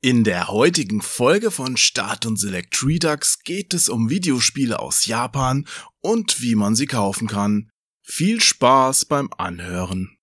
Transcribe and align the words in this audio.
In 0.00 0.22
der 0.22 0.46
heutigen 0.46 1.02
Folge 1.02 1.50
von 1.50 1.76
Start 1.76 2.24
und 2.24 2.38
Select 2.38 2.84
Redux 2.84 3.40
geht 3.40 3.74
es 3.74 3.88
um 3.88 4.08
Videospiele 4.08 4.78
aus 4.78 5.06
Japan 5.06 5.66
und 6.00 6.40
wie 6.40 6.54
man 6.54 6.76
sie 6.76 6.86
kaufen 6.86 7.26
kann. 7.26 7.68
Viel 8.04 8.40
Spaß 8.40 9.06
beim 9.06 9.28
Anhören. 9.38 10.16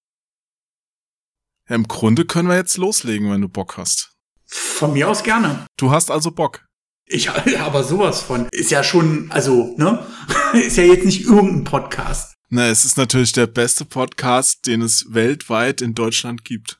Im 1.68 1.90
Grunde 1.90 2.24
können 2.24 2.48
wir 2.48 2.56
jetzt 2.56 2.78
loslegen, 2.78 3.30
wenn 3.30 3.42
du 3.42 3.50
Bock 3.50 3.76
hast. 3.76 4.14
Von 4.46 4.94
mir 4.94 5.10
aus 5.10 5.24
gerne. 5.24 5.66
Du 5.76 5.92
hast 5.92 6.10
also 6.10 6.32
Bock. 6.32 6.66
Ich 7.06 7.30
aber 7.30 7.84
sowas 7.84 8.22
von. 8.22 8.48
Ist 8.52 8.72
ja 8.72 8.82
schon, 8.82 9.30
also, 9.30 9.76
ne? 9.78 10.08
Ist 10.54 10.78
ja 10.78 10.86
jetzt 10.86 11.04
nicht 11.04 11.26
irgendein 11.26 11.66
Podcast. 11.66 12.34
Na, 12.48 12.70
es 12.70 12.86
ist 12.86 12.96
natürlich 12.96 13.34
der 13.34 13.48
beste 13.48 13.84
Podcast, 13.84 14.68
den 14.68 14.82
es 14.82 15.08
weltweit 15.10 15.82
in 15.82 15.96
Deutschland 15.96 16.46
gibt. 16.46 16.80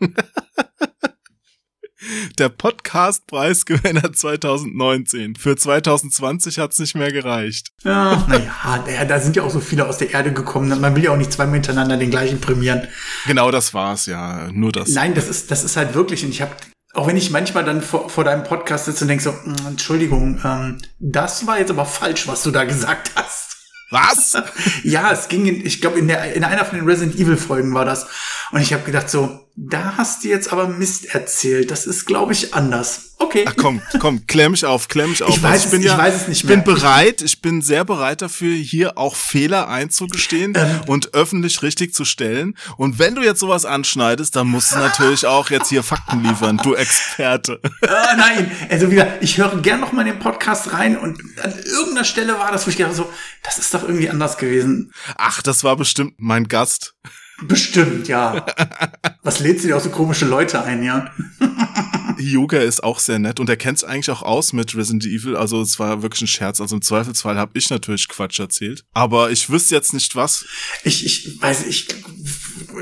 der 2.38 2.48
Podcast-Preisgewinner 2.48 4.12
2019. 4.12 5.36
Für 5.36 5.56
2020 5.56 6.58
hat's 6.58 6.78
nicht 6.78 6.94
mehr 6.94 7.12
gereicht. 7.12 7.68
Ja, 7.82 8.26
naja, 8.28 9.04
da 9.04 9.20
sind 9.20 9.36
ja 9.36 9.42
auch 9.42 9.50
so 9.50 9.60
viele 9.60 9.88
aus 9.88 9.98
der 9.98 10.12
Erde 10.12 10.32
gekommen. 10.32 10.80
Man 10.80 10.96
will 10.96 11.04
ja 11.04 11.12
auch 11.12 11.16
nicht 11.16 11.32
zweimal 11.32 11.54
hintereinander 11.54 11.96
den 11.96 12.10
gleichen 12.10 12.40
prämieren. 12.40 12.88
Genau, 13.26 13.50
das 13.50 13.74
war's, 13.74 14.06
ja. 14.06 14.50
Nur 14.52 14.72
das. 14.72 14.90
Nein, 14.90 15.14
das 15.14 15.28
ist, 15.28 15.50
das 15.50 15.64
ist 15.64 15.76
halt 15.76 15.94
wirklich, 15.94 16.24
und 16.24 16.30
ich 16.30 16.42
habe 16.42 16.52
auch 16.94 17.08
wenn 17.08 17.16
ich 17.16 17.30
manchmal 17.30 17.64
dann 17.64 17.82
vor, 17.82 18.08
vor 18.08 18.22
deinem 18.22 18.44
Podcast 18.44 18.84
sitze 18.84 19.04
und 19.04 19.08
denke 19.08 19.24
so, 19.24 19.32
mm, 19.32 19.66
Entschuldigung, 19.66 20.40
ähm, 20.44 20.78
das 21.00 21.46
war 21.46 21.58
jetzt 21.58 21.70
aber 21.70 21.86
falsch, 21.86 22.28
was 22.28 22.44
du 22.44 22.52
da 22.52 22.64
gesagt 22.64 23.10
hast. 23.16 23.56
Was? 23.90 24.36
ja, 24.84 25.12
es 25.12 25.28
ging 25.28 25.46
in, 25.46 25.66
ich 25.66 25.80
glaube, 25.80 25.98
in, 25.98 26.08
der, 26.08 26.34
in 26.34 26.44
einer 26.44 26.64
von 26.64 26.78
den 26.78 26.86
Resident 26.86 27.18
Evil 27.18 27.36
Folgen 27.36 27.74
war 27.74 27.84
das. 27.84 28.06
Und 28.52 28.60
ich 28.60 28.72
habe 28.72 28.84
gedacht 28.84 29.10
so, 29.10 29.43
da 29.56 29.94
hast 29.96 30.24
du 30.24 30.28
jetzt 30.28 30.52
aber 30.52 30.66
Mist 30.68 31.14
erzählt. 31.14 31.70
Das 31.70 31.86
ist, 31.86 32.06
glaube 32.06 32.32
ich, 32.32 32.54
anders. 32.54 33.14
Okay. 33.18 33.44
Ach 33.48 33.54
komm, 33.56 33.80
komm, 34.00 34.26
klemm 34.26 34.50
mich 34.50 34.64
auf, 34.66 34.88
klemm 34.88 35.10
mich 35.10 35.22
auf. 35.22 35.30
Ich 35.36 35.42
weiß, 35.42 35.52
also 35.52 35.64
ich 35.66 35.70
bin 35.70 35.80
es, 35.80 35.86
ja, 35.86 35.92
ich 35.92 35.98
weiß 35.98 36.14
es 36.22 36.28
nicht 36.28 36.40
Ich 36.42 36.46
bin 36.48 36.56
mehr. 36.58 36.64
bereit, 36.64 37.22
ich 37.22 37.40
bin 37.40 37.62
sehr 37.62 37.84
bereit 37.84 38.20
dafür, 38.22 38.54
hier 38.54 38.98
auch 38.98 39.14
Fehler 39.14 39.68
einzugestehen 39.68 40.54
Ähm. 40.56 40.80
und 40.88 41.14
öffentlich 41.14 41.62
richtig 41.62 41.94
zu 41.94 42.04
stellen. 42.04 42.56
Und 42.76 42.98
wenn 42.98 43.14
du 43.14 43.22
jetzt 43.22 43.38
sowas 43.38 43.64
anschneidest, 43.64 44.34
dann 44.34 44.48
musst 44.48 44.72
du 44.72 44.78
natürlich 44.78 45.26
auch 45.26 45.48
jetzt 45.50 45.68
hier 45.68 45.84
Fakten 45.84 46.24
liefern, 46.24 46.58
du 46.62 46.74
Experte. 46.74 47.60
Ah, 47.86 48.16
nein, 48.16 48.50
also 48.68 48.90
wieder, 48.90 49.22
ich 49.22 49.38
höre 49.38 49.56
gern 49.62 49.78
noch 49.80 49.92
mal 49.92 50.00
in 50.06 50.14
den 50.14 50.18
Podcast 50.18 50.72
rein 50.72 50.96
und 50.98 51.20
an 51.42 51.54
irgendeiner 51.64 52.04
Stelle 52.04 52.36
war 52.38 52.50
das, 52.50 52.66
wo 52.66 52.70
ich 52.70 52.76
gedacht 52.76 52.96
so, 52.96 53.08
das 53.44 53.58
ist 53.58 53.72
doch 53.72 53.84
irgendwie 53.84 54.10
anders 54.10 54.36
gewesen. 54.36 54.92
Ach, 55.16 55.40
das 55.42 55.62
war 55.62 55.76
bestimmt 55.76 56.14
mein 56.18 56.48
Gast. 56.48 56.94
Bestimmt, 57.42 58.08
ja. 58.08 58.46
Was 59.22 59.40
lädt 59.40 59.60
sie 59.60 59.68
dir 59.68 59.76
auch 59.76 59.80
so 59.80 59.90
komische 59.90 60.24
Leute 60.24 60.62
ein, 60.62 60.82
ja? 60.82 61.10
Yoga 62.18 62.58
ist 62.58 62.84
auch 62.84 63.00
sehr 63.00 63.18
nett 63.18 63.40
und 63.40 63.48
er 63.48 63.56
kennt 63.56 63.78
es 63.78 63.84
eigentlich 63.84 64.10
auch 64.10 64.22
aus 64.22 64.52
mit 64.52 64.76
Resident 64.76 65.04
Evil. 65.04 65.36
Also 65.36 65.60
es 65.60 65.78
war 65.78 66.02
wirklich 66.02 66.22
ein 66.22 66.26
Scherz. 66.26 66.60
Also 66.60 66.76
im 66.76 66.82
Zweifelsfall 66.82 67.36
habe 67.36 67.52
ich 67.54 67.70
natürlich 67.70 68.08
Quatsch 68.08 68.38
erzählt. 68.38 68.84
Aber 68.92 69.30
ich 69.30 69.50
wüsste 69.50 69.74
jetzt 69.74 69.92
nicht 69.94 70.14
was. 70.14 70.44
Ich, 70.84 71.04
ich 71.04 71.42
weiß, 71.42 71.66
ich, 71.66 71.88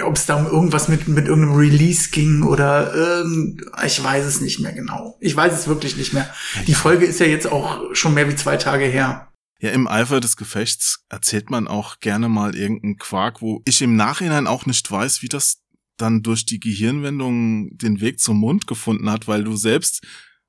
ob 0.05 0.17
es 0.17 0.27
da 0.27 0.37
um 0.37 0.47
irgendwas 0.47 0.89
mit, 0.89 1.09
mit 1.09 1.27
irgendeinem 1.27 1.57
Release 1.57 2.11
ging 2.11 2.43
oder 2.43 2.95
irgend, 2.95 3.63
ich 3.85 4.03
weiß 4.03 4.25
es 4.27 4.41
nicht 4.41 4.61
mehr 4.61 4.73
genau. 4.73 5.17
Ich 5.21 5.35
weiß 5.35 5.53
es 5.53 5.67
wirklich 5.67 5.97
nicht 5.97 6.13
mehr. 6.13 6.29
Die 6.67 6.75
Folge 6.75 7.07
ist 7.07 7.21
ja 7.21 7.27
jetzt 7.27 7.51
auch 7.51 7.95
schon 7.95 8.15
mehr 8.15 8.29
wie 8.29 8.37
zwei 8.37 8.57
Tage 8.57 8.85
her. 8.85 9.32
Ja, 9.63 9.71
im 9.71 9.87
Eifer 9.87 10.21
des 10.21 10.37
Gefechts 10.37 11.05
erzählt 11.09 11.49
man 11.49 11.69
auch 11.69 12.01
gerne 12.01 12.29
mal 12.29 12.57
irgendeinen 12.57 12.99
Quark, 12.99 13.41
wo 13.41 13.63
ich 13.65 13.81
im 13.81 13.95
Nachhinein 13.95 14.49
auch 14.49 14.67
nicht 14.67 14.91
weiß, 14.91 15.23
wie 15.23 15.29
das 15.29 15.63
dann 15.97 16.25
durch 16.25 16.45
die 16.45 16.59
Gehirnwendung 16.59 17.79
den 17.79 18.01
Weg 18.01 18.19
zum 18.19 18.39
Mund 18.41 18.67
gefunden 18.67 19.09
hat, 19.09 19.29
weil 19.29 19.45
du 19.45 19.55
selbst 19.55 20.05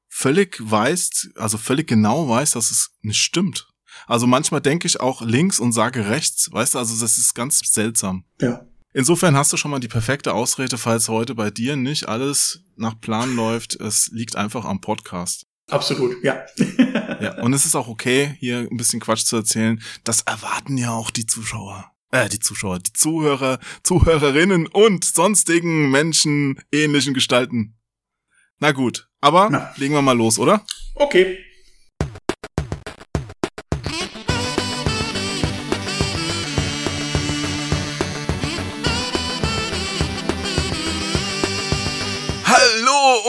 völlig 0.10 0.58
weißt, 0.60 1.34
also 1.36 1.60
völlig 1.60 1.88
genau 1.88 2.28
weißt, 2.28 2.56
dass 2.56 2.72
es 2.72 2.90
nicht 3.02 3.22
stimmt. 3.22 3.68
Also 4.08 4.26
manchmal 4.26 4.62
denke 4.62 4.88
ich 4.88 5.00
auch 5.00 5.22
links 5.22 5.60
und 5.60 5.74
sage 5.74 6.10
rechts, 6.10 6.52
weißt 6.52 6.74
du, 6.74 6.80
also 6.80 7.00
das 7.00 7.20
ist 7.20 7.36
ganz 7.36 7.60
seltsam. 7.60 8.26
Ja. 8.42 8.66
Insofern 8.94 9.38
hast 9.38 9.54
du 9.54 9.58
schon 9.58 9.70
mal 9.70 9.80
die 9.80 9.88
perfekte 9.88 10.34
Ausrede, 10.34 10.80
falls 10.80 11.08
heute 11.08 11.36
bei 11.36 11.52
dir 11.52 11.76
nicht 11.76 12.08
alles 12.10 12.64
nach 12.76 13.00
Plan 13.00 13.36
läuft. 13.36 13.76
Es 13.76 14.10
liegt 14.12 14.36
einfach 14.36 14.66
am 14.66 14.82
Podcast. 14.82 15.46
Absolut, 15.70 16.24
ja. 16.24 16.44
Ja, 17.22 17.42
und 17.42 17.54
es 17.54 17.66
ist 17.66 17.76
auch 17.76 17.88
okay, 17.88 18.36
hier 18.40 18.68
ein 18.70 18.78
bisschen 18.78 19.00
Quatsch 19.00 19.26
zu 19.26 19.36
erzählen. 19.38 19.82
Das 20.04 20.22
erwarten 20.22 20.78
ja 20.78 20.92
auch 20.92 21.12
die 21.12 21.26
Zuschauer. 21.26 21.92
Äh, 22.12 22.30
die 22.30 22.40
Zuschauer, 22.40 22.80
die 22.80 22.94
Zuhörer, 22.94 23.60
Zuhörerinnen 23.84 24.68
und 24.68 25.04
sonstigen 25.04 25.90
Menschen 25.90 26.62
ähnlichen 26.72 27.14
Gestalten. 27.14 27.76
Na 28.60 28.72
gut, 28.72 29.10
aber 29.20 29.50
Na. 29.50 29.74
legen 29.78 29.94
wir 29.94 30.02
mal 30.02 30.16
los, 30.16 30.38
oder? 30.38 30.66
Okay. 30.96 31.40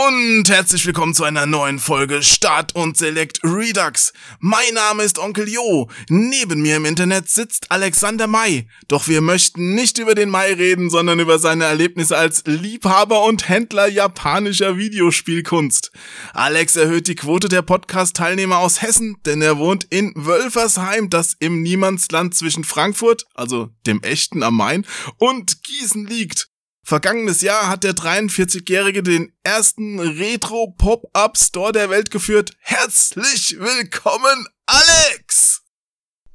Und 0.06 0.50
herzlich 0.50 0.84
willkommen 0.84 1.14
zu 1.14 1.24
einer 1.24 1.46
neuen 1.46 1.78
Folge 1.78 2.22
Start 2.22 2.74
und 2.74 2.98
Select 2.98 3.40
Redux. 3.42 4.12
Mein 4.38 4.74
Name 4.74 5.02
ist 5.02 5.18
Onkel 5.18 5.48
Jo. 5.48 5.88
Neben 6.08 6.60
mir 6.60 6.76
im 6.76 6.84
Internet 6.84 7.30
sitzt 7.30 7.70
Alexander 7.70 8.26
May. 8.26 8.68
Doch 8.88 9.08
wir 9.08 9.22
möchten 9.22 9.74
nicht 9.74 9.96
über 9.96 10.14
den 10.14 10.28
Mai 10.28 10.52
reden, 10.52 10.90
sondern 10.90 11.20
über 11.20 11.38
seine 11.38 11.64
Erlebnisse 11.64 12.18
als 12.18 12.42
Liebhaber 12.44 13.24
und 13.24 13.48
Händler 13.48 13.88
japanischer 13.88 14.76
Videospielkunst. 14.76 15.90
Alex 16.34 16.76
erhöht 16.76 17.08
die 17.08 17.14
Quote 17.14 17.48
der 17.48 17.62
Podcast-Teilnehmer 17.62 18.58
aus 18.58 18.82
Hessen, 18.82 19.16
denn 19.24 19.40
er 19.40 19.56
wohnt 19.56 19.84
in 19.84 20.12
Wölfersheim, 20.16 21.08
das 21.08 21.34
im 21.38 21.62
Niemandsland 21.62 22.34
zwischen 22.34 22.64
Frankfurt, 22.64 23.24
also 23.34 23.70
dem 23.86 24.02
echten 24.02 24.42
am 24.42 24.56
Main, 24.56 24.86
und 25.16 25.62
Gießen 25.62 26.06
liegt. 26.06 26.48
Vergangenes 26.86 27.40
Jahr 27.40 27.68
hat 27.68 27.82
der 27.82 27.94
43-Jährige 27.94 29.02
den 29.02 29.32
ersten 29.42 29.98
Retro-Pop-Up-Store 29.98 31.72
der 31.72 31.88
Welt 31.88 32.10
geführt. 32.10 32.52
Herzlich 32.60 33.56
willkommen, 33.58 34.46
Alex! 34.66 35.62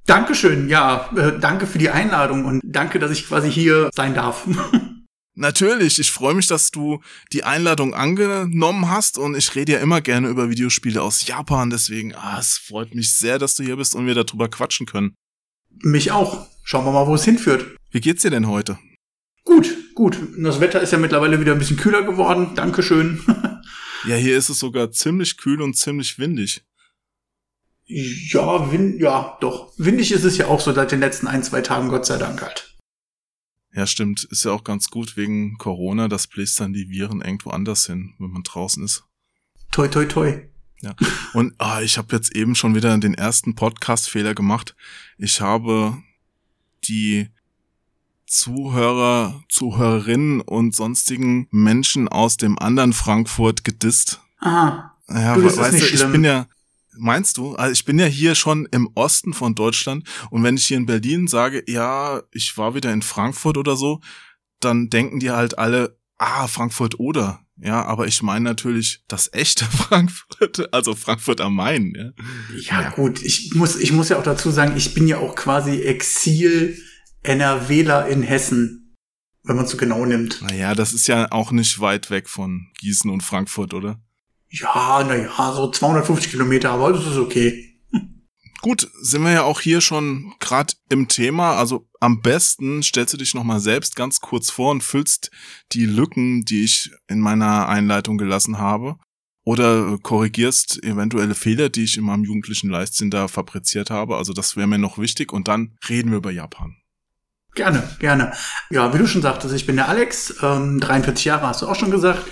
Dankeschön, 0.08 0.68
ja, 0.68 1.12
äh, 1.16 1.40
danke 1.40 1.68
für 1.68 1.78
die 1.78 1.92
Einladung 1.92 2.46
und 2.46 2.62
danke, 2.66 2.98
dass 2.98 3.12
ich 3.12 3.28
quasi 3.28 3.52
hier 3.52 3.92
sein 3.94 4.16
darf. 4.16 4.48
Natürlich, 5.36 6.00
ich 6.00 6.12
freue 6.12 6.34
mich, 6.34 6.48
dass 6.48 6.72
du 6.72 7.00
die 7.32 7.44
Einladung 7.44 7.94
angenommen 7.94 8.90
hast 8.90 9.20
und 9.20 9.38
ich 9.38 9.54
rede 9.54 9.74
ja 9.74 9.78
immer 9.78 10.02
gerne 10.02 10.30
über 10.30 10.50
Videospiele 10.50 11.00
aus 11.00 11.28
Japan, 11.28 11.70
deswegen, 11.70 12.16
ah, 12.16 12.40
es 12.40 12.58
freut 12.58 12.96
mich 12.96 13.14
sehr, 13.14 13.38
dass 13.38 13.54
du 13.54 13.62
hier 13.62 13.76
bist 13.76 13.94
und 13.94 14.08
wir 14.08 14.16
darüber 14.16 14.50
quatschen 14.50 14.88
können. 14.88 15.14
Mich 15.84 16.12
auch. 16.12 16.48
Schauen 16.64 16.86
wir 16.86 16.92
mal, 16.92 17.06
wo 17.06 17.14
es 17.14 17.24
hinführt. 17.24 17.68
Wie 17.92 18.02
geht's 18.02 18.24
dir 18.24 18.32
denn 18.32 18.48
heute? 18.48 18.80
Gut. 20.00 20.18
Das 20.38 20.62
Wetter 20.62 20.80
ist 20.80 20.94
ja 20.94 20.98
mittlerweile 20.98 21.42
wieder 21.42 21.52
ein 21.52 21.60
bisschen 21.60 21.76
kühler 21.76 22.04
geworden. 22.04 22.56
Dankeschön. 22.56 23.22
Ja, 24.08 24.16
hier 24.16 24.38
ist 24.38 24.48
es 24.48 24.60
sogar 24.60 24.92
ziemlich 24.92 25.36
kühl 25.36 25.62
und 25.62 25.76
ziemlich 25.76 26.18
windig. 26.18 26.64
ja, 27.86 28.72
wind, 28.72 29.02
ja, 29.02 29.38
doch. 29.42 29.74
Windig 29.76 30.14
ist 30.14 30.24
es 30.24 30.38
ja 30.38 30.48
auch 30.48 30.62
so 30.62 30.72
seit 30.72 30.94
den 30.94 31.02
letzten 31.02 31.28
ein, 31.28 31.44
zwei 31.44 31.60
Tagen, 31.60 31.90
Gott 31.90 32.06
sei 32.06 32.18
Dank 32.18 32.42
halt. 32.42 32.78
Ja, 33.74 33.86
stimmt. 33.86 34.24
Ist 34.24 34.46
ja 34.46 34.54
auch 34.54 34.64
ganz 34.64 34.90
gut 34.90 35.18
wegen 35.18 35.58
Corona, 35.58 36.08
das 36.08 36.28
bläst 36.28 36.62
dann 36.62 36.72
die 36.72 36.90
Viren 36.90 37.20
irgendwo 37.20 37.50
anders 37.50 37.88
hin, 37.88 38.14
wenn 38.20 38.32
man 38.32 38.44
draußen 38.44 38.82
ist. 38.86 39.04
Toi, 39.74 39.90
toi, 39.90 40.06
toi. 40.06 40.48
Ja. 40.80 40.96
Und 41.34 41.56
ah, 41.58 41.82
ich 41.82 41.98
habe 41.98 42.16
jetzt 42.16 42.34
eben 42.34 42.56
schon 42.56 42.74
wieder 42.74 42.98
den 42.98 43.16
ersten 43.16 43.54
Podcast-Fehler 43.54 44.34
gemacht. 44.34 44.78
Ich 45.18 45.42
habe 45.42 46.02
die 46.86 47.28
Zuhörer, 48.30 49.44
Zuhörerinnen 49.50 50.42
und 50.42 50.76
sonstigen 50.76 51.48
Menschen 51.52 52.08
aus 52.08 52.38
dem 52.38 52.60
anderen 52.60 52.94
Frankfurt 52.94 53.64
gedisst. 53.64 54.22
Aha. 54.40 54.96
Ja, 55.10 55.36
Du, 55.36 55.44
weißt 55.44 55.74
nicht 55.74 55.92
du, 55.92 55.96
ich 55.96 56.12
bin 56.12 56.24
ja, 56.24 56.48
meinst 56.96 57.38
du? 57.38 57.56
Also 57.56 57.72
ich 57.74 57.86
bin 57.86 57.98
ja 57.98 58.06
hier 58.06 58.36
schon 58.36 58.68
im 58.72 58.88
Osten 58.94 59.34
von 59.34 59.56
Deutschland 59.56 60.08
und 60.30 60.44
wenn 60.44 60.58
ich 60.58 60.68
hier 60.68 60.78
in 60.78 60.86
Berlin 60.86 61.28
sage, 61.28 61.64
ja, 61.68 62.22
ich 62.32 62.56
war 62.58 62.76
wieder 62.76 62.94
in 62.94 63.02
Frankfurt 63.02 63.58
oder 63.58 63.76
so, 63.76 64.00
dann 64.60 64.90
denken 64.90 65.20
die 65.20 65.32
halt 65.32 65.58
alle, 65.58 65.98
ah, 66.20 66.48
Frankfurt 66.48 67.00
oder. 67.00 67.40
Ja, 67.62 67.84
aber 67.84 68.08
ich 68.08 68.22
meine 68.22 68.46
natürlich 68.46 69.04
das 69.08 69.34
echte 69.34 69.66
Frankfurt, 69.66 70.72
also 70.72 70.94
Frankfurt 70.94 71.42
am 71.42 71.56
Main, 71.56 71.94
ja. 71.98 72.12
Ja, 72.60 72.82
Ja. 72.84 72.90
gut. 72.92 73.24
Ich 73.24 73.54
muss, 73.56 73.76
ich 73.76 73.92
muss 73.92 74.10
ja 74.10 74.20
auch 74.20 74.24
dazu 74.24 74.52
sagen, 74.52 74.78
ich 74.78 74.94
bin 74.94 75.08
ja 75.08 75.18
auch 75.18 75.36
quasi 75.36 75.82
Exil 75.82 76.78
NRWler 77.24 78.08
in 78.08 78.22
Hessen, 78.22 78.96
wenn 79.44 79.56
man 79.56 79.66
es 79.66 79.72
so 79.72 79.78
genau 79.78 80.06
nimmt. 80.06 80.42
Naja, 80.42 80.76
das 80.76 80.94
ist 80.94 81.08
ja 81.08 81.32
auch 81.32 81.52
nicht 81.52 81.80
weit 81.80 82.10
weg 82.10 82.30
von 82.30 82.68
Gießen 82.80 83.10
und 83.10 83.24
Frankfurt, 83.24 83.74
oder? 83.74 84.00
Ja, 84.50 85.04
naja, 85.04 85.54
so 85.54 85.70
250 85.70 86.32
Kilometer, 86.32 86.72
aber 86.72 86.94
das 86.94 87.06
ist 87.06 87.18
okay. 87.18 87.80
Gut, 88.62 88.90
sind 89.02 89.24
wir 89.24 89.32
ja 89.32 89.44
auch 89.44 89.62
hier 89.62 89.80
schon 89.80 90.34
gerade 90.40 90.74
im 90.90 91.08
Thema. 91.08 91.56
Also 91.56 91.88
am 92.00 92.22
besten 92.22 92.82
stellst 92.82 93.14
du 93.14 93.18
dich 93.18 93.34
nochmal 93.34 93.60
selbst 93.60 93.96
ganz 93.96 94.20
kurz 94.22 94.50
vor 94.50 94.72
und 94.72 94.84
füllst 94.84 95.30
die 95.72 95.86
Lücken, 95.86 96.46
die 96.46 96.64
ich 96.64 96.92
in 97.08 97.20
meiner 97.20 97.68
Einleitung 97.68 98.18
gelassen 98.18 98.58
habe. 98.58 98.98
oder 99.46 99.98
korrigierst 100.04 100.84
eventuelle 100.84 101.34
Fehler, 101.34 101.70
die 101.70 101.84
ich 101.84 101.98
in 101.98 102.04
meinem 102.04 102.24
jugendlichen 102.24 102.70
Leichtsinn 102.70 103.10
da 103.10 103.28
fabriziert 103.28 103.90
habe. 103.90 104.16
Also 104.18 104.32
das 104.32 104.56
wäre 104.56 104.68
mir 104.68 104.78
noch 104.78 105.00
wichtig 105.00 105.32
und 105.34 105.48
dann 105.48 105.76
reden 105.88 106.12
wir 106.12 106.18
über 106.18 106.32
Japan. 106.32 106.76
Gerne, 107.56 107.84
gerne. 108.00 108.32
Ja, 108.70 108.94
wie 108.94 109.00
du 109.00 109.08
schon 109.08 109.22
sagtest, 109.22 109.54
ich 109.54 109.66
bin 109.66 109.76
der 109.76 109.90
Alex, 109.90 110.36
ähm, 110.42 110.80
43 110.80 111.26
Jahre 111.26 111.48
hast 111.48 111.62
du 111.62 111.68
auch 111.68 111.76
schon 111.76 111.92
gesagt. 111.92 112.26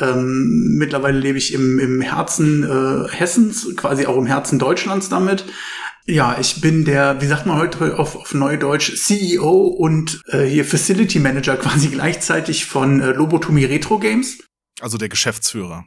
Ähm, 0.00 0.76
mittlerweile 0.78 1.18
lebe 1.18 1.38
ich 1.38 1.52
im, 1.52 1.78
im 1.78 2.00
Herzen 2.00 2.64
äh, 2.64 3.08
Hessens, 3.08 3.76
quasi 3.76 4.06
auch 4.06 4.16
im 4.16 4.26
Herzen 4.26 4.58
Deutschlands 4.58 5.08
damit. 5.08 5.44
Ja, 6.04 6.36
ich 6.40 6.60
bin 6.60 6.84
der, 6.84 7.20
wie 7.20 7.26
sagt 7.26 7.46
man 7.46 7.58
heute 7.58 7.98
auf, 7.98 8.16
auf 8.16 8.34
Neudeutsch, 8.34 8.96
CEO 8.96 9.52
und 9.52 10.20
äh, 10.26 10.44
hier 10.44 10.64
Facility 10.64 11.20
Manager 11.20 11.56
quasi 11.58 11.88
gleichzeitig 11.88 12.64
von 12.64 13.00
äh, 13.00 13.12
Lobotomie 13.12 13.66
Retro 13.66 13.98
Games. 13.98 14.38
Also 14.80 14.98
der 14.98 15.08
Geschäftsführer. 15.08 15.84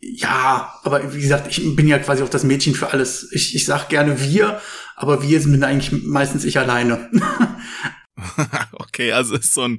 Ja, 0.00 0.74
aber 0.82 1.14
wie 1.14 1.22
gesagt, 1.22 1.46
ich 1.48 1.74
bin 1.74 1.88
ja 1.88 1.98
quasi 1.98 2.22
auch 2.22 2.28
das 2.28 2.44
Mädchen 2.44 2.74
für 2.74 2.92
alles. 2.92 3.28
Ich, 3.32 3.54
ich 3.54 3.64
sag 3.64 3.88
gerne 3.88 4.20
wir, 4.20 4.60
aber 4.94 5.22
wir 5.22 5.40
sind 5.40 5.62
eigentlich 5.64 6.04
meistens 6.04 6.44
ich 6.44 6.58
alleine. 6.58 7.08
okay, 8.72 9.12
also 9.12 9.36
ist 9.36 9.54
so 9.54 9.62
ein, 9.62 9.78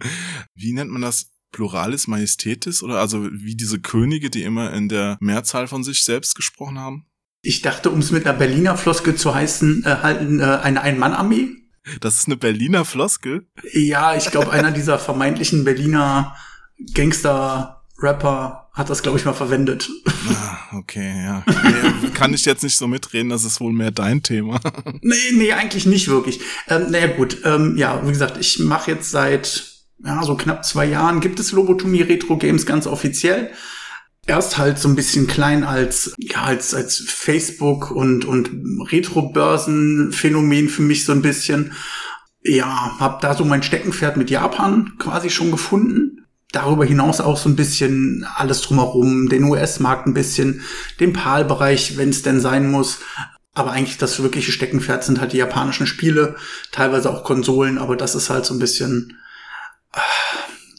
wie 0.56 0.74
nennt 0.74 0.92
man 0.92 1.02
das? 1.02 1.32
Pluralis 1.52 2.08
Majestätis 2.08 2.84
oder 2.84 3.00
also 3.00 3.30
wie 3.32 3.56
diese 3.56 3.80
Könige, 3.80 4.30
die 4.30 4.44
immer 4.44 4.74
in 4.74 4.90
der 4.90 5.18
Mehrzahl 5.22 5.68
von 5.68 5.84
sich 5.84 6.04
selbst 6.04 6.36
gesprochen 6.36 6.78
haben? 6.78 7.06
Ich 7.42 7.62
dachte, 7.62 7.90
um 7.90 8.00
es 8.00 8.12
mit 8.12 8.28
einer 8.28 8.38
Berliner 8.38 8.78
Floskel 8.78 9.16
zu 9.16 9.34
heißen, 9.34 9.86
äh, 9.86 9.96
halten 10.04 10.40
äh, 10.40 10.44
eine 10.44 10.82
Ein-Mann-Armee. 10.82 11.50
Das 12.02 12.16
ist 12.16 12.28
eine 12.28 12.36
Berliner 12.36 12.84
Floskel? 12.84 13.48
Ja, 13.72 14.16
ich 14.16 14.30
glaube, 14.30 14.52
einer 14.52 14.72
dieser 14.72 15.00
vermeintlichen 15.00 15.64
Berliner 15.64 16.36
Gangster-Rapper 16.94 18.67
hat 18.78 18.90
das, 18.90 19.02
glaube 19.02 19.18
ich, 19.18 19.26
mal 19.26 19.34
verwendet. 19.34 19.90
Ah, 20.30 20.78
okay, 20.78 21.24
ja. 21.24 21.44
Nee, 21.48 22.10
kann 22.14 22.34
ich 22.34 22.46
jetzt 22.46 22.64
nicht 22.64 22.78
so 22.78 22.88
mitreden, 22.88 23.30
das 23.30 23.44
ist 23.44 23.60
wohl 23.60 23.74
mehr 23.74 23.92
dein 23.92 24.24
Thema. 24.24 24.60
nee, 25.02 25.16
nee, 25.34 25.54
eigentlich 25.54 25.86
nicht 25.86 26.08
wirklich. 26.08 26.40
Ähm, 26.68 26.92
naja, 26.92 27.08
gut, 27.08 27.38
ähm, 27.44 27.76
ja, 27.78 28.02
wie 28.06 28.12
gesagt, 28.12 28.38
ich 28.38 28.60
mache 28.60 28.92
jetzt 28.92 29.10
seit 29.12 29.64
ja, 30.04 30.22
so 30.24 30.36
knapp 30.36 30.64
zwei 30.64 30.86
Jahren 30.86 31.22
gibt 31.22 31.40
es 31.40 31.52
Lobotomie 31.52 32.02
Retro 32.02 32.38
Games 32.38 32.66
ganz 32.66 32.86
offiziell 32.86 33.52
erst 34.28 34.58
halt 34.58 34.78
so 34.78 34.90
ein 34.90 34.96
bisschen 34.96 35.26
klein 35.26 35.64
als 35.64 36.14
ja 36.18 36.44
als 36.44 36.74
als 36.74 36.98
Facebook 37.08 37.92
und 37.92 38.26
und 38.26 38.50
Retro-Börsen 38.92 40.12
Phänomen 40.12 40.70
für 40.70 40.82
mich 40.82 41.06
so 41.06 41.14
ein 41.14 41.22
bisschen. 41.22 41.74
Ja, 42.44 42.98
habe 43.00 43.20
da 43.22 43.34
so 43.34 43.44
mein 43.44 43.64
Steckenpferd 43.64 44.16
mit 44.16 44.30
Japan 44.30 44.94
quasi 45.00 45.30
schon 45.30 45.52
gefunden. 45.52 46.17
Darüber 46.52 46.86
hinaus 46.86 47.20
auch 47.20 47.38
so 47.38 47.50
ein 47.50 47.56
bisschen 47.56 48.26
alles 48.36 48.62
drumherum, 48.62 49.30
den 49.30 49.44
US-Markt 49.44 50.08
ein 50.08 50.14
bisschen, 50.14 50.62
den 51.00 51.14
PAL-Bereich, 51.14 51.98
wenn 51.98 52.10
es 52.10 52.22
denn 52.22 52.40
sein 52.40 52.72
muss. 52.72 53.00
Aber 53.54 53.72
eigentlich 53.72 53.98
das 53.98 54.22
wirkliche 54.22 54.52
Steckenpferd 54.52 55.04
sind 55.04 55.20
halt 55.20 55.34
die 55.34 55.38
japanischen 55.38 55.88
Spiele, 55.88 56.36
teilweise 56.72 57.10
auch 57.10 57.24
Konsolen, 57.24 57.78
aber 57.78 57.98
das 57.98 58.16
ist 58.16 58.30
halt 58.30 58.46
so 58.46 58.54
ein 58.54 58.60
bisschen 58.60 59.18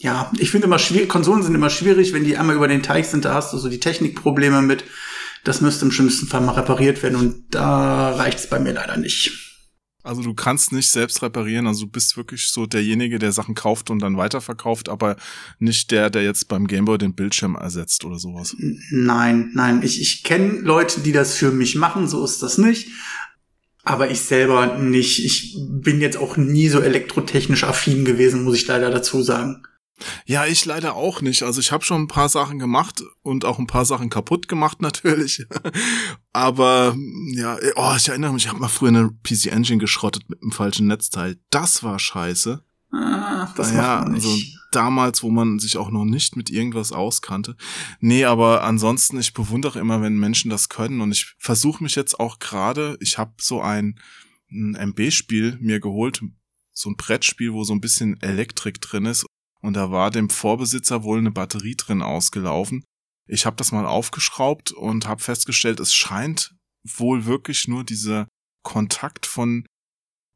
ja, 0.00 0.30
ich 0.38 0.50
finde 0.50 0.66
immer 0.66 0.78
schwierig, 0.78 1.08
Konsolen 1.08 1.42
sind 1.42 1.54
immer 1.54 1.70
schwierig, 1.70 2.12
wenn 2.12 2.24
die 2.24 2.36
einmal 2.36 2.56
über 2.56 2.68
den 2.68 2.82
Teich 2.82 3.08
sind, 3.08 3.24
da 3.24 3.34
hast 3.34 3.52
du 3.52 3.58
so 3.58 3.68
die 3.68 3.80
Technikprobleme 3.80 4.62
mit. 4.62 4.84
Das 5.44 5.60
müsste 5.60 5.84
im 5.84 5.90
schlimmsten 5.90 6.26
Fall 6.26 6.40
mal 6.40 6.52
repariert 6.52 7.02
werden 7.02 7.16
und 7.16 7.54
da 7.54 8.10
reicht 8.14 8.38
es 8.38 8.48
bei 8.48 8.58
mir 8.58 8.72
leider 8.72 8.96
nicht. 8.96 9.47
Also 10.08 10.22
du 10.22 10.32
kannst 10.32 10.72
nicht 10.72 10.90
selbst 10.90 11.20
reparieren, 11.20 11.66
also 11.66 11.84
du 11.84 11.90
bist 11.90 12.16
wirklich 12.16 12.48
so 12.48 12.64
derjenige, 12.64 13.18
der 13.18 13.30
Sachen 13.30 13.54
kauft 13.54 13.90
und 13.90 13.98
dann 13.98 14.16
weiterverkauft, 14.16 14.88
aber 14.88 15.16
nicht 15.58 15.90
der, 15.90 16.08
der 16.08 16.22
jetzt 16.22 16.48
beim 16.48 16.66
Gameboy 16.66 16.96
den 16.96 17.14
Bildschirm 17.14 17.56
ersetzt 17.56 18.06
oder 18.06 18.18
sowas. 18.18 18.56
Nein, 18.90 19.50
nein, 19.52 19.82
ich, 19.82 20.00
ich 20.00 20.24
kenne 20.24 20.60
Leute, 20.60 21.02
die 21.02 21.12
das 21.12 21.34
für 21.34 21.50
mich 21.50 21.74
machen, 21.74 22.08
so 22.08 22.24
ist 22.24 22.42
das 22.42 22.56
nicht. 22.56 22.88
Aber 23.84 24.10
ich 24.10 24.20
selber 24.20 24.78
nicht. 24.78 25.22
Ich 25.24 25.56
bin 25.58 26.00
jetzt 26.00 26.16
auch 26.16 26.38
nie 26.38 26.68
so 26.68 26.80
elektrotechnisch 26.80 27.64
affin 27.64 28.06
gewesen, 28.06 28.44
muss 28.44 28.56
ich 28.56 28.66
leider 28.66 28.90
dazu 28.90 29.22
sagen. 29.22 29.62
Ja, 30.26 30.46
ich 30.46 30.64
leider 30.64 30.94
auch 30.94 31.20
nicht. 31.20 31.42
Also 31.42 31.60
ich 31.60 31.72
habe 31.72 31.84
schon 31.84 32.02
ein 32.02 32.08
paar 32.08 32.28
Sachen 32.28 32.58
gemacht 32.58 33.02
und 33.22 33.44
auch 33.44 33.58
ein 33.58 33.66
paar 33.66 33.84
Sachen 33.84 34.10
kaputt 34.10 34.48
gemacht 34.48 34.80
natürlich. 34.82 35.46
Aber 36.32 36.96
ja, 37.32 37.56
oh, 37.76 37.94
ich 37.96 38.08
erinnere 38.08 38.32
mich, 38.32 38.44
ich 38.44 38.48
habe 38.48 38.60
mal 38.60 38.68
früher 38.68 38.88
eine 38.88 39.10
PC 39.22 39.46
Engine 39.46 39.78
geschrottet 39.78 40.28
mit 40.28 40.42
einem 40.42 40.52
falschen 40.52 40.86
Netzteil. 40.86 41.38
Das 41.50 41.82
war 41.82 41.98
scheiße. 41.98 42.62
Ah, 42.90 43.52
das 43.54 43.72
naja, 43.72 44.00
man 44.00 44.12
nicht. 44.12 44.24
also 44.24 44.38
damals, 44.72 45.22
wo 45.22 45.30
man 45.30 45.58
sich 45.58 45.76
auch 45.76 45.90
noch 45.90 46.04
nicht 46.04 46.36
mit 46.36 46.48
irgendwas 46.48 46.92
auskannte. 46.92 47.56
Nee, 48.00 48.24
aber 48.24 48.64
ansonsten, 48.64 49.18
ich 49.18 49.34
bewundere 49.34 49.78
immer, 49.78 50.00
wenn 50.00 50.16
Menschen 50.16 50.50
das 50.50 50.68
können 50.70 51.00
und 51.02 51.12
ich 51.12 51.34
versuche 51.38 51.82
mich 51.82 51.96
jetzt 51.96 52.18
auch 52.18 52.38
gerade, 52.38 52.96
ich 53.00 53.18
habe 53.18 53.32
so 53.40 53.60
ein, 53.60 54.00
ein 54.50 54.74
MB-Spiel 54.74 55.58
mir 55.60 55.80
geholt, 55.80 56.22
so 56.72 56.88
ein 56.88 56.96
Brettspiel, 56.96 57.52
wo 57.52 57.64
so 57.64 57.74
ein 57.74 57.80
bisschen 57.80 58.20
Elektrik 58.22 58.80
drin 58.80 59.04
ist 59.04 59.26
und 59.60 59.74
da 59.74 59.90
war 59.90 60.10
dem 60.10 60.30
Vorbesitzer 60.30 61.02
wohl 61.02 61.18
eine 61.18 61.30
Batterie 61.30 61.74
drin 61.76 62.02
ausgelaufen. 62.02 62.84
Ich 63.26 63.44
habe 63.44 63.56
das 63.56 63.72
mal 63.72 63.86
aufgeschraubt 63.86 64.72
und 64.72 65.06
habe 65.06 65.22
festgestellt, 65.22 65.80
es 65.80 65.94
scheint 65.94 66.54
wohl 66.84 67.26
wirklich 67.26 67.68
nur 67.68 67.84
dieser 67.84 68.28
Kontakt 68.62 69.26
von 69.26 69.66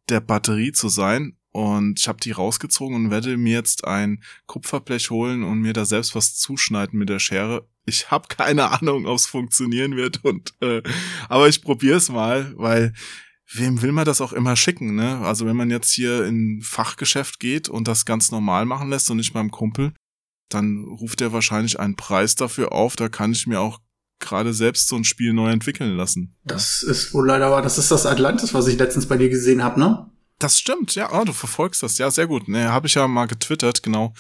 der 0.09 0.21
Batterie 0.21 0.73
zu 0.73 0.89
sein. 0.89 1.37
Und 1.55 2.01
ich 2.01 2.09
habe 2.09 2.19
die 2.21 2.31
rausgezogen 2.33 2.97
und 2.97 3.11
werde 3.11 3.37
mir 3.37 3.53
jetzt 3.53 3.85
ein 3.85 4.23
Kupferblech 4.47 5.11
holen 5.11 5.43
und 5.43 5.61
mir 5.61 5.75
da 5.75 5.85
selbst 5.85 6.15
was 6.15 6.37
zuschneiden 6.37 6.99
mit 6.99 7.11
der 7.11 7.19
Schere. 7.19 7.69
Ich 7.85 8.11
habe 8.11 8.29
keine 8.29 8.71
Ahnung, 8.81 9.07
ob 9.07 9.17
es 9.17 9.27
funktionieren 9.27 9.97
wird. 9.97 10.25
Und 10.25 10.55
äh, 10.61 10.83
aber 11.29 11.49
ich 11.49 11.63
probiere 11.63 11.99
es 11.99 12.09
mal, 12.09 12.53
weil 12.57 12.95
wem 13.53 13.83
will 13.83 13.93
man 13.93 14.05
das 14.05 14.21
auch 14.21 14.33
immer 14.33 14.57
schicken, 14.57 14.95
ne? 14.95 15.19
Also 15.19 15.47
wenn 15.47 15.57
man 15.57 15.71
jetzt 15.71 15.93
hier 15.93 16.25
in 16.25 16.61
Fachgeschäft 16.63 17.41
geht 17.41 17.69
und 17.69 17.89
das 17.89 18.05
ganz 18.05 18.31
normal 18.31 18.65
machen 18.65 18.91
lässt 18.91 19.11
und 19.11 19.19
nicht 19.19 19.33
beim 19.33 19.51
Kumpel, 19.51 19.93
dann 20.49 20.85
ruft 20.85 21.21
er 21.21 21.33
wahrscheinlich 21.33 21.81
einen 21.81 21.97
Preis 21.97 22.35
dafür 22.35 22.73
auf, 22.73 22.97
da 22.97 23.09
kann 23.09 23.33
ich 23.33 23.47
mir 23.47 23.61
auch 23.61 23.81
gerade 24.21 24.55
selbst 24.55 24.89
so 24.89 24.97
ein 24.97 25.05
Spiel 25.05 25.33
neu 25.33 25.51
entwickeln 25.51 25.97
lassen. 25.97 26.37
Das 26.45 26.83
ist 26.83 27.13
wohl 27.13 27.27
leider 27.27 27.51
wahr. 27.51 27.63
Das 27.63 27.79
ist 27.79 27.91
das 27.91 28.07
Atlantis, 28.07 28.55
was 28.55 28.69
ich 28.69 28.79
letztens 28.79 29.07
bei 29.07 29.17
dir 29.17 29.29
gesehen 29.29 29.63
habe, 29.63 29.81
ne? 29.81 30.09
Das 30.39 30.59
stimmt, 30.59 30.97
ja, 30.97 31.13
oh, 31.13 31.25
du 31.25 31.33
verfolgst 31.33 31.85
das. 31.85 31.99
Ja, 31.99 32.11
sehr 32.11 32.27
gut. 32.27 32.49
Ne, 32.49 32.73
habe 32.73 32.89
ich 32.89 32.95
ja 32.95 33.07
mal 33.07 33.27
getwittert, 33.27 33.85
genau. 33.85 34.13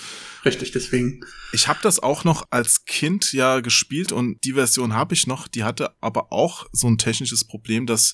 Richtig, 0.44 0.70
deswegen. 0.70 1.20
Ich 1.52 1.66
habe 1.66 1.80
das 1.82 1.98
auch 1.98 2.22
noch 2.22 2.46
als 2.50 2.84
Kind 2.84 3.32
ja 3.32 3.58
gespielt 3.58 4.12
und 4.12 4.38
die 4.44 4.52
Version 4.52 4.94
habe 4.94 5.14
ich 5.14 5.26
noch, 5.26 5.48
die 5.48 5.64
hatte 5.64 5.96
aber 6.00 6.32
auch 6.32 6.66
so 6.70 6.86
ein 6.86 6.96
technisches 6.96 7.44
Problem, 7.44 7.86
dass 7.86 8.12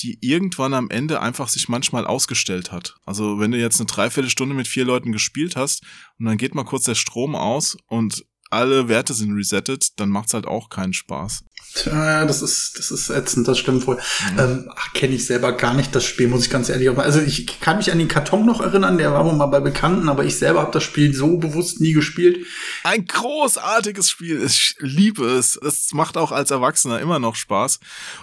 die 0.00 0.18
irgendwann 0.20 0.74
am 0.74 0.90
Ende 0.90 1.20
einfach 1.20 1.48
sich 1.48 1.68
manchmal 1.68 2.06
ausgestellt 2.06 2.72
hat. 2.72 2.96
Also 3.04 3.38
wenn 3.38 3.52
du 3.52 3.58
jetzt 3.58 3.80
eine 3.80 3.86
Dreiviertelstunde 3.86 4.54
mit 4.54 4.68
vier 4.68 4.84
Leuten 4.84 5.12
gespielt 5.12 5.56
hast 5.56 5.82
und 6.18 6.26
dann 6.26 6.36
geht 6.36 6.54
mal 6.54 6.64
kurz 6.64 6.84
der 6.84 6.94
Strom 6.94 7.34
aus 7.34 7.76
und 7.86 8.24
alle 8.50 8.88
Werte 8.88 9.14
sind 9.14 9.32
resettet, 9.32 9.98
dann 9.98 10.10
macht's 10.10 10.34
halt 10.34 10.46
auch 10.46 10.68
keinen 10.68 10.92
Spaß. 10.92 11.44
Tja, 11.74 12.24
das 12.24 12.40
ist, 12.40 12.78
das 12.78 12.92
ist 12.92 13.10
ätzend, 13.10 13.48
das 13.48 13.58
stimmt 13.58 13.86
wohl. 13.88 13.96
Mhm. 13.96 14.38
Ähm, 14.38 14.70
Kenne 14.94 15.14
ich 15.14 15.26
selber 15.26 15.52
gar 15.52 15.74
nicht 15.74 15.92
das 15.94 16.04
Spiel, 16.04 16.28
muss 16.28 16.44
ich 16.44 16.50
ganz 16.50 16.68
ehrlich 16.68 16.86
sagen. 16.86 17.00
Also 17.00 17.20
ich 17.20 17.60
kann 17.60 17.78
mich 17.78 17.90
an 17.90 17.98
den 17.98 18.06
Karton 18.06 18.46
noch 18.46 18.60
erinnern, 18.60 18.96
der 18.96 19.12
war 19.12 19.24
wohl 19.24 19.34
mal 19.34 19.46
bei 19.46 19.58
Bekannten, 19.58 20.08
aber 20.08 20.24
ich 20.24 20.36
selber 20.36 20.60
habe 20.60 20.70
das 20.70 20.84
Spiel 20.84 21.12
so 21.12 21.36
bewusst 21.36 21.80
nie 21.80 21.92
gespielt. 21.92 22.46
Ein 22.84 23.06
großartiges 23.06 24.08
Spiel, 24.08 24.40
ich 24.44 24.76
liebe 24.78 25.24
es. 25.26 25.56
Es 25.56 25.92
macht 25.92 26.16
auch 26.16 26.30
als 26.30 26.52
Erwachsener 26.52 27.00
immer 27.00 27.18
noch 27.18 27.34
Spaß. 27.34 27.80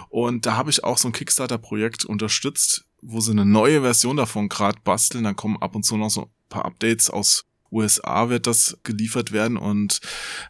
Und 0.08 0.46
da 0.46 0.56
habe 0.56 0.70
ich 0.70 0.82
auch 0.82 0.96
so 0.96 1.08
ein 1.08 1.12
Kickstarter-Projekt 1.12 2.06
unterstützt, 2.06 2.84
wo 3.02 3.20
sie 3.20 3.32
eine 3.32 3.44
neue 3.44 3.82
Version 3.82 4.16
davon 4.16 4.48
gerade 4.48 4.78
basteln. 4.82 5.24
Dann 5.24 5.36
kommen 5.36 5.58
ab 5.60 5.74
und 5.74 5.84
zu 5.84 5.98
noch 5.98 6.10
so 6.10 6.22
ein 6.22 6.30
paar 6.48 6.64
Updates 6.64 7.10
aus 7.10 7.44
USA 7.72 8.28
wird 8.28 8.46
das 8.46 8.78
geliefert 8.84 9.32
werden 9.32 9.56
und 9.56 10.00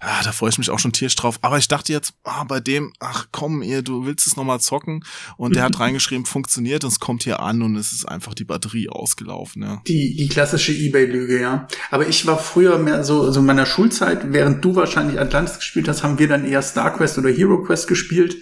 ah, 0.01 0.23
da 0.23 0.33
freue 0.33 0.51
ich 0.51 0.59
mich 0.59 0.71
auch 0.71 0.79
schon 0.79 0.93
tierisch 0.93 1.15
drauf. 1.15 1.39
Aber 1.43 1.59
ich 1.59 1.69
dachte 1.69 1.93
jetzt, 1.93 2.15
ah, 2.25 2.45
bei 2.45 2.61
dem, 2.61 2.93
ach 3.01 3.29
komm, 3.33 3.63
ihr, 3.63 3.83
du 3.83 4.05
willst 4.05 4.27
es 4.27 4.37
nochmal 4.37 4.61
zocken 4.61 5.05
und 5.37 5.57
der 5.57 5.65
hat 5.65 5.81
reingeschrieben, 5.81 6.27
funktioniert 6.27 6.85
es 6.85 7.01
kommt 7.01 7.25
hier 7.25 7.41
an 7.41 7.63
und 7.63 7.77
es 7.77 7.93
ist 7.93 8.05
einfach 8.07 8.35
die 8.35 8.45
Batterie 8.45 8.89
ausgelaufen. 8.89 9.63
Ja. 9.63 9.83
Die, 9.87 10.17
die 10.17 10.29
klassische 10.29 10.73
Ebay-Lüge, 10.73 11.41
ja. 11.41 11.67
Aber 11.91 12.09
ich 12.09 12.27
war 12.27 12.39
früher 12.39 12.79
mehr 12.79 13.05
so, 13.05 13.31
so 13.31 13.41
in 13.41 13.47
meiner 13.47 13.67
Schulzeit, 13.67 14.33
während 14.33 14.65
du 14.65 14.75
wahrscheinlich 14.75 15.19
Atlantis 15.19 15.57
gespielt 15.57 15.89
hast, 15.89 16.03
haben 16.03 16.19
wir 16.19 16.29
dann 16.29 16.45
eher 16.45 16.63
StarQuest 16.63 17.19
oder 17.19 17.31
HeroQuest 17.31 17.89
gespielt. 17.89 18.37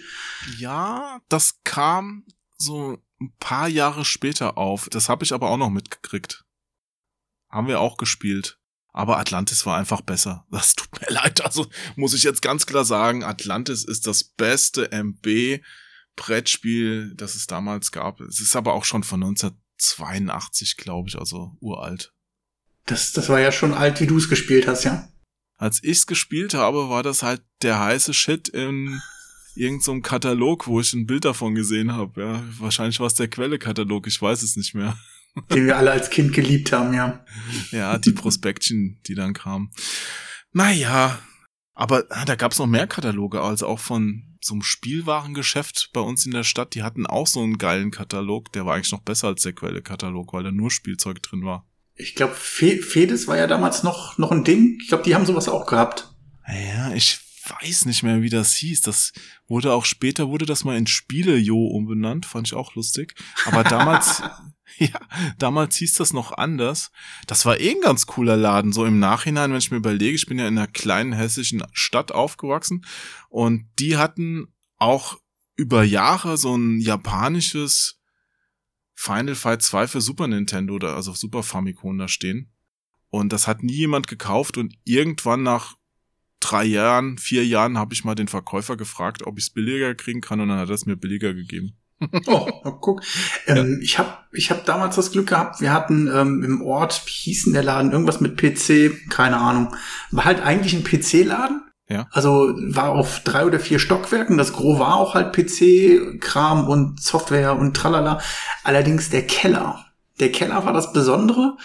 Ja, 0.57 1.19
das 1.29 1.59
kam 1.63 2.23
so 2.57 2.97
ein 3.19 3.33
paar 3.39 3.67
Jahre 3.67 4.05
später 4.05 4.57
auf. 4.57 4.89
Das 4.89 5.09
habe 5.09 5.23
ich 5.23 5.33
aber 5.33 5.49
auch 5.49 5.57
noch 5.57 5.69
mitgekriegt. 5.69 6.45
Haben 7.49 7.67
wir 7.67 7.79
auch 7.79 7.97
gespielt. 7.97 8.57
Aber 8.93 9.17
Atlantis 9.17 9.65
war 9.65 9.77
einfach 9.77 10.01
besser. 10.01 10.45
Das 10.51 10.75
tut 10.75 10.89
mir 11.01 11.13
leid. 11.13 11.43
Also 11.43 11.67
muss 11.95 12.13
ich 12.13 12.23
jetzt 12.23 12.41
ganz 12.41 12.65
klar 12.65 12.85
sagen, 12.85 13.23
Atlantis 13.23 13.83
ist 13.83 14.07
das 14.07 14.23
beste 14.23 14.91
MB 14.91 15.61
Brettspiel, 16.15 17.13
das 17.15 17.35
es 17.35 17.47
damals 17.47 17.91
gab. 17.91 18.19
Es 18.21 18.39
ist 18.39 18.55
aber 18.55 18.73
auch 18.73 18.83
schon 18.83 19.03
von 19.03 19.23
1982, 19.23 20.77
glaube 20.77 21.09
ich, 21.09 21.17
also 21.17 21.55
uralt. 21.61 22.13
Das, 22.85 23.13
das 23.13 23.29
war 23.29 23.39
ja 23.39 23.51
schon 23.51 23.73
alt, 23.73 24.01
wie 24.01 24.07
du 24.07 24.17
es 24.17 24.29
gespielt 24.29 24.67
hast, 24.67 24.83
ja? 24.83 25.07
Als 25.57 25.83
ich's 25.83 26.07
gespielt 26.07 26.53
habe, 26.53 26.89
war 26.89 27.03
das 27.03 27.23
halt 27.23 27.41
der 27.61 27.79
heiße 27.79 28.13
Shit 28.13 28.49
in 28.49 29.01
irgendeinem 29.55 29.97
so 29.97 30.01
Katalog, 30.01 30.67
wo 30.67 30.81
ich 30.81 30.93
ein 30.93 31.05
Bild 31.05 31.25
davon 31.25 31.55
gesehen 31.55 31.93
habe. 31.93 32.21
Ja, 32.21 32.43
wahrscheinlich 32.59 32.99
war 32.99 33.07
es 33.07 33.13
der 33.13 33.27
Quelle-Katalog, 33.27 34.07
ich 34.07 34.21
weiß 34.21 34.41
es 34.41 34.55
nicht 34.55 34.73
mehr. 34.73 34.97
Den 35.53 35.65
wir 35.65 35.77
alle 35.77 35.91
als 35.91 36.09
Kind 36.09 36.33
geliebt 36.33 36.71
haben, 36.71 36.93
ja. 36.93 37.25
Ja, 37.71 37.97
die 37.97 38.11
Prospektchen, 38.11 38.99
die 39.07 39.15
dann 39.15 39.33
kamen. 39.33 39.71
Naja, 40.51 41.19
aber 41.73 42.05
ah, 42.09 42.25
da 42.25 42.35
gab's 42.35 42.59
noch 42.59 42.67
mehr 42.67 42.87
Kataloge, 42.87 43.41
also 43.41 43.67
auch 43.67 43.79
von 43.79 44.37
so 44.41 44.53
einem 44.53 44.61
Spielwarengeschäft 44.61 45.91
bei 45.93 46.01
uns 46.01 46.25
in 46.25 46.31
der 46.31 46.43
Stadt. 46.43 46.75
Die 46.75 46.83
hatten 46.83 47.05
auch 47.05 47.27
so 47.27 47.41
einen 47.41 47.57
geilen 47.57 47.91
Katalog, 47.91 48.51
der 48.51 48.65
war 48.65 48.75
eigentlich 48.75 48.91
noch 48.91 49.01
besser 49.01 49.27
als 49.27 49.43
der 49.43 49.53
Quelle-Katalog, 49.53 50.33
weil 50.33 50.43
da 50.43 50.51
nur 50.51 50.71
Spielzeug 50.71 51.21
drin 51.21 51.45
war. 51.45 51.67
Ich 51.95 52.15
glaube, 52.15 52.33
Fe 52.33 52.77
Fedes 52.77 53.27
war 53.27 53.37
ja 53.37 53.47
damals 53.47 53.83
noch, 53.83 54.17
noch 54.17 54.31
ein 54.31 54.43
Ding. 54.43 54.77
Ich 54.81 54.89
glaube, 54.89 55.03
die 55.03 55.15
haben 55.15 55.25
sowas 55.25 55.47
auch 55.47 55.67
gehabt. 55.67 56.13
Ja, 56.47 56.93
ich 56.93 57.19
weiß 57.47 57.85
nicht 57.85 58.03
mehr, 58.03 58.21
wie 58.21 58.29
das 58.29 58.53
hieß. 58.53 58.81
Das 58.81 59.13
wurde 59.47 59.73
auch 59.73 59.85
später, 59.85 60.29
wurde 60.29 60.45
das 60.45 60.63
mal 60.63 60.77
in 60.77 60.87
Spiele-Jo 60.87 61.67
umbenannt, 61.67 62.25
fand 62.25 62.47
ich 62.47 62.53
auch 62.53 62.75
lustig. 62.75 63.15
Aber 63.45 63.63
damals, 63.63 64.21
ja, 64.77 64.99
damals 65.37 65.75
hieß 65.77 65.95
das 65.95 66.13
noch 66.13 66.31
anders. 66.31 66.91
Das 67.27 67.45
war 67.45 67.59
eh 67.59 67.71
ein 67.71 67.81
ganz 67.81 68.05
cooler 68.05 68.37
Laden. 68.37 68.73
So 68.73 68.85
im 68.85 68.99
Nachhinein, 68.99 69.51
wenn 69.51 69.59
ich 69.59 69.71
mir 69.71 69.77
überlege, 69.77 70.15
ich 70.15 70.25
bin 70.25 70.39
ja 70.39 70.47
in 70.47 70.57
einer 70.57 70.67
kleinen 70.67 71.13
hessischen 71.13 71.63
Stadt 71.73 72.11
aufgewachsen 72.11 72.85
und 73.29 73.69
die 73.79 73.97
hatten 73.97 74.53
auch 74.77 75.19
über 75.55 75.83
Jahre 75.83 76.37
so 76.37 76.55
ein 76.55 76.79
japanisches 76.79 77.99
Final 78.95 79.35
Fight 79.35 79.61
2 79.61 79.87
für 79.87 80.01
Super 80.01 80.27
Nintendo, 80.27 80.77
da, 80.79 80.95
also 80.95 81.13
Super 81.13 81.43
Famicom 81.43 81.97
da 81.97 82.07
stehen. 82.07 82.51
Und 83.09 83.33
das 83.33 83.47
hat 83.47 83.61
nie 83.61 83.73
jemand 83.73 84.07
gekauft 84.07 84.57
und 84.57 84.75
irgendwann 84.85 85.43
nach 85.43 85.75
drei 86.41 86.65
Jahren, 86.65 87.17
vier 87.17 87.45
Jahren 87.45 87.77
habe 87.77 87.93
ich 87.93 88.03
mal 88.03 88.15
den 88.15 88.27
Verkäufer 88.27 88.75
gefragt, 88.75 89.25
ob 89.25 89.37
ich 89.37 89.45
es 89.45 89.49
billiger 89.49 89.95
kriegen 89.95 90.21
kann 90.21 90.41
und 90.41 90.49
dann 90.49 90.59
hat 90.59 90.69
er 90.69 90.75
es 90.75 90.85
mir 90.85 90.97
billiger 90.97 91.33
gegeben. 91.33 91.73
oh, 92.27 92.47
guck. 92.81 93.01
Ähm, 93.47 93.73
ja. 93.73 93.79
Ich 93.81 93.99
habe 93.99 94.09
ich 94.31 94.51
hab 94.51 94.65
damals 94.65 94.95
das 94.95 95.11
Glück 95.11 95.27
gehabt, 95.27 95.61
wir 95.61 95.71
hatten 95.71 96.09
ähm, 96.13 96.43
im 96.43 96.61
Ort, 96.61 97.03
wie 97.05 97.11
hieß 97.11 97.45
denn 97.45 97.53
der 97.53 97.63
Laden, 97.63 97.91
irgendwas 97.91 98.21
mit 98.21 98.37
PC, 98.37 99.09
keine 99.09 99.37
Ahnung. 99.37 99.75
War 100.09 100.25
halt 100.25 100.41
eigentlich 100.41 100.73
ein 100.73 100.83
PC-Laden. 100.83 101.61
Ja. 101.89 102.07
Also 102.11 102.53
war 102.57 102.89
auf 102.91 103.19
drei 103.23 103.45
oder 103.45 103.59
vier 103.59 103.77
Stockwerken. 103.77 104.37
Das 104.37 104.53
Gros 104.53 104.79
war 104.79 104.95
auch 104.95 105.13
halt 105.13 105.35
PC-Kram 105.35 106.67
und 106.67 107.01
Software 107.01 107.57
und 107.57 107.75
tralala. 107.75 108.21
Allerdings 108.63 109.09
der 109.09 109.27
Keller. 109.27 109.85
Der 110.19 110.31
Keller 110.31 110.65
war 110.65 110.71
das 110.71 110.93
Besondere. 110.93 111.57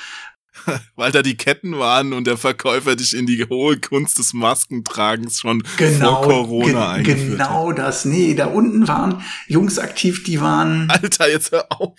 weil 0.97 1.13
da 1.13 1.23
die 1.23 1.37
Ketten 1.37 1.79
waren 1.79 2.13
und 2.13 2.27
der 2.27 2.37
Verkäufer 2.37 2.97
dich 2.97 3.15
in 3.15 3.27
die 3.27 3.45
hohe 3.49 3.79
Kunst 3.79 4.19
des 4.19 4.33
Maskentragens 4.33 5.41
schon 5.41 5.63
genau, 5.77 6.23
vor 6.23 6.45
Corona 6.45 6.99
ge 6.99 7.13
eingeführt 7.15 7.39
Genau 7.39 7.71
hat. 7.71 7.79
das. 7.79 8.05
Nee, 8.05 8.35
da 8.35 8.47
unten 8.47 8.89
waren 8.89 9.23
Jungs 9.47 9.79
aktiv, 9.79 10.25
die 10.25 10.41
waren. 10.41 10.89
Alter, 10.91 11.31
jetzt 11.31 11.53
hör 11.53 11.67
auf. 11.71 11.99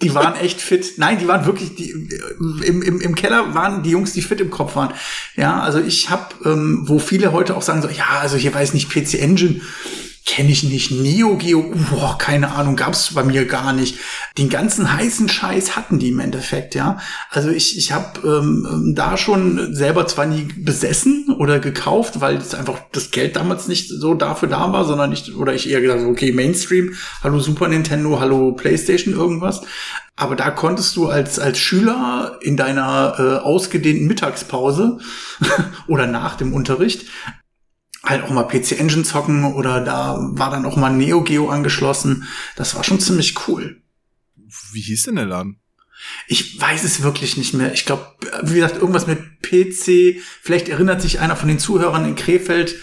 Die 0.00 0.14
waren 0.14 0.34
echt 0.34 0.60
fit. 0.60 0.94
Nein, 0.96 1.18
die 1.18 1.28
waren 1.28 1.46
wirklich, 1.46 1.76
die, 1.76 1.90
im, 2.64 2.82
im, 2.82 3.00
im 3.00 3.14
Keller 3.14 3.54
waren 3.54 3.82
die 3.82 3.90
Jungs, 3.90 4.12
die 4.12 4.22
fit 4.22 4.40
im 4.40 4.50
Kopf 4.50 4.74
waren. 4.76 4.92
Ja, 5.36 5.60
also 5.60 5.80
ich 5.80 6.10
habe, 6.10 6.34
ähm, 6.44 6.84
wo 6.86 6.98
viele 6.98 7.32
heute 7.32 7.56
auch 7.56 7.62
sagen 7.62 7.82
so, 7.82 7.88
ja, 7.88 8.18
also 8.20 8.36
hier 8.36 8.52
weiß 8.52 8.74
nicht, 8.74 8.90
PC 8.90 9.14
Engine 9.14 9.60
kenne 10.24 10.50
ich 10.50 10.62
nicht. 10.62 10.90
Neo 10.90 11.36
Geo, 11.36 11.74
boah, 11.90 12.16
keine 12.16 12.52
Ahnung, 12.52 12.76
gab's 12.76 13.14
bei 13.14 13.24
mir 13.24 13.44
gar 13.44 13.72
nicht. 13.72 13.98
Den 14.38 14.48
ganzen 14.48 14.92
heißen 14.92 15.28
Scheiß 15.28 15.76
hatten 15.76 15.98
die 15.98 16.10
im 16.10 16.20
Endeffekt, 16.20 16.74
ja. 16.74 16.98
Also 17.30 17.50
ich, 17.50 17.76
ich 17.76 17.92
habe 17.92 18.20
ähm, 18.24 18.66
ähm, 18.70 18.94
da 18.94 19.16
schon 19.16 19.74
selber 19.74 20.06
zwar 20.06 20.26
nie 20.26 20.48
besessen 20.56 21.34
oder 21.38 21.58
gekauft, 21.58 22.20
weil 22.20 22.36
es 22.36 22.54
einfach 22.54 22.78
das 22.92 23.10
Geld 23.10 23.36
damals 23.36 23.66
nicht 23.66 23.88
so 23.88 24.14
dafür 24.14 24.48
da 24.48 24.72
war, 24.72 24.84
sondern 24.84 25.10
nicht, 25.10 25.34
oder 25.34 25.54
ich 25.54 25.68
eher 25.68 25.80
gesagt, 25.80 26.04
okay, 26.04 26.32
Mainstream, 26.32 26.94
hallo 27.22 27.40
Super 27.40 27.68
Nintendo, 27.68 28.20
hallo 28.20 28.52
PlayStation, 28.52 29.14
irgendwas. 29.14 29.62
Aber 30.14 30.36
da 30.36 30.50
konntest 30.50 30.94
du 30.96 31.08
als, 31.08 31.38
als 31.38 31.58
Schüler 31.58 32.38
in 32.42 32.56
deiner 32.56 33.14
äh, 33.18 33.44
ausgedehnten 33.44 34.06
Mittagspause 34.06 34.98
oder 35.88 36.06
nach 36.06 36.36
dem 36.36 36.52
Unterricht 36.52 37.06
halt 38.04 38.24
auch 38.24 38.30
mal 38.30 38.44
PC 38.44 38.72
Engine 38.72 39.04
zocken 39.04 39.44
oder 39.44 39.80
da 39.80 40.18
war 40.32 40.50
dann 40.50 40.66
auch 40.66 40.76
mal 40.76 40.90
Neo 40.90 41.22
Geo 41.22 41.48
angeschlossen. 41.48 42.28
Das 42.56 42.74
war 42.74 42.84
schon 42.84 43.00
ziemlich 43.00 43.48
cool. 43.48 43.82
Wie 44.72 44.80
hieß 44.80 45.04
denn 45.04 45.16
der 45.16 45.26
Laden? 45.26 45.60
Ich 46.26 46.60
weiß 46.60 46.82
es 46.82 47.02
wirklich 47.02 47.36
nicht 47.36 47.54
mehr. 47.54 47.72
Ich 47.72 47.84
glaube, 47.84 48.06
wie 48.42 48.54
gesagt, 48.54 48.76
irgendwas 48.76 49.06
mit 49.06 49.40
PC. 49.42 50.20
Vielleicht 50.42 50.68
erinnert 50.68 51.00
sich 51.00 51.20
einer 51.20 51.36
von 51.36 51.48
den 51.48 51.60
Zuhörern 51.60 52.04
in 52.04 52.16
Krefeld, 52.16 52.74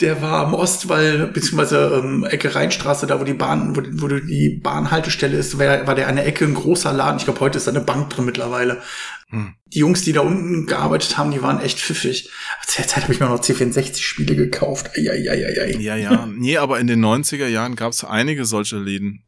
der 0.00 0.22
war 0.22 0.46
am 0.46 0.54
Ostwall, 0.54 1.28
beziehungsweise 1.28 2.00
ähm, 2.02 2.24
Ecke 2.24 2.54
Rheinstraße, 2.54 3.06
da 3.06 3.20
wo 3.20 3.24
die 3.24 3.34
Bahn, 3.34 3.76
wo, 3.76 3.82
wo 4.02 4.08
die 4.08 4.60
Bahnhaltestelle 4.62 5.36
ist, 5.36 5.58
war, 5.58 5.86
war 5.86 5.94
der 5.94 6.08
eine 6.08 6.24
Ecke 6.24 6.44
ein 6.44 6.54
großer 6.54 6.92
Laden. 6.92 7.18
Ich 7.18 7.24
glaube, 7.24 7.40
heute 7.40 7.58
ist 7.58 7.66
da 7.66 7.70
eine 7.70 7.80
Bank 7.80 8.10
drin 8.10 8.24
mittlerweile. 8.24 8.82
Hm. 9.28 9.54
Die 9.66 9.78
Jungs, 9.78 10.02
die 10.02 10.12
da 10.12 10.20
unten 10.20 10.66
gearbeitet 10.66 11.18
haben, 11.18 11.30
die 11.30 11.42
waren 11.42 11.60
echt 11.60 11.78
pfiffig. 11.78 12.30
Zu 12.66 12.78
der 12.78 12.88
Zeit 12.88 13.04
habe 13.04 13.12
ich 13.12 13.20
mir 13.20 13.26
noch 13.26 13.40
C64-Spiele 13.40 14.34
gekauft. 14.34 14.90
Eieieiei. 14.96 15.76
Ja, 15.78 15.96
ja. 15.96 16.26
Nee, 16.26 16.56
aber 16.56 16.80
in 16.80 16.86
den 16.86 17.04
90er 17.04 17.46
Jahren 17.46 17.76
gab 17.76 17.92
es 17.92 18.02
einige 18.02 18.44
solche 18.44 18.78
Läden, 18.78 19.24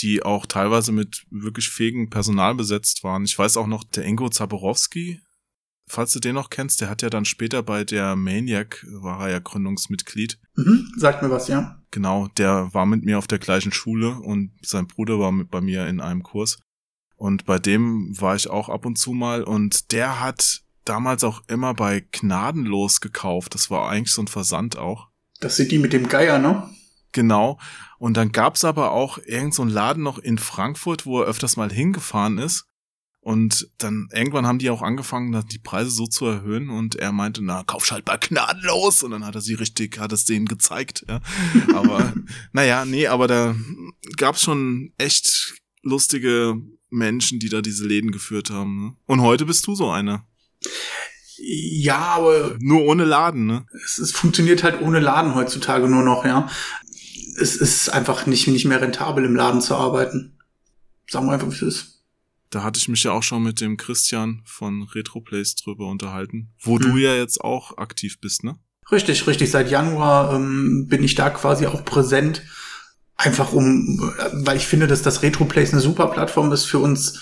die 0.00 0.22
auch 0.22 0.46
teilweise 0.46 0.92
mit 0.92 1.24
wirklich 1.30 1.70
fähigem 1.70 2.10
Personal 2.10 2.54
besetzt 2.54 3.02
waren. 3.02 3.24
Ich 3.24 3.38
weiß 3.38 3.56
auch 3.56 3.66
noch, 3.66 3.84
der 3.84 4.04
Ingo 4.04 4.28
Zaborowski, 4.28 5.20
falls 5.88 6.12
du 6.12 6.20
den 6.20 6.34
noch 6.34 6.50
kennst, 6.50 6.80
der 6.80 6.90
hat 6.90 7.02
ja 7.02 7.10
dann 7.10 7.24
später 7.24 7.62
bei 7.62 7.84
der 7.84 8.16
Maniac, 8.16 8.86
war 8.90 9.22
er 9.22 9.30
ja 9.32 9.38
Gründungsmitglied. 9.38 10.38
Mhm, 10.56 10.92
sagt 10.96 11.22
mir 11.22 11.30
was, 11.30 11.48
ja. 11.48 11.80
Genau, 11.90 12.28
der 12.36 12.72
war 12.74 12.86
mit 12.86 13.04
mir 13.04 13.18
auf 13.18 13.26
der 13.26 13.38
gleichen 13.38 13.72
Schule 13.72 14.18
und 14.20 14.52
sein 14.62 14.86
Bruder 14.86 15.18
war 15.18 15.32
mit 15.32 15.50
bei 15.50 15.60
mir 15.60 15.86
in 15.86 16.00
einem 16.00 16.22
Kurs. 16.22 16.58
Und 17.16 17.46
bei 17.46 17.58
dem 17.58 18.18
war 18.20 18.36
ich 18.36 18.48
auch 18.48 18.68
ab 18.68 18.86
und 18.86 18.96
zu 18.96 19.12
mal 19.12 19.42
und 19.42 19.92
der 19.92 20.20
hat 20.20 20.62
damals 20.84 21.24
auch 21.24 21.42
immer 21.48 21.74
bei 21.74 22.06
Gnadenlos 22.12 23.00
gekauft. 23.00 23.54
Das 23.54 23.70
war 23.70 23.88
eigentlich 23.88 24.12
so 24.12 24.22
ein 24.22 24.28
Versand 24.28 24.76
auch. 24.76 25.08
Das 25.40 25.56
sind 25.56 25.72
die 25.72 25.78
mit 25.78 25.92
dem 25.92 26.08
Geier, 26.08 26.38
ne? 26.38 26.68
Genau. 27.12 27.58
Und 27.98 28.16
dann 28.16 28.32
gab's 28.32 28.64
aber 28.64 28.92
auch 28.92 29.18
irgend 29.18 29.54
so 29.54 29.62
einen 29.62 29.70
Laden 29.70 30.02
noch 30.02 30.18
in 30.18 30.38
Frankfurt, 30.38 31.06
wo 31.06 31.20
er 31.20 31.26
öfters 31.26 31.56
mal 31.56 31.72
hingefahren 31.72 32.38
ist. 32.38 32.64
Und 33.28 33.68
dann 33.76 34.08
irgendwann 34.10 34.46
haben 34.46 34.58
die 34.58 34.70
auch 34.70 34.80
angefangen, 34.80 35.44
die 35.52 35.58
Preise 35.58 35.90
so 35.90 36.06
zu 36.06 36.24
erhöhen 36.24 36.70
und 36.70 36.96
er 36.96 37.12
meinte, 37.12 37.44
na, 37.44 37.62
kauf 37.62 37.90
halt 37.90 38.06
bei 38.06 38.16
gnadenlos. 38.16 39.02
Und 39.02 39.10
dann 39.10 39.26
hat 39.26 39.34
er 39.34 39.42
sie 39.42 39.52
richtig, 39.52 39.98
hat 39.98 40.14
es 40.14 40.24
denen 40.24 40.46
gezeigt. 40.46 41.04
Ja. 41.06 41.20
Aber 41.74 42.14
naja, 42.52 42.86
nee, 42.86 43.06
aber 43.06 43.26
da 43.26 43.54
gab's 44.16 44.40
schon 44.40 44.94
echt 44.96 45.52
lustige 45.82 46.54
Menschen, 46.88 47.38
die 47.38 47.50
da 47.50 47.60
diese 47.60 47.86
Läden 47.86 48.12
geführt 48.12 48.48
haben. 48.48 48.82
Ne? 48.82 48.96
Und 49.04 49.20
heute 49.20 49.44
bist 49.44 49.66
du 49.66 49.74
so 49.74 49.90
einer. 49.90 50.26
Ja, 51.36 51.98
aber. 51.98 52.56
Nur 52.60 52.84
ohne 52.84 53.04
Laden, 53.04 53.44
ne? 53.44 53.66
Es, 53.84 53.98
es 53.98 54.10
funktioniert 54.10 54.62
halt 54.62 54.80
ohne 54.80 55.00
Laden 55.00 55.34
heutzutage 55.34 55.86
nur 55.86 56.02
noch, 56.02 56.24
ja. 56.24 56.48
Es 57.38 57.56
ist 57.56 57.90
einfach 57.90 58.24
nicht, 58.24 58.48
nicht 58.48 58.64
mehr 58.64 58.80
rentabel, 58.80 59.26
im 59.26 59.36
Laden 59.36 59.60
zu 59.60 59.74
arbeiten. 59.74 60.38
Sagen 61.10 61.26
wir 61.26 61.34
einfach, 61.34 61.48
wie 61.48 61.56
es 61.56 61.60
ist. 61.60 61.97
Da 62.50 62.62
hatte 62.62 62.78
ich 62.78 62.88
mich 62.88 63.04
ja 63.04 63.12
auch 63.12 63.22
schon 63.22 63.42
mit 63.42 63.60
dem 63.60 63.76
Christian 63.76 64.42
von 64.44 64.84
Retroplays 64.94 65.54
drüber 65.54 65.86
unterhalten, 65.86 66.54
wo 66.60 66.78
hm. 66.78 66.82
du 66.82 66.96
ja 66.96 67.14
jetzt 67.14 67.40
auch 67.40 67.76
aktiv 67.78 68.20
bist, 68.20 68.44
ne? 68.44 68.56
Richtig, 68.90 69.26
richtig. 69.26 69.50
Seit 69.50 69.70
Januar 69.70 70.34
ähm, 70.34 70.86
bin 70.88 71.04
ich 71.04 71.14
da 71.14 71.28
quasi 71.28 71.66
auch 71.66 71.84
präsent. 71.84 72.42
Einfach 73.16 73.52
um, 73.52 74.12
weil 74.32 74.56
ich 74.56 74.66
finde, 74.66 74.86
dass 74.86 75.02
das 75.02 75.22
Retroplays 75.22 75.72
eine 75.72 75.82
super 75.82 76.06
Plattform 76.06 76.52
ist 76.52 76.64
für 76.64 76.78
uns 76.78 77.20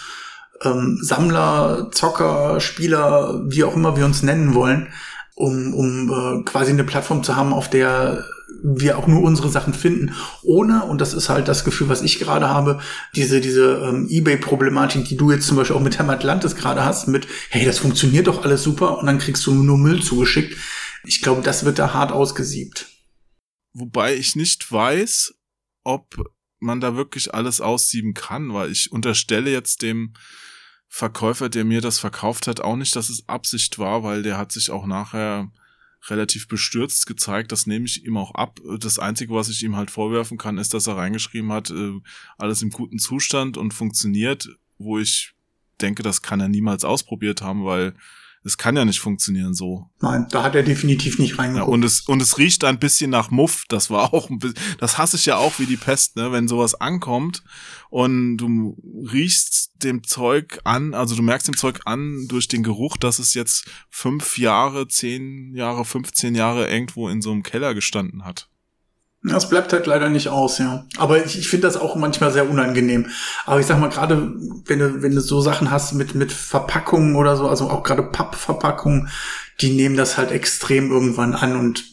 ähm, 0.62 0.98
Sammler, 1.00 1.90
Zocker, 1.90 2.60
Spieler, 2.60 3.42
wie 3.46 3.64
auch 3.64 3.74
immer 3.74 3.96
wir 3.96 4.04
uns 4.04 4.22
nennen 4.22 4.54
wollen, 4.54 4.88
um, 5.34 5.74
um 5.74 6.10
äh, 6.10 6.42
quasi 6.44 6.70
eine 6.70 6.84
Plattform 6.84 7.22
zu 7.22 7.34
haben, 7.34 7.52
auf 7.52 7.70
der 7.70 8.24
wir 8.62 8.98
auch 8.98 9.06
nur 9.06 9.22
unsere 9.22 9.48
Sachen 9.48 9.74
finden, 9.74 10.14
ohne, 10.42 10.84
und 10.84 11.00
das 11.00 11.14
ist 11.14 11.28
halt 11.28 11.48
das 11.48 11.64
Gefühl, 11.64 11.88
was 11.88 12.02
ich 12.02 12.18
gerade 12.18 12.48
habe, 12.48 12.80
diese, 13.14 13.40
diese 13.40 13.82
ähm, 13.84 14.08
Ebay-Problematik, 14.08 15.04
die 15.04 15.16
du 15.16 15.30
jetzt 15.30 15.46
zum 15.46 15.56
Beispiel 15.56 15.76
auch 15.76 15.80
mit 15.80 15.98
Herrn 15.98 16.10
Atlantis 16.10 16.54
gerade 16.54 16.84
hast, 16.84 17.08
mit, 17.08 17.26
hey, 17.50 17.64
das 17.64 17.78
funktioniert 17.78 18.26
doch 18.28 18.44
alles 18.44 18.62
super 18.62 18.98
und 18.98 19.06
dann 19.06 19.18
kriegst 19.18 19.46
du 19.46 19.52
nur 19.52 19.78
Müll 19.78 20.02
zugeschickt. 20.02 20.56
Ich 21.04 21.22
glaube, 21.22 21.42
das 21.42 21.64
wird 21.64 21.78
da 21.78 21.92
hart 21.92 22.12
ausgesiebt. 22.12 22.86
Wobei 23.72 24.14
ich 24.14 24.36
nicht 24.36 24.70
weiß, 24.70 25.34
ob 25.84 26.16
man 26.58 26.80
da 26.80 26.96
wirklich 26.96 27.34
alles 27.34 27.60
aussieben 27.60 28.14
kann, 28.14 28.52
weil 28.54 28.70
ich 28.70 28.90
unterstelle 28.90 29.50
jetzt 29.50 29.82
dem 29.82 30.14
Verkäufer, 30.88 31.48
der 31.48 31.64
mir 31.64 31.80
das 31.80 31.98
verkauft 31.98 32.46
hat, 32.46 32.60
auch 32.60 32.76
nicht, 32.76 32.96
dass 32.96 33.08
es 33.08 33.28
Absicht 33.28 33.78
war, 33.78 34.02
weil 34.02 34.22
der 34.22 34.38
hat 34.38 34.52
sich 34.52 34.70
auch 34.70 34.86
nachher 34.86 35.50
relativ 36.10 36.48
bestürzt 36.48 37.06
gezeigt. 37.06 37.52
Das 37.52 37.66
nehme 37.66 37.86
ich 37.86 38.04
ihm 38.04 38.16
auch 38.16 38.34
ab. 38.34 38.60
Das 38.80 38.98
Einzige, 38.98 39.34
was 39.34 39.48
ich 39.48 39.62
ihm 39.62 39.76
halt 39.76 39.90
vorwerfen 39.90 40.38
kann, 40.38 40.58
ist, 40.58 40.74
dass 40.74 40.86
er 40.86 40.96
reingeschrieben 40.96 41.52
hat, 41.52 41.70
äh, 41.70 41.92
alles 42.38 42.62
im 42.62 42.70
guten 42.70 42.98
Zustand 42.98 43.56
und 43.56 43.74
funktioniert, 43.74 44.48
wo 44.78 44.98
ich 44.98 45.34
denke, 45.80 46.02
das 46.02 46.22
kann 46.22 46.40
er 46.40 46.48
niemals 46.48 46.84
ausprobiert 46.84 47.42
haben, 47.42 47.64
weil 47.64 47.94
Es 48.46 48.56
kann 48.56 48.76
ja 48.76 48.84
nicht 48.84 49.00
funktionieren 49.00 49.54
so. 49.54 49.90
Nein, 50.00 50.28
da 50.30 50.44
hat 50.44 50.54
er 50.54 50.62
definitiv 50.62 51.18
nicht 51.18 51.36
reingeguckt. 51.36 51.66
Ja, 51.66 51.72
und 51.72 51.84
es 51.84 52.02
und 52.02 52.22
es 52.22 52.38
riecht 52.38 52.62
ein 52.62 52.78
bisschen 52.78 53.10
nach 53.10 53.32
Muff. 53.32 53.64
Das 53.68 53.90
war 53.90 54.14
auch 54.14 54.30
ein 54.30 54.38
bisschen, 54.38 54.58
das 54.78 54.98
hasse 54.98 55.16
ich 55.16 55.26
ja 55.26 55.36
auch 55.36 55.58
wie 55.58 55.66
die 55.66 55.76
Pest, 55.76 56.14
ne? 56.14 56.30
Wenn 56.30 56.46
sowas 56.46 56.76
ankommt 56.76 57.42
und 57.90 58.36
du 58.36 58.76
riechst 59.12 59.72
dem 59.82 60.04
Zeug 60.04 60.60
an, 60.62 60.94
also 60.94 61.16
du 61.16 61.22
merkst 61.22 61.48
dem 61.48 61.56
Zeug 61.56 61.80
an 61.86 62.26
durch 62.28 62.46
den 62.46 62.62
Geruch, 62.62 62.96
dass 62.96 63.18
es 63.18 63.34
jetzt 63.34 63.66
fünf 63.90 64.38
Jahre, 64.38 64.86
zehn 64.86 65.52
Jahre, 65.52 65.84
15 65.84 66.36
Jahre 66.36 66.70
irgendwo 66.70 67.08
in 67.08 67.20
so 67.22 67.32
einem 67.32 67.42
Keller 67.42 67.74
gestanden 67.74 68.24
hat. 68.24 68.48
Das 69.28 69.48
bleibt 69.48 69.72
halt 69.72 69.86
leider 69.86 70.08
nicht 70.08 70.28
aus, 70.28 70.58
ja. 70.58 70.86
Aber 70.98 71.24
ich, 71.24 71.36
ich 71.36 71.48
finde 71.48 71.66
das 71.66 71.76
auch 71.76 71.96
manchmal 71.96 72.32
sehr 72.32 72.48
unangenehm. 72.48 73.10
Aber 73.44 73.58
ich 73.58 73.66
sag 73.66 73.80
mal, 73.80 73.88
gerade 73.88 74.34
wenn 74.66 74.78
du, 74.78 75.02
wenn 75.02 75.14
du 75.14 75.20
so 75.20 75.40
Sachen 75.40 75.70
hast 75.70 75.94
mit, 75.94 76.14
mit 76.14 76.32
Verpackungen 76.32 77.16
oder 77.16 77.36
so, 77.36 77.48
also 77.48 77.68
auch 77.68 77.82
gerade 77.82 78.04
Pappverpackungen, 78.04 79.10
die 79.60 79.70
nehmen 79.70 79.96
das 79.96 80.16
halt 80.16 80.30
extrem 80.30 80.90
irgendwann 80.90 81.34
an 81.34 81.56
und 81.56 81.84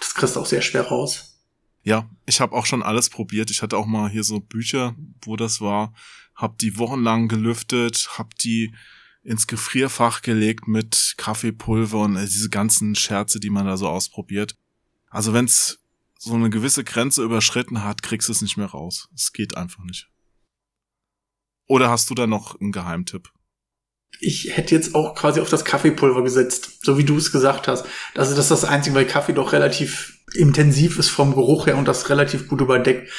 das 0.00 0.14
kriegst 0.14 0.36
du 0.36 0.40
auch 0.40 0.46
sehr 0.46 0.62
schwer 0.62 0.82
raus. 0.82 1.42
Ja, 1.82 2.08
ich 2.26 2.40
habe 2.40 2.54
auch 2.56 2.66
schon 2.66 2.82
alles 2.82 3.10
probiert. 3.10 3.50
Ich 3.50 3.62
hatte 3.62 3.76
auch 3.76 3.86
mal 3.86 4.08
hier 4.08 4.24
so 4.24 4.40
Bücher, 4.40 4.94
wo 5.22 5.36
das 5.36 5.60
war, 5.60 5.92
hab 6.34 6.58
die 6.58 6.78
wochenlang 6.78 7.28
gelüftet, 7.28 8.08
hab 8.16 8.34
die 8.36 8.74
ins 9.22 9.46
Gefrierfach 9.46 10.22
gelegt 10.22 10.68
mit 10.68 11.14
Kaffeepulver 11.18 12.00
und 12.00 12.14
diese 12.14 12.48
ganzen 12.48 12.94
Scherze, 12.94 13.40
die 13.40 13.50
man 13.50 13.66
da 13.66 13.76
so 13.76 13.88
ausprobiert. 13.88 14.56
Also 15.10 15.34
wenn's 15.34 15.77
so 16.18 16.34
eine 16.34 16.50
gewisse 16.50 16.84
Grenze 16.84 17.22
überschritten 17.22 17.84
hat, 17.84 18.02
kriegst 18.02 18.28
du 18.28 18.32
es 18.32 18.42
nicht 18.42 18.56
mehr 18.56 18.66
raus. 18.66 19.08
Es 19.14 19.32
geht 19.32 19.56
einfach 19.56 19.84
nicht. 19.84 20.08
Oder 21.68 21.90
hast 21.90 22.10
du 22.10 22.14
da 22.14 22.26
noch 22.26 22.60
einen 22.60 22.72
Geheimtipp? 22.72 23.30
Ich 24.20 24.56
hätte 24.56 24.74
jetzt 24.74 24.94
auch 24.94 25.14
quasi 25.14 25.40
auf 25.40 25.50
das 25.50 25.64
Kaffeepulver 25.64 26.24
gesetzt, 26.24 26.84
so 26.84 26.98
wie 26.98 27.04
du 27.04 27.16
es 27.16 27.30
gesagt 27.30 27.68
hast. 27.68 27.86
Also 28.16 28.34
das 28.34 28.46
ist 28.46 28.50
das 28.50 28.64
Einzige, 28.64 28.96
weil 28.96 29.06
Kaffee 29.06 29.32
doch 29.32 29.52
relativ 29.52 30.18
intensiv 30.34 30.98
ist 30.98 31.10
vom 31.10 31.34
Geruch 31.34 31.66
her 31.66 31.76
und 31.76 31.86
das 31.86 32.10
relativ 32.10 32.48
gut 32.48 32.60
überdeckt. 32.60 33.10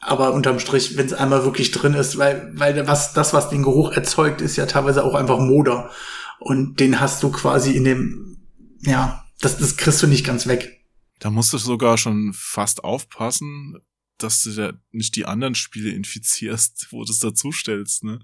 Aber 0.00 0.32
unterm 0.32 0.58
Strich, 0.58 0.96
wenn 0.96 1.06
es 1.06 1.12
einmal 1.12 1.44
wirklich 1.44 1.70
drin 1.70 1.94
ist, 1.94 2.18
weil, 2.18 2.50
weil 2.54 2.86
was, 2.86 3.12
das, 3.12 3.32
was 3.32 3.50
den 3.50 3.62
Geruch 3.62 3.92
erzeugt, 3.92 4.40
ist 4.40 4.56
ja 4.56 4.66
teilweise 4.66 5.04
auch 5.04 5.14
einfach 5.14 5.38
Moder. 5.38 5.90
Und 6.38 6.80
den 6.80 7.00
hast 7.00 7.22
du 7.22 7.30
quasi 7.30 7.72
in 7.72 7.84
dem, 7.84 8.38
ja, 8.82 9.24
das, 9.40 9.58
das 9.58 9.76
kriegst 9.76 10.02
du 10.02 10.06
nicht 10.06 10.26
ganz 10.26 10.46
weg. 10.46 10.79
Da 11.20 11.30
musst 11.30 11.52
du 11.52 11.58
sogar 11.58 11.98
schon 11.98 12.32
fast 12.34 12.82
aufpassen, 12.82 13.76
dass 14.18 14.42
du 14.42 14.52
da 14.52 14.72
nicht 14.90 15.14
die 15.16 15.26
anderen 15.26 15.54
Spiele 15.54 15.90
infizierst, 15.90 16.88
wo 16.90 17.04
du 17.04 17.12
es 17.12 17.20
dazustellst, 17.20 18.04
ne? 18.04 18.18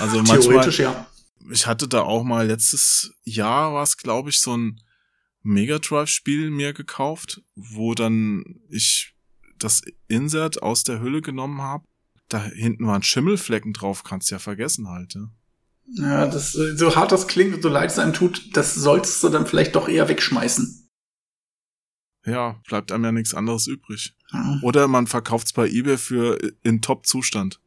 Also 0.00 0.22
manchmal, 0.26 0.70
ja. 0.72 1.06
Ich 1.50 1.66
hatte 1.66 1.86
da 1.86 2.02
auch 2.02 2.24
mal 2.24 2.46
letztes 2.46 3.12
Jahr 3.22 3.72
was, 3.74 3.96
glaube 3.96 4.30
ich, 4.30 4.40
so 4.40 4.56
ein 4.56 4.80
Mega 5.42 5.78
Drive 5.78 6.08
Spiel 6.08 6.50
mir 6.50 6.72
gekauft, 6.72 7.42
wo 7.54 7.94
dann 7.94 8.44
ich 8.68 9.14
das 9.58 9.82
Insert 10.08 10.62
aus 10.62 10.82
der 10.82 11.00
Hülle 11.00 11.22
genommen 11.22 11.62
habe. 11.62 11.84
Da 12.28 12.44
hinten 12.44 12.86
waren 12.86 13.02
Schimmelflecken 13.02 13.72
drauf, 13.72 14.04
kannst 14.04 14.30
ja 14.30 14.38
vergessen 14.38 14.88
halt. 14.88 15.14
Ja, 15.14 15.30
ja 16.02 16.26
das, 16.26 16.52
so 16.52 16.96
hart 16.96 17.12
das 17.12 17.28
klingt 17.28 17.54
und 17.54 17.62
so 17.62 17.68
leid 17.68 17.90
es 17.90 17.98
einem 17.98 18.12
tut, 18.12 18.56
das 18.56 18.74
solltest 18.74 19.22
du 19.22 19.28
dann 19.28 19.46
vielleicht 19.46 19.76
doch 19.76 19.88
eher 19.88 20.08
wegschmeißen 20.08 20.77
ja, 22.28 22.60
bleibt 22.66 22.92
einem 22.92 23.04
ja 23.04 23.12
nichts 23.12 23.34
anderes 23.34 23.66
übrig. 23.66 24.14
Ja. 24.32 24.58
Oder 24.62 24.88
man 24.88 25.06
verkauft 25.06 25.46
es 25.48 25.52
bei 25.52 25.68
eBay 25.68 25.98
für 25.98 26.38
in 26.62 26.82
Top-Zustand. 26.82 27.60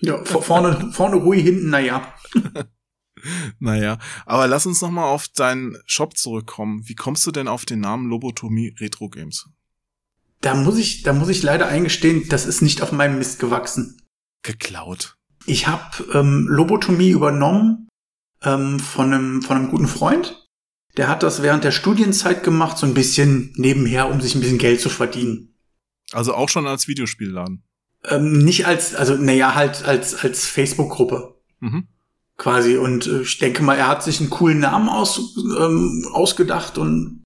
Ja, 0.00 0.24
vorne, 0.24 0.92
vorne 0.92 1.16
ruhig, 1.16 1.42
hinten, 1.42 1.70
naja. 1.70 2.14
naja, 3.58 3.98
aber 4.26 4.46
lass 4.46 4.66
uns 4.66 4.80
noch 4.80 4.90
mal 4.90 5.06
auf 5.06 5.28
deinen 5.28 5.76
Shop 5.86 6.16
zurückkommen. 6.16 6.88
Wie 6.88 6.94
kommst 6.94 7.26
du 7.26 7.30
denn 7.30 7.48
auf 7.48 7.64
den 7.64 7.80
Namen 7.80 8.08
Lobotomie 8.08 8.74
Retro 8.78 9.08
Games? 9.08 9.48
Da 10.40 10.54
muss 10.54 10.78
ich, 10.78 11.02
da 11.02 11.12
muss 11.12 11.28
ich 11.28 11.42
leider 11.42 11.66
eingestehen, 11.66 12.28
das 12.28 12.46
ist 12.46 12.62
nicht 12.62 12.80
auf 12.82 12.92
meinem 12.92 13.18
Mist 13.18 13.40
gewachsen. 13.40 14.00
Geklaut. 14.42 15.16
Ich 15.46 15.66
habe 15.66 16.04
ähm, 16.14 16.46
Lobotomie 16.48 17.10
übernommen 17.10 17.88
ähm, 18.42 18.78
von 18.78 19.12
einem 19.12 19.42
von 19.42 19.56
einem 19.56 19.70
guten 19.70 19.88
Freund 19.88 20.47
der 20.98 21.08
hat 21.08 21.22
das 21.22 21.42
während 21.42 21.64
der 21.64 21.70
Studienzeit 21.70 22.42
gemacht, 22.42 22.76
so 22.76 22.84
ein 22.84 22.92
bisschen 22.92 23.52
nebenher, 23.56 24.10
um 24.10 24.20
sich 24.20 24.34
ein 24.34 24.40
bisschen 24.40 24.58
Geld 24.58 24.80
zu 24.80 24.90
verdienen. 24.90 25.54
Also 26.12 26.34
auch 26.34 26.48
schon 26.48 26.66
als 26.66 26.88
Videospielladen? 26.88 27.62
Ähm, 28.04 28.38
nicht 28.44 28.66
als, 28.66 28.94
also 28.94 29.14
naja, 29.14 29.54
halt 29.54 29.84
als, 29.84 30.14
als 30.16 30.46
Facebook-Gruppe. 30.46 31.36
Mhm. 31.60 31.86
Quasi. 32.36 32.76
Und 32.76 33.06
äh, 33.06 33.22
ich 33.22 33.38
denke 33.38 33.62
mal, 33.62 33.76
er 33.76 33.88
hat 33.88 34.02
sich 34.02 34.20
einen 34.20 34.30
coolen 34.30 34.58
Namen 34.58 34.88
aus, 34.88 35.36
ähm, 35.36 36.08
ausgedacht 36.12 36.78
und 36.78 37.22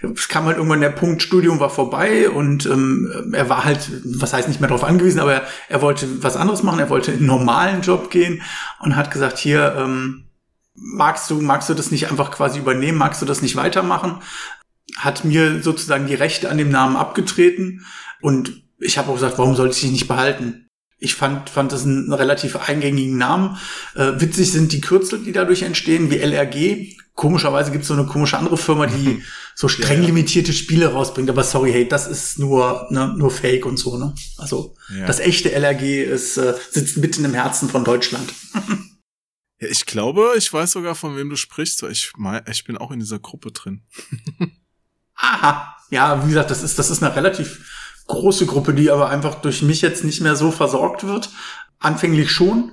es 0.00 0.28
kam 0.28 0.44
halt 0.44 0.56
irgendwann 0.56 0.80
der 0.80 0.90
Punkt, 0.90 1.22
Studium 1.22 1.60
war 1.60 1.70
vorbei 1.70 2.28
und 2.28 2.66
ähm, 2.66 3.32
er 3.32 3.48
war 3.48 3.64
halt, 3.64 3.90
was 4.04 4.32
heißt 4.32 4.48
nicht 4.48 4.60
mehr 4.60 4.68
darauf 4.68 4.84
angewiesen, 4.84 5.20
aber 5.20 5.34
er, 5.34 5.46
er 5.68 5.82
wollte 5.82 6.22
was 6.22 6.36
anderes 6.36 6.62
machen, 6.62 6.80
er 6.80 6.90
wollte 6.90 7.12
in 7.12 7.18
einen 7.18 7.26
normalen 7.26 7.80
Job 7.80 8.10
gehen 8.10 8.42
und 8.80 8.96
hat 8.96 9.10
gesagt, 9.10 9.38
hier, 9.38 9.74
ähm, 9.78 10.24
magst 10.74 11.30
du, 11.30 11.40
magst 11.40 11.68
du 11.68 11.74
das 11.74 11.90
nicht 11.90 12.10
einfach 12.10 12.30
quasi 12.30 12.58
übernehmen, 12.58 12.98
magst 12.98 13.22
du 13.22 13.26
das 13.26 13.42
nicht 13.42 13.56
weitermachen? 13.56 14.20
Hat 14.96 15.24
mir 15.24 15.62
sozusagen 15.62 16.06
die 16.06 16.14
Rechte 16.14 16.50
an 16.50 16.58
dem 16.58 16.70
Namen 16.70 16.96
abgetreten 16.96 17.84
und 18.20 18.62
ich 18.78 18.98
habe 18.98 19.10
auch 19.10 19.14
gesagt, 19.14 19.38
warum 19.38 19.56
sollte 19.56 19.74
ich 19.74 19.82
dich 19.82 19.92
nicht 19.92 20.08
behalten? 20.08 20.68
Ich 20.98 21.14
fand, 21.14 21.50
fand 21.50 21.72
das 21.72 21.84
einen 21.84 22.12
relativ 22.12 22.56
eingängigen 22.56 23.18
Namen. 23.18 23.58
Äh, 23.94 24.12
witzig 24.18 24.50
sind 24.52 24.72
die 24.72 24.80
Kürzel, 24.80 25.22
die 25.22 25.32
dadurch 25.32 25.62
entstehen, 25.62 26.10
wie 26.10 26.18
LRG. 26.18 26.96
Komischerweise 27.14 27.70
gibt 27.70 27.82
es 27.82 27.88
so 27.88 27.94
eine 27.94 28.06
komische 28.06 28.38
andere 28.38 28.56
Firma, 28.56 28.86
die 28.86 29.22
so 29.54 29.68
streng 29.68 30.00
ja. 30.00 30.06
limitierte 30.06 30.52
Spiele 30.52 30.92
rausbringt. 30.92 31.28
Aber 31.28 31.44
sorry, 31.44 31.72
hey, 31.72 31.88
das 31.88 32.06
ist 32.06 32.38
nur, 32.38 32.86
ne, 32.90 33.14
nur 33.16 33.30
Fake 33.30 33.66
und 33.66 33.78
so. 33.78 33.98
Ne? 33.98 34.14
Also 34.38 34.74
ja. 34.96 35.06
das 35.06 35.20
echte 35.20 35.52
LRG 35.52 36.04
ist, 36.04 36.38
äh, 36.38 36.54
sitzt 36.70 36.96
mitten 36.96 37.24
im 37.24 37.34
Herzen 37.34 37.68
von 37.68 37.84
Deutschland. 37.84 38.32
Ja, 39.64 39.70
ich 39.70 39.86
glaube, 39.86 40.32
ich 40.36 40.52
weiß 40.52 40.72
sogar, 40.72 40.94
von 40.94 41.16
wem 41.16 41.30
du 41.30 41.36
sprichst. 41.36 41.82
Ich, 41.84 42.12
ich 42.50 42.64
bin 42.64 42.76
auch 42.76 42.90
in 42.90 43.00
dieser 43.00 43.18
Gruppe 43.18 43.50
drin. 43.52 43.82
Aha. 45.16 45.76
Ja, 45.90 46.24
wie 46.24 46.28
gesagt, 46.28 46.50
das 46.50 46.62
ist, 46.62 46.78
das 46.78 46.90
ist 46.90 47.02
eine 47.02 47.14
relativ 47.14 47.70
große 48.06 48.46
Gruppe, 48.46 48.74
die 48.74 48.90
aber 48.90 49.08
einfach 49.08 49.36
durch 49.36 49.62
mich 49.62 49.80
jetzt 49.80 50.04
nicht 50.04 50.20
mehr 50.20 50.36
so 50.36 50.50
versorgt 50.50 51.06
wird. 51.06 51.30
Anfänglich 51.78 52.30
schon. 52.30 52.72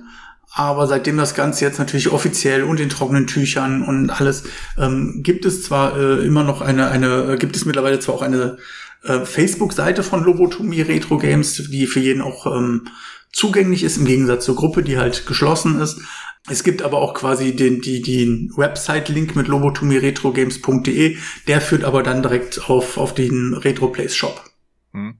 Aber 0.54 0.86
seitdem 0.86 1.16
das 1.16 1.34
Ganze 1.34 1.64
jetzt 1.64 1.78
natürlich 1.78 2.12
offiziell 2.12 2.64
und 2.64 2.78
in 2.78 2.90
trockenen 2.90 3.26
Tüchern 3.26 3.82
und 3.82 4.10
alles, 4.10 4.44
ähm, 4.76 5.22
gibt 5.22 5.46
es 5.46 5.62
zwar 5.62 5.96
äh, 5.96 6.26
immer 6.26 6.44
noch 6.44 6.60
eine, 6.60 6.88
eine, 6.88 7.32
äh, 7.32 7.36
gibt 7.38 7.56
es 7.56 7.64
mittlerweile 7.64 8.00
zwar 8.00 8.16
auch 8.16 8.22
eine 8.22 8.58
äh, 9.02 9.24
Facebook-Seite 9.24 10.02
von 10.02 10.22
Lobotomie 10.24 10.82
Retro 10.82 11.16
Games, 11.16 11.54
die 11.70 11.86
für 11.86 12.00
jeden 12.00 12.20
auch 12.20 12.46
ähm, 12.46 12.88
zugänglich 13.32 13.82
ist, 13.82 13.96
im 13.96 14.04
Gegensatz 14.04 14.44
zur 14.44 14.56
Gruppe, 14.56 14.82
die 14.82 14.98
halt 14.98 15.24
geschlossen 15.24 15.80
ist. 15.80 16.02
Es 16.48 16.64
gibt 16.64 16.82
aber 16.82 16.98
auch 16.98 17.14
quasi 17.14 17.54
den, 17.54 17.80
die, 17.80 18.02
den 18.02 18.50
Website-Link 18.56 19.36
mit 19.36 19.46
lobotomieretrogames.de. 19.46 21.16
Der 21.46 21.60
führt 21.60 21.84
aber 21.84 22.02
dann 22.02 22.22
direkt 22.22 22.68
auf, 22.68 22.96
auf 22.96 23.14
den 23.14 23.54
Retroplays 23.54 24.16
Shop. 24.16 24.50
Hm. 24.92 25.18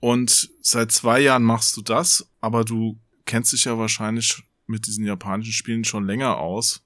Und 0.00 0.50
seit 0.60 0.90
zwei 0.90 1.20
Jahren 1.20 1.44
machst 1.44 1.76
du 1.76 1.82
das, 1.82 2.28
aber 2.40 2.64
du 2.64 2.98
kennst 3.26 3.52
dich 3.52 3.64
ja 3.64 3.78
wahrscheinlich 3.78 4.42
mit 4.66 4.86
diesen 4.86 5.04
japanischen 5.04 5.52
Spielen 5.52 5.84
schon 5.84 6.06
länger 6.06 6.38
aus, 6.38 6.84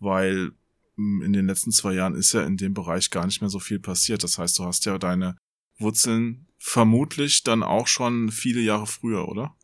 weil 0.00 0.52
hm, 0.96 1.22
in 1.22 1.32
den 1.32 1.46
letzten 1.46 1.72
zwei 1.72 1.92
Jahren 1.92 2.14
ist 2.14 2.32
ja 2.32 2.42
in 2.42 2.56
dem 2.56 2.74
Bereich 2.74 3.10
gar 3.10 3.26
nicht 3.26 3.40
mehr 3.40 3.50
so 3.50 3.58
viel 3.58 3.80
passiert. 3.80 4.22
Das 4.24 4.38
heißt, 4.38 4.58
du 4.58 4.64
hast 4.64 4.86
ja 4.86 4.98
deine 4.98 5.36
Wurzeln 5.78 6.46
vermutlich 6.58 7.42
dann 7.42 7.62
auch 7.62 7.86
schon 7.86 8.30
viele 8.30 8.60
Jahre 8.60 8.86
früher, 8.86 9.28
oder? 9.28 9.56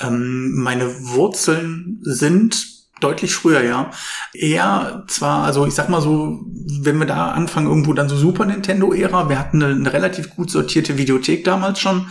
Ähm, 0.00 0.52
meine 0.54 1.08
Wurzeln 1.08 2.00
sind 2.02 2.78
deutlich 3.00 3.34
früher, 3.34 3.62
ja. 3.62 3.90
Eher 4.32 5.04
zwar, 5.08 5.44
also 5.44 5.66
ich 5.66 5.74
sag 5.74 5.88
mal 5.88 6.02
so, 6.02 6.44
wenn 6.80 6.98
wir 6.98 7.06
da 7.06 7.30
anfangen, 7.30 7.68
irgendwo 7.68 7.92
dann 7.92 8.08
so 8.08 8.16
Super 8.16 8.44
Nintendo-Ära, 8.44 9.28
wir 9.28 9.38
hatten 9.38 9.62
eine, 9.62 9.74
eine, 9.74 9.92
relativ 9.92 10.34
gut 10.34 10.50
sortierte 10.50 10.98
Videothek 10.98 11.44
damals 11.44 11.80
schon 11.80 12.08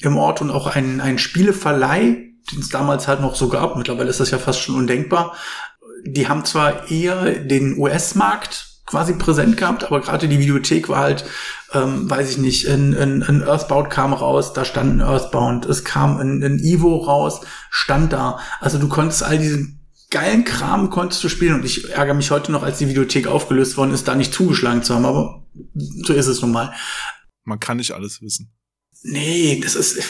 im 0.00 0.16
Ort 0.16 0.40
und 0.40 0.50
auch 0.50 0.66
einen, 0.66 1.00
einen 1.00 1.18
Spieleverleih, 1.18 2.32
den 2.50 2.58
es 2.58 2.70
damals 2.70 3.08
halt 3.08 3.20
noch 3.20 3.34
so 3.34 3.48
gab, 3.48 3.76
mittlerweile 3.76 4.10
ist 4.10 4.20
das 4.20 4.30
ja 4.30 4.38
fast 4.38 4.60
schon 4.60 4.74
undenkbar. 4.74 5.34
Die 6.04 6.28
haben 6.28 6.44
zwar 6.44 6.90
eher 6.90 7.38
den 7.38 7.78
US-Markt 7.78 8.71
quasi 8.92 9.14
präsent 9.14 9.56
gehabt, 9.56 9.84
aber 9.84 10.02
gerade 10.02 10.28
die 10.28 10.38
Videothek 10.38 10.90
war 10.90 10.98
halt, 10.98 11.24
ähm, 11.72 12.10
weiß 12.10 12.28
ich 12.28 12.36
nicht, 12.36 12.68
ein, 12.68 12.94
ein, 12.94 13.22
ein 13.22 13.42
Earthbound 13.42 13.88
kam 13.88 14.12
raus, 14.12 14.52
da 14.52 14.66
stand 14.66 14.96
ein 14.96 15.00
Earthbound, 15.00 15.64
es 15.64 15.82
kam 15.82 16.18
ein, 16.18 16.44
ein 16.44 16.58
Evo 16.58 16.98
raus, 16.98 17.40
stand 17.70 18.12
da. 18.12 18.38
Also 18.60 18.76
du 18.76 18.88
konntest 18.88 19.22
all 19.22 19.38
diesen 19.38 19.80
geilen 20.10 20.44
Kram 20.44 20.90
konntest 20.90 21.24
du 21.24 21.30
spielen 21.30 21.54
und 21.54 21.64
ich 21.64 21.88
ärgere 21.88 22.12
mich 22.12 22.30
heute 22.30 22.52
noch, 22.52 22.62
als 22.62 22.76
die 22.76 22.88
Videothek 22.88 23.28
aufgelöst 23.28 23.78
worden 23.78 23.94
ist, 23.94 24.06
da 24.08 24.14
nicht 24.14 24.34
zugeschlagen 24.34 24.82
zu 24.82 24.94
haben, 24.94 25.06
aber 25.06 25.46
so 25.74 26.12
ist 26.12 26.26
es 26.26 26.42
nun 26.42 26.52
mal. 26.52 26.74
Man 27.44 27.60
kann 27.60 27.78
nicht 27.78 27.92
alles 27.92 28.20
wissen. 28.20 28.52
Nee, 29.04 29.58
das 29.62 29.74
ist, 29.74 30.02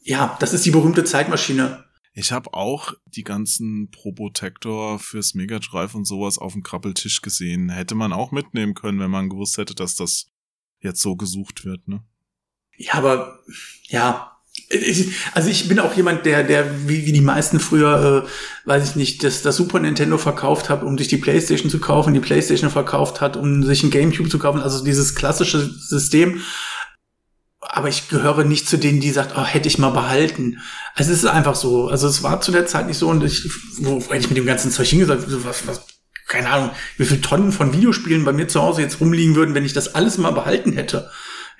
ja, 0.00 0.36
das 0.38 0.52
ist 0.52 0.66
die 0.66 0.70
berühmte 0.70 1.04
Zeitmaschine. 1.04 1.82
Ich 2.18 2.32
habe 2.32 2.52
auch 2.52 2.94
die 3.06 3.22
ganzen 3.22 3.92
Probotector 3.92 4.98
fürs 4.98 5.34
Mega 5.34 5.60
Drive 5.60 5.94
und 5.94 6.04
sowas 6.04 6.38
auf 6.38 6.52
dem 6.52 6.64
Krabbeltisch 6.64 7.22
gesehen. 7.22 7.68
Hätte 7.68 7.94
man 7.94 8.12
auch 8.12 8.32
mitnehmen 8.32 8.74
können, 8.74 8.98
wenn 8.98 9.10
man 9.12 9.28
gewusst 9.28 9.56
hätte, 9.56 9.76
dass 9.76 9.94
das 9.94 10.26
jetzt 10.80 11.00
so 11.00 11.14
gesucht 11.14 11.64
wird, 11.64 11.86
ne? 11.86 12.02
Ja, 12.76 12.94
aber 12.94 13.38
ja, 13.84 14.36
also 15.32 15.48
ich 15.48 15.68
bin 15.68 15.78
auch 15.78 15.94
jemand, 15.94 16.26
der, 16.26 16.42
der 16.42 16.88
wie, 16.88 17.06
wie 17.06 17.12
die 17.12 17.20
meisten 17.20 17.60
früher, 17.60 18.24
äh, 18.24 18.68
weiß 18.68 18.90
ich 18.90 18.96
nicht, 18.96 19.22
das, 19.22 19.42
das 19.42 19.56
Super 19.56 19.78
Nintendo 19.78 20.18
verkauft 20.18 20.68
hat, 20.68 20.82
um 20.82 20.98
sich 20.98 21.06
die 21.06 21.18
PlayStation 21.18 21.70
zu 21.70 21.78
kaufen, 21.78 22.14
die 22.14 22.20
PlayStation 22.20 22.70
verkauft 22.70 23.20
hat, 23.20 23.36
um 23.36 23.62
sich 23.62 23.84
ein 23.84 23.90
GameCube 23.90 24.28
zu 24.28 24.40
kaufen. 24.40 24.60
Also 24.60 24.84
dieses 24.84 25.14
klassische 25.14 25.60
System. 25.60 26.40
Aber 27.78 27.88
ich 27.88 28.08
gehöre 28.08 28.42
nicht 28.42 28.68
zu 28.68 28.76
denen, 28.76 28.98
die 28.98 29.12
sagt, 29.12 29.38
oh, 29.38 29.44
hätte 29.44 29.68
ich 29.68 29.78
mal 29.78 29.90
behalten. 29.90 30.58
Also 30.96 31.12
es 31.12 31.18
ist 31.18 31.26
einfach 31.26 31.54
so. 31.54 31.86
Also 31.86 32.08
es 32.08 32.24
war 32.24 32.40
zu 32.40 32.50
der 32.50 32.66
Zeit 32.66 32.88
nicht 32.88 32.98
so 32.98 33.08
und 33.08 33.22
ich, 33.22 33.48
wo, 33.76 34.00
hätte 34.00 34.16
ich 34.16 34.28
mit 34.30 34.36
dem 34.36 34.46
ganzen 34.46 34.72
Zeug 34.72 34.88
hingesagt, 34.88 35.22
was, 35.44 35.64
was, 35.68 35.86
keine 36.26 36.50
Ahnung, 36.50 36.70
wie 36.96 37.04
viele 37.04 37.20
Tonnen 37.20 37.52
von 37.52 37.72
Videospielen 37.72 38.24
bei 38.24 38.32
mir 38.32 38.48
zu 38.48 38.60
Hause 38.62 38.82
jetzt 38.82 39.00
rumliegen 39.00 39.36
würden, 39.36 39.54
wenn 39.54 39.64
ich 39.64 39.74
das 39.74 39.94
alles 39.94 40.18
mal 40.18 40.32
behalten 40.32 40.72
hätte. 40.72 41.08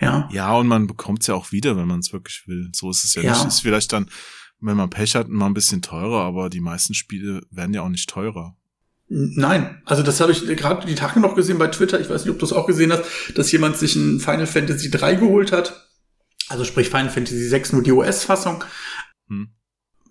Ja. 0.01 0.29
Ja, 0.33 0.53
und 0.57 0.67
man 0.67 0.89
bekommt 0.89 1.21
es 1.21 1.29
ja 1.29 1.35
auch 1.35 1.53
wieder, 1.53 1.77
wenn 1.77 1.87
man 1.87 2.01
es 2.01 2.13
wirklich 2.13 2.49
will. 2.49 2.69
So 2.73 2.91
ist 2.91 3.05
es 3.05 3.15
ja, 3.15 3.23
ja. 3.23 3.33
nicht. 3.35 3.47
Ist 3.47 3.61
vielleicht 3.61 3.93
dann, 3.93 4.11
wenn 4.59 4.77
man 4.77 4.91
Pech 4.91 5.15
hat, 5.15 5.29
mal 5.29 5.47
ein 5.47 5.55
bisschen 5.55 5.83
teurer, 5.83 6.23
aber 6.23 6.51
die 6.51 6.59
meisten 6.61 6.95
Spiele 6.95 7.43
werden 7.53 7.75
ja 7.75 7.83
auch 7.83 7.89
nicht 7.89 8.11
teurer. 8.11 8.57
Nein, 9.09 9.81
also 9.85 10.03
das 10.03 10.21
habe 10.21 10.33
ich 10.33 10.45
gerade 10.57 10.85
die 10.85 10.97
Tage 10.97 11.21
noch 11.21 11.37
gesehen 11.37 11.59
bei 11.59 11.69
Twitter. 11.69 12.01
Ich 12.01 12.11
weiß 12.11 12.25
nicht, 12.25 12.33
ob 12.33 12.41
du 12.41 12.45
es 12.45 12.53
auch 12.53 12.67
gesehen 12.67 12.93
hast, 12.93 13.05
dass 13.37 13.53
jemand 13.53 13.77
sich 13.77 13.95
ein 13.95 14.19
Final 14.19 14.49
Fantasy 14.49 14.91
3 14.91 15.15
geholt 15.15 15.53
hat. 15.53 15.88
Also 16.49 16.65
sprich 16.65 16.89
Final 16.89 17.11
Fantasy 17.11 17.49
6 17.49 17.73
nur 17.73 17.83
die 17.83 17.93
US-Fassung. 17.93 18.65
Hm. 19.29 19.49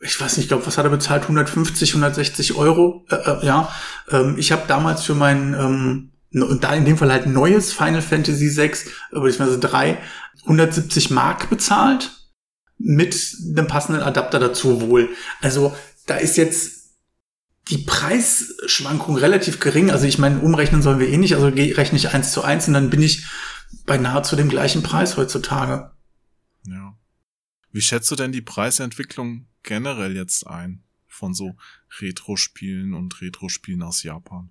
Ich 0.02 0.20
weiß 0.20 0.38
nicht, 0.38 0.46
ich 0.46 0.48
glaube, 0.50 0.66
was 0.68 0.78
hat 0.78 0.86
er 0.86 0.92
bezahlt? 0.92 1.24
150, 1.24 1.92
160 1.92 2.56
Euro. 2.56 3.06
Äh, 3.10 3.16
äh, 3.16 3.46
ja, 3.46 3.74
ähm, 4.12 4.36
ich 4.38 4.52
habe 4.52 4.64
damals 4.68 5.04
für 5.04 5.16
meinen 5.16 5.54
ähm, 5.54 6.12
und 6.34 6.64
da 6.64 6.74
in 6.74 6.86
dem 6.86 6.98
Fall 6.98 7.12
halt 7.12 7.26
neues 7.26 7.74
Final 7.74 8.02
Fantasy 8.02 8.50
6, 8.50 8.86
beziehungsweise 9.12 9.60
3, 9.60 9.98
170 10.44 11.10
Mark 11.10 11.50
bezahlt 11.50 12.12
mit 12.78 13.36
einem 13.42 13.68
passenden 13.68 14.04
Adapter 14.04 14.40
dazu 14.40 14.82
wohl. 14.82 15.10
Also 15.42 15.76
da 16.06 16.18
ist 16.18 16.38
jetzt 16.38 16.78
die 17.70 17.80
Preisschwankung 17.80 19.18
relativ 19.18 19.60
gering. 19.60 19.90
Also 19.90 20.06
ich 20.06 20.20
meine, 20.20 20.40
umrechnen 20.40 20.82
sollen 20.82 21.00
wir 21.00 21.10
eh 21.10 21.18
nicht, 21.18 21.36
also 21.36 21.48
rechne 21.48 21.98
ich 21.98 22.14
eins 22.14 22.32
zu 22.32 22.44
eins 22.44 22.68
und 22.68 22.74
dann 22.74 22.90
bin 22.90 23.02
ich 23.02 23.26
bei 23.86 23.98
nahezu 23.98 24.36
dem 24.36 24.50
gleichen 24.50 24.84
Preis 24.84 25.18
heutzutage. 25.18 25.92
Wie 27.78 27.82
schätzt 27.82 28.10
du 28.10 28.16
denn 28.16 28.32
die 28.32 28.42
Preisentwicklung 28.42 29.46
generell 29.62 30.16
jetzt 30.16 30.48
ein 30.48 30.82
von 31.08 31.36
so 31.36 31.56
Retro-Spielen 32.02 32.96
und 32.96 33.22
Retro-Spielen 33.22 33.84
aus 33.84 34.02
Japan? 34.02 34.50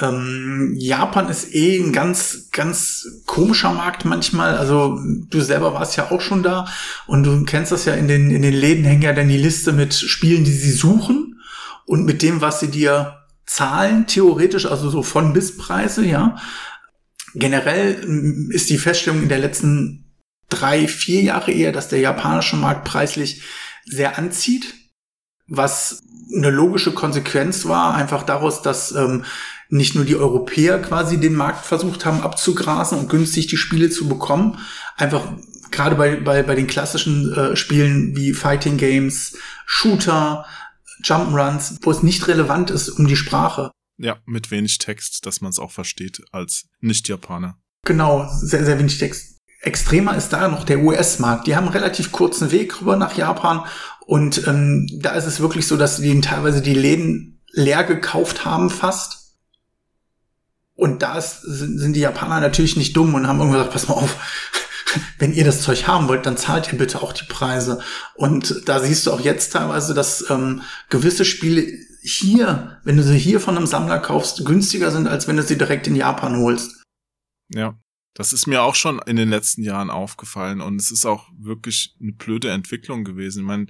Ähm, 0.00 0.72
Japan 0.76 1.28
ist 1.30 1.52
eh 1.52 1.82
ein 1.82 1.92
ganz, 1.92 2.50
ganz 2.52 3.24
komischer 3.26 3.72
Markt 3.72 4.04
manchmal. 4.04 4.56
Also 4.56 5.00
du 5.02 5.40
selber 5.40 5.74
warst 5.74 5.96
ja 5.96 6.12
auch 6.12 6.20
schon 6.20 6.44
da 6.44 6.68
und 7.08 7.24
du 7.24 7.42
kennst 7.42 7.72
das 7.72 7.86
ja 7.86 7.94
in 7.94 8.06
den, 8.06 8.30
in 8.30 8.42
den 8.42 8.54
Läden 8.54 8.84
hängen 8.84 9.02
ja 9.02 9.12
dann 9.12 9.26
die 9.26 9.36
Liste 9.36 9.72
mit 9.72 9.92
Spielen, 9.92 10.44
die 10.44 10.52
sie 10.52 10.70
suchen 10.70 11.40
und 11.86 12.04
mit 12.04 12.22
dem, 12.22 12.40
was 12.40 12.60
sie 12.60 12.70
dir 12.70 13.26
zahlen, 13.46 14.06
theoretisch, 14.06 14.66
also 14.66 14.90
so 14.90 15.02
von 15.02 15.32
bis 15.32 15.56
Preise, 15.56 16.06
ja. 16.06 16.36
Generell 17.34 18.06
mm, 18.06 18.52
ist 18.52 18.70
die 18.70 18.78
Feststellung 18.78 19.24
in 19.24 19.28
der 19.28 19.40
letzten 19.40 20.04
drei, 20.48 20.88
vier 20.88 21.22
Jahre 21.22 21.52
eher, 21.52 21.72
dass 21.72 21.88
der 21.88 22.00
japanische 22.00 22.56
Markt 22.56 22.84
preislich 22.84 23.42
sehr 23.84 24.18
anzieht, 24.18 24.74
was 25.46 26.02
eine 26.34 26.50
logische 26.50 26.92
Konsequenz 26.92 27.66
war, 27.66 27.94
einfach 27.94 28.22
daraus, 28.22 28.62
dass 28.62 28.92
ähm, 28.92 29.24
nicht 29.70 29.94
nur 29.94 30.04
die 30.04 30.16
Europäer 30.16 30.80
quasi 30.80 31.18
den 31.18 31.34
Markt 31.34 31.64
versucht 31.64 32.04
haben 32.04 32.22
abzugrasen 32.22 32.98
und 32.98 33.08
günstig 33.08 33.46
die 33.46 33.56
Spiele 33.56 33.90
zu 33.90 34.08
bekommen, 34.08 34.58
einfach 34.96 35.32
gerade 35.70 35.96
bei, 35.96 36.16
bei, 36.16 36.42
bei 36.42 36.54
den 36.54 36.66
klassischen 36.66 37.32
äh, 37.32 37.56
Spielen 37.56 38.16
wie 38.16 38.32
Fighting 38.32 38.76
Games, 38.76 39.36
Shooter, 39.66 40.46
Jump'n'Runs, 41.02 41.78
wo 41.82 41.90
es 41.90 42.02
nicht 42.02 42.26
relevant 42.28 42.70
ist 42.70 42.88
um 42.88 43.06
die 43.06 43.16
Sprache. 43.16 43.70
Ja, 43.98 44.18
mit 44.26 44.50
wenig 44.50 44.78
Text, 44.78 45.26
dass 45.26 45.40
man 45.40 45.50
es 45.50 45.58
auch 45.58 45.72
versteht 45.72 46.22
als 46.32 46.66
Nicht-Japaner. 46.80 47.58
Genau, 47.84 48.28
sehr, 48.30 48.64
sehr 48.64 48.78
wenig 48.78 48.98
Text. 48.98 49.37
Extremer 49.60 50.16
ist 50.16 50.32
da 50.32 50.48
noch 50.48 50.64
der 50.64 50.80
US-Markt. 50.80 51.46
Die 51.46 51.56
haben 51.56 51.64
einen 51.64 51.76
relativ 51.76 52.12
kurzen 52.12 52.50
Weg 52.50 52.80
rüber 52.80 52.96
nach 52.96 53.16
Japan 53.16 53.64
und 54.06 54.46
ähm, 54.46 54.88
da 55.00 55.10
ist 55.10 55.26
es 55.26 55.40
wirklich 55.40 55.66
so, 55.66 55.76
dass 55.76 56.00
die 56.00 56.20
teilweise 56.20 56.62
die 56.62 56.74
Läden 56.74 57.40
leer 57.52 57.84
gekauft 57.84 58.44
haben 58.44 58.70
fast 58.70 59.18
und 60.78 61.02
da 61.02 61.20
sind 61.20 61.94
die 61.94 62.00
Japaner 62.00 62.38
natürlich 62.38 62.76
nicht 62.76 62.96
dumm 62.96 63.12
und 63.14 63.26
haben 63.26 63.40
irgendwann 63.40 63.58
gesagt, 63.58 63.72
pass 63.72 63.88
mal 63.88 63.94
auf, 63.94 64.16
wenn 65.18 65.34
ihr 65.34 65.44
das 65.44 65.60
Zeug 65.60 65.88
haben 65.88 66.06
wollt, 66.06 66.24
dann 66.24 66.36
zahlt 66.36 66.72
ihr 66.72 66.78
bitte 66.78 67.02
auch 67.02 67.12
die 67.12 67.24
Preise. 67.24 67.80
Und 68.14 68.62
da 68.66 68.78
siehst 68.78 69.04
du 69.04 69.10
auch 69.10 69.18
jetzt 69.18 69.54
teilweise, 69.54 69.92
dass 69.92 70.30
ähm, 70.30 70.62
gewisse 70.88 71.24
Spiele 71.24 71.66
hier, 72.00 72.80
wenn 72.84 72.96
du 72.96 73.02
sie 73.02 73.18
hier 73.18 73.40
von 73.40 73.56
einem 73.56 73.66
Sammler 73.66 73.98
kaufst, 73.98 74.46
günstiger 74.46 74.92
sind, 74.92 75.08
als 75.08 75.26
wenn 75.26 75.36
du 75.36 75.42
sie 75.42 75.58
direkt 75.58 75.88
in 75.88 75.96
Japan 75.96 76.38
holst. 76.38 76.80
Ja, 77.48 77.74
das 78.14 78.32
ist 78.32 78.46
mir 78.46 78.62
auch 78.62 78.74
schon 78.74 79.00
in 79.06 79.16
den 79.16 79.28
letzten 79.28 79.62
Jahren 79.62 79.90
aufgefallen 79.90 80.60
und 80.60 80.80
es 80.80 80.90
ist 80.90 81.06
auch 81.06 81.28
wirklich 81.36 81.96
eine 82.00 82.12
blöde 82.12 82.50
Entwicklung 82.50 83.04
gewesen. 83.04 83.40
Ich 83.40 83.46
meine, 83.46 83.66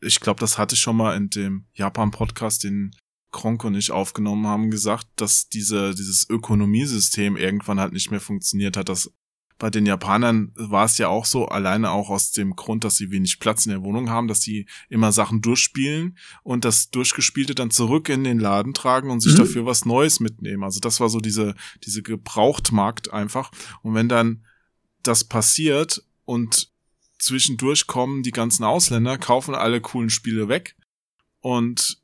ich 0.00 0.20
glaube, 0.20 0.40
das 0.40 0.58
hatte 0.58 0.74
ich 0.74 0.80
schon 0.80 0.96
mal 0.96 1.16
in 1.16 1.30
dem 1.30 1.66
Japan-Podcast, 1.74 2.64
den 2.64 2.90
Kronk 3.30 3.64
und 3.64 3.74
ich 3.74 3.90
aufgenommen 3.90 4.46
haben, 4.46 4.70
gesagt, 4.70 5.06
dass 5.16 5.48
diese, 5.48 5.94
dieses 5.94 6.28
Ökonomiesystem 6.28 7.36
irgendwann 7.36 7.80
halt 7.80 7.92
nicht 7.92 8.10
mehr 8.10 8.20
funktioniert 8.20 8.76
hat. 8.76 8.88
Das 8.88 9.12
bei 9.58 9.70
den 9.70 9.86
Japanern 9.86 10.52
war 10.54 10.84
es 10.84 10.98
ja 10.98 11.08
auch 11.08 11.24
so, 11.24 11.46
alleine 11.46 11.90
auch 11.90 12.10
aus 12.10 12.30
dem 12.32 12.56
Grund, 12.56 12.84
dass 12.84 12.96
sie 12.96 13.10
wenig 13.10 13.40
Platz 13.40 13.64
in 13.64 13.72
der 13.72 13.82
Wohnung 13.82 14.10
haben, 14.10 14.28
dass 14.28 14.42
sie 14.42 14.66
immer 14.90 15.12
Sachen 15.12 15.40
durchspielen 15.40 16.18
und 16.42 16.64
das 16.64 16.90
Durchgespielte 16.90 17.54
dann 17.54 17.70
zurück 17.70 18.08
in 18.10 18.24
den 18.24 18.38
Laden 18.38 18.74
tragen 18.74 19.10
und 19.10 19.20
sich 19.20 19.32
mhm. 19.32 19.38
dafür 19.38 19.64
was 19.64 19.86
Neues 19.86 20.20
mitnehmen. 20.20 20.62
Also 20.62 20.80
das 20.80 21.00
war 21.00 21.08
so 21.08 21.20
diese, 21.20 21.54
diese 21.84 22.02
Gebrauchtmarkt 22.02 23.12
einfach. 23.12 23.50
Und 23.82 23.94
wenn 23.94 24.10
dann 24.10 24.44
das 25.02 25.24
passiert 25.24 26.04
und 26.26 26.70
zwischendurch 27.18 27.86
kommen 27.86 28.22
die 28.22 28.32
ganzen 28.32 28.64
Ausländer, 28.64 29.16
kaufen 29.16 29.54
alle 29.54 29.80
coolen 29.80 30.10
Spiele 30.10 30.48
weg 30.48 30.76
und 31.40 31.98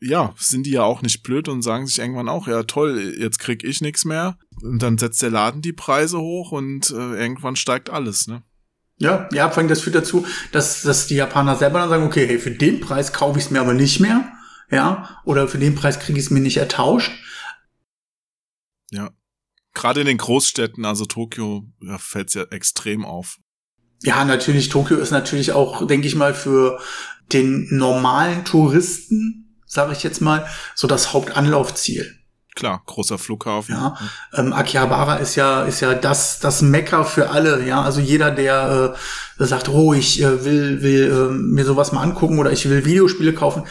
ja, 0.00 0.34
sind 0.38 0.66
die 0.66 0.70
ja 0.70 0.82
auch 0.82 1.02
nicht 1.02 1.22
blöd 1.22 1.48
und 1.48 1.62
sagen 1.62 1.86
sich 1.86 1.98
irgendwann 1.98 2.28
auch, 2.28 2.46
ja 2.46 2.62
toll, 2.62 3.16
jetzt 3.18 3.38
krieg 3.38 3.64
ich 3.64 3.80
nichts 3.80 4.04
mehr. 4.04 4.38
Und 4.62 4.82
dann 4.82 4.98
setzt 4.98 5.22
der 5.22 5.30
Laden 5.30 5.62
die 5.62 5.72
Preise 5.72 6.18
hoch 6.18 6.52
und 6.52 6.90
äh, 6.90 6.94
irgendwann 6.94 7.56
steigt 7.56 7.90
alles, 7.90 8.26
ne? 8.26 8.42
Ja, 8.98 9.28
ja, 9.32 9.50
vor 9.50 9.58
allem 9.58 9.68
das 9.68 9.82
führt 9.82 9.96
dazu, 9.96 10.26
dass, 10.52 10.80
dass 10.82 11.06
die 11.06 11.16
Japaner 11.16 11.56
selber 11.56 11.80
dann 11.80 11.90
sagen, 11.90 12.04
okay, 12.04 12.26
hey, 12.26 12.38
für 12.38 12.50
den 12.50 12.80
Preis 12.80 13.12
kaufe 13.12 13.38
ich 13.38 13.44
es 13.44 13.50
mir 13.50 13.60
aber 13.60 13.74
nicht 13.74 14.00
mehr, 14.00 14.32
ja, 14.70 15.20
oder 15.24 15.48
für 15.48 15.58
den 15.58 15.74
Preis 15.74 16.00
kriege 16.00 16.18
ich 16.18 16.24
es 16.24 16.30
mir 16.30 16.40
nicht 16.40 16.56
ertauscht. 16.56 17.12
Ja. 18.90 19.10
Gerade 19.74 20.00
in 20.00 20.06
den 20.06 20.16
Großstädten, 20.16 20.86
also 20.86 21.04
Tokio, 21.04 21.66
ja, 21.82 21.98
fällt 21.98 22.28
es 22.28 22.34
ja 22.34 22.44
extrem 22.44 23.04
auf. 23.04 23.36
Ja, 24.02 24.24
natürlich, 24.24 24.70
Tokio 24.70 24.96
ist 24.96 25.10
natürlich 25.10 25.52
auch, 25.52 25.86
denke 25.86 26.06
ich 26.06 26.14
mal, 26.14 26.32
für 26.32 26.80
den 27.32 27.68
normalen 27.70 28.46
Touristen 28.46 29.46
sage 29.66 29.92
ich 29.92 30.02
jetzt 30.02 30.20
mal, 30.20 30.48
so 30.74 30.88
das 30.88 31.12
Hauptanlaufziel. 31.12 32.15
Klar, 32.56 32.82
großer 32.86 33.18
Flughafen. 33.18 33.74
Ja, 33.74 33.96
ähm, 34.34 34.54
Akihabara 34.54 35.16
ist 35.16 35.34
ja 35.34 35.64
ist 35.64 35.80
ja 35.80 35.92
das 35.94 36.40
das 36.40 36.62
Mecker 36.62 37.04
für 37.04 37.28
alle. 37.28 37.62
Ja, 37.64 37.82
also 37.82 38.00
jeder, 38.00 38.30
der 38.30 38.96
äh, 39.38 39.44
sagt, 39.44 39.68
oh, 39.68 39.92
ich 39.92 40.22
äh, 40.22 40.44
will 40.44 40.82
will 40.82 41.12
äh, 41.12 41.32
mir 41.32 41.66
sowas 41.66 41.92
mal 41.92 42.02
angucken 42.02 42.38
oder 42.38 42.50
ich 42.50 42.68
will 42.68 42.86
Videospiele 42.86 43.34
kaufen, 43.34 43.64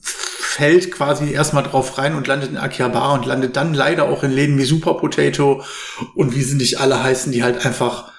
fällt 0.00 0.92
quasi 0.92 1.30
erstmal 1.30 1.62
drauf 1.62 1.98
rein 1.98 2.14
und 2.14 2.26
landet 2.26 2.50
in 2.50 2.56
Akihabara 2.56 3.12
und 3.14 3.26
landet 3.26 3.54
dann 3.56 3.74
leider 3.74 4.04
auch 4.04 4.22
in 4.22 4.30
Läden 4.30 4.56
wie 4.56 4.64
Super 4.64 4.94
Potato 4.94 5.62
und 6.14 6.34
wie 6.34 6.42
sie 6.42 6.56
nicht 6.56 6.80
alle 6.80 7.02
heißen, 7.02 7.32
die 7.32 7.42
halt 7.42 7.66
einfach 7.66 8.12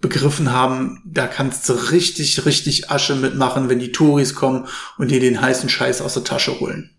begriffen 0.00 0.50
haben, 0.50 1.00
da 1.06 1.28
kannst 1.28 1.68
du 1.68 1.74
richtig, 1.74 2.44
richtig 2.44 2.90
Asche 2.90 3.14
mitmachen, 3.14 3.68
wenn 3.68 3.78
die 3.78 3.92
Touris 3.92 4.34
kommen 4.34 4.66
und 4.98 5.12
dir 5.12 5.20
den 5.20 5.40
heißen 5.40 5.68
Scheiß 5.68 6.02
aus 6.02 6.14
der 6.14 6.24
Tasche 6.24 6.58
holen. 6.58 6.90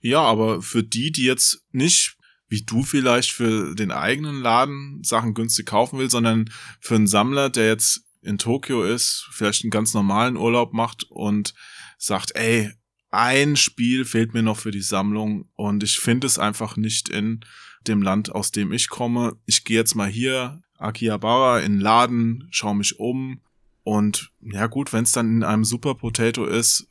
Ja, 0.00 0.20
aber 0.20 0.62
für 0.62 0.82
die, 0.82 1.10
die 1.12 1.24
jetzt 1.24 1.64
nicht 1.72 2.18
wie 2.48 2.62
du 2.62 2.82
vielleicht 2.82 3.30
für 3.30 3.74
den 3.74 3.90
eigenen 3.92 4.40
Laden 4.40 5.02
Sachen 5.04 5.34
günstig 5.34 5.66
kaufen 5.66 5.98
will, 5.98 6.10
sondern 6.10 6.50
für 6.80 6.94
einen 6.94 7.06
Sammler, 7.06 7.50
der 7.50 7.66
jetzt 7.66 8.04
in 8.22 8.38
Tokio 8.38 8.84
ist, 8.84 9.28
vielleicht 9.30 9.64
einen 9.64 9.70
ganz 9.70 9.94
normalen 9.94 10.36
Urlaub 10.36 10.72
macht 10.72 11.04
und 11.10 11.54
sagt, 11.98 12.34
ey, 12.34 12.72
ein 13.10 13.56
Spiel 13.56 14.04
fehlt 14.04 14.34
mir 14.34 14.42
noch 14.42 14.58
für 14.58 14.70
die 14.70 14.82
Sammlung 14.82 15.48
und 15.54 15.82
ich 15.82 15.98
finde 15.98 16.26
es 16.26 16.38
einfach 16.38 16.76
nicht 16.76 17.08
in 17.08 17.40
dem 17.86 18.02
Land, 18.02 18.32
aus 18.32 18.50
dem 18.50 18.72
ich 18.72 18.88
komme. 18.88 19.36
Ich 19.46 19.64
gehe 19.64 19.78
jetzt 19.78 19.94
mal 19.94 20.08
hier 20.08 20.60
Akihabara 20.78 21.60
in 21.60 21.80
Laden, 21.80 22.48
schaue 22.50 22.76
mich 22.76 22.98
um 22.98 23.40
und 23.82 24.30
ja 24.40 24.66
gut, 24.66 24.92
wenn 24.92 25.04
es 25.04 25.12
dann 25.12 25.36
in 25.36 25.44
einem 25.44 25.64
Super 25.64 25.94
Potato 25.94 26.44
ist, 26.44 26.86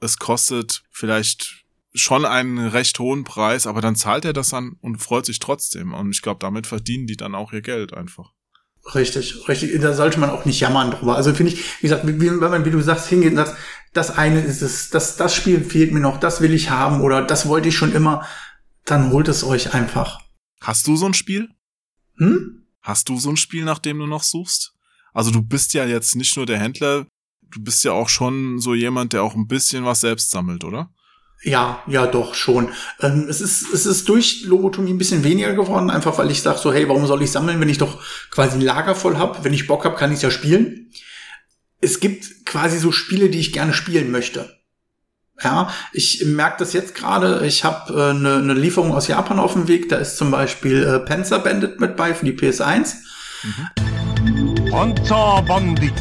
es 0.00 0.18
kostet 0.18 0.84
vielleicht 0.90 1.64
schon 1.94 2.24
einen 2.24 2.58
recht 2.58 2.98
hohen 2.98 3.24
Preis, 3.24 3.66
aber 3.66 3.80
dann 3.80 3.96
zahlt 3.96 4.24
er 4.24 4.32
das 4.32 4.52
an 4.54 4.76
und 4.80 4.98
freut 4.98 5.26
sich 5.26 5.38
trotzdem. 5.38 5.94
Und 5.94 6.10
ich 6.10 6.22
glaube, 6.22 6.38
damit 6.40 6.66
verdienen 6.66 7.06
die 7.06 7.16
dann 7.16 7.34
auch 7.34 7.52
ihr 7.52 7.62
Geld 7.62 7.94
einfach. 7.94 8.32
Richtig, 8.94 9.48
richtig. 9.48 9.78
Da 9.80 9.92
sollte 9.92 10.18
man 10.18 10.30
auch 10.30 10.44
nicht 10.44 10.60
jammern 10.60 10.90
drüber. 10.90 11.16
Also 11.16 11.34
finde 11.34 11.52
ich, 11.52 11.60
wie 11.78 11.88
gesagt, 11.88 12.06
wenn 12.06 12.38
man, 12.38 12.64
wie 12.64 12.70
du 12.70 12.80
sagst, 12.80 13.08
hingeht 13.08 13.32
und 13.32 13.36
sagst, 13.36 13.56
das 13.92 14.16
eine 14.16 14.40
ist 14.40 14.62
es, 14.62 14.90
das, 14.90 15.16
das 15.16 15.34
Spiel 15.34 15.62
fehlt 15.62 15.92
mir 15.92 16.00
noch, 16.00 16.20
das 16.20 16.40
will 16.40 16.54
ich 16.54 16.70
haben 16.70 17.00
oder 17.00 17.22
das 17.22 17.48
wollte 17.48 17.68
ich 17.68 17.76
schon 17.76 17.92
immer, 17.92 18.26
dann 18.84 19.10
holt 19.10 19.28
es 19.28 19.44
euch 19.44 19.74
einfach. 19.74 20.20
Hast 20.60 20.86
du 20.86 20.96
so 20.96 21.06
ein 21.06 21.14
Spiel? 21.14 21.48
Hm? 22.16 22.66
Hast 22.80 23.08
du 23.08 23.18
so 23.18 23.30
ein 23.30 23.36
Spiel, 23.36 23.64
nach 23.64 23.78
dem 23.78 23.98
du 23.98 24.06
noch 24.06 24.22
suchst? 24.22 24.74
Also 25.12 25.30
du 25.30 25.42
bist 25.42 25.74
ja 25.74 25.84
jetzt 25.84 26.16
nicht 26.16 26.36
nur 26.36 26.46
der 26.46 26.58
Händler, 26.58 27.06
du 27.42 27.62
bist 27.62 27.84
ja 27.84 27.92
auch 27.92 28.08
schon 28.08 28.58
so 28.58 28.74
jemand, 28.74 29.12
der 29.12 29.22
auch 29.22 29.34
ein 29.34 29.48
bisschen 29.48 29.84
was 29.84 30.00
selbst 30.00 30.30
sammelt, 30.30 30.64
oder? 30.64 30.90
Ja, 31.42 31.82
ja, 31.86 32.06
doch, 32.06 32.34
schon. 32.34 32.70
Ähm, 33.00 33.26
es, 33.28 33.40
ist, 33.40 33.72
es 33.72 33.86
ist 33.86 34.08
durch 34.08 34.42
Lobotomie 34.44 34.92
ein 34.92 34.98
bisschen 34.98 35.22
weniger 35.22 35.54
geworden, 35.54 35.88
einfach 35.88 36.18
weil 36.18 36.30
ich 36.30 36.42
sage 36.42 36.58
so, 36.58 36.72
hey, 36.72 36.88
warum 36.88 37.06
soll 37.06 37.22
ich 37.22 37.30
sammeln, 37.30 37.60
wenn 37.60 37.68
ich 37.68 37.78
doch 37.78 38.02
quasi 38.30 38.56
ein 38.56 38.60
Lager 38.60 38.96
voll 38.96 39.16
habe? 39.18 39.44
Wenn 39.44 39.54
ich 39.54 39.68
Bock 39.68 39.84
habe, 39.84 39.96
kann 39.96 40.12
ich 40.12 40.20
ja 40.20 40.30
spielen. 40.30 40.90
Es 41.80 42.00
gibt 42.00 42.44
quasi 42.44 42.78
so 42.78 42.90
Spiele, 42.90 43.30
die 43.30 43.38
ich 43.38 43.52
gerne 43.52 43.72
spielen 43.72 44.10
möchte. 44.10 44.58
Ja, 45.42 45.72
ich 45.92 46.24
merke 46.26 46.56
das 46.58 46.72
jetzt 46.72 46.96
gerade. 46.96 47.46
Ich 47.46 47.62
habe 47.62 47.92
äh, 47.94 48.10
eine 48.10 48.40
ne 48.40 48.54
Lieferung 48.54 48.92
aus 48.92 49.06
Japan 49.06 49.38
auf 49.38 49.52
dem 49.52 49.68
Weg. 49.68 49.88
Da 49.88 49.96
ist 49.96 50.16
zum 50.16 50.32
Beispiel 50.32 50.82
äh, 50.82 50.98
Panzer 50.98 51.38
Bandit 51.38 51.78
mit 51.78 51.96
bei 51.96 52.12
für 52.14 52.24
die 52.24 52.32
PS1. 52.32 52.94
Mhm. 53.44 54.70
Panzer 54.70 55.44
Bandit. 55.46 55.94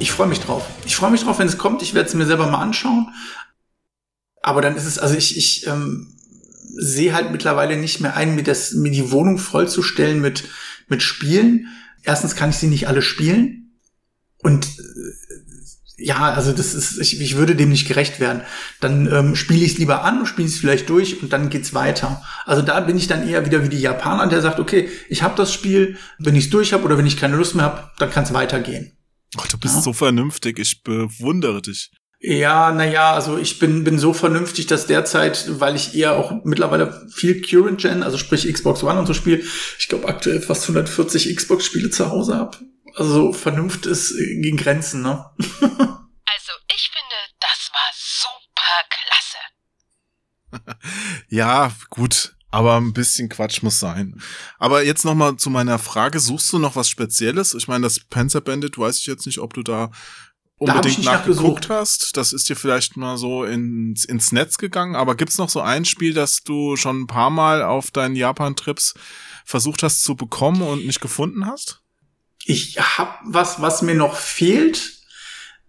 Ich 0.00 0.12
freue 0.12 0.28
mich 0.28 0.40
drauf. 0.40 0.66
Ich 0.86 0.96
freue 0.96 1.10
mich 1.10 1.22
drauf, 1.22 1.38
wenn 1.38 1.46
es 1.46 1.58
kommt. 1.58 1.82
Ich 1.82 1.92
werde 1.92 2.08
es 2.08 2.14
mir 2.14 2.24
selber 2.24 2.46
mal 2.46 2.62
anschauen. 2.62 3.10
Aber 4.42 4.62
dann 4.62 4.74
ist 4.74 4.86
es, 4.86 4.98
also 4.98 5.14
ich, 5.14 5.36
ich 5.36 5.66
ähm, 5.66 6.16
sehe 6.74 7.12
halt 7.12 7.30
mittlerweile 7.30 7.76
nicht 7.76 8.00
mehr 8.00 8.16
ein, 8.16 8.34
mir, 8.34 8.42
das, 8.42 8.72
mir 8.72 8.90
die 8.90 9.10
Wohnung 9.10 9.36
vollzustellen 9.36 10.22
mit, 10.22 10.44
mit 10.88 11.02
Spielen. 11.02 11.68
Erstens 12.02 12.34
kann 12.34 12.48
ich 12.48 12.56
sie 12.56 12.68
nicht 12.68 12.88
alle 12.88 13.02
spielen. 13.02 13.76
Und 14.38 14.64
äh, 14.66 16.02
ja, 16.02 16.32
also 16.32 16.52
das 16.52 16.72
ist, 16.72 16.98
ich, 16.98 17.20
ich 17.20 17.36
würde 17.36 17.54
dem 17.54 17.68
nicht 17.68 17.86
gerecht 17.86 18.20
werden. 18.20 18.40
Dann 18.80 19.06
ähm, 19.12 19.36
spiele 19.36 19.66
ich 19.66 19.72
es 19.72 19.78
lieber 19.78 20.02
an, 20.02 20.24
spiele 20.24 20.48
es 20.48 20.56
vielleicht 20.56 20.88
durch 20.88 21.22
und 21.22 21.30
dann 21.30 21.50
geht's 21.50 21.74
weiter. 21.74 22.22
Also 22.46 22.62
da 22.62 22.80
bin 22.80 22.96
ich 22.96 23.06
dann 23.06 23.28
eher 23.28 23.44
wieder 23.44 23.62
wie 23.64 23.68
die 23.68 23.80
Japaner, 23.80 24.26
der 24.28 24.40
sagt, 24.40 24.60
okay, 24.60 24.88
ich 25.10 25.22
habe 25.22 25.36
das 25.36 25.52
Spiel, 25.52 25.98
wenn 26.18 26.36
ich 26.36 26.44
es 26.44 26.50
durch 26.50 26.72
habe 26.72 26.84
oder 26.84 26.96
wenn 26.96 27.06
ich 27.06 27.18
keine 27.18 27.36
Lust 27.36 27.54
mehr 27.54 27.66
habe, 27.66 27.90
dann 27.98 28.10
kann 28.10 28.24
es 28.24 28.32
weitergehen. 28.32 28.92
Ach, 29.38 29.46
du 29.46 29.58
bist 29.58 29.76
ja. 29.76 29.82
so 29.82 29.92
vernünftig, 29.92 30.58
ich 30.58 30.82
bewundere 30.82 31.62
dich. 31.62 31.90
Ja, 32.22 32.70
naja, 32.70 33.14
also 33.14 33.38
ich 33.38 33.58
bin, 33.58 33.82
bin 33.82 33.98
so 33.98 34.12
vernünftig, 34.12 34.66
dass 34.66 34.86
derzeit, 34.86 35.58
weil 35.58 35.74
ich 35.74 35.94
eher 35.94 36.16
auch 36.16 36.44
mittlerweile 36.44 37.08
viel 37.14 37.40
Current 37.40 37.80
Gen, 37.80 38.02
also 38.02 38.18
sprich 38.18 38.52
Xbox 38.52 38.82
One 38.82 38.98
und 38.98 39.06
so 39.06 39.14
spiele, 39.14 39.42
ich 39.78 39.88
glaube 39.88 40.06
aktuell 40.06 40.42
fast 40.42 40.64
140 40.64 41.34
Xbox-Spiele 41.34 41.88
zu 41.88 42.10
Hause 42.10 42.36
habe. 42.36 42.58
Also 42.94 43.32
Vernunft 43.32 43.86
ist 43.86 44.14
gegen 44.18 44.58
Grenzen, 44.58 45.00
ne? 45.00 45.24
also 45.38 46.52
ich 46.74 46.90
finde, 46.92 47.16
das 47.40 47.70
war 47.72 47.90
super 47.94 48.84
klasse. 48.90 50.68
ja, 51.28 51.72
gut. 51.88 52.34
Aber 52.50 52.76
ein 52.76 52.92
bisschen 52.92 53.28
Quatsch 53.28 53.62
muss 53.62 53.78
sein. 53.78 54.20
Aber 54.58 54.84
jetzt 54.84 55.04
noch 55.04 55.14
mal 55.14 55.36
zu 55.36 55.50
meiner 55.50 55.78
Frage. 55.78 56.18
Suchst 56.18 56.52
du 56.52 56.58
noch 56.58 56.76
was 56.76 56.88
Spezielles? 56.88 57.54
Ich 57.54 57.68
meine, 57.68 57.84
das 57.84 58.00
Panzer 58.00 58.40
Bandit 58.40 58.76
weiß 58.76 58.98
ich 58.98 59.06
jetzt 59.06 59.26
nicht, 59.26 59.38
ob 59.38 59.54
du 59.54 59.62
da 59.62 59.90
unbedingt 60.58 61.06
da 61.06 61.12
nachgeguckt 61.12 61.68
hast. 61.68 62.16
Das 62.16 62.32
ist 62.32 62.48
dir 62.48 62.56
vielleicht 62.56 62.96
mal 62.96 63.16
so 63.16 63.44
ins, 63.44 64.04
ins 64.04 64.32
Netz 64.32 64.58
gegangen. 64.58 64.96
Aber 64.96 65.14
gibt's 65.14 65.38
noch 65.38 65.48
so 65.48 65.60
ein 65.60 65.84
Spiel, 65.84 66.12
das 66.12 66.42
du 66.42 66.76
schon 66.76 67.02
ein 67.02 67.06
paar 67.06 67.30
Mal 67.30 67.62
auf 67.62 67.92
deinen 67.92 68.16
Japan-Trips 68.16 68.94
versucht 69.44 69.82
hast 69.84 70.02
zu 70.02 70.16
bekommen 70.16 70.62
und 70.62 70.86
nicht 70.86 71.00
gefunden 71.00 71.46
hast? 71.46 71.82
Ich 72.44 72.78
hab 72.78 73.20
was, 73.24 73.62
was 73.62 73.82
mir 73.82 73.94
noch 73.94 74.16
fehlt. 74.16 74.98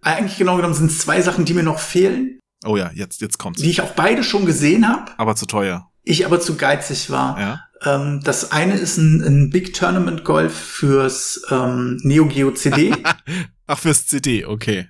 Eigentlich 0.00 0.38
genau 0.38 0.56
genommen 0.56 0.74
sind 0.74 0.90
es 0.90 0.98
zwei 0.98 1.22
Sachen, 1.22 1.44
die 1.44 1.54
mir 1.54 1.62
noch 1.62 1.78
fehlen. 1.78 2.40
Oh 2.64 2.76
ja, 2.76 2.90
jetzt, 2.92 3.20
jetzt 3.20 3.38
kommt's. 3.38 3.62
Die 3.62 3.70
ich 3.70 3.82
auch 3.82 3.92
beide 3.92 4.24
schon 4.24 4.46
gesehen 4.46 4.88
habe. 4.88 5.12
Aber 5.16 5.36
zu 5.36 5.46
teuer 5.46 5.91
ich 6.04 6.26
aber 6.26 6.40
zu 6.40 6.56
geizig 6.56 7.10
war. 7.10 7.38
Ja. 7.38 7.60
Ähm, 7.84 8.20
das 8.22 8.52
eine 8.52 8.74
ist 8.74 8.96
ein, 8.96 9.22
ein 9.22 9.50
Big 9.50 9.74
Tournament 9.74 10.24
Golf 10.24 10.54
fürs 10.54 11.42
ähm, 11.50 11.98
Neo 12.02 12.26
Geo 12.26 12.50
CD. 12.52 12.94
Ach, 13.66 13.78
fürs 13.78 14.06
CD, 14.06 14.44
okay. 14.44 14.88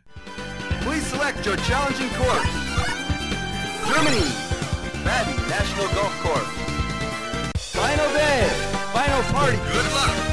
Please 0.80 1.04
select 1.10 1.46
your 1.46 1.56
challenging 1.68 2.10
course. 2.18 2.48
Germany, 3.86 4.26
Madden 5.04 5.34
National 5.48 5.86
Golf 5.94 6.22
Course. 6.22 6.46
Final 7.72 8.12
day, 8.14 8.48
final 8.92 9.22
party. 9.32 9.56
Good 9.56 9.92
luck. 9.92 10.32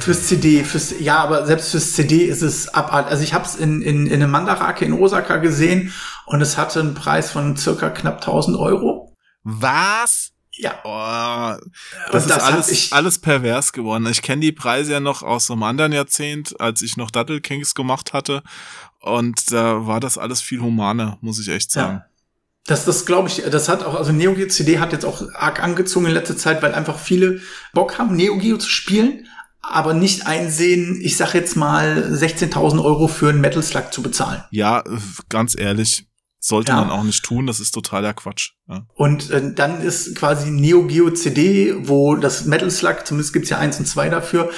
Fürs 0.00 0.26
CD, 0.26 0.64
fürs 0.64 0.94
ja, 1.00 1.18
aber 1.18 1.44
selbst 1.44 1.70
fürs 1.70 1.92
CD 1.92 2.24
ist 2.24 2.40
es 2.40 2.72
abartig. 2.72 3.10
Also 3.10 3.24
ich 3.24 3.34
habe 3.34 3.44
es 3.44 3.56
in, 3.56 3.82
in, 3.82 4.06
in 4.06 4.14
einem 4.14 4.30
Mandarake 4.30 4.84
in 4.84 4.94
Osaka 4.94 5.36
gesehen 5.36 5.92
und 6.24 6.40
es 6.40 6.56
hatte 6.56 6.80
einen 6.80 6.94
Preis 6.94 7.30
von 7.30 7.56
circa 7.56 7.90
knapp 7.90 8.16
1000 8.16 8.56
Euro. 8.56 9.08
Was? 9.50 10.32
Ja. 10.52 10.74
Oh, 10.84 11.66
das, 12.10 12.26
das 12.26 12.36
ist 12.36 12.42
alles, 12.42 12.92
alles 12.92 13.18
pervers 13.18 13.72
geworden. 13.72 14.06
Ich 14.06 14.22
kenne 14.22 14.42
die 14.42 14.52
Preise 14.52 14.92
ja 14.92 15.00
noch 15.00 15.22
aus 15.22 15.50
einem 15.50 15.62
anderen 15.62 15.92
Jahrzehnt, 15.92 16.60
als 16.60 16.82
ich 16.82 16.96
noch 16.96 17.10
Dattel 17.10 17.40
Kings 17.40 17.74
gemacht 17.74 18.12
hatte. 18.12 18.42
Und 19.00 19.52
da 19.52 19.86
war 19.86 20.00
das 20.00 20.18
alles 20.18 20.42
viel 20.42 20.60
humaner, 20.60 21.18
muss 21.20 21.40
ich 21.40 21.48
echt 21.48 21.70
sagen. 21.70 21.98
Ja. 21.98 22.04
Das, 22.66 22.84
das 22.84 23.06
glaube 23.06 23.28
ich, 23.28 23.42
das 23.50 23.68
hat 23.70 23.82
auch, 23.82 23.94
also 23.94 24.12
Neo 24.12 24.34
Geo 24.34 24.46
CD 24.48 24.78
hat 24.78 24.92
jetzt 24.92 25.06
auch 25.06 25.22
arg 25.32 25.62
angezogen 25.62 26.04
in 26.04 26.12
letzter 26.12 26.36
Zeit, 26.36 26.60
weil 26.60 26.74
einfach 26.74 26.98
viele 26.98 27.40
Bock 27.72 27.98
haben, 27.98 28.14
Neo 28.14 28.36
Geo 28.36 28.58
zu 28.58 28.68
spielen, 28.68 29.26
aber 29.62 29.94
nicht 29.94 30.26
einsehen, 30.26 31.00
ich 31.00 31.16
sag 31.16 31.32
jetzt 31.32 31.56
mal 31.56 32.10
16.000 32.12 32.84
Euro 32.84 33.08
für 33.08 33.30
einen 33.30 33.40
Metal 33.40 33.62
Slug 33.62 33.92
zu 33.92 34.02
bezahlen. 34.02 34.44
Ja, 34.50 34.84
ganz 35.30 35.58
ehrlich, 35.58 36.07
sollte 36.40 36.72
ja. 36.72 36.80
man 36.80 36.90
auch 36.90 37.02
nicht 37.02 37.24
tun, 37.24 37.46
das 37.46 37.60
ist 37.60 37.72
totaler 37.72 38.14
Quatsch. 38.14 38.52
Ja. 38.68 38.86
Und 38.94 39.30
äh, 39.30 39.52
dann 39.52 39.80
ist 39.80 40.14
quasi 40.14 40.50
Neo 40.50 40.86
Geo 40.86 41.10
CD, 41.10 41.74
wo 41.88 42.16
das 42.16 42.44
Metal 42.44 42.70
Slug, 42.70 43.04
zumindest 43.04 43.32
gibt's 43.32 43.50
ja 43.50 43.58
eins 43.58 43.78
und 43.78 43.86
zwei 43.86 44.08
dafür, 44.08 44.50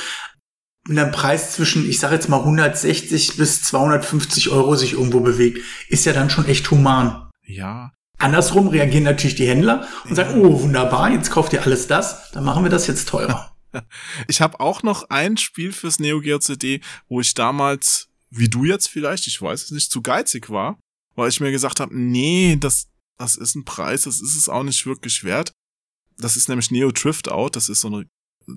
mit 0.86 0.98
einem 0.98 1.12
Preis 1.12 1.52
zwischen, 1.52 1.88
ich 1.88 1.98
sage 1.98 2.14
jetzt 2.14 2.28
mal 2.28 2.40
160 2.40 3.36
bis 3.36 3.62
250 3.62 4.50
Euro 4.50 4.76
sich 4.76 4.94
irgendwo 4.94 5.20
bewegt, 5.20 5.60
ist 5.88 6.04
ja 6.04 6.12
dann 6.12 6.30
schon 6.30 6.46
echt 6.46 6.70
human. 6.70 7.28
Ja. 7.46 7.92
Andersrum 8.18 8.68
reagieren 8.68 9.04
natürlich 9.04 9.36
die 9.36 9.48
Händler 9.48 9.86
und 10.04 10.10
ja. 10.10 10.16
sagen, 10.16 10.40
oh 10.40 10.62
wunderbar, 10.62 11.10
jetzt 11.10 11.30
kauft 11.30 11.52
ihr 11.52 11.62
alles 11.62 11.86
das, 11.86 12.30
dann 12.32 12.44
machen 12.44 12.62
wir 12.62 12.70
das 12.70 12.86
jetzt 12.86 13.08
teurer. 13.08 13.46
Ich 14.26 14.40
habe 14.40 14.58
auch 14.58 14.82
noch 14.82 15.10
ein 15.10 15.36
Spiel 15.36 15.70
fürs 15.70 16.00
Neo 16.00 16.20
Geo 16.20 16.40
CD, 16.40 16.80
wo 17.08 17.20
ich 17.20 17.34
damals, 17.34 18.08
wie 18.28 18.48
du 18.48 18.64
jetzt 18.64 18.88
vielleicht, 18.88 19.28
ich 19.28 19.40
weiß 19.40 19.62
es 19.62 19.70
nicht, 19.70 19.92
zu 19.92 20.02
geizig 20.02 20.50
war 20.50 20.76
weil 21.14 21.28
ich 21.28 21.40
mir 21.40 21.50
gesagt 21.50 21.80
habe, 21.80 21.96
nee, 21.96 22.56
das, 22.56 22.88
das 23.18 23.36
ist 23.36 23.54
ein 23.54 23.64
Preis, 23.64 24.02
das 24.02 24.20
ist 24.20 24.36
es 24.36 24.48
auch 24.48 24.62
nicht 24.62 24.86
wirklich 24.86 25.24
wert. 25.24 25.52
Das 26.18 26.36
ist 26.36 26.48
nämlich 26.48 26.70
Neo 26.70 26.90
Drift 26.90 27.30
Out, 27.30 27.56
das 27.56 27.68
ist 27.68 27.80
so 27.80 27.90
ein 27.90 28.08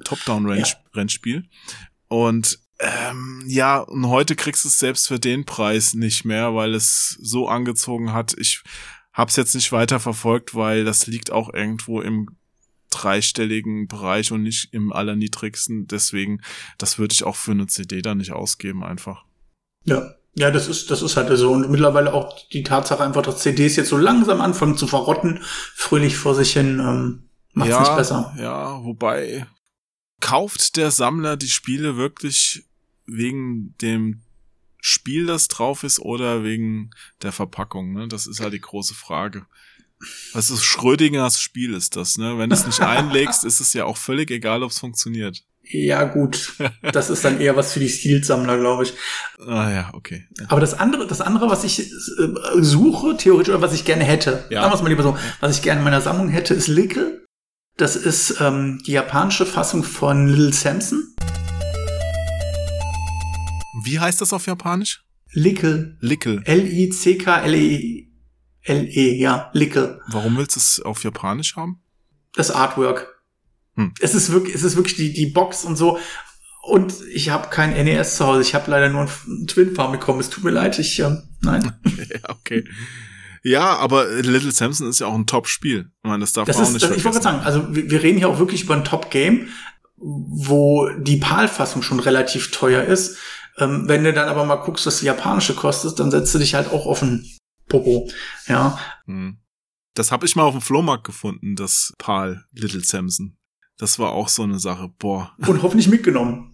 Top-Down-Rennspiel. 0.04 1.44
Ja. 1.44 1.78
Und 2.08 2.60
ähm, 2.80 3.44
ja, 3.48 3.80
und 3.80 4.08
heute 4.08 4.36
kriegst 4.36 4.64
du 4.64 4.68
es 4.68 4.80
selbst 4.80 5.08
für 5.08 5.20
den 5.20 5.46
Preis 5.46 5.94
nicht 5.94 6.26
mehr, 6.26 6.54
weil 6.56 6.74
es 6.74 7.18
so 7.22 7.48
angezogen 7.48 8.14
hat. 8.14 8.36
Ich 8.38 8.64
hab's 9.14 9.36
jetzt 9.36 9.56
nicht 9.56 9.72
weiter 9.72 10.00
verfolgt, 10.00 10.56
weil 10.56 10.84
das 10.84 11.08
liegt 11.08 11.32
auch 11.32 11.54
irgendwo 11.54 12.02
im 12.02 12.30
dreistelligen 12.90 13.88
Bereich 13.88 14.32
und 14.32 14.44
nicht 14.44 14.74
im 14.74 14.92
allerniedrigsten. 14.92 15.88
Deswegen, 15.88 16.42
das 16.78 17.00
würde 17.00 17.14
ich 17.14 17.24
auch 17.24 17.36
für 17.36 17.52
eine 17.52 17.68
CD 17.68 18.02
dann 18.02 18.18
nicht 18.18 18.32
ausgeben 18.32 18.84
einfach. 18.84 19.26
Ja, 19.86 20.16
ja, 20.36 20.50
das 20.50 20.68
ist, 20.68 20.90
das 20.90 21.02
ist 21.02 21.16
halt 21.16 21.36
so. 21.38 21.52
Und 21.52 21.70
mittlerweile 21.70 22.14
auch 22.14 22.48
die 22.50 22.64
Tatsache 22.64 23.04
einfach, 23.04 23.22
dass 23.22 23.40
CDs 23.40 23.76
jetzt 23.76 23.90
so 23.90 23.98
langsam 23.98 24.42
anfangen 24.42 24.78
zu 24.78 24.88
verrotten, 24.88 25.42
fröhlich 25.76 26.18
vor 26.18 26.34
sich 26.34 26.54
hin, 26.54 26.80
ähm, 26.80 27.30
macht's 27.54 27.72
ja, 27.72 27.80
nicht 27.82 27.96
besser. 27.96 28.34
Ja, 28.38 28.84
wobei, 28.84 29.46
kauft 30.20 30.78
der 30.78 30.90
Sammler 30.90 31.38
die 31.38 31.50
Spiele 31.50 31.98
wirklich 31.98 32.66
wegen 33.06 33.76
dem 33.82 34.22
Spiel, 34.80 35.26
das 35.28 35.48
drauf 35.48 35.84
ist, 35.84 36.00
oder 36.00 36.44
wegen 36.44 36.92
der 37.22 37.32
Verpackung, 37.32 37.94
ne? 37.94 38.08
Das 38.08 38.26
ist 38.26 38.40
halt 38.40 38.54
die 38.54 38.62
große 38.62 38.96
Frage. 38.96 39.46
Was 40.34 40.50
ist 40.50 40.64
Schrödingers 40.64 41.40
Spiel 41.40 41.74
ist 41.74 41.96
das, 41.96 42.18
ne? 42.18 42.38
Wenn 42.38 42.50
du 42.50 42.56
es 42.56 42.66
nicht 42.66 42.80
einlegst, 42.82 43.44
ist 43.44 43.60
es 43.60 43.74
ja 43.74 43.86
auch 43.86 43.98
völlig 43.98 44.32
egal, 44.32 44.64
ob 44.64 44.72
es 44.72 44.80
funktioniert. 44.80 45.44
Ja, 45.66 46.04
gut. 46.04 46.54
Das 46.92 47.10
ist 47.10 47.24
dann 47.24 47.40
eher 47.40 47.56
was 47.56 47.74
für 47.74 47.80
die 47.80 47.90
Stilsammler, 47.90 48.58
glaube 48.58 48.84
ich. 48.84 48.94
Ah 49.40 49.72
ja, 49.72 49.90
okay. 49.94 50.28
Aber 50.50 50.62
das 50.62 50.74
andere, 50.74 51.08
das 51.08 51.22
andere, 51.22 51.50
was 51.50 51.64
ich 51.64 51.80
äh, 51.80 51.88
suche, 52.58 53.18
theoretisch, 53.18 53.54
oder 53.54 53.62
was 53.62 53.74
ich 53.74 53.86
gerne 53.86 54.04
hätte, 54.04 54.46
ja. 54.50 54.62
sagen 54.62 54.76
wir 54.76 54.84
mal 54.84 54.90
lieber 54.90 55.04
so, 55.04 55.18
was 55.40 55.56
ich 55.56 55.64
gerne 55.64 55.80
in 55.80 55.86
meiner 55.86 56.02
Sammlung 56.02 56.30
hätte, 56.30 56.54
ist 56.54 56.68
Lickel. 56.68 57.26
Das 57.78 57.96
ist 57.96 58.40
ähm, 58.40 58.82
die 58.86 58.92
japanische 58.92 59.46
Fassung 59.46 59.84
von 59.84 60.28
Little 60.28 60.54
Samson. 60.54 61.16
Wie 63.84 64.00
heißt 64.00 64.22
das 64.22 64.32
auf 64.34 64.46
Japanisch? 64.46 65.04
Lickel. 65.32 65.98
Lickel. 66.00 66.44
L-I-C-K-L-E. 66.46 68.08
L-E, 68.62 69.16
ja, 69.16 69.50
Lickel. 69.54 70.00
Warum 70.08 70.38
willst 70.38 70.56
du 70.56 70.60
es 70.60 70.82
auf 70.82 71.04
Japanisch 71.04 71.56
haben? 71.56 71.82
Das 72.36 72.52
Artwork. 72.52 73.13
Hm. 73.76 73.94
Es 74.00 74.14
ist 74.16 74.32
wirklich, 74.32 74.56
es 74.56 74.64
ist 74.64 74.76
wirklich 74.76 74.96
die, 74.96 75.14
die 75.14 75.28
Box 75.28 75.66
und 75.66 75.76
so. 75.76 75.98
Und 76.62 76.94
ich 77.12 77.30
habe 77.30 77.50
kein 77.50 77.72
NES 77.74 78.16
zu 78.18 78.26
Hause. 78.26 78.42
Ich 78.42 78.56
habe 78.56 78.72
leider 78.72 78.90
nur 78.90 79.02
einen 79.02 79.48
Twin 79.48 79.74
bekommen. 79.74 80.20
Es 80.20 80.30
tut 80.30 80.44
mir 80.44 80.52
leid. 80.52 80.80
Ich, 80.80 81.00
äh, 81.00 81.18
nein. 81.42 81.74
ja, 81.84 82.30
okay. 82.30 82.64
Ja, 83.44 83.76
aber 83.76 84.08
Little 84.08 84.52
Samson 84.52 84.88
ist 84.88 85.00
ja 85.00 85.08
auch 85.08 85.16
ein 85.16 85.28
Top-Spiel. 85.28 85.92
Ich 86.04 86.10
meine, 86.10 86.22
das 86.22 86.32
darf 86.32 86.48
Das 86.48 86.56
man 86.56 86.64
auch 86.64 86.68
ist, 86.70 86.74
nicht 86.76 86.90
das, 86.90 86.98
ich 86.98 87.04
wollte 87.04 87.22
sagen, 87.22 87.42
also 87.42 87.76
wir, 87.76 87.90
wir 87.90 88.02
reden 88.02 88.18
hier 88.18 88.30
auch 88.30 88.40
wirklich 88.40 88.64
über 88.64 88.76
ein 88.76 88.86
Top-Game, 88.86 89.50
wo 89.98 90.90
die 90.98 91.18
PAL-Fassung 91.18 91.82
schon 91.82 92.00
relativ 92.00 92.52
teuer 92.52 92.84
ist. 92.84 93.18
Ähm, 93.58 93.84
wenn 93.88 94.04
du 94.06 94.14
dann 94.14 94.30
aber 94.30 94.46
mal 94.46 94.56
guckst, 94.56 94.86
was 94.86 95.02
die 95.02 95.06
japanische 95.08 95.56
kostet, 95.56 96.00
dann 96.00 96.12
setzt 96.12 96.34
du 96.34 96.40
dich 96.40 96.56
halt 96.56 96.72
auch 96.72 96.86
auf 96.86 97.00
den 97.00 97.30
Popo. 97.68 98.10
Ja, 98.48 98.80
Hm. 99.06 99.38
Das 99.96 100.12
habe 100.12 100.26
ich 100.26 100.36
mal 100.36 100.44
auf 100.44 100.54
dem 100.54 100.62
Flohmarkt 100.62 101.04
gefunden, 101.04 101.56
das 101.56 101.94
PAL 102.00 102.46
Little 102.52 102.84
Samson. 102.84 103.38
Das 103.78 104.00
war 104.00 104.12
auch 104.12 104.30
so 104.30 104.44
eine 104.44 104.60
Sache. 104.60 104.92
Boah. 105.00 105.36
und 105.48 105.62
hoffentlich 105.62 105.88
mitgenommen. 105.88 106.54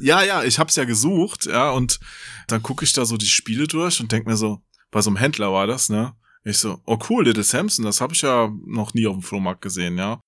Ja, 0.00 0.22
ja, 0.22 0.44
ich 0.44 0.58
hab's 0.58 0.76
ja 0.76 0.84
gesucht, 0.84 1.46
ja, 1.46 1.70
und 1.70 1.98
dann 2.46 2.62
gucke 2.62 2.84
ich 2.84 2.92
da 2.92 3.04
so 3.04 3.16
die 3.16 3.26
Spiele 3.26 3.66
durch 3.66 4.00
und 4.00 4.12
denk 4.12 4.26
mir 4.26 4.36
so, 4.36 4.62
bei 4.90 5.02
so 5.02 5.10
einem 5.10 5.16
Händler 5.16 5.52
war 5.52 5.66
das, 5.66 5.88
ne? 5.88 6.14
Ich 6.44 6.58
so, 6.58 6.80
oh 6.86 6.98
cool, 7.10 7.24
Little 7.24 7.42
Samson, 7.42 7.84
das 7.84 8.00
habe 8.00 8.14
ich 8.14 8.22
ja 8.22 8.50
noch 8.64 8.94
nie 8.94 9.06
auf 9.06 9.16
dem 9.16 9.22
Flohmarkt 9.22 9.60
gesehen, 9.60 9.98
ja. 9.98 10.20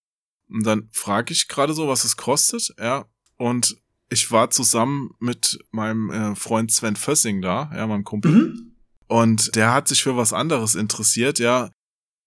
Und 0.48 0.66
dann 0.66 0.88
frage 0.92 1.32
ich 1.32 1.46
gerade 1.46 1.72
so, 1.72 1.88
was 1.88 2.04
es 2.04 2.16
kostet, 2.16 2.74
ja. 2.78 3.06
Und 3.36 3.76
ich 4.10 4.30
war 4.32 4.50
zusammen 4.50 5.14
mit 5.20 5.58
meinem 5.70 6.10
äh, 6.10 6.34
Freund 6.34 6.72
Sven 6.72 6.96
Fössing 6.96 7.40
da, 7.40 7.70
ja, 7.74 7.86
meinem 7.86 8.04
Kumpel. 8.04 8.32
Mhm. 8.32 8.74
Und 9.06 9.54
der 9.56 9.72
hat 9.72 9.88
sich 9.88 10.02
für 10.02 10.16
was 10.16 10.32
anderes 10.32 10.74
interessiert, 10.74 11.38
ja. 11.38 11.70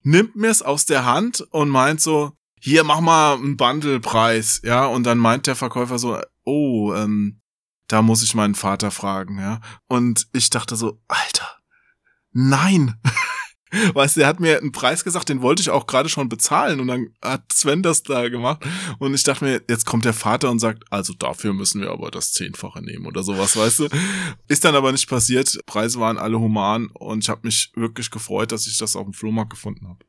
Nimmt 0.02 0.36
mir's 0.36 0.62
aus 0.62 0.86
der 0.86 1.06
Hand 1.06 1.42
und 1.52 1.70
meint 1.70 2.02
so, 2.02 2.34
hier, 2.65 2.86
mach 2.86 3.02
mal 3.02 3.34
einen 3.34 3.58
Bundlepreis, 3.58 4.62
ja. 4.63 4.86
Und 4.86 5.04
dann 5.04 5.17
meint 5.17 5.47
der 5.47 5.56
Verkäufer 5.58 5.99
so, 5.99 6.17
oh, 6.45 6.93
ähm, 6.93 7.41
da 7.89 8.02
muss 8.02 8.23
ich 8.23 8.36
meinen 8.36 8.56
Vater 8.56 8.89
fragen, 8.89 9.38
ja. 9.38 9.60
Und 9.89 10.28
ich 10.32 10.49
dachte 10.49 10.78
so, 10.78 11.02
Alter, 11.10 11.58
nein. 12.32 12.95
Weißt 13.93 14.15
du, 14.15 14.21
der 14.21 14.30
hat 14.30 14.39
mir 14.39 14.60
einen 14.60 14.71
Preis 14.71 15.04
gesagt, 15.04 15.28
den 15.28 15.41
wollte 15.41 15.62
ich 15.62 15.71
auch 15.71 15.88
gerade 15.88 16.08
schon 16.08 16.30
bezahlen 16.30 16.80
und 16.80 16.88
dann 16.88 17.10
hat 17.21 17.52
Sven 17.52 17.82
das 17.82 18.04
da 18.04 18.30
gemacht 18.30 18.63
und 18.99 19.15
ich 19.15 19.23
dachte 19.23 19.43
mir, 19.43 19.63
jetzt 19.67 19.88
kommt 19.88 20.06
der 20.06 20.13
Vater 20.13 20.52
und 20.52 20.60
sagt, 20.60 20.84
also 20.91 21.12
dafür 21.13 21.54
müssen 21.54 21.82
wir 21.82 21.89
aber 21.89 22.12
das 22.12 22.34
Zehnfache 22.34 22.84
nehmen 22.84 23.08
oder 23.08 23.23
sowas, 23.23 23.58
weißt 23.58 23.80
du. 23.80 23.88
Ist 24.47 24.63
dann 24.63 24.76
aber 24.76 24.91
nicht 24.91 25.10
passiert, 25.10 25.60
Preise 25.65 25.99
waren 25.99 26.19
alle 26.19 26.39
human 26.39 26.91
und 26.93 27.23
ich 27.23 27.30
habe 27.30 27.41
mich 27.45 27.71
wirklich 27.76 28.12
gefreut, 28.12 28.52
dass 28.52 28.67
ich 28.67 28.78
das 28.78 28.95
auf 28.95 29.06
dem 29.06 29.13
Flohmarkt 29.13 29.49
gefunden 29.49 29.88
habe. 29.88 30.06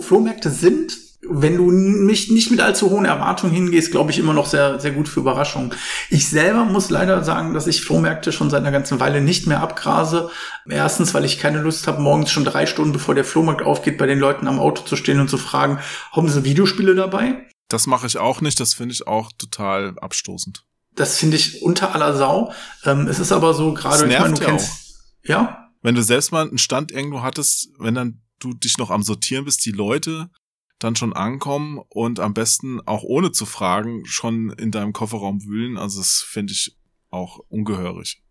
Flohmärkte 0.00 0.50
sind, 0.50 0.92
wenn 1.28 1.56
du 1.56 1.70
nicht, 1.70 2.30
nicht 2.30 2.50
mit 2.50 2.60
allzu 2.60 2.90
hohen 2.90 3.04
Erwartungen 3.04 3.52
hingehst, 3.52 3.90
glaube 3.90 4.10
ich, 4.10 4.18
immer 4.18 4.34
noch 4.34 4.46
sehr, 4.46 4.78
sehr 4.80 4.90
gut 4.90 5.08
für 5.08 5.20
Überraschungen. 5.20 5.72
Ich 6.10 6.28
selber 6.28 6.64
muss 6.64 6.90
leider 6.90 7.24
sagen, 7.24 7.54
dass 7.54 7.66
ich 7.66 7.82
Flohmärkte 7.82 8.32
schon 8.32 8.50
seit 8.50 8.60
einer 8.60 8.72
ganzen 8.72 9.00
Weile 9.00 9.20
nicht 9.20 9.46
mehr 9.46 9.60
abgrase. 9.60 10.30
Erstens, 10.68 11.14
weil 11.14 11.24
ich 11.24 11.38
keine 11.38 11.60
Lust 11.60 11.86
habe, 11.86 12.02
morgens 12.02 12.30
schon 12.30 12.44
drei 12.44 12.66
Stunden 12.66 12.92
bevor 12.92 13.14
der 13.14 13.24
Flohmarkt 13.24 13.62
aufgeht, 13.62 13.98
bei 13.98 14.06
den 14.06 14.18
Leuten 14.18 14.46
am 14.48 14.58
Auto 14.58 14.82
zu 14.82 14.96
stehen 14.96 15.20
und 15.20 15.30
zu 15.30 15.38
fragen, 15.38 15.78
haben 16.12 16.28
sie 16.28 16.44
Videospiele 16.44 16.94
dabei? 16.94 17.46
Das 17.68 17.86
mache 17.86 18.06
ich 18.06 18.18
auch 18.18 18.40
nicht, 18.40 18.60
das 18.60 18.74
finde 18.74 18.92
ich 18.92 19.06
auch 19.06 19.32
total 19.38 19.98
abstoßend. 19.98 20.64
Das 20.94 21.16
finde 21.16 21.36
ich 21.36 21.62
unter 21.62 21.94
aller 21.94 22.14
Sau. 22.14 22.52
Ähm, 22.84 23.08
es 23.08 23.18
ist 23.18 23.32
aber 23.32 23.54
so 23.54 23.72
gerade, 23.74 23.96
ich 23.96 24.02
meine, 24.02 24.28
nervt 24.28 24.38
du 24.38 24.42
ja 24.42 24.48
kennst, 24.48 24.94
ja, 25.24 25.70
Wenn 25.82 25.94
du 25.94 26.02
selbst 26.02 26.30
mal 26.30 26.46
einen 26.46 26.58
Stand 26.58 26.92
irgendwo 26.92 27.22
hattest, 27.22 27.70
wenn 27.78 27.94
dann 27.94 28.20
du 28.44 28.54
dich 28.54 28.78
noch 28.78 28.90
am 28.90 29.02
Sortieren 29.02 29.44
bist, 29.44 29.64
die 29.64 29.72
Leute 29.72 30.30
dann 30.78 30.96
schon 30.96 31.12
ankommen 31.12 31.80
und 31.88 32.20
am 32.20 32.34
besten 32.34 32.80
auch 32.86 33.02
ohne 33.02 33.32
zu 33.32 33.46
fragen 33.46 34.04
schon 34.06 34.50
in 34.50 34.70
deinem 34.70 34.92
Kofferraum 34.92 35.44
wühlen, 35.44 35.78
also 35.78 36.00
das 36.00 36.24
finde 36.26 36.52
ich 36.52 36.76
auch 37.10 37.38
ungehörig. 37.48 38.22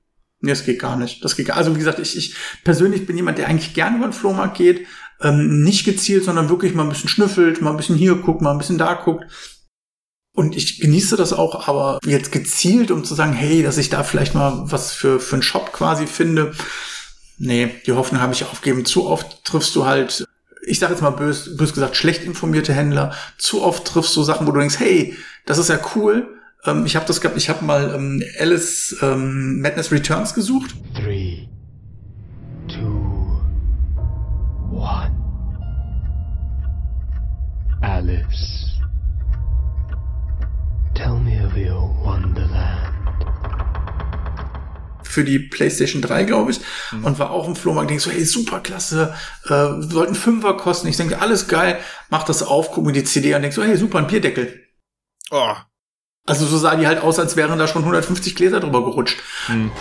Nee, 0.42 0.52
das 0.52 0.66
geht 0.66 0.80
gar 0.80 0.98
nicht. 0.98 1.24
Das 1.24 1.38
geht 1.38 1.48
gar, 1.48 1.58
also 1.58 1.74
wie 1.74 1.80
gesagt, 1.80 2.00
ich, 2.00 2.18
ich 2.18 2.36
persönlich 2.66 3.06
bin 3.06 3.16
jemand, 3.16 3.38
der 3.38 3.48
eigentlich 3.48 3.74
gerne 3.74 3.98
über 3.98 4.08
den 4.08 4.14
Flohmarkt 4.14 4.58
geht. 4.58 4.86
Ähm, 5.22 5.64
nicht 5.64 5.86
gezielt, 5.86 6.26
sondern 6.26 6.50
wirklich 6.50 6.74
mal 6.74 6.84
ein 6.84 6.90
bisschen 6.90 7.08
schnüffelt, 7.08 7.62
mal 7.62 7.72
ein 7.72 7.78
bisschen 7.78 7.96
hier 7.96 8.16
guckt, 8.16 8.42
mal 8.42 8.52
ein 8.52 8.58
bisschen 8.58 8.78
da 8.78 8.94
guckt. 8.96 9.26
Und 10.36 10.58
ich 10.58 10.80
genieße 10.80 11.16
das 11.16 11.32
auch, 11.32 11.68
aber 11.70 12.00
jetzt 12.04 12.34
gezielt, 12.34 12.92
um 12.92 13.06
zu 13.06 13.16
sagen, 13.16 13.32
hey, 13.32 13.64
dass 13.64 13.78
ich 13.78 13.90
da 13.90 14.04
vielleicht 14.04 14.34
mal 14.34 14.64
was 14.70 14.92
für, 14.92 15.22
für 15.22 15.36
einen 15.36 15.44
Shop 15.44 15.72
quasi 15.72 16.08
finde. 16.08 16.54
Nee, 17.46 17.72
die 17.86 17.92
Hoffnung 17.92 18.22
habe 18.22 18.32
ich 18.32 18.46
aufgegeben. 18.46 18.86
Zu 18.86 19.06
oft 19.06 19.44
triffst 19.44 19.76
du 19.76 19.86
halt, 19.86 20.26
ich 20.66 20.80
sage 20.80 20.94
jetzt 20.94 21.02
mal 21.02 21.10
bös, 21.10 21.58
bös 21.58 21.74
gesagt, 21.74 21.98
schlecht 21.98 22.24
informierte 22.24 22.74
Händler. 22.74 23.14
Zu 23.38 23.62
oft 23.62 23.84
triffst 23.86 24.16
du 24.16 24.24
Sachen, 24.24 24.48
wo 24.48 24.52
du 24.54 24.60
denkst, 24.62 24.80
hey, 24.80 25.18
das 25.46 25.58
ist 25.58 25.68
ja 25.68 25.78
cool. 25.94 26.40
Ähm, 26.66 26.86
ich 26.86 26.96
habe 26.96 27.06
das 27.06 27.20
gehabt, 27.20 27.36
ich 27.36 27.50
habe 27.50 27.66
mal 27.66 27.94
ähm, 27.94 28.24
Alice 28.40 28.96
ähm, 29.02 29.60
Madness 29.60 29.92
Returns 29.92 30.34
gesucht. 30.34 30.74
Three, 30.96 31.50
two, 32.70 33.42
one. 34.72 35.12
Alice, 37.82 38.80
tell 40.96 41.18
me 41.20 41.46
of 41.46 41.58
your 41.58 41.94
wonderland. 42.06 43.03
Für 45.14 45.24
die 45.24 45.40
PlayStation 45.40 46.02
3, 46.02 46.24
glaube 46.24 46.52
ich, 46.52 46.60
und 47.04 47.20
war 47.20 47.30
auch 47.32 47.48
im 47.48 47.56
Flohmarkt. 47.56 47.90
Denkst 47.90 48.04
so, 48.04 48.12
hey, 48.12 48.26
super 48.26 48.60
klasse, 48.60 49.14
äh, 49.46 49.82
sollten 49.82 50.16
Fünfer 50.16 50.56
kosten. 50.58 50.88
Ich 50.88 50.98
denke, 50.98 51.22
alles 51.22 51.48
geil, 51.48 51.80
mach 52.10 52.24
das 52.24 52.44
auf, 52.44 52.72
guck 52.72 52.86
mir 52.86 52.92
die 52.94 53.04
CD 53.04 53.34
an, 53.36 53.42
denk 53.42 53.54
so, 53.54 53.64
hey, 53.64 53.78
super, 53.78 54.00
ein 54.00 54.08
Bierdeckel. 54.08 54.60
Oh, 55.32 55.54
Also 56.26 56.46
so 56.46 56.58
sah 56.58 56.76
die 56.76 56.88
halt 56.88 57.02
aus, 57.02 57.20
als 57.20 57.36
wären 57.36 57.60
da 57.60 57.68
schon 57.68 57.84
150 57.84 58.36
Gläser 58.36 58.60
drüber 58.60 58.84
gerutscht. 58.84 59.20
hm. 59.48 59.72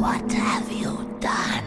What 0.00 0.32
have 0.34 0.72
you 0.72 0.96
done? 1.20 1.62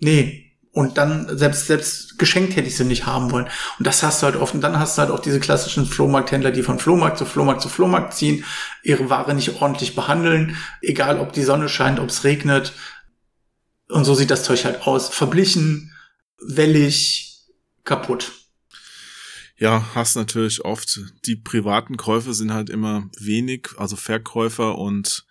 Nee. 0.00 0.41
Und 0.74 0.96
dann, 0.96 1.36
selbst, 1.36 1.66
selbst 1.66 2.18
geschenkt 2.18 2.56
hätte 2.56 2.66
ich 2.66 2.76
sie 2.78 2.84
nicht 2.84 3.04
haben 3.04 3.30
wollen. 3.30 3.46
Und 3.78 3.86
das 3.86 4.02
hast 4.02 4.22
du 4.22 4.26
halt 4.26 4.36
oft. 4.36 4.54
Und 4.54 4.62
dann 4.62 4.78
hast 4.78 4.96
du 4.96 5.02
halt 5.02 5.10
auch 5.10 5.20
diese 5.20 5.38
klassischen 5.38 5.84
Flohmarkthändler, 5.84 6.50
die 6.50 6.62
von 6.62 6.78
Flohmarkt 6.78 7.18
zu 7.18 7.26
Flohmarkt 7.26 7.60
zu 7.60 7.68
Flohmarkt 7.68 8.14
ziehen, 8.14 8.44
ihre 8.82 9.10
Ware 9.10 9.34
nicht 9.34 9.60
ordentlich 9.60 9.94
behandeln, 9.94 10.56
egal 10.80 11.18
ob 11.20 11.34
die 11.34 11.42
Sonne 11.42 11.68
scheint, 11.68 12.00
ob 12.00 12.08
es 12.08 12.24
regnet. 12.24 12.72
Und 13.88 14.04
so 14.04 14.14
sieht 14.14 14.30
das 14.30 14.44
Zeug 14.44 14.64
halt 14.64 14.86
aus. 14.86 15.10
Verblichen, 15.10 15.92
wellig, 16.40 17.44
kaputt. 17.84 18.32
Ja, 19.58 19.84
hast 19.94 20.16
natürlich 20.16 20.64
oft. 20.64 21.00
Die 21.26 21.36
privaten 21.36 21.98
Käufe 21.98 22.32
sind 22.32 22.52
halt 22.52 22.70
immer 22.70 23.10
wenig, 23.20 23.68
also 23.76 23.96
Verkäufer 23.96 24.78
und 24.78 25.26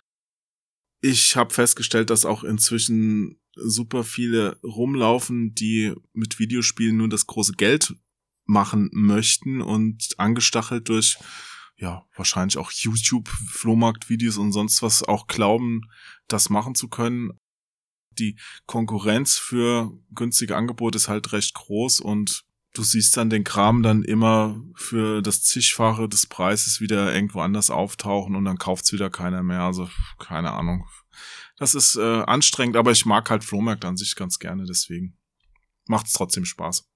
ich 1.00 1.34
habe 1.34 1.52
festgestellt, 1.52 2.10
dass 2.10 2.24
auch 2.24 2.44
inzwischen 2.44 3.41
super 3.54 4.04
viele 4.04 4.58
rumlaufen, 4.62 5.54
die 5.54 5.94
mit 6.12 6.38
Videospielen 6.38 6.96
nur 6.96 7.08
das 7.08 7.26
große 7.26 7.52
Geld 7.52 7.94
machen 8.44 8.90
möchten 8.92 9.60
und 9.60 10.14
angestachelt 10.18 10.88
durch 10.88 11.18
ja, 11.76 12.06
wahrscheinlich 12.14 12.58
auch 12.58 12.70
YouTube, 12.70 13.28
Flohmarkt-Videos 13.28 14.38
und 14.38 14.52
sonst 14.52 14.82
was 14.82 15.02
auch 15.02 15.26
glauben, 15.26 15.82
das 16.28 16.48
machen 16.48 16.74
zu 16.74 16.88
können. 16.88 17.32
Die 18.18 18.38
Konkurrenz 18.66 19.36
für 19.36 19.90
günstige 20.14 20.56
Angebote 20.56 20.96
ist 20.96 21.08
halt 21.08 21.32
recht 21.32 21.54
groß 21.54 22.00
und 22.00 22.44
du 22.74 22.82
siehst 22.82 23.16
dann 23.16 23.30
den 23.30 23.44
Kram 23.44 23.82
dann 23.82 24.02
immer 24.02 24.62
für 24.74 25.22
das 25.22 25.42
zigfache 25.42 26.08
des 26.08 26.26
Preises 26.26 26.80
wieder 26.80 27.12
irgendwo 27.12 27.40
anders 27.40 27.70
auftauchen 27.70 28.36
und 28.36 28.44
dann 28.44 28.58
kauft's 28.58 28.92
wieder 28.92 29.10
keiner 29.10 29.42
mehr. 29.42 29.62
Also 29.62 29.90
keine 30.18 30.52
Ahnung. 30.52 30.86
Das 31.62 31.76
ist 31.76 31.94
äh, 31.94 32.22
anstrengend, 32.22 32.76
aber 32.76 32.90
ich 32.90 33.06
mag 33.06 33.30
halt 33.30 33.44
Flohmärkte 33.44 33.86
an 33.86 33.96
sich 33.96 34.16
ganz 34.16 34.40
gerne, 34.40 34.64
deswegen 34.64 35.16
macht's 35.86 36.12
trotzdem 36.12 36.44
Spaß. 36.44 36.88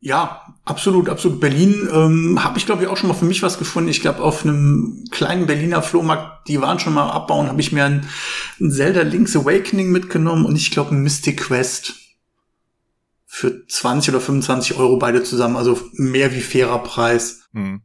Ja, 0.00 0.54
absolut, 0.64 1.10
absolut. 1.10 1.40
Berlin 1.40 1.86
ähm, 1.92 2.42
habe 2.42 2.56
ich, 2.56 2.64
glaube 2.64 2.82
ich, 2.82 2.88
auch 2.88 2.96
schon 2.96 3.08
mal 3.08 3.14
für 3.14 3.26
mich 3.26 3.42
was 3.42 3.58
gefunden. 3.58 3.90
Ich 3.90 4.00
glaube, 4.00 4.22
auf 4.22 4.44
einem 4.44 5.04
kleinen 5.10 5.44
Berliner 5.44 5.82
Flohmarkt, 5.82 6.48
die 6.48 6.58
waren 6.58 6.80
schon 6.80 6.94
mal 6.94 7.10
abbauen, 7.10 7.48
habe 7.48 7.60
ich 7.60 7.70
mir 7.70 7.84
ein, 7.84 8.08
ein 8.58 8.70
Zelda 8.70 9.02
Link's 9.02 9.36
Awakening 9.36 9.92
mitgenommen 9.92 10.46
und 10.46 10.56
ich 10.56 10.70
glaube 10.70 10.94
ein 10.94 11.02
Mystic 11.02 11.40
Quest 11.40 11.96
für 13.26 13.66
20 13.66 14.14
oder 14.14 14.22
25 14.22 14.78
Euro 14.78 14.96
beide 14.96 15.22
zusammen. 15.22 15.56
Also 15.56 15.78
mehr 15.92 16.34
wie 16.34 16.40
fairer 16.40 16.82
Preis. 16.82 17.42
Hm. 17.52 17.82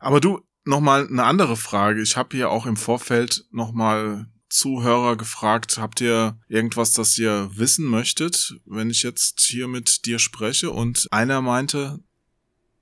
Aber 0.00 0.18
du, 0.18 0.40
noch 0.64 0.80
mal 0.80 1.06
eine 1.06 1.22
andere 1.22 1.56
Frage. 1.56 2.02
Ich 2.02 2.16
habe 2.16 2.36
hier 2.36 2.50
auch 2.50 2.66
im 2.66 2.76
Vorfeld 2.76 3.44
noch 3.52 3.70
mal 3.70 4.26
Zuhörer 4.52 5.16
gefragt, 5.16 5.78
habt 5.78 6.02
ihr 6.02 6.38
irgendwas, 6.46 6.92
das 6.92 7.16
ihr 7.16 7.50
wissen 7.54 7.86
möchtet, 7.86 8.54
wenn 8.66 8.90
ich 8.90 9.02
jetzt 9.02 9.40
hier 9.40 9.66
mit 9.66 10.04
dir 10.04 10.18
spreche? 10.18 10.70
Und 10.70 11.08
einer 11.10 11.40
meinte, 11.40 12.00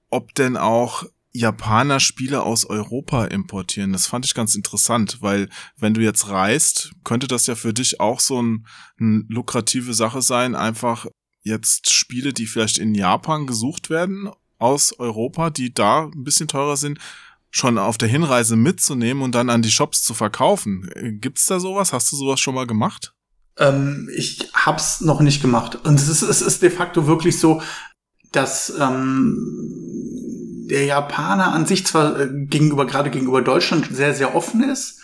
ob 0.09 0.35
denn 0.35 0.57
auch 0.57 1.05
Japaner 1.33 2.01
Spiele 2.01 2.43
aus 2.43 2.65
Europa 2.65 3.27
importieren. 3.27 3.93
Das 3.93 4.09
fand 4.09 4.25
ich 4.27 4.35
ganz 4.35 4.57
interessant, 4.57 5.19
weil 5.21 5.49
wenn 5.77 5.95
du 5.95 6.01
jetzt 6.01 6.29
reist, 6.29 6.91
könnte 7.05 7.29
das 7.29 7.47
ja 7.47 7.55
für 7.55 7.73
dich 7.73 8.01
auch 8.01 8.19
so 8.19 8.43
ein, 8.43 8.67
lukrative 8.99 9.95
Sache 9.95 10.23
sein, 10.23 10.57
einfach 10.57 11.07
jetzt 11.43 11.93
Spiele, 11.93 12.33
die 12.33 12.47
vielleicht 12.47 12.79
in 12.79 12.97
Japan 12.97 13.47
gesucht 13.47 13.91
werden, 13.91 14.29
aus 14.59 14.93
Europa, 14.99 15.51
die 15.51 15.73
da 15.73 16.07
ein 16.07 16.25
bisschen 16.25 16.49
teurer 16.49 16.77
sind, 16.77 16.99
schon 17.51 17.79
auf 17.79 17.99
der 17.99 18.09
Hinreise 18.09 18.57
mitzunehmen 18.57 19.23
und 19.23 19.35
dann 19.35 19.51
an 19.51 19.63
die 19.63 19.71
Shops 19.71 20.03
zu 20.03 20.15
verkaufen. 20.15 20.89
Gibt's 21.21 21.47
da 21.47 21.61
sowas? 21.61 21.93
Hast 21.93 22.11
du 22.13 22.17
sowas 22.17 22.41
schon 22.41 22.55
mal 22.55 22.67
gemacht? 22.67 23.13
Ähm, 23.59 24.09
ich 24.15 24.51
hab's 24.55 25.01
noch 25.01 25.21
nicht 25.21 25.43
gemacht. 25.43 25.79
Und 25.85 25.97
es 25.97 26.09
ist, 26.09 26.23
es 26.23 26.43
ist 26.43 26.63
de 26.63 26.71
facto 26.71 27.07
wirklich 27.07 27.39
so, 27.39 27.61
dass 28.33 28.73
ähm, 28.79 30.67
der 30.71 30.85
Japaner 30.85 31.53
an 31.53 31.67
sich 31.67 31.85
zwar 31.87 32.19
äh, 32.19 32.29
gegenüber, 32.31 32.87
gerade 32.87 33.11
gegenüber 33.11 33.43
Deutschland 33.43 33.89
sehr, 33.91 34.15
sehr 34.15 34.35
offen 34.35 34.63
ist, 34.63 35.01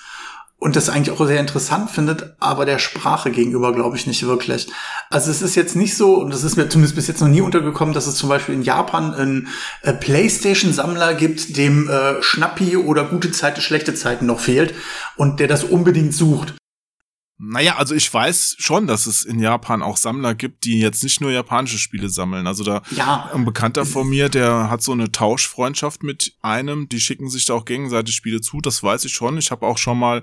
und 0.58 0.74
das 0.74 0.88
eigentlich 0.88 1.18
auch 1.18 1.26
sehr 1.26 1.40
interessant 1.40 1.90
findet, 1.90 2.34
aber 2.40 2.64
der 2.64 2.78
Sprache 2.78 3.30
gegenüber 3.30 3.74
glaube 3.74 3.96
ich 3.96 4.06
nicht 4.06 4.26
wirklich. 4.26 4.68
Also 5.10 5.30
es 5.30 5.42
ist 5.42 5.54
jetzt 5.54 5.76
nicht 5.76 5.96
so, 5.96 6.16
und 6.16 6.32
das 6.32 6.44
ist 6.44 6.56
mir 6.56 6.68
zumindest 6.68 6.96
bis 6.96 7.08
jetzt 7.08 7.20
noch 7.20 7.28
nie 7.28 7.42
untergekommen, 7.42 7.94
dass 7.94 8.06
es 8.06 8.14
zum 8.16 8.28
Beispiel 8.28 8.54
in 8.54 8.62
Japan 8.62 9.14
einen 9.14 9.48
äh, 9.82 9.92
PlayStation-Sammler 9.92 11.14
gibt, 11.14 11.56
dem 11.56 11.88
äh, 11.88 12.22
Schnappi 12.22 12.76
oder 12.76 13.04
gute 13.04 13.30
Zeiten, 13.32 13.60
schlechte 13.60 13.94
Zeiten 13.94 14.26
noch 14.26 14.40
fehlt 14.40 14.74
und 15.16 15.40
der 15.40 15.48
das 15.48 15.62
unbedingt 15.62 16.14
sucht. 16.14 16.54
Naja, 17.38 17.76
also 17.76 17.94
ich 17.94 18.12
weiß 18.12 18.56
schon, 18.58 18.86
dass 18.86 19.06
es 19.06 19.22
in 19.22 19.38
Japan 19.38 19.82
auch 19.82 19.98
Sammler 19.98 20.34
gibt, 20.34 20.64
die 20.64 20.80
jetzt 20.80 21.02
nicht 21.02 21.20
nur 21.20 21.30
japanische 21.30 21.78
Spiele 21.78 22.08
sammeln. 22.08 22.46
Also 22.46 22.64
da 22.64 22.82
ja. 22.92 23.30
ein 23.34 23.44
Bekannter 23.44 23.84
von 23.84 24.08
mir, 24.08 24.30
der 24.30 24.70
hat 24.70 24.82
so 24.82 24.92
eine 24.92 25.12
Tauschfreundschaft 25.12 26.02
mit 26.02 26.34
einem, 26.40 26.88
die 26.88 26.98
schicken 26.98 27.28
sich 27.28 27.44
da 27.44 27.52
auch 27.52 27.66
gegenseitig 27.66 28.14
Spiele 28.14 28.40
zu, 28.40 28.62
das 28.62 28.82
weiß 28.82 29.04
ich 29.04 29.12
schon. 29.12 29.36
Ich 29.36 29.50
habe 29.50 29.66
auch 29.66 29.76
schon 29.76 29.98
mal 29.98 30.22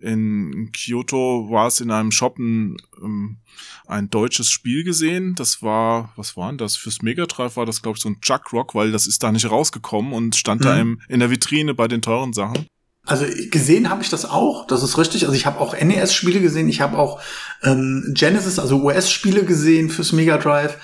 in 0.00 0.70
Kyoto 0.72 1.50
war 1.50 1.66
es 1.66 1.80
in 1.80 1.90
einem 1.90 2.10
Shop 2.10 2.38
ein, 2.38 2.76
ähm, 3.02 3.38
ein 3.86 4.08
deutsches 4.08 4.50
Spiel 4.50 4.82
gesehen. 4.82 5.34
Das 5.34 5.62
war, 5.62 6.12
was 6.16 6.36
war 6.36 6.48
denn 6.48 6.58
das? 6.58 6.76
Fürs 6.76 7.02
Mega 7.02 7.26
Drive 7.26 7.56
war 7.56 7.66
das, 7.66 7.82
glaube 7.82 7.96
ich, 7.96 8.02
so 8.02 8.08
ein 8.08 8.20
Chuck 8.20 8.52
Rock, 8.52 8.74
weil 8.74 8.92
das 8.92 9.06
ist 9.06 9.22
da 9.22 9.30
nicht 9.30 9.50
rausgekommen 9.50 10.12
und 10.12 10.36
stand 10.36 10.62
mhm. 10.62 10.64
da 10.64 10.78
im, 10.78 11.00
in 11.08 11.20
der 11.20 11.30
Vitrine 11.30 11.74
bei 11.74 11.86
den 11.86 12.02
teuren 12.02 12.32
Sachen. 12.32 12.66
Also 13.06 13.24
gesehen 13.50 13.88
habe 13.88 14.02
ich 14.02 14.10
das 14.10 14.24
auch, 14.24 14.66
das 14.66 14.82
ist 14.82 14.98
richtig. 14.98 15.24
Also 15.24 15.34
ich 15.34 15.46
habe 15.46 15.60
auch 15.60 15.74
NES-Spiele 15.74 16.40
gesehen, 16.40 16.68
ich 16.68 16.80
habe 16.80 16.98
auch 16.98 17.20
ähm, 17.62 18.12
Genesis, 18.14 18.58
also 18.58 18.82
US-Spiele 18.82 19.44
gesehen 19.44 19.90
fürs 19.90 20.12
Mega 20.12 20.38
Drive. 20.38 20.76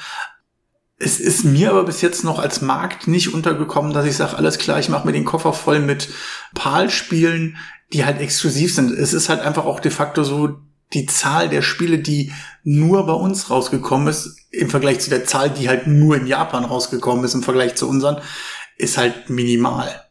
Es 0.98 1.20
ist 1.20 1.44
mir 1.44 1.70
aber 1.70 1.84
bis 1.84 2.00
jetzt 2.00 2.24
noch 2.24 2.38
als 2.38 2.62
Markt 2.62 3.06
nicht 3.06 3.34
untergekommen, 3.34 3.92
dass 3.92 4.06
ich 4.06 4.16
sage, 4.16 4.36
alles 4.36 4.56
klar, 4.56 4.78
ich 4.78 4.88
mache 4.88 5.06
mir 5.06 5.12
den 5.12 5.26
Koffer 5.26 5.52
voll 5.52 5.78
mit 5.78 6.08
PAL-Spielen, 6.54 7.58
die 7.92 8.06
halt 8.06 8.18
exklusiv 8.20 8.74
sind. 8.74 8.92
Es 8.92 9.12
ist 9.12 9.28
halt 9.28 9.40
einfach 9.40 9.66
auch 9.66 9.78
de 9.78 9.90
facto 9.90 10.24
so, 10.24 10.56
die 10.94 11.06
Zahl 11.06 11.48
der 11.48 11.62
Spiele, 11.62 11.98
die 11.98 12.32
nur 12.62 13.06
bei 13.06 13.12
uns 13.12 13.50
rausgekommen 13.50 14.08
ist, 14.08 14.38
im 14.50 14.70
Vergleich 14.70 15.00
zu 15.00 15.10
der 15.10 15.24
Zahl, 15.24 15.50
die 15.50 15.68
halt 15.68 15.86
nur 15.86 16.16
in 16.16 16.26
Japan 16.26 16.64
rausgekommen 16.64 17.24
ist, 17.24 17.34
im 17.34 17.42
Vergleich 17.42 17.74
zu 17.74 17.88
unseren, 17.88 18.22
ist 18.78 18.96
halt 18.96 19.28
minimal. 19.28 20.05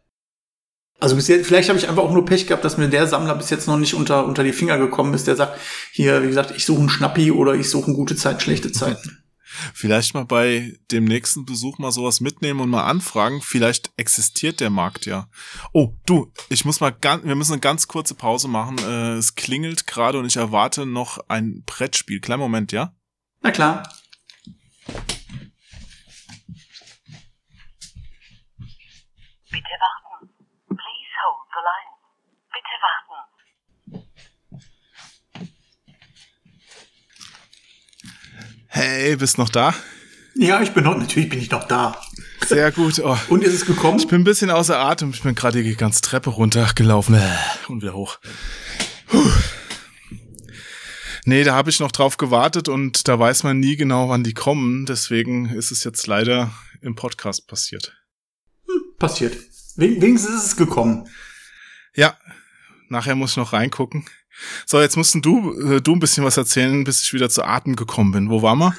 Also 0.99 1.15
bis 1.15 1.27
jetzt, 1.27 1.45
vielleicht 1.45 1.69
habe 1.69 1.77
ich 1.77 1.89
einfach 1.89 2.03
auch 2.03 2.13
nur 2.13 2.25
Pech 2.25 2.47
gehabt, 2.47 2.63
dass 2.63 2.77
mir 2.77 2.87
der 2.87 3.05
Sammler 3.07 3.35
bis 3.35 3.49
jetzt 3.49 3.67
noch 3.67 3.77
nicht 3.77 3.93
unter, 3.93 4.25
unter 4.25 4.43
die 4.43 4.53
Finger 4.53 4.77
gekommen 4.77 5.13
ist, 5.13 5.27
der 5.27 5.35
sagt, 5.35 5.59
hier, 5.91 6.23
wie 6.23 6.27
gesagt, 6.27 6.51
ich 6.55 6.65
suche 6.65 6.79
einen 6.79 6.89
Schnappi 6.89 7.31
oder 7.31 7.53
ich 7.53 7.69
suche 7.69 7.87
eine 7.87 7.95
gute 7.95 8.15
Zeit, 8.15 8.41
schlechte 8.41 8.71
Zeiten. 8.71 9.17
Vielleicht 9.73 10.13
mal 10.13 10.25
bei 10.25 10.77
dem 10.91 11.05
nächsten 11.05 11.45
Besuch 11.45 11.77
mal 11.77 11.91
sowas 11.91 12.19
mitnehmen 12.19 12.59
und 12.59 12.69
mal 12.69 12.83
anfragen. 12.83 13.41
Vielleicht 13.41 13.91
existiert 13.97 14.59
der 14.59 14.69
Markt 14.69 15.05
ja. 15.05 15.29
Oh, 15.71 15.93
du, 16.05 16.31
ich 16.49 16.65
muss 16.65 16.81
mal 16.81 16.91
ganz, 16.91 17.23
wir 17.23 17.35
müssen 17.35 17.53
eine 17.53 17.61
ganz 17.61 17.87
kurze 17.87 18.15
Pause 18.15 18.47
machen. 18.47 18.77
Äh, 18.79 19.13
es 19.13 19.35
klingelt 19.35 19.87
gerade 19.87 20.19
und 20.19 20.25
ich 20.25 20.35
erwarte 20.35 20.85
noch 20.85 21.19
ein 21.29 21.63
Brettspiel. 21.65 22.19
Kleinen 22.19 22.41
Moment, 22.41 22.71
ja? 22.71 22.93
Na 23.41 23.51
klar. 23.51 23.83
Bitte 29.51 29.75
warten. 29.79 30.29
hold 31.21 31.47
the 31.53 31.61
line. 31.69 31.93
Bitte 32.51 32.75
warten. 32.83 33.05
Hey, 38.78 39.15
bist 39.15 39.38
noch 39.38 39.47
da? 39.47 39.73
Ja, 40.34 40.61
ich 40.61 40.73
bin 40.73 40.84
noch, 40.84 40.97
natürlich 40.97 41.30
bin 41.30 41.39
ich 41.39 41.49
noch 41.49 41.65
da. 41.65 41.97
Sehr 42.45 42.73
gut. 42.73 42.99
Oh. 42.99 43.17
Und 43.30 43.41
ist 43.41 43.53
es 43.53 43.65
gekommen? 43.65 43.99
Ich 43.99 44.07
bin 44.09 44.19
ein 44.19 44.26
bisschen 44.26 44.49
außer 44.49 44.78
Atem. 44.78 45.11
Ich 45.11 45.23
bin 45.23 45.34
gerade 45.34 45.63
die 45.63 45.78
ganze 45.78 46.01
Treppe 46.01 46.30
runtergelaufen 46.30 47.17
und 47.69 47.82
wieder 47.82 47.93
hoch. 47.93 48.19
Puh. 49.07 49.32
Nee, 51.23 51.45
da 51.45 51.55
habe 51.55 51.69
ich 51.69 51.80
noch 51.80 51.93
drauf 51.93 52.17
gewartet 52.17 52.67
und 52.67 53.07
da 53.07 53.17
weiß 53.17 53.43
man 53.43 53.61
nie 53.61 53.78
genau, 53.78 54.09
wann 54.09 54.26
die 54.26 54.34
kommen. 54.34 54.86
Deswegen 54.86 55.45
ist 55.45 55.71
es 55.71 55.86
jetzt 55.86 56.05
leider 56.05 56.51
im 56.82 56.95
Podcast 56.95 57.47
passiert. 57.47 57.95
Hm, 58.67 58.97
passiert. 58.99 59.38
Wenigstens 59.78 60.36
ist 60.36 60.45
es 60.47 60.57
gekommen. 60.57 61.07
Ja, 61.95 62.17
nachher 62.89 63.15
muss 63.15 63.32
ich 63.32 63.38
noch 63.38 63.53
reingucken. 63.53 64.03
So, 64.65 64.81
jetzt 64.81 64.97
musst 64.97 65.15
du, 65.15 65.59
äh, 65.59 65.81
du 65.81 65.93
ein 65.93 65.99
bisschen 65.99 66.25
was 66.25 66.38
erzählen, 66.38 66.83
bis 66.83 67.03
ich 67.03 67.13
wieder 67.13 67.29
zu 67.29 67.43
Atem 67.43 67.75
gekommen 67.75 68.11
bin. 68.11 68.29
Wo 68.29 68.41
waren 68.41 68.59
wir? 68.59 68.75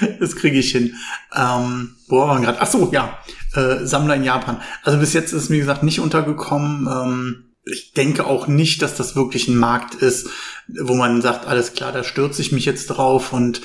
das 0.20 0.36
kriege 0.36 0.58
ich 0.58 0.72
hin. 0.72 0.94
Ähm, 1.34 1.96
wo 2.08 2.20
waren 2.20 2.40
wir 2.40 2.46
gerade? 2.46 2.60
Ach 2.60 2.66
so, 2.66 2.90
ja. 2.92 3.18
Äh, 3.54 3.84
Sammler 3.84 4.16
in 4.16 4.24
Japan. 4.24 4.62
Also 4.82 4.98
bis 4.98 5.12
jetzt 5.12 5.32
ist 5.32 5.50
mir 5.50 5.58
gesagt 5.58 5.82
nicht 5.82 6.00
untergekommen. 6.00 6.86
Ähm, 6.86 7.54
ich 7.64 7.92
denke 7.92 8.26
auch 8.26 8.46
nicht, 8.46 8.82
dass 8.82 8.96
das 8.96 9.14
wirklich 9.14 9.48
ein 9.48 9.56
Markt 9.56 9.94
ist, 9.94 10.28
wo 10.68 10.94
man 10.94 11.22
sagt, 11.22 11.46
alles 11.46 11.74
klar, 11.74 11.92
da 11.92 12.02
stürze 12.02 12.42
ich 12.42 12.52
mich 12.52 12.64
jetzt 12.64 12.86
drauf 12.86 13.32
und 13.32 13.62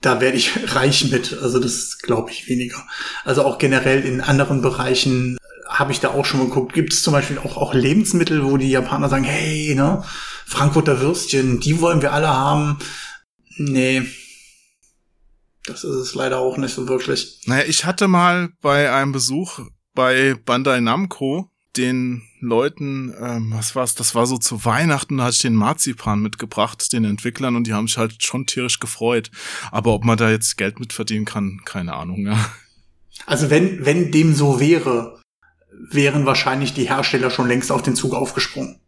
da 0.00 0.20
werde 0.20 0.36
ich 0.36 0.52
reich 0.74 1.10
mit. 1.10 1.38
Also 1.40 1.58
das 1.58 1.98
glaube 1.98 2.30
ich 2.30 2.48
weniger. 2.48 2.84
Also 3.24 3.44
auch 3.44 3.58
generell 3.58 4.04
in 4.04 4.20
anderen 4.20 4.62
Bereichen 4.62 5.38
habe 5.68 5.92
ich 5.92 6.00
da 6.00 6.08
auch 6.08 6.24
schon 6.24 6.40
mal 6.40 6.46
geguckt. 6.46 6.72
Gibt 6.72 6.92
es 6.92 7.02
zum 7.02 7.12
Beispiel 7.12 7.38
auch, 7.38 7.56
auch 7.56 7.74
Lebensmittel, 7.74 8.44
wo 8.44 8.56
die 8.56 8.70
Japaner 8.70 9.08
sagen, 9.08 9.24
hey, 9.24 9.74
ne, 9.74 10.02
Frankfurter 10.46 11.00
Würstchen, 11.00 11.60
die 11.60 11.80
wollen 11.80 12.02
wir 12.02 12.12
alle 12.12 12.28
haben. 12.28 12.78
Nee. 13.56 14.02
Das 15.66 15.84
ist 15.84 15.96
es 15.96 16.14
leider 16.14 16.38
auch 16.38 16.56
nicht 16.56 16.74
so 16.74 16.88
wirklich. 16.88 17.42
Naja, 17.44 17.64
ich 17.66 17.84
hatte 17.84 18.08
mal 18.08 18.48
bei 18.62 18.90
einem 18.92 19.12
Besuch 19.12 19.60
bei 19.94 20.34
Bandai 20.44 20.80
Namco 20.80 21.50
den 21.76 22.22
Leuten, 22.40 23.14
ähm, 23.20 23.52
was 23.54 23.74
war's, 23.74 23.94
das 23.94 24.14
war 24.14 24.26
so 24.26 24.38
zu 24.38 24.64
Weihnachten, 24.64 25.18
da 25.18 25.24
hatte 25.24 25.36
ich 25.36 25.42
den 25.42 25.54
Marzipan 25.54 26.20
mitgebracht, 26.20 26.92
den 26.92 27.04
Entwicklern, 27.04 27.56
und 27.56 27.66
die 27.66 27.72
haben 27.72 27.86
sich 27.86 27.98
halt 27.98 28.22
schon 28.22 28.46
tierisch 28.46 28.80
gefreut. 28.80 29.30
Aber 29.70 29.92
ob 29.92 30.04
man 30.04 30.16
da 30.16 30.30
jetzt 30.30 30.56
Geld 30.56 30.80
mit 30.80 30.92
verdienen 30.92 31.24
kann, 31.24 31.60
keine 31.64 31.94
Ahnung, 31.94 32.26
ja. 32.26 32.38
Also 33.26 33.50
wenn, 33.50 33.84
wenn 33.84 34.10
dem 34.10 34.34
so 34.34 34.60
wäre, 34.60 35.17
wären 35.90 36.26
wahrscheinlich 36.26 36.74
die 36.74 36.88
Hersteller 36.88 37.30
schon 37.30 37.48
längst 37.48 37.72
auf 37.72 37.82
den 37.82 37.96
Zug 37.96 38.14
aufgesprungen. 38.14 38.80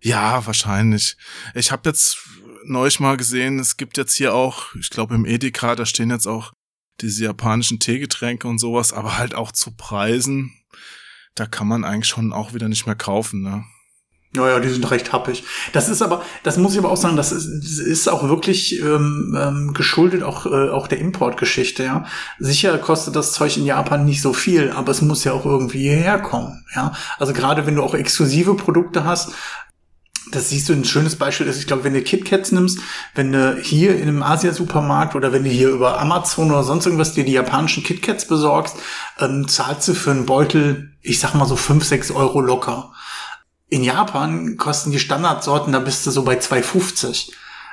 Ja, 0.00 0.44
wahrscheinlich. 0.46 1.16
Ich 1.54 1.72
habe 1.72 1.88
jetzt 1.88 2.18
neulich 2.64 3.00
mal 3.00 3.16
gesehen, 3.16 3.58
es 3.58 3.76
gibt 3.76 3.96
jetzt 3.96 4.14
hier 4.14 4.34
auch, 4.34 4.74
ich 4.74 4.90
glaube 4.90 5.14
im 5.14 5.24
Edeka, 5.24 5.74
da 5.74 5.86
stehen 5.86 6.10
jetzt 6.10 6.26
auch 6.26 6.52
diese 7.00 7.24
japanischen 7.24 7.80
Teegetränke 7.80 8.46
und 8.48 8.58
sowas, 8.58 8.92
aber 8.92 9.18
halt 9.18 9.34
auch 9.34 9.52
zu 9.52 9.74
Preisen, 9.74 10.52
da 11.34 11.46
kann 11.46 11.66
man 11.66 11.84
eigentlich 11.84 12.08
schon 12.08 12.32
auch 12.32 12.54
wieder 12.54 12.68
nicht 12.68 12.86
mehr 12.86 12.94
kaufen, 12.94 13.42
ne? 13.42 13.64
Naja, 14.36 14.58
die 14.58 14.68
sind 14.68 14.90
recht 14.90 15.12
happig. 15.12 15.44
Das 15.72 15.88
ist 15.88 16.02
aber, 16.02 16.22
das 16.42 16.56
muss 16.56 16.72
ich 16.72 16.78
aber 16.78 16.90
auch 16.90 16.96
sagen, 16.96 17.16
das 17.16 17.30
ist, 17.30 17.78
ist 17.78 18.08
auch 18.08 18.28
wirklich 18.28 18.80
ähm, 18.80 19.36
ähm, 19.40 19.74
geschuldet 19.74 20.24
auch, 20.24 20.46
äh, 20.46 20.70
auch 20.70 20.88
der 20.88 20.98
Importgeschichte, 20.98 21.84
ja. 21.84 22.04
Sicher 22.40 22.76
kostet 22.78 23.14
das 23.14 23.32
Zeug 23.32 23.56
in 23.56 23.64
Japan 23.64 24.04
nicht 24.04 24.22
so 24.22 24.32
viel, 24.32 24.72
aber 24.72 24.90
es 24.90 25.02
muss 25.02 25.22
ja 25.22 25.32
auch 25.32 25.44
irgendwie 25.44 25.82
hierher 25.82 26.18
kommen, 26.18 26.64
ja. 26.74 26.92
Also 27.18 27.32
gerade 27.32 27.66
wenn 27.66 27.76
du 27.76 27.82
auch 27.84 27.94
exklusive 27.94 28.54
Produkte 28.54 29.04
hast, 29.04 29.30
das 30.30 30.48
siehst 30.48 30.68
du, 30.68 30.72
ein 30.72 30.84
schönes 30.84 31.16
Beispiel 31.16 31.46
ist, 31.46 31.58
ich 31.58 31.66
glaube, 31.66 31.84
wenn 31.84 31.94
du 31.94 32.02
KitKats 32.02 32.50
nimmst, 32.50 32.78
wenn 33.14 33.30
du 33.30 33.56
hier 33.60 33.94
in 33.96 34.08
einem 34.08 34.22
Asia-Supermarkt 34.22 35.14
oder 35.14 35.32
wenn 35.32 35.44
du 35.44 35.50
hier 35.50 35.68
über 35.68 36.00
Amazon 36.00 36.50
oder 36.50 36.64
sonst 36.64 36.86
irgendwas 36.86 37.12
dir 37.12 37.24
die 37.24 37.32
japanischen 37.32 37.84
KitKats 37.84 38.26
besorgst, 38.26 38.76
ähm, 39.20 39.46
zahlst 39.46 39.86
du 39.88 39.94
für 39.94 40.10
einen 40.10 40.26
Beutel, 40.26 40.92
ich 41.02 41.20
sag 41.20 41.34
mal 41.34 41.46
so 41.46 41.56
fünf 41.56 41.84
sechs 41.84 42.10
Euro 42.10 42.40
locker. 42.40 42.92
In 43.68 43.82
Japan 43.82 44.56
kosten 44.56 44.90
die 44.90 44.98
Standardsorten, 44.98 45.72
da 45.72 45.80
bist 45.80 46.06
du 46.06 46.10
so 46.10 46.22
bei 46.22 46.38
2,50. 46.38 47.32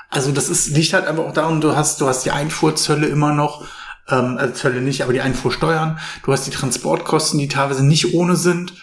Also 0.09 0.31
das 0.31 0.49
ist, 0.49 0.69
liegt 0.69 0.93
halt 0.93 1.05
einfach 1.05 1.23
auch 1.23 1.33
daran, 1.33 1.61
du 1.61 1.75
hast, 1.75 2.01
du 2.01 2.07
hast 2.07 2.25
die 2.25 2.31
Einfuhrzölle 2.31 3.07
immer 3.07 3.33
noch, 3.33 3.65
ähm, 4.09 4.37
also 4.37 4.53
Zölle 4.53 4.81
nicht, 4.81 5.03
aber 5.03 5.13
die 5.13 5.21
Einfuhrsteuern, 5.21 5.99
du 6.23 6.33
hast 6.33 6.45
die 6.47 6.51
Transportkosten, 6.51 7.39
die 7.39 7.47
teilweise 7.47 7.85
nicht 7.85 8.13
ohne 8.13 8.35
sind. 8.35 8.73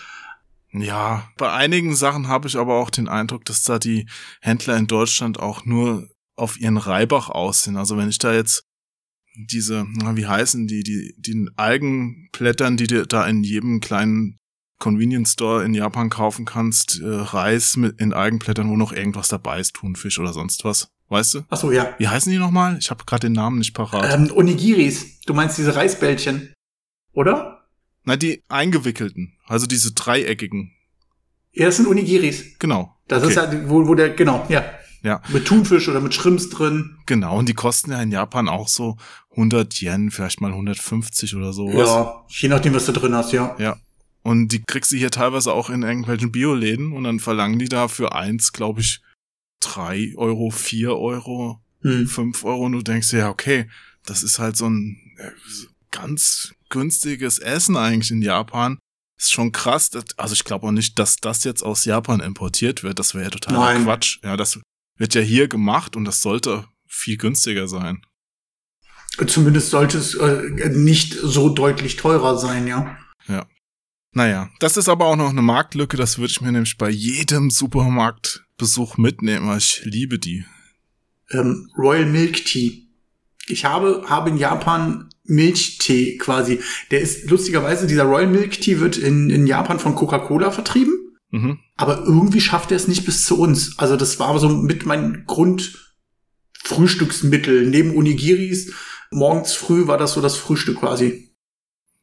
Ja, 0.73 1.29
bei 1.37 1.51
einigen 1.51 1.95
Sachen 1.97 2.29
habe 2.29 2.49
ich 2.49 2.57
aber 2.57 2.77
auch 2.77 2.91
den 2.91 3.09
Eindruck, 3.09 3.45
dass 3.45 3.63
da 3.63 3.79
die 3.79 4.07
Händler 4.41 4.77
in 4.77 4.87
Deutschland 4.87 5.39
auch 5.39 5.65
nur 5.65 6.09
auf 6.37 6.59
ihren 6.59 6.77
Reibach 6.77 7.31
aus 7.31 7.63
sind. 7.63 7.77
Also 7.77 7.97
wenn 7.97 8.09
ich 8.09 8.19
da 8.19 8.33
jetzt 8.33 8.65
diese, 9.35 9.87
wie 9.87 10.27
heißen 10.27 10.67
die, 10.67 10.83
die, 10.83 11.15
die 11.19 11.49
Algenblättern, 11.57 12.77
die 12.77 12.87
da 12.87 13.27
in 13.27 13.45
jedem 13.45 13.81
kleinen 13.81 14.39
Convenience 14.79 15.33
Store 15.33 15.65
in 15.65 15.75
Japan 15.75 16.09
kaufen 16.11 16.45
kannst, 16.45 17.01
äh, 17.01 17.07
Reis 17.07 17.77
mit 17.77 18.01
in 18.01 18.13
Algenblättern, 18.13 18.71
wo 18.71 18.77
noch 18.77 18.93
irgendwas 18.93 19.29
dabei 19.29 19.61
ist, 19.61 19.75
Thunfisch 19.75 20.19
oder 20.19 20.33
sonst 20.33 20.65
was. 20.65 20.89
Weißt 21.09 21.35
du? 21.35 21.41
Ach 21.49 21.57
so, 21.57 21.73
ja. 21.73 21.95
Wie 21.99 22.07
heißen 22.09 22.31
die 22.31 22.39
nochmal? 22.39 22.77
Ich 22.79 22.91
habe 22.91 23.05
gerade 23.07 23.29
den 23.29 23.33
Namen 23.33 23.59
nicht 23.59 23.73
parat. 23.73 24.13
Ähm, 24.15 24.31
Onigiris. 24.31 25.21
Du 25.27 25.33
meinst 25.35 25.57
diese 25.59 25.75
Reisbällchen, 25.75 26.53
oder? 27.13 27.67
Na, 28.05 28.17
die 28.17 28.43
eingewickelten, 28.49 29.33
also 29.47 29.67
diese 29.67 29.93
dreieckigen. 29.93 30.73
Ja, 31.53 31.67
das 31.67 31.77
sind 31.77 31.87
Onigiris. 31.89 32.59
Genau. 32.59 32.95
Das 33.09 33.23
Okay. 33.23 33.31
ist 33.31 33.37
ja, 33.37 33.69
wo, 33.71 33.87
wo 33.89 33.95
der, 33.95 34.11
genau, 34.11 34.45
ja. 34.49 34.65
Ja. 35.03 35.23
Mit 35.29 35.47
Thunfisch 35.47 35.89
oder 35.89 36.01
mit 36.01 36.13
Shrimps 36.13 36.51
drin. 36.51 36.97
Genau, 37.07 37.39
und 37.39 37.49
die 37.49 37.55
kosten 37.55 37.93
ja 37.93 38.03
in 38.03 38.11
Japan 38.11 38.49
auch 38.49 38.69
so 38.69 38.97
100 39.31 39.81
Yen, 39.81 40.11
vielleicht 40.11 40.41
mal 40.41 40.51
150 40.51 41.37
oder 41.37 41.53
sowas. 41.53 41.89
Ja, 41.89 42.25
je 42.29 42.49
nachdem, 42.49 42.75
was 42.75 42.85
du 42.87 42.93
drin 42.93 43.15
hast, 43.15 43.33
ja. 43.33 43.55
Ja. 43.59 43.77
Und 44.29 44.49
die 44.49 44.63
kriegst 44.63 44.93
du 44.93 44.97
hier 44.99 45.11
teilweise 45.11 45.55
auch 45.55 45.71
in 45.71 45.83
irgendwelchen 45.83 46.31
Bioläden 46.31 46.93
und 46.93 47.05
dann 47.05 47.19
verlangen 47.19 47.59
die 47.59 47.71
da 47.71 47.89
für 47.89 48.15
eins, 48.15 48.53
glaube 48.53 48.83
ich, 48.83 49.01
drei 49.59 50.13
Euro, 50.17 50.51
vier 50.51 50.97
Euro, 50.97 51.63
Hm. 51.81 52.07
fünf 52.07 52.45
Euro 52.45 52.67
und 52.67 52.73
du 52.73 52.83
denkst 52.83 53.09
dir, 53.09 53.21
ja, 53.21 53.31
okay, 53.31 53.71
das 54.05 54.23
ist 54.23 54.39
halt 54.39 54.55
so 54.59 54.69
ein 54.69 55.01
äh, 55.17 55.31
ganz 55.91 56.53
günstiges 56.69 57.39
Essen 57.39 57.79
eigentlich 57.79 58.11
in 58.11 58.21
Japan. 58.21 58.79
Ist 59.19 59.33
schon 59.33 59.51
krass. 59.51 59.91
Also 60.19 60.35
ich 60.35 60.45
glaube 60.45 60.67
auch 60.67 60.73
nicht, 60.73 60.99
dass 60.99 61.17
das 61.17 61.45
jetzt 61.45 61.63
aus 61.63 61.87
Japan 61.87 62.21
importiert 62.21 62.83
wird. 62.83 62.99
Das 62.99 63.15
wäre 63.15 63.25
ja 63.25 63.31
totaler 63.31 63.59
Nein. 63.61 63.85
Quatsch. 63.85 64.19
Ja, 64.23 64.37
das 64.37 64.61
wird 64.99 65.15
ja 65.15 65.23
hier 65.23 65.49
gemacht 65.49 65.97
und 65.97 66.05
das 66.05 66.21
sollte 66.21 66.67
viel 66.87 67.17
günstiger 67.17 67.67
sein. 67.67 68.05
Zumindest 69.27 69.71
sollte 69.71 69.97
es 69.97 70.15
äh, 70.17 70.69
nicht 70.71 71.15
so 71.15 71.49
deutlich 71.49 71.97
teurer 71.97 72.37
sein, 72.37 72.67
ja. 72.67 72.99
Naja, 74.19 74.51
das 74.59 74.77
ist 74.77 74.89
aber 74.89 75.07
auch 75.07 75.15
noch 75.15 75.31
eine 75.31 75.43
Marktlücke, 75.43 75.97
das 75.97 76.19
würde 76.19 76.33
ich 76.33 76.41
mir 76.41 76.51
nämlich 76.51 76.77
bei 76.77 76.91
jedem 76.91 77.51
Supermarktbesuch 77.51 78.97
mitnehmen, 78.97 79.47
weil 79.47 79.59
ich 79.59 79.83
liebe 79.85 80.19
die. 80.19 80.45
Ähm, 81.31 81.71
Royal 81.79 82.07
Milk 82.07 82.45
Tea. 82.45 82.89
Ich 83.47 83.65
habe, 83.65 84.03
habe 84.09 84.31
in 84.31 84.37
Japan 84.37 85.09
Milchtee 85.23 86.17
quasi. 86.17 86.59
Der 86.91 87.01
ist 87.01 87.31
lustigerweise, 87.31 87.87
dieser 87.87 88.03
Royal 88.03 88.27
Milk 88.27 88.61
Tea 88.61 88.81
wird 88.81 88.97
in, 88.97 89.31
in 89.31 89.47
Japan 89.47 89.79
von 89.79 89.95
Coca-Cola 89.95 90.51
vertrieben. 90.51 90.95
Mhm. 91.31 91.61
Aber 91.77 92.03
irgendwie 92.05 92.41
schafft 92.41 92.73
er 92.73 92.77
es 92.77 92.89
nicht 92.89 93.05
bis 93.05 93.25
zu 93.25 93.39
uns. 93.39 93.79
Also 93.79 93.95
das 93.95 94.19
war 94.19 94.37
so 94.41 94.49
mit 94.49 94.85
mein 94.85 95.27
Grundfrühstücksmittel. 95.29 97.71
Neben 97.71 97.95
Onigiris, 97.95 98.73
morgens 99.13 99.53
früh 99.53 99.87
war 99.87 99.97
das 99.97 100.15
so 100.15 100.21
das 100.21 100.37
Frühstück 100.37 100.81
quasi. 100.81 101.28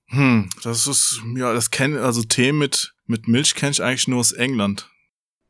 Hm, 0.08 0.50
das 0.64 0.88
ist, 0.88 1.22
ja, 1.36 1.54
das 1.54 1.72
kenne, 1.72 2.02
also 2.02 2.24
Tee 2.24 2.52
mit, 2.52 2.94
mit 3.08 3.28
Milch 3.28 3.56
kenne 3.56 3.72
ich 3.72 3.82
eigentlich 3.84 4.08
nur 4.08 4.20
aus 4.20 4.32
England. 4.32 4.90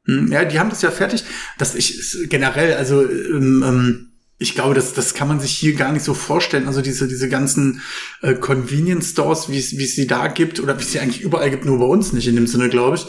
Hm, 0.06 0.32
Ja, 0.32 0.46
die 0.46 0.60
haben 0.60 0.70
das 0.70 0.82
ja 0.82 0.92
fertig. 0.92 1.24
Das 1.58 1.76
ich 1.76 2.30
generell, 2.30 2.74
also 2.76 3.04
ähm, 3.04 3.64
ähm, 3.66 4.12
ich 4.38 4.54
glaube, 4.54 4.76
das, 4.76 4.94
das 4.94 5.14
kann 5.14 5.28
man 5.30 5.40
sich 5.40 5.52
hier 5.52 5.76
gar 5.76 5.92
nicht 5.92 6.04
so 6.04 6.14
vorstellen. 6.14 6.68
Also 6.68 6.82
diese, 6.82 7.08
diese 7.08 7.30
ganzen 7.30 7.82
äh, 8.22 8.34
Convenience 8.34 9.12
Stores, 9.12 9.50
wie 9.50 9.58
es 9.58 9.70
sie 9.70 10.08
da 10.08 10.28
gibt, 10.28 10.60
oder 10.60 10.78
wie 10.78 10.84
es 10.84 10.92
sie 10.92 11.00
eigentlich 11.00 11.22
überall 11.22 11.50
gibt, 11.50 11.66
nur 11.66 11.80
bei 11.80 11.86
uns 11.86 12.12
nicht 12.14 12.28
in 12.28 12.36
dem 12.36 12.48
Sinne, 12.48 12.70
glaube 12.70 12.98
ich. 12.98 13.06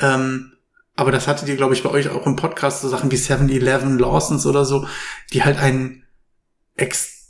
Ähm, 0.00 0.52
aber 0.94 1.12
das 1.12 1.28
hattet 1.28 1.48
ihr, 1.48 1.56
glaube 1.56 1.74
ich, 1.74 1.82
bei 1.82 1.90
euch 1.90 2.08
auch 2.08 2.26
im 2.26 2.36
Podcast, 2.36 2.82
so 2.82 2.88
Sachen 2.88 3.10
wie 3.10 3.16
7-Eleven, 3.16 3.98
Lawsons 3.98 4.46
oder 4.46 4.64
so, 4.64 4.86
die 5.32 5.44
halt 5.44 5.58
ein 5.58 6.04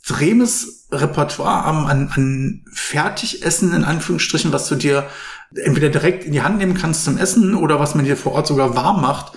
extremes 0.06 0.86
Repertoire 0.92 1.64
haben 1.64 1.86
an, 1.86 2.08
an 2.14 2.64
Fertigessen, 2.72 3.74
in 3.74 3.84
Anführungsstrichen, 3.84 4.52
was 4.52 4.68
du 4.68 4.76
dir 4.76 5.08
entweder 5.54 5.88
direkt 5.88 6.24
in 6.24 6.32
die 6.32 6.42
Hand 6.42 6.58
nehmen 6.58 6.74
kannst 6.74 7.04
zum 7.04 7.18
Essen 7.18 7.54
oder 7.54 7.80
was 7.80 7.94
man 7.94 8.04
dir 8.04 8.16
vor 8.16 8.32
Ort 8.32 8.46
sogar 8.46 8.76
warm 8.76 9.00
macht. 9.00 9.36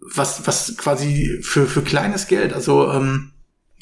Was, 0.00 0.46
was 0.46 0.76
quasi 0.76 1.40
für, 1.42 1.66
für 1.66 1.82
kleines 1.82 2.28
Geld, 2.28 2.52
also 2.52 2.90
ähm, 2.92 3.32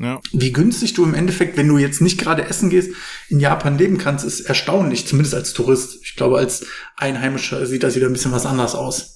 Ja. 0.00 0.20
wie 0.32 0.52
günstig 0.52 0.94
du 0.94 1.04
im 1.04 1.14
Endeffekt, 1.14 1.56
wenn 1.56 1.68
du 1.68 1.78
jetzt 1.78 2.00
nicht 2.00 2.18
gerade 2.18 2.46
essen 2.46 2.70
gehst, 2.70 2.90
in 3.28 3.38
Japan 3.38 3.78
leben 3.78 3.98
kannst, 3.98 4.24
ist 4.24 4.40
erstaunlich, 4.40 5.06
zumindest 5.06 5.34
als 5.34 5.52
Tourist. 5.52 5.98
Ich 6.02 6.16
glaube, 6.16 6.38
als 6.38 6.66
Einheimischer 6.96 7.64
sieht 7.66 7.82
das 7.82 7.96
wieder 7.96 8.06
ein 8.06 8.12
bisschen 8.12 8.32
was 8.32 8.46
anders 8.46 8.74
aus. 8.74 9.15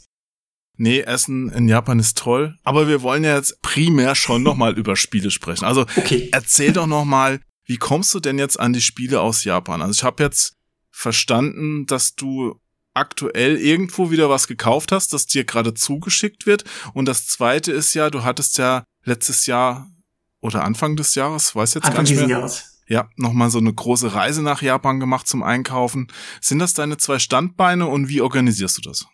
Nee, 0.83 1.01
Essen 1.01 1.51
in 1.51 1.69
Japan 1.69 1.99
ist 1.99 2.17
toll, 2.17 2.57
aber 2.65 2.89
wir 2.89 3.03
wollen 3.03 3.23
ja 3.23 3.37
jetzt 3.37 3.61
primär 3.61 4.15
schon 4.15 4.43
nochmal 4.43 4.79
über 4.79 4.97
Spiele 4.97 5.31
sprechen. 5.31 5.67
Also 5.67 5.83
Okay. 5.97 6.31
erzähl 6.33 6.73
doch 6.73 6.87
nochmal, 6.87 7.41
wie 7.67 7.77
kommst 7.77 8.15
du 8.15 8.21
denn 8.21 8.39
jetzt 8.39 8.59
an 8.59 8.73
die 8.73 8.81
Spiele 8.81 9.21
aus 9.21 9.45
Japan? 9.45 9.83
Also 9.83 9.93
ich 9.93 10.05
habe 10.05 10.23
jetzt 10.23 10.57
verstanden, 10.91 11.85
dass 11.85 12.15
du 12.15 12.59
aktuell 12.95 13.57
irgendwo 13.59 14.11
wieder 14.11 14.31
was 14.31 14.47
gekauft 14.47 14.91
hast, 14.91 15.13
das 15.13 15.27
dir 15.27 15.45
gerade 15.45 15.75
zugeschickt 15.75 16.47
wird. 16.47 16.65
Und 16.95 17.05
das 17.07 17.27
zweite 17.27 17.73
ist 17.73 17.93
ja, 17.95 18.09
du 18.09 18.25
hattest 18.25 18.57
ja 18.59 18.85
letztes 19.05 19.45
Jahr 19.47 19.87
oder 20.41 20.65
Anfang 20.65 20.97
des 20.97 21.15
Jahres, 21.15 21.55
weiß 21.55 21.75
jetzt 21.75 21.83
gar 21.85 21.91
Anfang 21.91 22.03
nicht 22.05 22.13
dieses 22.13 22.27
mehr. 22.27 22.39
Jahres. 22.39 22.81
Ja, 22.87 23.09
nochmal 23.17 23.51
so 23.51 23.59
eine 23.59 23.73
große 23.73 24.15
Reise 24.15 24.43
nach 24.43 24.63
Japan 24.63 24.99
gemacht 24.99 25.29
zum 25.29 25.43
Einkaufen. 25.43 26.09
Sind 26.41 26.59
das 26.59 26.73
deine 26.75 26.97
zwei 26.97 27.19
Standbeine 27.19 27.87
und 27.87 28.09
wie 28.09 28.21
organisierst 28.23 28.79
du 28.79 28.83
das? 28.83 29.07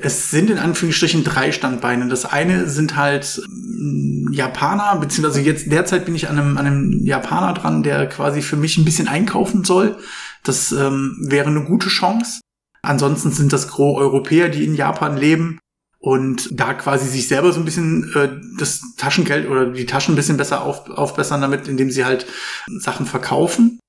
Es 0.00 0.30
sind 0.30 0.50
in 0.50 0.58
Anführungsstrichen 0.58 1.24
drei 1.24 1.50
Standbeine. 1.52 2.08
Das 2.08 2.24
eine 2.24 2.68
sind 2.68 2.96
halt 2.96 3.40
mm, 3.48 4.32
Japaner, 4.32 4.96
beziehungsweise 5.00 5.40
jetzt 5.40 5.70
derzeit 5.70 6.04
bin 6.04 6.14
ich 6.14 6.28
an 6.28 6.38
einem, 6.38 6.56
an 6.56 6.66
einem 6.66 7.04
Japaner 7.04 7.54
dran, 7.54 7.82
der 7.82 8.08
quasi 8.08 8.42
für 8.42 8.56
mich 8.56 8.78
ein 8.78 8.84
bisschen 8.84 9.08
einkaufen 9.08 9.64
soll. 9.64 9.98
Das 10.44 10.72
ähm, 10.72 11.16
wäre 11.20 11.48
eine 11.48 11.64
gute 11.64 11.88
Chance. 11.88 12.40
Ansonsten 12.82 13.32
sind 13.32 13.52
das 13.52 13.68
gros 13.68 13.98
Europäer, 13.98 14.48
die 14.48 14.64
in 14.64 14.74
Japan 14.74 15.16
leben 15.16 15.58
und 15.98 16.48
da 16.52 16.74
quasi 16.74 17.08
sich 17.08 17.26
selber 17.26 17.52
so 17.52 17.60
ein 17.60 17.64
bisschen 17.64 18.12
äh, 18.14 18.40
das 18.58 18.94
Taschengeld 18.96 19.48
oder 19.48 19.66
die 19.66 19.86
Taschen 19.86 20.14
ein 20.14 20.16
bisschen 20.16 20.36
besser 20.36 20.62
auf, 20.62 20.88
aufbessern 20.90 21.40
damit, 21.40 21.66
indem 21.66 21.90
sie 21.90 22.04
halt 22.04 22.26
Sachen 22.66 23.04
verkaufen. 23.04 23.80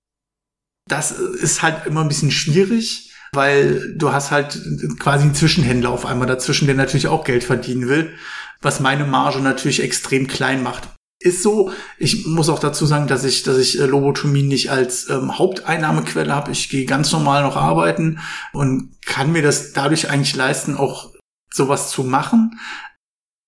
Das 0.88 1.12
ist 1.12 1.62
halt 1.62 1.86
immer 1.86 2.02
ein 2.02 2.08
bisschen 2.08 2.32
schwierig, 2.32 3.09
weil 3.34 3.96
du 3.96 4.12
hast 4.12 4.32
halt 4.32 4.60
quasi 5.00 5.24
einen 5.24 5.36
Zwischenhändler 5.36 5.90
auf 5.90 6.06
einmal 6.06 6.28
dazwischen, 6.28 6.66
der 6.66 6.76
natürlich 6.76 7.08
auch 7.08 7.24
Geld 7.24 7.44
verdienen 7.44 7.88
will, 7.88 8.14
was 8.62 8.80
meine 8.80 9.06
Marge 9.06 9.40
natürlich 9.40 9.82
extrem 9.82 10.28
klein 10.28 10.64
macht. 10.64 10.90
Ist 11.22 11.44
so. 11.44 11.72
Ich 11.98 12.26
muss 12.28 12.48
auch 12.48 12.60
dazu 12.60 12.86
sagen, 12.86 13.08
dass 13.08 13.26
ich, 13.26 13.44
dass 13.44 13.58
ich 13.58 13.78
äh, 13.78 13.86
Lobotomie 13.86 14.44
nicht 14.44 14.72
als 14.72 15.10
ähm, 15.10 15.38
Haupteinnahmequelle 15.38 16.34
habe. 16.34 16.52
Ich 16.52 16.70
gehe 16.70 16.86
ganz 16.86 17.12
normal 17.12 17.44
noch 17.44 17.58
arbeiten 17.58 18.20
und 18.54 18.96
kann 19.06 19.34
mir 19.34 19.42
das 19.42 19.74
dadurch 19.74 20.10
eigentlich 20.10 20.36
leisten, 20.36 20.78
auch 20.78 21.12
sowas 21.52 21.90
zu 21.90 22.06
machen. 22.06 22.58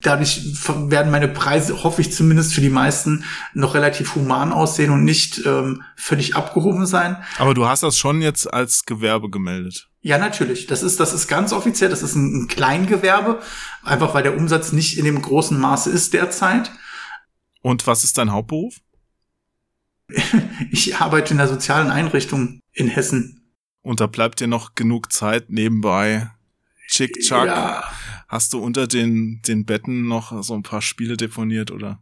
Dadurch 0.01 0.41
werden 0.89 1.11
meine 1.11 1.27
Preise, 1.27 1.83
hoffe 1.83 2.01
ich 2.01 2.11
zumindest 2.11 2.53
für 2.53 2.61
die 2.61 2.69
meisten, 2.69 3.23
noch 3.53 3.75
relativ 3.75 4.15
human 4.15 4.51
aussehen 4.51 4.91
und 4.91 5.03
nicht 5.03 5.45
ähm, 5.45 5.83
völlig 5.95 6.35
abgehoben 6.35 6.85
sein. 6.85 7.17
Aber 7.37 7.53
du 7.53 7.67
hast 7.67 7.83
das 7.83 7.97
schon 7.97 8.21
jetzt 8.21 8.51
als 8.51 8.85
Gewerbe 8.85 9.29
gemeldet. 9.29 9.89
Ja, 10.01 10.17
natürlich. 10.17 10.65
Das 10.67 10.81
ist, 10.81 10.99
das 10.99 11.13
ist 11.13 11.27
ganz 11.27 11.53
offiziell. 11.53 11.89
Das 11.89 12.01
ist 12.01 12.15
ein, 12.15 12.43
ein 12.43 12.47
Kleingewerbe, 12.47 13.39
einfach 13.83 14.13
weil 14.13 14.23
der 14.23 14.35
Umsatz 14.35 14.71
nicht 14.71 14.97
in 14.97 15.05
dem 15.05 15.21
großen 15.21 15.59
Maße 15.59 15.91
ist 15.91 16.13
derzeit. 16.13 16.71
Und 17.61 17.85
was 17.85 18.03
ist 18.03 18.17
dein 18.17 18.31
Hauptberuf? 18.31 18.75
Ich 20.73 20.95
arbeite 20.97 21.33
in 21.33 21.37
der 21.37 21.47
sozialen 21.47 21.89
Einrichtung 21.89 22.61
in 22.71 22.87
Hessen. 22.87 23.41
Und 23.81 23.99
da 23.99 24.07
bleibt 24.07 24.39
dir 24.39 24.47
noch 24.47 24.75
genug 24.75 25.11
Zeit 25.11 25.49
nebenbei. 25.49 26.29
Chick 26.87 27.19
Chuck. 27.19 27.45
Ja, 27.45 27.83
Hast 28.31 28.53
du 28.53 28.59
unter 28.59 28.87
den, 28.87 29.41
den 29.45 29.65
Betten 29.65 30.07
noch 30.07 30.41
so 30.41 30.53
ein 30.53 30.63
paar 30.63 30.81
Spiele 30.81 31.17
deponiert 31.17 31.69
oder? 31.69 32.01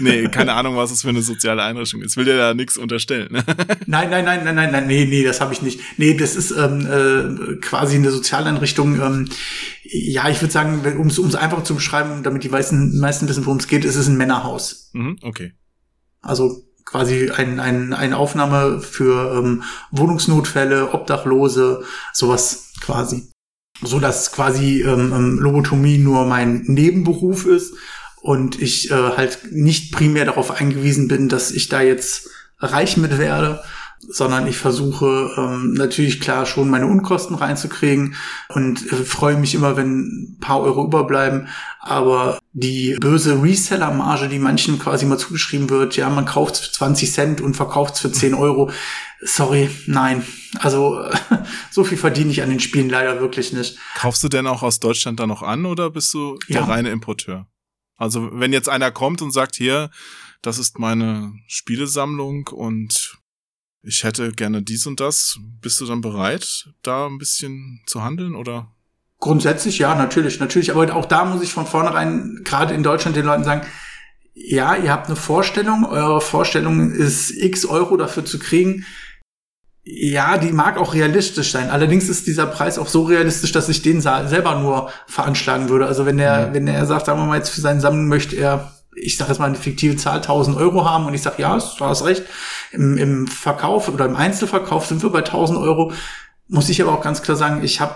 Nee, 0.00 0.26
keine 0.26 0.54
Ahnung, 0.54 0.74
was 0.74 0.90
es 0.90 1.02
für 1.02 1.10
eine 1.10 1.22
soziale 1.22 1.62
Einrichtung 1.62 2.02
ist. 2.02 2.16
Will 2.16 2.24
dir 2.24 2.36
da 2.36 2.54
nichts 2.54 2.76
unterstellen. 2.76 3.28
Ne? 3.30 3.44
nein, 3.86 4.10
nein, 4.10 4.24
nein, 4.24 4.42
nein, 4.42 4.56
nein, 4.56 4.72
nein, 4.72 4.86
nee, 4.88 5.04
nee, 5.04 5.22
das 5.22 5.40
habe 5.40 5.52
ich 5.52 5.62
nicht. 5.62 5.80
Nee, 5.96 6.14
das 6.14 6.34
ist 6.34 6.50
ähm, 6.50 6.86
äh, 6.86 7.56
quasi 7.60 7.94
eine 7.94 8.10
Sozialeinrichtung. 8.10 9.00
Ähm, 9.00 9.28
ja, 9.84 10.28
ich 10.28 10.40
würde 10.40 10.52
sagen, 10.52 10.82
um 10.98 11.06
es 11.06 11.34
einfach 11.36 11.62
zu 11.62 11.76
beschreiben, 11.76 12.24
damit 12.24 12.42
die 12.42 12.48
meisten, 12.48 12.98
meisten 12.98 13.28
wissen, 13.28 13.46
worum 13.46 13.58
es 13.58 13.68
geht, 13.68 13.84
ist 13.84 13.94
es 13.94 14.08
ein 14.08 14.16
Männerhaus. 14.16 14.90
Mhm, 14.92 15.18
okay. 15.22 15.52
Also 16.20 16.64
quasi 16.84 17.30
ein, 17.30 17.60
ein, 17.60 17.92
eine 17.92 18.16
Aufnahme 18.16 18.80
für 18.80 19.38
ähm, 19.38 19.62
Wohnungsnotfälle, 19.92 20.92
Obdachlose, 20.92 21.84
sowas 22.12 22.72
quasi. 22.80 23.30
So 23.82 23.98
dass 23.98 24.32
quasi 24.32 24.82
ähm, 24.82 25.12
ähm, 25.14 25.38
Lobotomie 25.38 25.98
nur 25.98 26.26
mein 26.26 26.62
Nebenberuf 26.66 27.46
ist 27.46 27.74
und 28.20 28.60
ich 28.60 28.90
äh, 28.90 28.94
halt 28.94 29.38
nicht 29.50 29.92
primär 29.92 30.24
darauf 30.24 30.50
eingewiesen 30.50 31.08
bin, 31.08 31.28
dass 31.28 31.50
ich 31.50 31.68
da 31.68 31.80
jetzt 31.80 32.28
reich 32.58 32.96
mit 32.96 33.18
werde, 33.18 33.62
sondern 34.08 34.46
ich 34.46 34.56
versuche 34.56 35.30
ähm, 35.36 35.74
natürlich 35.74 36.20
klar 36.20 36.46
schon 36.46 36.70
meine 36.70 36.86
Unkosten 36.86 37.36
reinzukriegen 37.36 38.14
und 38.48 38.90
äh, 38.92 38.96
freue 39.04 39.36
mich 39.36 39.54
immer, 39.54 39.76
wenn 39.76 39.98
ein 40.00 40.38
paar 40.40 40.60
Euro 40.60 40.84
überbleiben. 40.84 41.48
Aber 41.80 42.38
die 42.52 42.96
böse 43.00 43.42
Reseller-Marge, 43.42 44.28
die 44.28 44.38
manchen 44.38 44.78
quasi 44.78 45.06
mal 45.06 45.18
zugeschrieben 45.18 45.70
wird, 45.70 45.96
ja, 45.96 46.08
man 46.10 46.24
kauft 46.24 46.56
für 46.56 46.72
20 46.72 47.12
Cent 47.12 47.40
und 47.40 47.54
verkauft 47.56 47.98
für 47.98 48.10
10 48.10 48.34
Euro. 48.34 48.70
Sorry, 49.22 49.70
nein. 49.86 50.24
Also 50.58 51.04
so 51.70 51.84
viel 51.84 51.98
verdiene 51.98 52.30
ich 52.30 52.42
an 52.42 52.50
den 52.50 52.60
Spielen 52.60 52.88
leider 52.88 53.20
wirklich 53.20 53.52
nicht. 53.52 53.78
Kaufst 53.96 54.24
du 54.24 54.28
denn 54.28 54.46
auch 54.46 54.62
aus 54.62 54.80
Deutschland 54.80 55.20
da 55.20 55.26
noch 55.26 55.42
an 55.42 55.66
oder 55.66 55.90
bist 55.90 56.12
du 56.14 56.38
der 56.48 56.60
Ja. 56.62 56.64
reine 56.64 56.90
Importeur? 56.90 57.46
Also 57.96 58.30
wenn 58.32 58.52
jetzt 58.54 58.68
einer 58.70 58.90
kommt 58.90 59.20
und 59.20 59.30
sagt, 59.30 59.56
hier, 59.56 59.90
das 60.40 60.58
ist 60.58 60.78
meine 60.78 61.34
Spielesammlung 61.48 62.46
und 62.48 63.18
ich 63.82 64.04
hätte 64.04 64.32
gerne 64.32 64.62
dies 64.62 64.86
und 64.86 65.00
das, 65.00 65.38
bist 65.60 65.80
du 65.80 65.86
dann 65.86 66.00
bereit, 66.00 66.68
da 66.82 67.06
ein 67.06 67.18
bisschen 67.18 67.80
zu 67.86 68.02
handeln 68.02 68.34
oder? 68.34 68.68
Grundsätzlich 69.18 69.78
ja, 69.78 69.94
natürlich, 69.94 70.40
natürlich. 70.40 70.70
Aber 70.70 70.94
auch 70.94 71.06
da 71.06 71.24
muss 71.24 71.42
ich 71.42 71.52
von 71.52 71.66
vornherein 71.66 72.40
gerade 72.42 72.74
in 72.74 72.82
Deutschland 72.82 73.16
den 73.16 73.26
Leuten 73.26 73.44
sagen, 73.44 73.66
ja, 74.34 74.76
ihr 74.76 74.90
habt 74.90 75.08
eine 75.08 75.16
Vorstellung, 75.16 75.84
eure 75.84 76.20
Vorstellung 76.20 76.90
ist 76.90 77.30
x 77.30 77.66
Euro 77.66 77.96
dafür 77.96 78.24
zu 78.24 78.38
kriegen. 78.38 78.86
Ja, 79.82 80.38
die 80.38 80.52
mag 80.52 80.78
auch 80.78 80.94
realistisch 80.94 81.52
sein. 81.52 81.68
Allerdings 81.68 82.08
ist 82.08 82.26
dieser 82.26 82.46
Preis 82.46 82.78
auch 82.78 82.86
so 82.86 83.04
realistisch, 83.04 83.52
dass 83.52 83.68
ich 83.68 83.82
den 83.82 84.00
selber 84.00 84.58
nur 84.58 84.90
veranschlagen 85.06 85.68
würde. 85.68 85.86
Also 85.86 86.06
wenn 86.06 86.18
er, 86.18 86.54
wenn 86.54 86.66
er 86.68 86.86
sagt, 86.86 87.06
sagen 87.06 87.18
wir 87.18 87.26
mal 87.26 87.36
jetzt 87.36 87.50
für 87.50 87.60
seine 87.60 87.80
Sammlung 87.80 88.08
möchte 88.08 88.36
er, 88.36 88.72
ich 88.96 89.16
sage 89.16 89.30
jetzt 89.30 89.38
mal 89.38 89.46
eine 89.46 89.54
fiktive 89.56 89.96
Zahl, 89.96 90.16
1000 90.16 90.56
Euro 90.56 90.84
haben 90.84 91.06
und 91.06 91.14
ich 91.14 91.22
sage, 91.22 91.42
ja, 91.42 91.56
du 91.56 91.84
hast 91.84 92.04
recht. 92.04 92.24
Im, 92.72 92.96
Im 92.98 93.26
Verkauf 93.26 93.88
oder 93.88 94.04
im 94.06 94.16
Einzelverkauf 94.16 94.86
sind 94.86 95.02
wir 95.02 95.10
bei 95.10 95.20
1000 95.20 95.58
Euro. 95.58 95.92
Muss 96.48 96.68
ich 96.68 96.82
aber 96.82 96.92
auch 96.92 97.02
ganz 97.02 97.22
klar 97.22 97.36
sagen, 97.36 97.62
ich 97.62 97.80
habe 97.80 97.94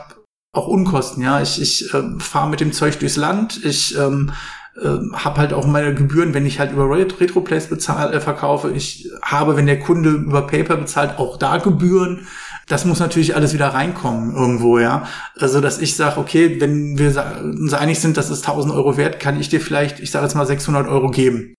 auch 0.52 0.68
Unkosten, 0.68 1.22
ja. 1.22 1.40
Ich, 1.40 1.60
ich 1.60 1.92
äh, 1.92 2.02
fahre 2.18 2.48
mit 2.48 2.60
dem 2.60 2.72
Zeug 2.72 2.98
durchs 3.00 3.16
Land, 3.16 3.64
ich 3.64 3.96
ähm, 3.98 4.32
äh, 4.80 4.88
habe 5.12 5.38
halt 5.40 5.52
auch 5.52 5.66
meine 5.66 5.94
Gebühren, 5.94 6.34
wenn 6.34 6.46
ich 6.46 6.58
halt 6.60 6.72
über 6.72 6.88
Ret- 6.88 7.20
Retroplays 7.20 7.68
bezahl, 7.68 8.14
äh, 8.14 8.20
verkaufe. 8.20 8.70
Ich 8.70 9.08
habe, 9.22 9.56
wenn 9.56 9.66
der 9.66 9.80
Kunde 9.80 10.10
über 10.10 10.46
Paper 10.46 10.76
bezahlt, 10.76 11.18
auch 11.18 11.36
da 11.36 11.58
Gebühren. 11.58 12.26
Das 12.66 12.84
muss 12.84 12.98
natürlich 12.98 13.36
alles 13.36 13.52
wieder 13.52 13.68
reinkommen 13.68 14.34
irgendwo, 14.34 14.78
ja. 14.78 15.06
Also, 15.38 15.60
dass 15.60 15.78
ich 15.78 15.96
sage, 15.96 16.18
okay, 16.18 16.60
wenn 16.60 16.98
wir 16.98 17.08
uns 17.42 17.74
einig 17.74 18.00
sind, 18.00 18.16
das 18.16 18.30
ist 18.30 18.48
1000 18.48 18.74
Euro 18.74 18.96
wert, 18.96 19.20
kann 19.20 19.38
ich 19.38 19.48
dir 19.48 19.60
vielleicht, 19.60 20.00
ich 20.00 20.10
sage 20.10 20.24
jetzt 20.24 20.34
mal 20.34 20.46
600 20.46 20.86
Euro 20.86 21.10
geben. 21.10 21.54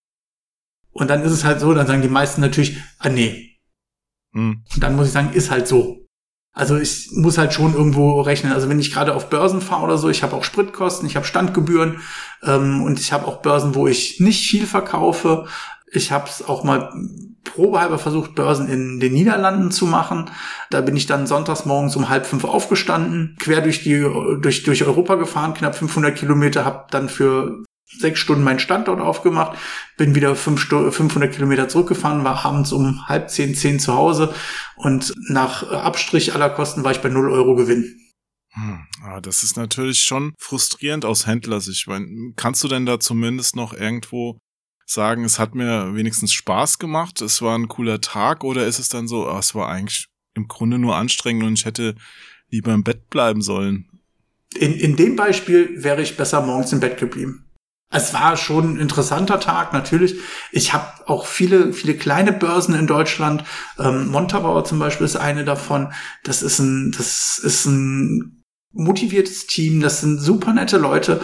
Und 0.91 1.09
dann 1.09 1.23
ist 1.23 1.31
es 1.31 1.43
halt 1.43 1.59
so, 1.59 1.73
dann 1.73 1.87
sagen 1.87 2.01
die 2.01 2.07
meisten 2.07 2.41
natürlich, 2.41 2.77
ah 2.99 3.09
nee. 3.09 3.57
Hm. 4.33 4.63
Und 4.73 4.83
dann 4.83 4.95
muss 4.95 5.07
ich 5.07 5.13
sagen, 5.13 5.33
ist 5.33 5.51
halt 5.51 5.67
so. 5.67 6.05
Also 6.55 6.77
ich 6.77 7.09
muss 7.11 7.37
halt 7.37 7.53
schon 7.53 7.73
irgendwo 7.73 8.21
rechnen. 8.21 8.53
Also 8.53 8.69
wenn 8.69 8.79
ich 8.79 8.93
gerade 8.93 9.13
auf 9.13 9.29
Börsen 9.29 9.59
fahre 9.59 9.83
oder 9.83 9.97
so, 9.97 10.09
ich 10.09 10.23
habe 10.23 10.35
auch 10.35 10.45
Spritkosten, 10.45 11.05
ich 11.05 11.17
habe 11.17 11.25
Standgebühren 11.25 11.99
ähm, 12.43 12.81
und 12.81 12.97
ich 12.97 13.11
habe 13.11 13.27
auch 13.27 13.41
Börsen, 13.41 13.75
wo 13.75 13.87
ich 13.87 14.21
nicht 14.21 14.49
viel 14.49 14.65
verkaufe. 14.65 15.47
Ich 15.91 16.13
habe 16.13 16.29
es 16.29 16.47
auch 16.47 16.63
mal 16.63 16.93
probehalber 17.45 17.97
versucht, 17.97 18.35
Börsen 18.35 18.67
in 18.67 18.99
den 18.99 19.13
Niederlanden 19.13 19.71
zu 19.71 19.85
machen. 19.85 20.29
Da 20.69 20.81
bin 20.81 20.97
ich 20.97 21.05
dann 21.05 21.27
sonntags 21.27 21.65
morgens 21.65 21.95
um 21.95 22.09
halb 22.09 22.25
fünf 22.25 22.43
aufgestanden, 22.43 23.37
quer 23.39 23.61
durch 23.61 23.83
die 23.83 24.01
durch 24.41 24.63
durch 24.63 24.83
Europa 24.83 25.15
gefahren, 25.15 25.53
knapp 25.53 25.75
500 25.75 26.17
Kilometer, 26.17 26.65
habe 26.65 26.87
dann 26.91 27.07
für 27.07 27.63
sechs 27.85 28.19
Stunden 28.19 28.43
meinen 28.43 28.59
Standort 28.59 28.99
aufgemacht, 28.99 29.57
bin 29.97 30.15
wieder 30.15 30.35
fünf 30.35 30.59
Stu 30.59 30.91
500 30.91 31.33
Kilometer 31.33 31.69
zurückgefahren, 31.69 32.23
war 32.23 32.45
abends 32.45 32.71
um 32.71 33.07
halb 33.07 33.29
zehn, 33.29 33.55
zehn 33.55 33.79
zu 33.79 33.93
Hause 33.93 34.33
und 34.75 35.13
nach 35.29 35.69
Abstrich 35.69 36.33
aller 36.33 36.49
Kosten 36.49 36.83
war 36.83 36.91
ich 36.91 37.01
bei 37.01 37.09
0 37.09 37.31
Euro 37.31 37.55
Gewinn. 37.55 37.99
Hm. 38.53 38.87
Ah, 39.03 39.21
das 39.21 39.43
ist 39.43 39.57
natürlich 39.57 39.99
schon 39.99 40.33
frustrierend 40.39 41.05
aus 41.05 41.27
Händlersicht. 41.27 41.87
Kannst 42.37 42.63
du 42.63 42.67
denn 42.67 42.85
da 42.85 42.99
zumindest 42.99 43.55
noch 43.55 43.73
irgendwo 43.73 44.39
sagen, 44.85 45.23
es 45.23 45.39
hat 45.39 45.55
mir 45.55 45.95
wenigstens 45.95 46.31
Spaß 46.31 46.79
gemacht, 46.79 47.21
es 47.21 47.41
war 47.41 47.57
ein 47.57 47.67
cooler 47.67 48.01
Tag 48.01 48.43
oder 48.43 48.65
ist 48.67 48.79
es 48.79 48.89
dann 48.89 49.07
so, 49.07 49.27
ah, 49.27 49.39
es 49.39 49.55
war 49.55 49.67
eigentlich 49.67 50.07
im 50.35 50.47
Grunde 50.47 50.77
nur 50.77 50.95
anstrengend 50.95 51.43
und 51.43 51.59
ich 51.59 51.65
hätte 51.65 51.95
lieber 52.49 52.73
im 52.73 52.83
Bett 52.83 53.09
bleiben 53.09 53.41
sollen? 53.41 53.89
In, 54.55 54.73
in 54.73 54.95
dem 54.95 55.15
Beispiel 55.15 55.83
wäre 55.83 56.01
ich 56.01 56.17
besser 56.17 56.41
morgens 56.41 56.71
im 56.71 56.79
Bett 56.79 56.97
geblieben. 56.97 57.45
Es 57.91 58.13
war 58.13 58.35
schon 58.35 58.75
ein 58.75 58.79
interessanter 58.79 59.39
Tag, 59.39 59.71
natürlich. 59.71 60.15
Ich 60.51 60.73
habe 60.73 61.07
auch 61.07 61.25
viele, 61.25 61.71
viele 61.71 61.95
kleine 61.95 62.33
Börsen 62.33 62.75
in 62.75 62.87
Deutschland. 62.87 63.43
Ähm, 63.79 64.07
Montabaur 64.07 64.65
zum 64.65 64.79
Beispiel 64.79 65.05
ist 65.05 65.15
eine 65.15 65.45
davon. 65.45 65.93
Das 66.23 66.41
ist 66.41 66.59
ein, 66.59 66.93
das 66.97 67.37
ist 67.37 67.65
ein 67.65 68.43
motiviertes 68.73 69.47
Team. 69.47 69.81
Das 69.81 70.01
sind 70.01 70.19
super 70.19 70.51
nette 70.51 70.77
Leute. 70.77 71.21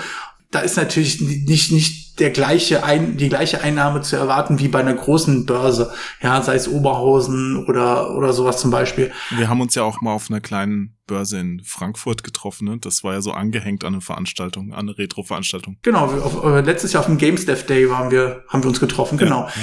Da 0.51 0.59
ist 0.59 0.75
natürlich 0.75 1.21
nicht, 1.21 1.71
nicht 1.71 2.19
der 2.19 2.29
gleiche 2.29 2.83
ein, 2.83 3.17
die 3.17 3.29
gleiche 3.29 3.61
Einnahme 3.61 4.01
zu 4.01 4.15
erwarten 4.15 4.59
wie 4.59 4.67
bei 4.67 4.79
einer 4.79 4.93
großen 4.93 5.45
Börse. 5.45 5.93
Ja, 6.21 6.41
sei 6.41 6.55
es 6.55 6.67
Oberhausen 6.67 7.65
oder, 7.65 8.15
oder 8.15 8.33
sowas 8.33 8.59
zum 8.59 8.69
Beispiel. 8.69 9.11
Wir 9.31 9.49
haben 9.49 9.61
uns 9.61 9.75
ja 9.75 9.83
auch 9.83 10.01
mal 10.01 10.11
auf 10.11 10.29
einer 10.29 10.41
kleinen 10.41 10.97
Börse 11.07 11.39
in 11.39 11.61
Frankfurt 11.65 12.23
getroffen. 12.23 12.67
Ne? 12.67 12.77
Das 12.79 13.03
war 13.03 13.13
ja 13.13 13.21
so 13.21 13.31
angehängt 13.31 13.83
an 13.83 13.93
eine 13.93 14.01
Veranstaltung, 14.01 14.73
an 14.73 14.89
eine 14.89 14.97
Retro-Veranstaltung. 14.97 15.77
Genau, 15.81 16.05
auf, 16.05 16.43
äh, 16.43 16.61
letztes 16.61 16.93
Jahr 16.93 17.01
auf 17.01 17.07
dem 17.07 17.17
Games 17.17 17.45
Dev 17.45 17.65
Day 17.65 17.89
waren 17.89 18.11
wir, 18.11 18.43
haben 18.47 18.63
wir 18.63 18.69
uns 18.69 18.79
getroffen, 18.79 19.17
genau. 19.17 19.45
ja. 19.47 19.53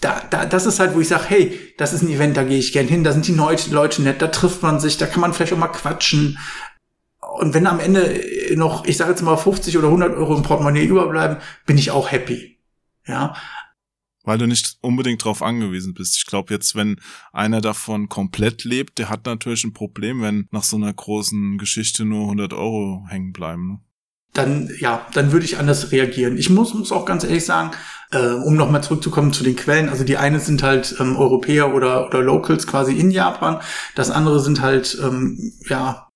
Da, 0.00 0.22
da, 0.30 0.44
das 0.44 0.64
ist 0.64 0.78
halt, 0.78 0.94
wo 0.94 1.00
ich 1.00 1.08
sage, 1.08 1.24
hey, 1.26 1.58
das 1.76 1.92
ist 1.92 2.02
ein 2.02 2.08
Event, 2.08 2.36
da 2.36 2.44
gehe 2.44 2.58
ich 2.58 2.72
gern 2.72 2.86
hin, 2.86 3.02
da 3.02 3.12
sind 3.12 3.26
die 3.26 3.34
Leute 3.34 4.02
nett, 4.02 4.22
da 4.22 4.28
trifft 4.28 4.62
man 4.62 4.78
sich, 4.78 4.96
da 4.96 5.06
kann 5.06 5.20
man 5.20 5.32
vielleicht 5.32 5.52
auch 5.52 5.58
mal 5.58 5.66
quatschen. 5.66 6.38
Und 7.38 7.54
wenn 7.54 7.66
am 7.66 7.80
Ende 7.80 8.20
noch, 8.56 8.84
ich 8.84 8.96
sage 8.96 9.10
jetzt 9.10 9.22
mal 9.22 9.36
50 9.36 9.76
oder 9.78 9.88
100 9.88 10.14
Euro 10.16 10.36
im 10.36 10.42
Portemonnaie 10.42 10.84
überbleiben, 10.84 11.38
bin 11.66 11.78
ich 11.78 11.90
auch 11.90 12.10
happy. 12.10 12.58
Ja, 13.06 13.34
Weil 14.24 14.36
du 14.36 14.46
nicht 14.46 14.76
unbedingt 14.82 15.24
drauf 15.24 15.42
angewiesen 15.42 15.94
bist. 15.94 16.16
Ich 16.16 16.26
glaube 16.26 16.52
jetzt, 16.52 16.74
wenn 16.74 17.00
einer 17.32 17.62
davon 17.62 18.08
komplett 18.10 18.64
lebt, 18.64 18.98
der 18.98 19.08
hat 19.08 19.24
natürlich 19.24 19.64
ein 19.64 19.72
Problem, 19.72 20.20
wenn 20.20 20.46
nach 20.50 20.64
so 20.64 20.76
einer 20.76 20.92
großen 20.92 21.56
Geschichte 21.56 22.04
nur 22.04 22.24
100 22.24 22.52
Euro 22.52 23.06
hängen 23.08 23.32
bleiben. 23.32 23.68
Ne? 23.68 23.80
dann 24.38 24.70
ja, 24.78 25.06
dann 25.14 25.32
würde 25.32 25.44
ich 25.44 25.58
anders 25.58 25.90
reagieren. 25.92 26.36
Ich 26.38 26.50
muss, 26.50 26.74
muss 26.74 26.92
auch 26.92 27.04
ganz 27.04 27.24
ehrlich 27.24 27.44
sagen, 27.44 27.72
äh, 28.12 28.30
um 28.30 28.54
nochmal 28.56 28.82
zurückzukommen 28.82 29.32
zu 29.32 29.42
den 29.42 29.56
Quellen, 29.56 29.88
also 29.88 30.04
die 30.04 30.16
eine 30.16 30.40
sind 30.40 30.62
halt 30.62 30.96
ähm, 31.00 31.16
Europäer 31.16 31.74
oder, 31.74 32.06
oder 32.06 32.22
Locals 32.22 32.66
quasi 32.66 32.94
in 32.94 33.10
Japan, 33.10 33.60
das 33.94 34.10
andere 34.10 34.40
sind 34.40 34.60
halt 34.60 34.98
ähm, 35.02 35.52
ja 35.68 36.07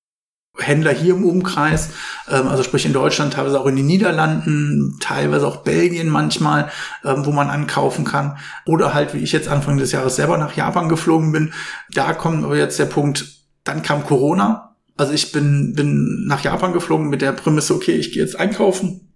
Händler 0.59 0.93
hier 0.93 1.15
im 1.15 1.25
Umkreis, 1.25 1.91
ähm, 2.29 2.47
also 2.47 2.63
sprich 2.63 2.85
in 2.85 2.93
Deutschland, 2.93 3.33
teilweise 3.33 3.59
auch 3.59 3.67
in 3.67 3.77
den 3.77 3.87
Niederlanden, 3.87 4.99
teilweise 5.01 5.47
auch 5.47 5.59
Belgien 5.59 6.09
manchmal, 6.09 6.71
ähm, 7.05 7.25
wo 7.25 7.33
man 7.33 7.49
ankaufen 7.49 8.05
kann. 8.05 8.37
Oder 8.67 8.93
halt, 8.93 9.15
wie 9.15 9.19
ich 9.19 9.33
jetzt 9.33 9.49
Anfang 9.49 9.79
des 9.79 9.93
Jahres 9.93 10.17
selber 10.17 10.37
nach 10.37 10.55
Japan 10.55 10.89
geflogen 10.89 11.33
bin. 11.33 11.53
Da 11.93 12.13
kommt 12.13 12.45
aber 12.45 12.57
jetzt 12.57 12.79
der 12.79 12.87
Punkt, 12.87 13.27
dann 13.65 13.83
kam 13.83 14.05
Corona. 14.05 14.77
Also 14.97 15.15
ich 15.15 15.33
bin, 15.33 15.73
bin 15.75 16.27
nach 16.27 16.45
Japan 16.45 16.75
geflogen 16.75 17.09
mit 17.09 17.23
der 17.23 17.33
Prämisse, 17.33 17.75
okay, 17.75 17.93
ich 17.93 18.13
gehe 18.13 18.23
jetzt 18.23 18.39
einkaufen. 18.39 19.13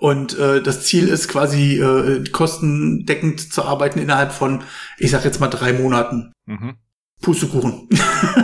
Und 0.00 0.36
äh, 0.38 0.60
das 0.60 0.84
Ziel 0.84 1.08
ist 1.08 1.28
quasi 1.28 1.80
äh, 1.80 2.24
kostendeckend 2.30 3.52
zu 3.52 3.64
arbeiten 3.64 3.98
innerhalb 3.98 4.32
von, 4.32 4.64
ich 4.98 5.10
sag 5.10 5.24
jetzt 5.24 5.40
mal 5.40 5.48
drei 5.48 5.72
Monaten. 5.72 6.32
Mhm. 6.46 6.76
Pustekuchen. 7.20 7.88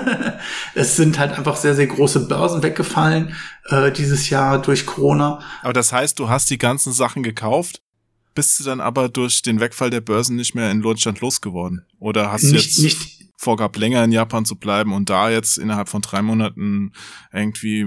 es 0.75 0.97
sind 0.97 1.19
halt 1.19 1.33
einfach 1.33 1.57
sehr, 1.57 1.75
sehr 1.75 1.87
große 1.87 2.27
Börsen 2.27 2.63
weggefallen 2.63 3.35
äh, 3.67 3.93
dieses 3.93 4.31
Jahr 4.31 4.61
durch 4.61 4.87
Corona. 4.87 5.41
Aber 5.63 5.73
das 5.73 5.93
heißt, 5.93 6.19
du 6.19 6.29
hast 6.29 6.51
die 6.51 6.59
ganzen 6.59 6.93
Sachen 6.93 7.23
gekauft, 7.23 7.83
bist 8.35 8.59
du 8.59 8.65
dann 8.65 8.81
aber 8.81 9.09
durch 9.09 9.43
den 9.43 9.61
Wegfall 9.61 9.91
der 9.91 10.01
Börsen 10.01 10.37
nicht 10.37 10.55
mehr 10.55 10.71
in 10.71 10.81
Deutschland 10.81 11.21
losgeworden? 11.21 11.87
Oder 11.99 12.33
hast 12.33 12.45
du 12.45 12.53
Nicht, 12.53 12.65
jetzt 12.65 12.79
nicht, 12.83 13.33
vorgehabt, 13.37 13.77
länger 13.77 14.03
in 14.05 14.13
Japan 14.13 14.45
zu 14.45 14.57
bleiben 14.57 14.95
und 14.95 15.11
da 15.11 15.29
jetzt 15.29 15.59
innerhalb 15.59 15.89
von 15.89 16.01
drei 16.01 16.23
Monaten 16.23 16.93
irgendwie 17.33 17.87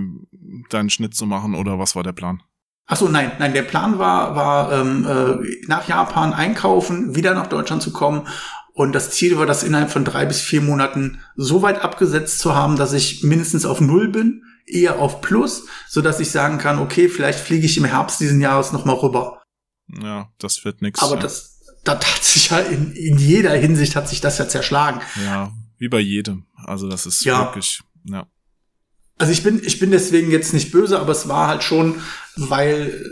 deinen 0.69 0.91
Schnitt 0.91 1.15
zu 1.15 1.25
machen? 1.25 1.55
Oder 1.55 1.79
was 1.79 1.95
war 1.95 2.03
der 2.03 2.13
Plan? 2.13 2.41
ach 2.87 2.97
so, 2.97 3.07
nein, 3.07 3.31
nein, 3.39 3.53
der 3.53 3.63
Plan 3.63 3.97
war, 3.99 4.35
war 4.35 4.71
ähm, 4.71 5.05
äh, 5.05 5.67
nach 5.67 5.87
Japan 5.87 6.33
einkaufen, 6.33 7.15
wieder 7.15 7.33
nach 7.33 7.47
Deutschland 7.47 7.81
zu 7.81 7.91
kommen. 7.91 8.27
Und 8.75 8.91
das 8.91 9.11
Ziel 9.11 9.37
war, 9.37 9.45
das 9.45 9.63
innerhalb 9.63 9.89
von 9.89 10.03
drei 10.03 10.25
bis 10.25 10.41
vier 10.41 10.59
Monaten 10.59 11.19
so 11.37 11.61
weit 11.61 11.81
abgesetzt 11.81 12.39
zu 12.39 12.55
haben, 12.55 12.75
dass 12.75 12.91
ich 12.91 13.23
mindestens 13.23 13.65
auf 13.65 13.79
Null 13.79 14.09
bin, 14.09 14.43
eher 14.67 14.99
auf 14.99 15.21
Plus, 15.21 15.63
so 15.87 16.01
dass 16.01 16.19
ich 16.19 16.29
sagen 16.29 16.57
kann, 16.57 16.79
okay, 16.79 17.07
vielleicht 17.07 17.39
fliege 17.39 17.65
ich 17.65 17.77
im 17.77 17.85
Herbst 17.85 18.19
diesen 18.19 18.41
Jahres 18.41 18.73
noch 18.73 18.83
mal 18.83 18.91
rüber. 18.91 19.41
Ja, 20.03 20.27
das 20.39 20.65
wird 20.65 20.81
nix. 20.81 20.99
Aber 21.01 21.15
ja. 21.15 21.21
das, 21.21 21.61
da 21.85 21.93
hat 21.93 22.21
sich 22.21 22.49
ja 22.49 22.59
in, 22.59 22.91
in 22.91 23.17
jeder 23.17 23.51
Hinsicht 23.51 23.95
hat 23.95 24.09
sich 24.09 24.19
das 24.19 24.39
ja 24.39 24.49
zerschlagen. 24.49 24.99
Ja, 25.23 25.53
wie 25.77 25.87
bei 25.87 26.01
jedem. 26.01 26.45
Also 26.65 26.89
das 26.89 27.05
ist 27.05 27.23
Ja. 27.23 27.45
wirklich, 27.45 27.79
ja. 28.03 28.27
Also 29.17 29.31
ich 29.31 29.41
bin, 29.41 29.61
ich 29.63 29.79
bin 29.79 29.91
deswegen 29.91 30.31
jetzt 30.31 30.53
nicht 30.53 30.73
böse, 30.73 30.99
aber 30.99 31.13
es 31.13 31.29
war 31.29 31.47
halt 31.47 31.63
schon, 31.63 32.01
weil 32.35 33.09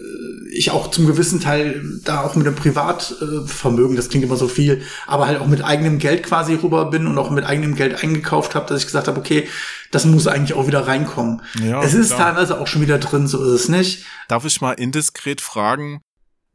ich 0.53 0.71
auch 0.71 0.91
zum 0.91 1.07
gewissen 1.07 1.39
Teil 1.39 1.99
da 2.03 2.21
auch 2.21 2.35
mit 2.35 2.47
einem 2.47 2.55
Privatvermögen, 2.55 3.95
das 3.95 4.09
klingt 4.09 4.23
immer 4.23 4.35
so 4.35 4.47
viel, 4.47 4.83
aber 5.07 5.27
halt 5.27 5.39
auch 5.39 5.47
mit 5.47 5.63
eigenem 5.63 5.99
Geld 5.99 6.23
quasi 6.23 6.53
rüber 6.53 6.89
bin 6.89 7.07
und 7.07 7.17
auch 7.17 7.31
mit 7.31 7.45
eigenem 7.45 7.75
Geld 7.75 8.03
eingekauft 8.03 8.55
habe, 8.55 8.67
dass 8.67 8.79
ich 8.79 8.85
gesagt 8.85 9.07
habe, 9.07 9.19
okay, 9.19 9.47
das 9.91 10.05
muss 10.05 10.27
eigentlich 10.27 10.53
auch 10.53 10.67
wieder 10.67 10.87
reinkommen. 10.87 11.41
Ja, 11.63 11.83
es 11.83 11.93
ist 11.93 12.15
klar. 12.15 12.33
teilweise 12.33 12.59
auch 12.59 12.67
schon 12.67 12.81
wieder 12.81 12.99
drin, 12.99 13.27
so 13.27 13.43
ist 13.43 13.61
es 13.61 13.69
nicht. 13.69 14.05
Darf 14.27 14.45
ich 14.45 14.61
mal 14.61 14.73
indiskret 14.73 15.41
fragen, 15.41 16.01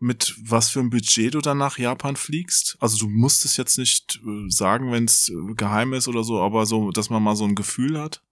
mit 0.01 0.37
was 0.43 0.71
für 0.71 0.81
ein 0.81 0.91
Budget 0.91 1.35
du 1.35 1.41
dann 1.41 1.59
nach 1.59 1.79
Japan 1.79 2.17
fliegst? 2.17 2.77
Also 2.81 2.99
du 2.99 3.09
musst 3.09 3.45
es 3.45 3.57
jetzt 3.57 3.79
nicht 3.79 4.21
äh, 4.25 4.49
sagen, 4.49 4.93
wenn 4.93 5.05
es 5.05 5.29
äh, 5.29 5.55
geheim 5.55 5.93
ist 5.93 6.09
oder 6.09 6.23
so, 6.23 6.41
aber 6.41 6.67
so, 6.67 6.91
dass 6.91 7.11
man 7.11 7.23
mal 7.23 7.37
so 7.37 7.45
ein 7.45 7.55
Gefühl 7.55 8.01
hat. 8.01 8.23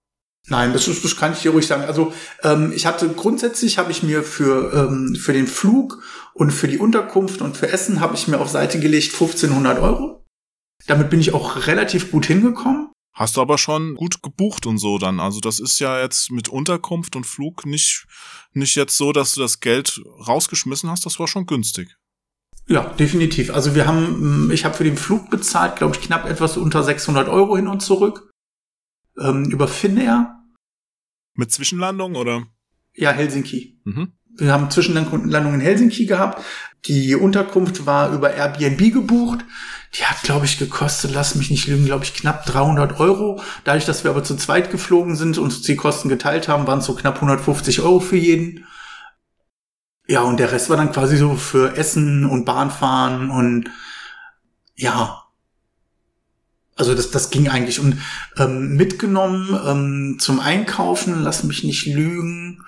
Nein, 0.48 0.72
das, 0.72 0.86
ist, 0.86 1.04
das 1.04 1.16
kann 1.16 1.32
ich 1.32 1.40
dir 1.40 1.50
ruhig 1.50 1.66
sagen. 1.66 1.82
Also 1.84 2.12
ähm, 2.42 2.72
ich 2.74 2.86
hatte 2.86 3.08
grundsätzlich 3.08 3.78
habe 3.78 3.90
ich 3.90 4.02
mir 4.02 4.22
für 4.22 4.72
ähm, 4.72 5.16
für 5.16 5.32
den 5.32 5.48
Flug 5.48 6.02
und 6.34 6.52
für 6.52 6.68
die 6.68 6.78
Unterkunft 6.78 7.40
und 7.40 7.56
für 7.56 7.68
Essen 7.68 8.00
habe 8.00 8.14
ich 8.14 8.28
mir 8.28 8.38
auf 8.38 8.48
Seite 8.48 8.78
gelegt 8.78 9.12
1500 9.12 9.80
Euro. 9.80 10.24
Damit 10.86 11.10
bin 11.10 11.20
ich 11.20 11.34
auch 11.34 11.66
relativ 11.66 12.12
gut 12.12 12.26
hingekommen. 12.26 12.90
Hast 13.12 13.36
du 13.36 13.40
aber 13.40 13.56
schon 13.56 13.94
gut 13.94 14.22
gebucht 14.22 14.66
und 14.66 14.78
so 14.78 14.98
dann. 14.98 15.20
Also 15.20 15.40
das 15.40 15.58
ist 15.58 15.78
ja 15.78 16.00
jetzt 16.00 16.30
mit 16.30 16.50
Unterkunft 16.50 17.16
und 17.16 17.26
Flug 17.26 17.64
nicht, 17.64 18.06
nicht 18.52 18.76
jetzt 18.76 18.96
so, 18.96 19.10
dass 19.12 19.34
du 19.34 19.40
das 19.40 19.60
Geld 19.60 20.00
rausgeschmissen 20.28 20.90
hast. 20.90 21.06
Das 21.06 21.18
war 21.18 21.26
schon 21.26 21.46
günstig. 21.46 21.96
Ja, 22.68 22.82
definitiv. 22.82 23.54
Also 23.54 23.74
wir 23.74 23.86
haben, 23.86 24.50
ich 24.52 24.64
habe 24.64 24.74
für 24.74 24.84
den 24.84 24.98
Flug 24.98 25.30
bezahlt, 25.30 25.76
glaube 25.76 25.96
ich, 25.96 26.02
knapp 26.02 26.28
etwas 26.28 26.56
unter 26.58 26.82
600 26.82 27.28
Euro 27.28 27.56
hin 27.56 27.68
und 27.68 27.80
zurück 27.80 28.28
ähm, 29.18 29.44
über 29.46 29.66
Finnair. 29.66 30.35
Mit 31.36 31.52
Zwischenlandung 31.52 32.16
oder? 32.16 32.46
Ja, 32.94 33.12
Helsinki. 33.12 33.78
Mhm. 33.84 34.12
Wir 34.38 34.52
haben 34.52 34.70
Zwischenlandung 34.70 35.54
in 35.54 35.60
Helsinki 35.60 36.06
gehabt. 36.06 36.42
Die 36.86 37.14
Unterkunft 37.14 37.86
war 37.86 38.12
über 38.12 38.34
Airbnb 38.34 38.92
gebucht. 38.92 39.44
Die 39.94 40.04
hat, 40.04 40.22
glaube 40.22 40.44
ich, 40.44 40.58
gekostet, 40.58 41.12
lass 41.12 41.34
mich 41.34 41.50
nicht 41.50 41.66
lügen, 41.68 41.86
glaube 41.86 42.04
ich, 42.04 42.14
knapp 42.14 42.44
300 42.44 43.00
Euro. 43.00 43.40
Dadurch, 43.64 43.86
dass 43.86 44.04
wir 44.04 44.10
aber 44.10 44.24
zu 44.24 44.36
zweit 44.36 44.70
geflogen 44.70 45.16
sind 45.16 45.38
und 45.38 45.66
die 45.66 45.76
Kosten 45.76 46.08
geteilt 46.08 46.48
haben, 46.48 46.66
waren 46.66 46.80
es 46.80 46.86
so 46.86 46.94
knapp 46.94 47.16
150 47.16 47.80
Euro 47.80 48.00
für 48.00 48.16
jeden. 48.16 48.66
Ja, 50.06 50.20
und 50.22 50.38
der 50.38 50.52
Rest 50.52 50.70
war 50.70 50.76
dann 50.76 50.92
quasi 50.92 51.16
so 51.16 51.34
für 51.34 51.76
Essen 51.76 52.24
und 52.24 52.44
Bahnfahren 52.44 53.30
und 53.30 53.70
ja. 54.74 55.25
Also 56.76 56.94
das, 56.94 57.10
das 57.10 57.30
ging 57.30 57.48
eigentlich. 57.48 57.80
Und 57.80 58.00
ähm, 58.36 58.76
mitgenommen 58.76 59.58
ähm, 59.64 60.18
zum 60.20 60.40
Einkaufen, 60.40 61.22
lass 61.22 61.42
mich 61.42 61.64
nicht 61.64 61.86
lügen, 61.86 62.62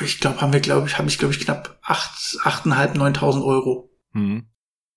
ich 0.00 0.18
glaube, 0.18 0.40
haben 0.40 0.52
wir, 0.52 0.60
glaube 0.60 0.88
ich, 0.88 0.98
habe 0.98 1.08
ich, 1.08 1.18
glaube 1.18 1.34
ich, 1.34 1.40
knapp 1.40 1.78
acht, 1.82 2.36
achteinhalb, 2.42 2.96
neuntausend 2.96 3.44
Euro. 3.44 3.90
Mhm. 4.12 4.46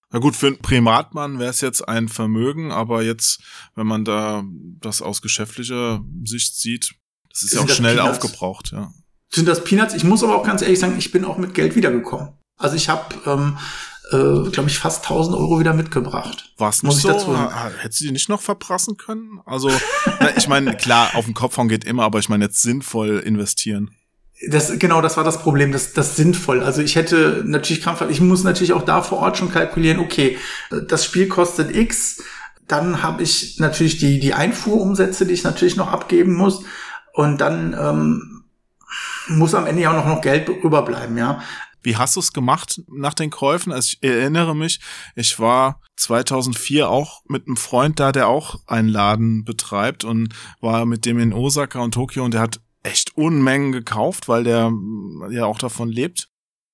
Na 0.09 0.19
gut, 0.19 0.35
für 0.35 0.47
einen 0.47 0.59
Primatmann 0.59 1.37
wäre 1.37 1.49
es 1.49 1.61
jetzt 1.61 1.87
ein 1.87 2.07
Vermögen, 2.07 2.71
aber 2.71 3.03
jetzt, 3.03 3.41
wenn 3.75 3.87
man 3.87 4.05
da 4.05 4.43
das 4.79 5.01
aus 5.01 5.21
geschäftlicher 5.21 6.01
Sicht 6.23 6.55
sieht, 6.57 6.95
das 7.29 7.43
ist 7.43 7.51
Sind 7.51 7.59
ja 7.59 7.65
auch 7.65 7.75
schnell 7.75 7.95
Peanuts? 7.97 8.23
aufgebraucht, 8.23 8.71
ja. 8.71 8.91
Sind 9.29 9.47
das 9.47 9.63
Peanuts? 9.63 9.93
Ich 9.93 10.05
muss 10.05 10.23
aber 10.23 10.37
auch 10.37 10.45
ganz 10.45 10.61
ehrlich 10.61 10.79
sagen, 10.79 10.95
ich 10.97 11.11
bin 11.11 11.25
auch 11.25 11.37
mit 11.37 11.53
Geld 11.53 11.75
wiedergekommen. 11.75 12.29
Also 12.57 12.75
ich 12.75 12.87
habe, 12.89 13.13
ähm, 13.25 13.57
äh, 14.11 14.49
glaube 14.49 14.69
ich, 14.69 14.79
fast 14.79 15.03
1000 15.03 15.35
Euro 15.35 15.59
wieder 15.59 15.73
mitgebracht. 15.73 16.51
War 16.57 16.69
es 16.69 16.83
Muss 16.83 16.95
nicht 16.95 17.05
ich 17.05 17.11
so? 17.11 17.17
dazu 17.17 17.31
sagen. 17.31 17.73
Hättest 17.79 18.01
du 18.01 18.05
die 18.05 18.11
nicht 18.11 18.29
noch 18.29 18.41
verprassen 18.41 18.97
können? 18.97 19.41
Also, 19.45 19.69
na, 20.19 20.35
ich 20.37 20.47
meine, 20.47 20.75
klar, 20.75 21.15
auf 21.15 21.25
den 21.25 21.33
Kopf 21.33 21.57
hauen 21.57 21.67
geht 21.67 21.85
immer, 21.85 22.03
aber 22.03 22.19
ich 22.19 22.29
meine 22.29 22.45
jetzt 22.45 22.61
sinnvoll 22.61 23.19
investieren. 23.19 23.91
Das, 24.49 24.77
genau, 24.77 25.01
das 25.01 25.17
war 25.17 25.23
das 25.23 25.39
Problem, 25.39 25.71
das, 25.71 25.93
das 25.93 26.15
sinnvoll. 26.15 26.61
Also 26.61 26.81
ich 26.81 26.95
hätte 26.95 27.43
natürlich 27.45 27.81
krampfhaft, 27.81 28.11
ich 28.11 28.21
muss 28.21 28.43
natürlich 28.43 28.73
auch 28.73 28.83
da 28.83 29.01
vor 29.01 29.17
Ort 29.19 29.37
schon 29.37 29.51
kalkulieren, 29.51 29.99
okay, 29.99 30.37
das 30.87 31.05
Spiel 31.05 31.27
kostet 31.27 31.75
X, 31.75 32.21
dann 32.67 33.01
habe 33.01 33.23
ich 33.23 33.57
natürlich 33.59 33.97
die, 33.97 34.19
die 34.19 34.35
Einfuhrumsätze, 34.35 35.25
die 35.25 35.33
ich 35.33 35.43
natürlich 35.43 35.75
noch 35.75 35.91
abgeben 35.91 36.35
muss 36.35 36.63
und 37.13 37.41
dann 37.41 37.73
ähm, 37.73 38.43
muss 39.27 39.55
am 39.55 39.65
Ende 39.65 39.81
ja 39.81 39.91
auch 39.91 39.95
noch, 39.95 40.05
noch 40.05 40.21
Geld 40.21 40.49
überbleiben, 40.49 41.17
ja. 41.17 41.41
Wie 41.87 41.95
hast 41.95 42.17
du 42.17 42.19
es 42.19 42.33
gemacht 42.33 42.81
nach 42.91 43.13
den 43.13 43.29
Käufen? 43.29 43.71
Also 43.71 43.95
ich 44.01 44.03
erinnere 44.03 44.53
mich, 44.53 44.81
ich 45.15 45.39
war 45.39 45.79
2004 45.95 46.89
auch 46.89 47.21
mit 47.29 47.47
einem 47.47 47.55
Freund 47.55 48.01
da, 48.01 48.11
der 48.11 48.27
auch 48.27 48.59
einen 48.67 48.89
Laden 48.89 49.45
betreibt 49.45 50.03
und 50.03 50.35
war 50.59 50.85
mit 50.85 51.05
dem 51.05 51.17
in 51.17 51.31
Osaka 51.31 51.79
und 51.79 51.93
Tokio 51.93 52.25
und 52.25 52.33
der 52.33 52.41
hat 52.41 52.59
echt 52.83 53.15
Unmengen 53.15 53.71
gekauft, 53.71 54.27
weil 54.27 54.43
der 54.43 54.69
mm, 54.69 55.31
ja 55.31 55.45
auch 55.45 55.59
davon 55.59 55.87
lebt 55.87 56.27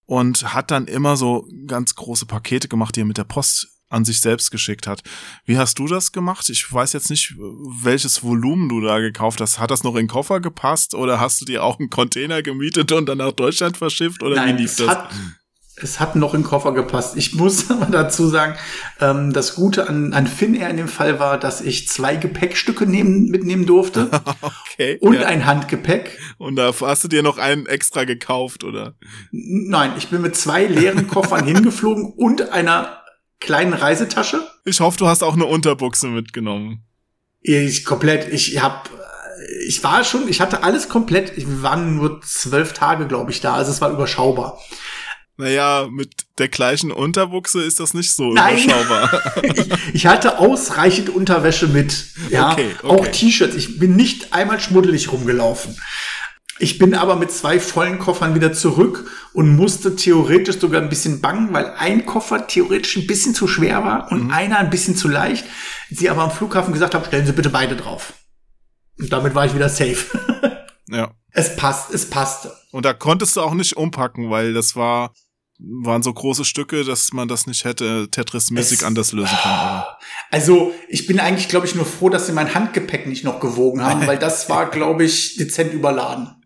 und 0.08 0.52
hat 0.52 0.72
dann 0.72 0.88
immer 0.88 1.16
so 1.16 1.48
ganz 1.68 1.94
große 1.94 2.26
Pakete 2.26 2.68
gemacht, 2.68 2.96
die 2.96 3.02
er 3.02 3.06
mit 3.06 3.20
der 3.20 3.24
Post 3.24 3.73
an 3.94 4.06
sich 4.06 4.20
selbst 4.20 4.52
geschickt 4.52 4.88
hat. 4.88 5.04
Wie 5.46 5.58
hast 5.58 5.80
du 5.80 5.88
das 5.88 6.12
gemacht? 6.12 6.50
Ich 6.50 6.72
weiß 6.72 6.94
jetzt 6.94 7.10
nicht, 7.10 7.36
welches 7.38 8.24
Volumen 8.24 8.68
du 8.68 8.82
da 8.82 9.00
gekauft 9.00 9.40
hast. 9.40 9.60
Hat 9.60 9.72
das 9.72 9.84
noch 9.84 9.96
in 9.96 10.04
den 10.04 10.08
Koffer 10.08 10.40
gepasst 10.40 10.96
oder 10.96 11.20
hast 11.20 11.40
du 11.42 11.46
dir 11.46 11.64
auch 11.64 11.80
einen 11.80 11.90
Container 11.90 12.42
gemietet 12.42 12.92
und 12.92 13.08
dann 13.08 13.20
nach 13.20 13.32
Deutschland 13.32 13.78
verschifft 13.78 14.24
oder 14.24 14.36
Nein, 14.36 14.58
wie 14.58 14.64
lief 14.64 14.72
es 14.72 14.78
das? 14.78 14.88
hat, 14.88 15.10
es 15.76 16.00
hat 16.00 16.16
noch 16.16 16.34
in 16.34 16.42
den 16.42 16.48
Koffer 16.48 16.72
gepasst. 16.74 17.16
Ich 17.18 17.34
muss 17.36 17.70
aber 17.70 17.86
dazu 17.86 18.28
sagen, 18.28 18.56
ähm, 19.00 19.32
das 19.32 19.56
Gute 19.56 19.88
an, 19.88 20.14
an 20.14 20.28
Finnair 20.28 20.70
in 20.70 20.78
dem 20.78 20.88
Fall 20.88 21.20
war, 21.20 21.40
dass 21.40 21.62
ich 21.62 21.88
zwei 21.88 22.16
Gepäckstücke 22.16 22.86
nehmen, 22.86 23.30
mitnehmen 23.30 23.66
durfte 23.66 24.10
okay. 24.72 24.98
und 25.02 25.16
ja. 25.16 25.28
ein 25.28 25.46
Handgepäck. 25.46 26.20
und 26.38 26.56
da 26.56 26.74
hast 26.82 27.04
du 27.04 27.08
dir 27.08 27.24
noch 27.24 27.38
einen 27.38 27.66
extra 27.68 28.06
gekauft, 28.06 28.64
oder? 28.64 28.96
Nein, 29.32 29.94
ich 29.98 30.10
bin 30.10 30.22
mit 30.22 30.36
zwei 30.36 30.66
leeren 30.66 31.08
Koffern 31.08 31.46
hingeflogen 31.46 32.06
und 32.06 32.50
einer 32.50 33.03
kleinen 33.44 33.74
Reisetasche. 33.74 34.42
Ich 34.66 34.80
hoffe, 34.80 34.98
du 34.98 35.08
hast 35.08 35.22
auch 35.24 35.34
eine 35.36 35.46
Unterbuchse 35.46 36.08
mitgenommen. 36.08 36.84
Ich 37.42 37.84
komplett, 37.86 38.32
ich 38.34 38.62
hab, 38.64 38.90
ich 39.68 39.84
war 39.84 40.04
schon, 40.04 40.28
ich 40.28 40.42
hatte 40.42 40.64
alles 40.64 40.90
komplett. 40.90 41.36
Wir 41.38 41.62
waren 41.62 41.96
nur 41.98 42.22
zwölf 42.22 42.74
Tage, 42.74 43.06
glaube 43.06 43.32
ich, 43.32 43.42
da, 43.42 43.54
also 43.54 43.72
es 43.72 43.82
war 43.82 43.92
überschaubar. 43.92 44.60
Naja, 45.36 45.88
mit 45.92 46.12
der 46.38 46.48
gleichen 46.48 46.92
Unterbuchse 46.92 47.62
ist 47.64 47.80
das 47.80 47.94
nicht 47.94 48.14
so 48.16 48.34
Nein. 48.34 48.60
überschaubar. 48.64 49.22
ich, 49.44 49.70
ich 49.94 50.06
hatte 50.06 50.38
ausreichend 50.40 51.10
Unterwäsche 51.10 51.68
mit. 51.68 52.06
Ja, 52.30 52.52
Okay, 52.52 52.68
okay. 52.82 52.88
auch 52.88 53.08
T-Shirts. 53.08 53.56
Ich 53.56 53.80
bin 53.80 53.96
nicht 53.96 54.32
einmal 54.34 54.60
schmuddelig 54.60 55.12
rumgelaufen. 55.12 55.76
Ich 56.60 56.78
bin 56.78 56.94
aber 56.94 57.16
mit 57.16 57.32
zwei 57.32 57.60
vollen 57.60 57.98
Koffern 57.98 58.36
wieder 58.36 58.54
zurück 58.54 59.10
und 59.34 59.56
musste 59.56 59.96
theoretisch 59.96 60.60
sogar 60.60 60.82
ein 60.82 60.90
bisschen 60.90 61.20
bangen, 61.20 61.52
weil 61.52 61.74
ein 61.78 62.06
Koffer 62.06 62.46
theoretisch 62.46 62.96
ein 62.96 63.08
bisschen 63.08 63.34
zu 63.34 63.48
schwer 63.48 63.84
war 63.84 64.12
und 64.12 64.32
einer 64.32 64.60
ein 64.60 64.70
bisschen 64.70 64.96
zu 64.96 65.08
leicht. 65.08 65.46
Sie 65.90 66.10
aber 66.10 66.22
am 66.22 66.32
Flughafen 66.32 66.74
gesagt 66.74 66.94
haben, 66.94 67.06
stellen 67.06 67.26
Sie 67.26 67.34
bitte 67.34 67.50
beide 67.50 67.76
drauf. 67.76 68.14
Und 69.00 69.12
damit 69.12 69.34
war 69.34 69.46
ich 69.46 69.56
wieder 69.56 69.70
safe. 69.70 70.06
ja. 70.90 71.12
es 71.32 71.56
passt, 71.56 71.92
es 71.94 72.10
passte. 72.10 72.54
Und 72.72 72.86
da 72.86 72.94
konntest 72.94 73.36
du 73.36 73.42
auch 73.42 73.56
nicht 73.56 73.76
umpacken, 73.76 74.30
weil 74.30 74.54
das 74.54 74.76
war, 74.76 75.12
waren 75.60 76.04
so 76.04 76.14
große 76.14 76.46
Stücke, 76.46 76.84
dass 76.84 77.14
man 77.14 77.28
das 77.28 77.48
nicht 77.48 77.66
hätte 77.66 78.08
Tetris-mäßig 78.12 78.86
anders 78.86 79.12
lösen 79.12 79.36
können. 79.42 79.56
Aber 79.56 79.98
Also 80.30 80.72
ich 80.88 81.08
bin 81.08 81.20
eigentlich, 81.20 81.50
glaube 81.50 81.66
ich, 81.66 81.74
nur 81.74 81.86
froh, 81.86 82.10
dass 82.10 82.28
sie 82.28 82.34
mein 82.34 82.54
Handgepäck 82.54 83.08
nicht 83.08 83.24
noch 83.24 83.40
gewogen 83.40 83.82
haben, 83.84 84.06
weil 84.06 84.20
das 84.20 84.50
war, 84.50 84.70
glaube 84.70 85.04
ich, 85.04 85.36
dezent 85.36 85.74
überladen. 85.74 86.43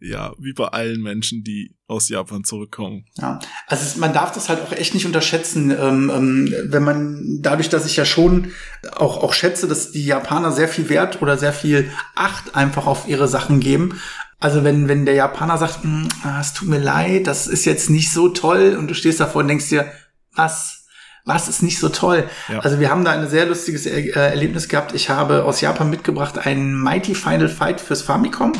Ja, 0.00 0.32
wie 0.38 0.52
bei 0.52 0.66
allen 0.68 1.02
Menschen, 1.02 1.44
die 1.44 1.74
aus 1.86 2.08
Japan 2.08 2.44
zurückkommen. 2.44 3.04
Ja, 3.16 3.40
also 3.66 3.98
man 4.00 4.12
darf 4.12 4.32
das 4.32 4.48
halt 4.48 4.60
auch 4.62 4.72
echt 4.72 4.94
nicht 4.94 5.06
unterschätzen, 5.06 5.70
ähm, 5.70 6.10
ähm, 6.14 6.54
wenn 6.66 6.82
man 6.82 7.38
dadurch, 7.40 7.68
dass 7.68 7.86
ich 7.86 7.96
ja 7.96 8.04
schon 8.04 8.52
auch 8.96 9.22
auch 9.22 9.32
schätze, 9.32 9.68
dass 9.68 9.92
die 9.92 10.04
Japaner 10.04 10.52
sehr 10.52 10.68
viel 10.68 10.88
Wert 10.88 11.20
oder 11.22 11.36
sehr 11.36 11.52
viel 11.52 11.90
Acht 12.14 12.54
einfach 12.54 12.86
auf 12.86 13.06
ihre 13.08 13.28
Sachen 13.28 13.60
geben. 13.60 14.00
Also 14.40 14.64
wenn 14.64 14.88
wenn 14.88 15.06
der 15.06 15.14
Japaner 15.14 15.58
sagt, 15.58 15.82
"Hm, 15.84 16.08
ah, 16.22 16.40
es 16.40 16.52
tut 16.54 16.68
mir 16.68 16.78
leid, 16.78 17.26
das 17.26 17.46
ist 17.46 17.64
jetzt 17.64 17.90
nicht 17.90 18.12
so 18.12 18.28
toll 18.28 18.76
und 18.78 18.88
du 18.88 18.94
stehst 18.94 19.20
davor 19.20 19.42
und 19.42 19.48
denkst 19.48 19.68
dir, 19.68 19.90
was 20.34 20.84
was 21.24 21.48
ist 21.48 21.62
nicht 21.62 21.78
so 21.78 21.88
toll? 21.88 22.28
Ja. 22.48 22.58
Also 22.60 22.80
wir 22.80 22.90
haben 22.90 23.04
da 23.04 23.12
ein 23.12 23.28
sehr 23.28 23.46
lustiges 23.46 23.86
er 23.86 23.96
äh, 23.96 24.10
Erlebnis 24.10 24.68
gehabt. 24.68 24.94
Ich 24.94 25.08
habe 25.08 25.44
aus 25.44 25.60
Japan 25.60 25.88
mitgebracht 25.88 26.38
einen 26.38 26.78
Mighty 26.78 27.14
Final 27.14 27.48
Fight 27.48 27.80
fürs 27.80 28.02
Famicom. 28.02 28.52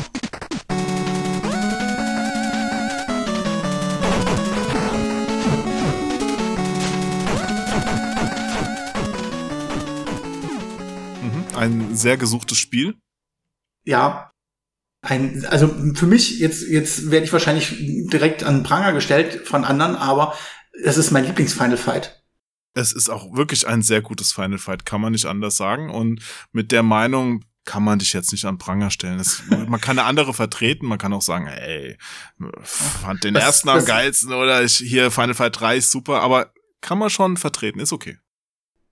Ein 11.65 11.95
sehr 11.95 12.17
gesuchtes 12.17 12.57
Spiel. 12.57 12.95
ja, 13.83 14.31
ein, 15.01 15.45
also 15.45 15.67
für 15.93 16.07
mich, 16.07 16.39
jetzt, 16.39 16.63
jetzt 16.67 17.11
werde 17.11 17.25
ich 17.25 17.31
wahrscheinlich 17.33 17.75
direkt 18.11 18.43
an 18.43 18.63
Pranger 18.63 18.91
gestellt 18.91 19.47
von 19.47 19.63
anderen, 19.63 19.95
aber 19.95 20.33
es 20.83 20.97
ist 20.97 21.11
mein 21.11 21.25
Lieblings-Final 21.25 21.77
Fight. 21.77 22.23
Es 22.73 22.91
ist 22.91 23.09
auch 23.09 23.35
wirklich 23.37 23.67
ein 23.67 23.83
sehr 23.83 24.01
gutes 24.01 24.31
Final 24.33 24.57
Fight, 24.57 24.83
kann 24.85 25.01
man 25.01 25.11
nicht 25.11 25.27
anders 25.27 25.57
sagen. 25.57 25.91
Und 25.91 26.21
mit 26.51 26.71
der 26.71 26.81
Meinung 26.81 27.45
kann 27.65 27.83
man 27.83 27.99
dich 27.99 28.13
jetzt 28.13 28.31
nicht 28.31 28.45
an 28.45 28.57
Pranger 28.57 28.89
stellen. 28.89 29.19
Das, 29.19 29.43
man 29.47 29.79
kann 29.79 29.99
eine 29.99 30.07
andere 30.07 30.33
vertreten, 30.33 30.87
man 30.87 30.97
kann 30.97 31.13
auch 31.13 31.21
sagen, 31.21 31.45
ey, 31.47 31.97
fand 32.63 33.23
den 33.23 33.35
Das- 33.35 33.43
ersten 33.43 33.69
am 33.69 33.85
geilsten 33.85 34.33
oder 34.33 34.63
ich, 34.63 34.77
hier 34.77 35.11
Final 35.11 35.35
Fight 35.35 35.59
3 35.59 35.77
ist 35.77 35.91
super, 35.91 36.21
aber 36.21 36.51
kann 36.81 36.97
man 36.97 37.11
schon 37.11 37.37
vertreten, 37.37 37.79
ist 37.79 37.93
okay. 37.93 38.17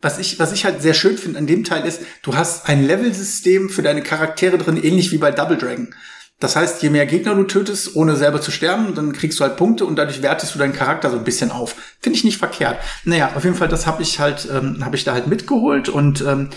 Was 0.03 0.19
ich, 0.19 0.37
was 0.37 0.51
ich 0.51 0.65
halt 0.65 0.81
sehr 0.81 0.93
schön 0.93 1.17
finde 1.17 1.39
an 1.39 1.47
dem 1.47 1.63
Teil 1.63 1.85
ist, 1.85 2.01
du 2.23 2.35
hast 2.35 2.67
ein 2.67 2.85
Level-System 2.85 3.69
für 3.69 3.81
deine 3.81 4.03
Charaktere 4.03 4.57
drin, 4.57 4.75
ähnlich 4.75 5.11
wie 5.13 5.17
bei 5.17 5.31
Double 5.31 5.57
Dragon. 5.57 5.95
Das 6.43 6.57
heißt, 6.57 6.83
je 6.83 6.89
mehr 6.89 7.05
Gegner 7.05 7.35
du 7.35 7.43
tötest, 7.43 7.95
ohne 7.95 8.17
selber 8.17 8.41
zu 8.41 8.51
sterben, 8.51 8.95
dann 8.95 9.13
kriegst 9.13 9.39
du 9.39 9.45
halt 9.45 9.55
Punkte 9.55 9.85
und 9.85 9.95
dadurch 9.95 10.21
wertest 10.21 10.53
du 10.53 10.59
deinen 10.59 10.73
Charakter 10.73 11.09
so 11.09 11.15
ein 11.15 11.23
bisschen 11.23 11.51
auf. 11.51 11.75
Finde 12.01 12.17
ich 12.17 12.25
nicht 12.25 12.37
verkehrt. 12.37 12.79
Naja, 13.05 13.31
auf 13.33 13.45
jeden 13.45 13.55
Fall, 13.55 13.69
das 13.69 13.87
habe 13.87 14.03
ich 14.03 14.19
halt, 14.19 14.49
ähm, 14.51 14.83
habe 14.83 14.97
ich 14.97 15.05
da 15.05 15.13
halt 15.13 15.27
mitgeholt 15.27 15.87
und 15.87 16.19
ähm, 16.19 16.49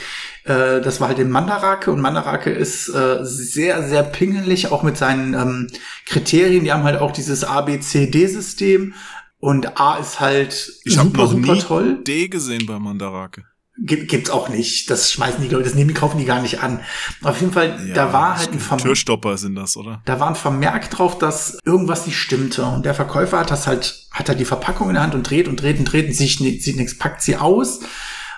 äh, 0.43 0.81
das 0.81 1.01
war 1.01 1.07
halt 1.07 1.21
in 1.21 1.31
Mandarake 1.31 1.93
und 1.93 2.01
Mandarake 2.01 2.51
ist 2.51 2.89
äh, 2.89 3.19
sehr, 3.23 3.85
sehr 3.85 4.03
pingelig, 4.03 4.73
auch 4.73 4.83
mit 4.83 4.97
seinen 4.97 5.35
ähm, 5.35 5.69
Kriterien. 6.05 6.65
Die 6.65 6.73
haben 6.73 6.83
halt 6.83 7.01
auch 7.01 7.13
dieses 7.13 7.45
A-B-C-D-System 7.45 8.93
und 9.39 9.79
A 9.81 9.97
ist 9.97 10.21
halt 10.21 10.73
Ich 10.85 10.99
habe 10.99 11.09
super, 11.09 11.23
noch 11.23 11.31
super 11.31 11.53
nie 11.53 11.61
toll. 11.61 12.05
D 12.05 12.29
gesehen 12.29 12.67
bei 12.67 12.79
Mandarake. 12.79 13.45
Gibt, 13.79 14.09
gibt's 14.09 14.31
auch 14.31 14.49
nicht. 14.49 14.89
Das 14.89 15.13
schmeißen 15.13 15.43
die 15.43 15.51
Leute, 15.51 15.65
das 15.65 15.75
nehmen 15.75 15.89
die, 15.89 15.95
kaufen 15.95 16.17
die 16.17 16.25
gar 16.25 16.41
nicht 16.41 16.63
an. 16.63 16.81
Auf 17.23 17.41
jeden 17.41 17.53
Fall, 17.53 17.93
da 17.95 18.11
war 18.11 18.39
halt 18.39 18.51
ein 18.51 18.59
Vermerk, 18.59 18.87
Türstopper 18.87 19.37
sind 19.37 19.55
das, 19.55 19.77
oder? 19.77 20.01
da 20.07 20.19
war 20.19 20.29
ein 20.29 20.35
Vermerk 20.35 20.91
drauf, 20.91 21.19
dass 21.19 21.59
irgendwas 21.63 22.07
nicht 22.07 22.19
stimmte. 22.19 22.65
Und 22.65 22.87
der 22.87 22.95
Verkäufer 22.95 23.39
hat 23.39 23.51
das 23.51 23.67
halt, 23.67 24.07
hat 24.13 24.31
halt 24.31 24.41
die 24.41 24.47
Verpackung 24.47 24.89
in 24.89 24.95
der 24.95 25.03
Hand 25.03 25.15
und 25.15 25.29
dreht 25.29 25.47
und 25.47 25.61
dreht 25.61 25.79
und 25.79 25.85
dreht 25.85 26.07
und 26.07 26.15
sieht, 26.15 26.63
sieht 26.63 26.77
nichts, 26.77 26.97
packt 26.97 27.21
sie 27.21 27.37
aus 27.37 27.81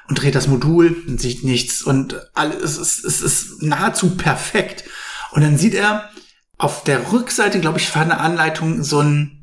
und 0.09 0.21
dreht 0.21 0.35
das 0.35 0.49
Modul 0.49 1.05
und 1.07 1.21
sieht 1.21 1.45
nichts. 1.45 1.83
Und 1.83 2.17
alles, 2.35 2.77
es 2.77 2.99
ist, 2.99 3.05
es 3.05 3.21
ist 3.21 3.63
nahezu 3.63 4.17
perfekt. 4.17 4.85
Und 5.31 5.43
dann 5.43 5.57
sieht 5.57 5.75
er 5.75 6.11
auf 6.57 6.83
der 6.83 7.13
Rückseite, 7.13 7.61
glaube 7.61 7.79
ich, 7.79 7.95
war 7.95 8.03
eine 8.03 8.19
Anleitung 8.19 8.83
so 8.83 8.99
einen 8.99 9.38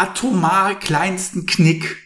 atomar 0.00 0.78
kleinsten 0.78 1.46
Knick 1.46 1.96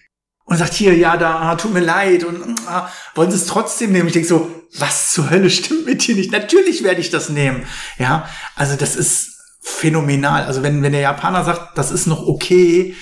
und 0.45 0.59
sagt 0.59 0.74
hier, 0.74 0.95
ja, 0.95 1.16
da 1.16 1.55
tut 1.57 1.72
mir 1.72 1.80
leid 1.80 2.24
und 2.24 2.61
ah, 2.66 2.90
wollen 3.14 3.30
Sie 3.30 3.36
es 3.36 3.47
trotzdem 3.47 3.92
nehmen? 3.92 4.09
Ich 4.09 4.12
denke 4.12 4.28
so, 4.28 4.51
was 4.76 5.12
zur 5.12 5.30
Hölle 5.30 5.51
stimmt 5.51 5.86
mit 5.86 6.07
dir 6.07 6.14
nicht? 6.14 6.32
Natürlich 6.32 6.82
werde 6.82 7.01
ich 7.01 7.11
das 7.11 7.28
nehmen. 7.28 7.64
Ja, 7.99 8.28
also 8.57 8.76
das 8.76 8.97
ist 8.97 9.38
phänomenal. 9.61 10.45
Also 10.45 10.62
wenn, 10.62 10.82
wenn 10.82 10.92
der 10.92 11.01
Japaner 11.01 11.45
sagt, 11.45 11.78
das 11.78 11.90
ist 11.90 12.07
noch 12.07 12.26
okay, 12.26 12.95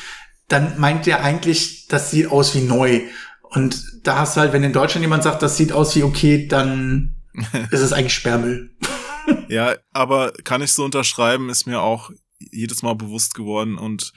dann 0.49 0.79
meint 0.79 1.07
der 1.07 1.25
eigentlich, 1.25 1.89
das 1.89 2.11
sieht 2.11 2.31
aus 2.31 2.55
wie 2.55 2.61
neu. 2.61 3.01
Und 3.43 3.83
da 4.05 4.19
hast 4.19 4.37
du 4.37 4.41
halt, 4.41 4.53
wenn 4.53 4.63
in 4.63 4.73
Deutschland 4.73 5.03
jemand 5.03 5.23
sagt, 5.23 5.43
das 5.43 5.57
sieht 5.57 5.73
aus 5.73 5.97
wie 5.97 6.03
okay, 6.03 6.47
dann 6.47 7.15
ist 7.71 7.81
es 7.81 7.93
eigentlich 7.93 8.15
Sperrmüll. 8.15 8.71
Ja, 9.49 9.75
aber 9.93 10.33
kann 10.45 10.63
ich 10.63 10.73
so 10.73 10.85
unterschreiben, 10.85 11.49
ist 11.49 11.67
mir 11.67 11.81
auch 11.81 12.11
jedes 12.39 12.83
Mal 12.83 12.95
bewusst 12.95 13.35
geworden 13.35 13.79
und 13.79 14.13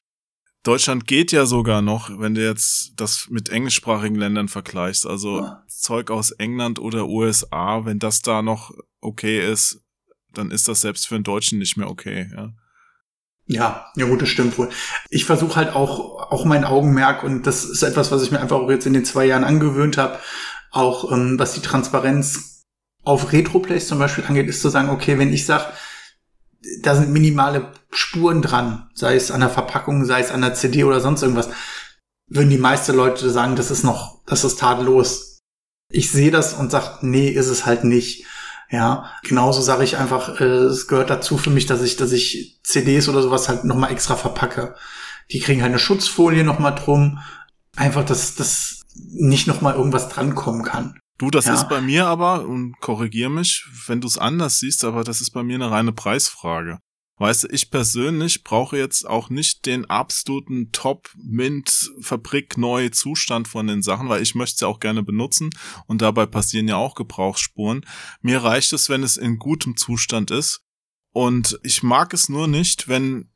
Deutschland 0.65 1.05
geht 1.05 1.31
ja 1.31 1.45
sogar 1.45 1.83
noch, 1.83 2.09
wenn 2.19 2.33
du 2.33 2.43
jetzt 2.43 2.93
das 2.95 3.27
mit 3.29 3.49
englischsprachigen 3.49 4.17
Ländern 4.17 4.47
vergleichst, 4.47 5.05
also 5.05 5.41
Ja. 5.41 5.63
Zeug 5.67 6.09
aus 6.09 6.31
England 6.31 6.79
oder 6.79 7.07
USA, 7.07 7.85
wenn 7.85 7.99
das 7.99 8.21
da 8.21 8.41
noch 8.41 8.71
okay 8.99 9.39
ist, 9.51 9.81
dann 10.33 10.49
ist 10.49 10.67
das 10.67 10.81
selbst 10.81 11.07
für 11.07 11.15
einen 11.15 11.23
Deutschen 11.23 11.59
nicht 11.59 11.77
mehr 11.77 11.89
okay, 11.89 12.29
ja. 12.35 12.51
Ja, 13.47 13.91
ja 13.95 14.07
gut, 14.07 14.23
das 14.23 14.29
stimmt 14.29 14.57
wohl. 14.57 14.69
Ich 15.11 15.25
versuche 15.25 15.55
halt 15.55 15.75
auch, 15.75 16.31
auch 16.31 16.45
mein 16.45 16.65
Augenmerk, 16.65 17.23
und 17.23 17.45
das 17.45 17.63
ist 17.63 17.83
etwas, 17.83 18.11
was 18.11 18.23
ich 18.23 18.31
mir 18.31 18.41
einfach 18.41 18.57
auch 18.57 18.69
jetzt 18.71 18.87
in 18.87 18.93
den 18.93 19.05
zwei 19.05 19.25
Jahren 19.25 19.43
angewöhnt 19.43 19.97
habe, 19.97 20.17
auch 20.71 21.11
ähm, 21.11 21.37
was 21.37 21.53
die 21.53 21.61
Transparenz 21.61 22.63
auf 23.03 23.31
Retroplays 23.31 23.87
zum 23.87 23.99
Beispiel 23.99 24.23
angeht, 24.23 24.47
ist 24.47 24.61
zu 24.61 24.69
sagen, 24.69 24.89
okay, 24.89 25.19
wenn 25.19 25.31
ich 25.31 25.45
sage, 25.45 25.65
da 26.81 26.95
sind 26.95 27.11
minimale 27.11 27.71
Spuren 27.91 28.41
dran, 28.41 28.89
sei 28.93 29.15
es 29.15 29.31
an 29.31 29.41
der 29.41 29.49
Verpackung, 29.49 30.05
sei 30.05 30.21
es 30.21 30.31
an 30.31 30.41
der 30.41 30.53
CD 30.53 30.83
oder 30.83 30.99
sonst 30.99 31.21
irgendwas, 31.21 31.49
würden 32.27 32.49
die 32.49 32.57
meisten 32.57 32.95
Leute 32.95 33.29
sagen, 33.29 33.55
das 33.55 33.71
ist 33.71 33.83
noch, 33.83 34.21
das 34.25 34.43
ist 34.43 34.59
tadellos. 34.59 35.39
Ich 35.91 36.11
sehe 36.11 36.31
das 36.31 36.53
und 36.53 36.71
sag, 36.71 37.03
nee, 37.03 37.29
ist 37.29 37.47
es 37.47 37.65
halt 37.65 37.83
nicht. 37.83 38.25
Ja, 38.71 39.11
genauso 39.23 39.61
sage 39.61 39.83
ich 39.83 39.97
einfach, 39.97 40.41
äh, 40.41 40.43
es 40.43 40.87
gehört 40.87 41.11
dazu 41.11 41.37
für 41.37 41.51
mich, 41.51 41.67
dass 41.67 41.83
ich, 41.83 41.97
dass 41.97 42.11
ich 42.11 42.59
CDs 42.63 43.07
oder 43.07 43.21
sowas 43.21 43.47
halt 43.47 43.63
nochmal 43.63 43.91
extra 43.91 44.15
verpacke. 44.15 44.75
Die 45.31 45.39
kriegen 45.39 45.61
halt 45.61 45.69
eine 45.69 45.79
Schutzfolie 45.79 46.43
nochmal 46.43 46.73
drum. 46.73 47.19
Einfach, 47.75 48.03
dass 48.03 48.35
das 48.35 48.81
nicht 48.95 49.45
nochmal 49.45 49.75
irgendwas 49.75 50.09
drankommen 50.09 50.63
kann. 50.63 50.97
Du, 51.17 51.31
das 51.31 51.45
Ja. 51.45 51.53
ist 51.53 51.69
bei 51.69 51.79
mir 51.81 52.07
aber, 52.07 52.45
und 52.45 52.77
korrigier 52.81 53.29
mich, 53.29 53.65
wenn 53.87 54.01
du 54.01 54.07
es 54.07 54.17
anders 54.17 54.59
siehst, 54.59 54.83
aber 54.83 55.05
das 55.05 55.21
ist 55.21 55.31
bei 55.31 55.43
mir 55.43 55.55
eine 55.55 55.71
reine 55.71 55.93
Preisfrage. 55.93 56.79
Weißt 57.17 57.45
du, 57.45 57.47
ich 57.47 57.71
persönlich 57.71 58.43
brauche 58.43 58.77
jetzt 58.77 59.07
auch 59.07 59.29
nicht 59.29 59.65
den 59.65 59.85
absoluten 59.85 60.73
Top-Mint-Fabrik-neu 60.73 62.89
Zustand 62.89 63.47
von 63.47 63.67
den 63.67 63.81
Sachen, 63.81 64.09
weil 64.09 64.21
ich 64.21 64.35
möchte 64.35 64.57
sie 64.57 64.67
auch 64.67 64.81
gerne 64.81 65.01
benutzen 65.01 65.49
und 65.87 66.01
dabei 66.01 66.25
passieren 66.25 66.67
ja 66.67 66.75
auch 66.75 66.93
Gebrauchsspuren. 66.95 67.85
Mir 68.21 68.43
reicht 68.43 68.73
es, 68.73 68.89
wenn 68.89 69.01
es 69.03 69.15
in 69.15 69.39
gutem 69.39 69.77
Zustand 69.77 70.29
ist 70.29 70.59
und 71.13 71.57
ich 71.63 71.83
mag 71.83 72.13
es 72.13 72.27
nur 72.27 72.49
nicht, 72.49 72.89
wenn 72.89 73.31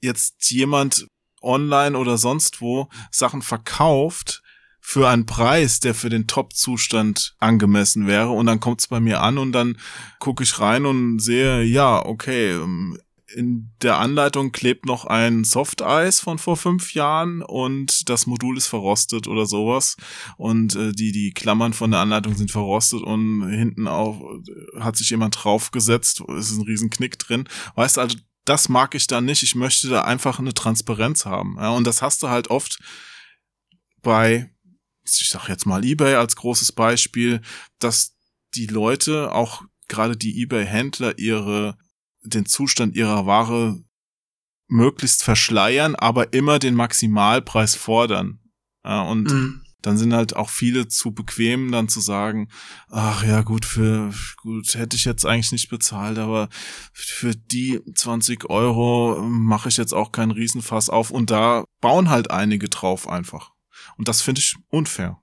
jetzt 0.00 0.50
jemand 0.50 1.06
online 1.40 1.96
oder 1.96 2.18
sonst 2.18 2.60
wo 2.60 2.88
Sachen 3.12 3.42
verkauft, 3.42 4.42
für 4.86 5.08
einen 5.08 5.24
Preis, 5.24 5.80
der 5.80 5.94
für 5.94 6.10
den 6.10 6.26
Top-Zustand 6.26 7.36
angemessen 7.38 8.06
wäre. 8.06 8.28
Und 8.28 8.44
dann 8.44 8.60
kommt 8.60 8.80
es 8.80 8.88
bei 8.88 9.00
mir 9.00 9.22
an 9.22 9.38
und 9.38 9.52
dann 9.52 9.78
gucke 10.18 10.44
ich 10.44 10.60
rein 10.60 10.84
und 10.84 11.20
sehe, 11.20 11.62
ja, 11.62 12.04
okay, 12.04 12.50
ähm, 12.50 12.98
in 13.34 13.72
der 13.80 13.96
Anleitung 13.98 14.52
klebt 14.52 14.84
noch 14.84 15.06
ein 15.06 15.42
Softeis 15.42 16.20
von 16.20 16.36
vor 16.36 16.58
fünf 16.58 16.92
Jahren 16.92 17.40
und 17.40 18.10
das 18.10 18.26
Modul 18.26 18.58
ist 18.58 18.66
verrostet 18.66 19.26
oder 19.26 19.46
sowas. 19.46 19.96
Und 20.36 20.76
äh, 20.76 20.92
die, 20.92 21.12
die 21.12 21.32
Klammern 21.32 21.72
von 21.72 21.90
der 21.90 22.00
Anleitung 22.00 22.36
sind 22.36 22.50
verrostet 22.50 23.02
und 23.02 23.48
hinten 23.48 23.88
auch 23.88 24.20
äh, 24.20 24.80
hat 24.80 24.96
sich 24.96 25.08
jemand 25.08 25.42
draufgesetzt. 25.42 26.22
Es 26.36 26.50
ist 26.50 26.58
ein 26.58 26.66
riesen 26.66 26.90
Knick 26.90 27.18
drin. 27.18 27.48
Weißt 27.74 27.96
du, 27.96 28.02
also 28.02 28.18
das 28.44 28.68
mag 28.68 28.94
ich 28.94 29.06
da 29.06 29.22
nicht. 29.22 29.42
Ich 29.42 29.54
möchte 29.54 29.88
da 29.88 30.02
einfach 30.02 30.38
eine 30.38 30.52
Transparenz 30.52 31.24
haben. 31.24 31.56
Ja, 31.58 31.70
und 31.70 31.86
das 31.86 32.02
hast 32.02 32.22
du 32.22 32.28
halt 32.28 32.48
oft 32.48 32.78
bei 34.02 34.53
ich 35.04 35.28
sag 35.28 35.48
jetzt 35.48 35.66
mal 35.66 35.84
eBay 35.84 36.14
als 36.14 36.36
großes 36.36 36.72
Beispiel, 36.72 37.40
dass 37.78 38.14
die 38.54 38.66
Leute, 38.66 39.32
auch 39.32 39.62
gerade 39.88 40.16
die 40.16 40.40
eBay-Händler, 40.42 41.18
ihre, 41.18 41.76
den 42.22 42.46
Zustand 42.46 42.96
ihrer 42.96 43.26
Ware 43.26 43.82
möglichst 44.68 45.22
verschleiern, 45.22 45.94
aber 45.94 46.32
immer 46.32 46.58
den 46.58 46.74
Maximalpreis 46.74 47.74
fordern. 47.74 48.40
Ja, 48.84 49.02
und 49.02 49.30
Mhm. 49.30 49.60
dann 49.82 49.98
sind 49.98 50.14
halt 50.14 50.34
auch 50.36 50.48
viele 50.48 50.88
zu 50.88 51.12
bequem, 51.12 51.70
dann 51.70 51.88
zu 51.88 52.00
sagen, 52.00 52.48
ach 52.88 53.22
ja, 53.22 53.42
gut, 53.42 53.66
für, 53.66 54.12
gut, 54.38 54.74
hätte 54.74 54.96
ich 54.96 55.04
jetzt 55.04 55.26
eigentlich 55.26 55.52
nicht 55.52 55.68
bezahlt, 55.68 56.18
aber 56.18 56.48
für 56.94 57.34
die 57.34 57.80
20 57.94 58.48
Euro 58.48 59.20
mache 59.22 59.68
ich 59.68 59.76
jetzt 59.76 59.92
auch 59.92 60.12
keinen 60.12 60.30
Riesenfass 60.32 60.88
auf 60.88 61.10
und 61.10 61.30
da 61.30 61.64
bauen 61.82 62.08
halt 62.08 62.30
einige 62.30 62.70
drauf 62.70 63.06
einfach. 63.08 63.52
Und 63.96 64.08
das 64.08 64.22
finde 64.22 64.40
ich 64.40 64.56
unfair. 64.70 65.18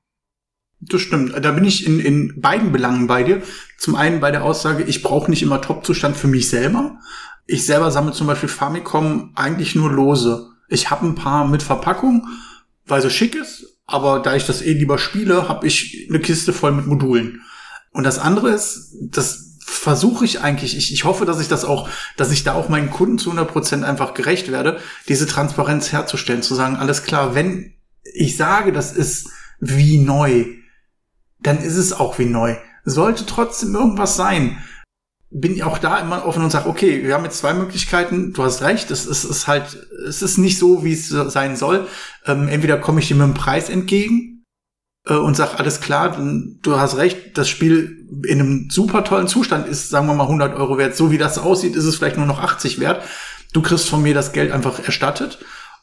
Das 0.82 1.01
stimmt. 1.01 1.34
Da 1.45 1.51
bin 1.51 1.63
ich 1.63 1.86
in, 1.86 1.99
in 1.99 2.41
beiden 2.41 2.72
Belangen 2.72 3.05
bei 3.07 3.24
dir. 3.24 3.43
Zum 3.78 3.95
einen 3.95 4.19
bei 4.19 4.32
der 4.32 4.43
Aussage, 4.43 4.84
ich 4.84 5.03
brauche 5.03 5.30
nicht 5.30 5.43
immer 5.43 5.61
Top-Zustand 5.61 6.17
für 6.17 6.28
mich 6.28 6.49
selber. 6.49 6.97
Ich 7.45 7.65
selber 7.65 7.91
sammle 7.91 8.13
zum 8.13 8.28
Beispiel 8.28 8.49
Famicom 8.49 9.34
eigentlich 9.36 9.76
nur 9.76 9.91
lose. 9.91 10.49
Ich 10.69 10.89
habe 10.89 11.05
ein 11.05 11.15
paar 11.15 11.47
mit 11.47 11.61
Verpackung, 11.61 12.28
weil 12.86 13.05
es 13.05 13.13
schick 13.13 13.36
ist, 13.36 13.78
aber 13.86 14.19
da 14.19 14.36
ich 14.36 14.45
das 14.45 14.61
eh 14.61 14.74
lieber 14.74 14.97
spiele, 14.97 15.47
habe 15.47 15.67
ich 15.67 16.07
eine 16.09 16.19
Kiste 16.19 16.53
voll 16.53 16.72
mit 16.72 16.88
Modulen. 16.88 17.41
Und 17.91 18.05
das 18.05 18.19
andere 18.19 18.51
ist, 18.51 18.95
das 19.01 19.57
versuche 19.59 20.26
ich 20.26 20.41
eigentlich, 20.41 20.78
ich, 20.78 20.93
ich 20.93 21.03
hoffe, 21.03 21.26
dass 21.26 21.41
ich 21.41 21.47
das 21.47 21.65
auch, 21.65 21.89
dass 22.17 22.32
ich 22.32 22.43
da 22.43 22.53
auch 22.53 22.69
meinen 22.69 22.89
Kunden 22.89 23.17
zu 23.17 23.32
100 23.32 23.51
Prozent 23.51 23.84
einfach 23.84 24.13
gerecht 24.13 24.51
werde, 24.51 24.80
diese 25.07 25.28
Transparenz 25.28 25.91
herzustellen, 25.91 26.41
zu 26.41 26.55
sagen, 26.55 26.78
alles 26.78 27.03
klar, 27.03 27.36
wenn 27.36 27.74
ich 28.14 28.38
sage, 28.38 28.72
das 28.72 28.91
ist 28.91 29.30
wie 29.59 29.97
neu, 29.97 30.45
dann 31.39 31.59
ist 31.59 31.78
es 31.78 31.93
auch 31.93 32.20
wie 32.20 32.26
neu. 32.26 32.55
Sollte 32.84 33.26
trotzdem 33.26 33.76
irgendwas 33.76 34.16
sein, 34.16 34.57
bin 35.30 35.53
ich 35.53 35.64
auch 35.64 35.78
da 35.78 35.99
immer 35.99 36.26
offen 36.26 36.43
und 36.43 36.49
sage, 36.49 36.68
okay, 36.68 37.03
wir 37.03 37.14
haben 37.14 37.24
jetzt 37.24 37.38
zwei 37.38 37.53
Möglichkeiten, 37.53 38.34
du 38.34 38.43
hast 38.43 38.62
recht, 38.62 38.91
es 38.91 39.05
ist, 39.05 39.24
ist 39.24 39.47
halt, 39.47 39.88
es 40.07 40.22
ist 40.22 40.38
nicht 40.38 40.59
so, 40.59 40.84
wie 40.84 40.93
es 40.93 41.07
sein 41.07 41.55
soll. 41.55 41.88
Ähm, 42.26 42.49
entweder 42.49 42.78
komme 42.78 42.99
ich 42.99 43.07
dir 43.07 43.16
mit 43.16 43.28
dem 43.28 43.34
Preis 43.34 43.70
entgegen 43.70 44.43
äh, 45.07 45.14
und 45.14 45.38
sag, 45.38 45.57
alles 45.57 45.80
klar, 45.80 46.18
du 46.18 46.78
hast 46.78 46.97
recht, 46.97 47.38
das 47.38 47.47
Spiel 47.47 48.05
in 48.28 48.41
einem 48.41 48.70
super 48.70 49.05
tollen 49.05 49.30
Zustand 49.30 49.68
ist, 49.68 49.89
sagen 49.89 50.07
wir 50.07 50.14
mal, 50.16 50.24
100 50.24 50.53
Euro 50.55 50.78
wert. 50.78 50.97
So 50.97 51.12
wie 51.12 51.18
das 51.18 51.38
aussieht, 51.38 51.78
ist 51.78 51.86
es 51.86 51.95
vielleicht 51.95 52.18
nur 52.18 52.26
noch 52.26 52.41
80 52.41 52.80
wert. 52.80 53.01
Du 53.53 53.62
kriegst 53.62 53.88
von 53.88 54.01
mir 54.01 54.14
das 54.14 54.34
Geld 54.34 54.51
einfach 54.51 54.84
erstattet. 54.84 55.39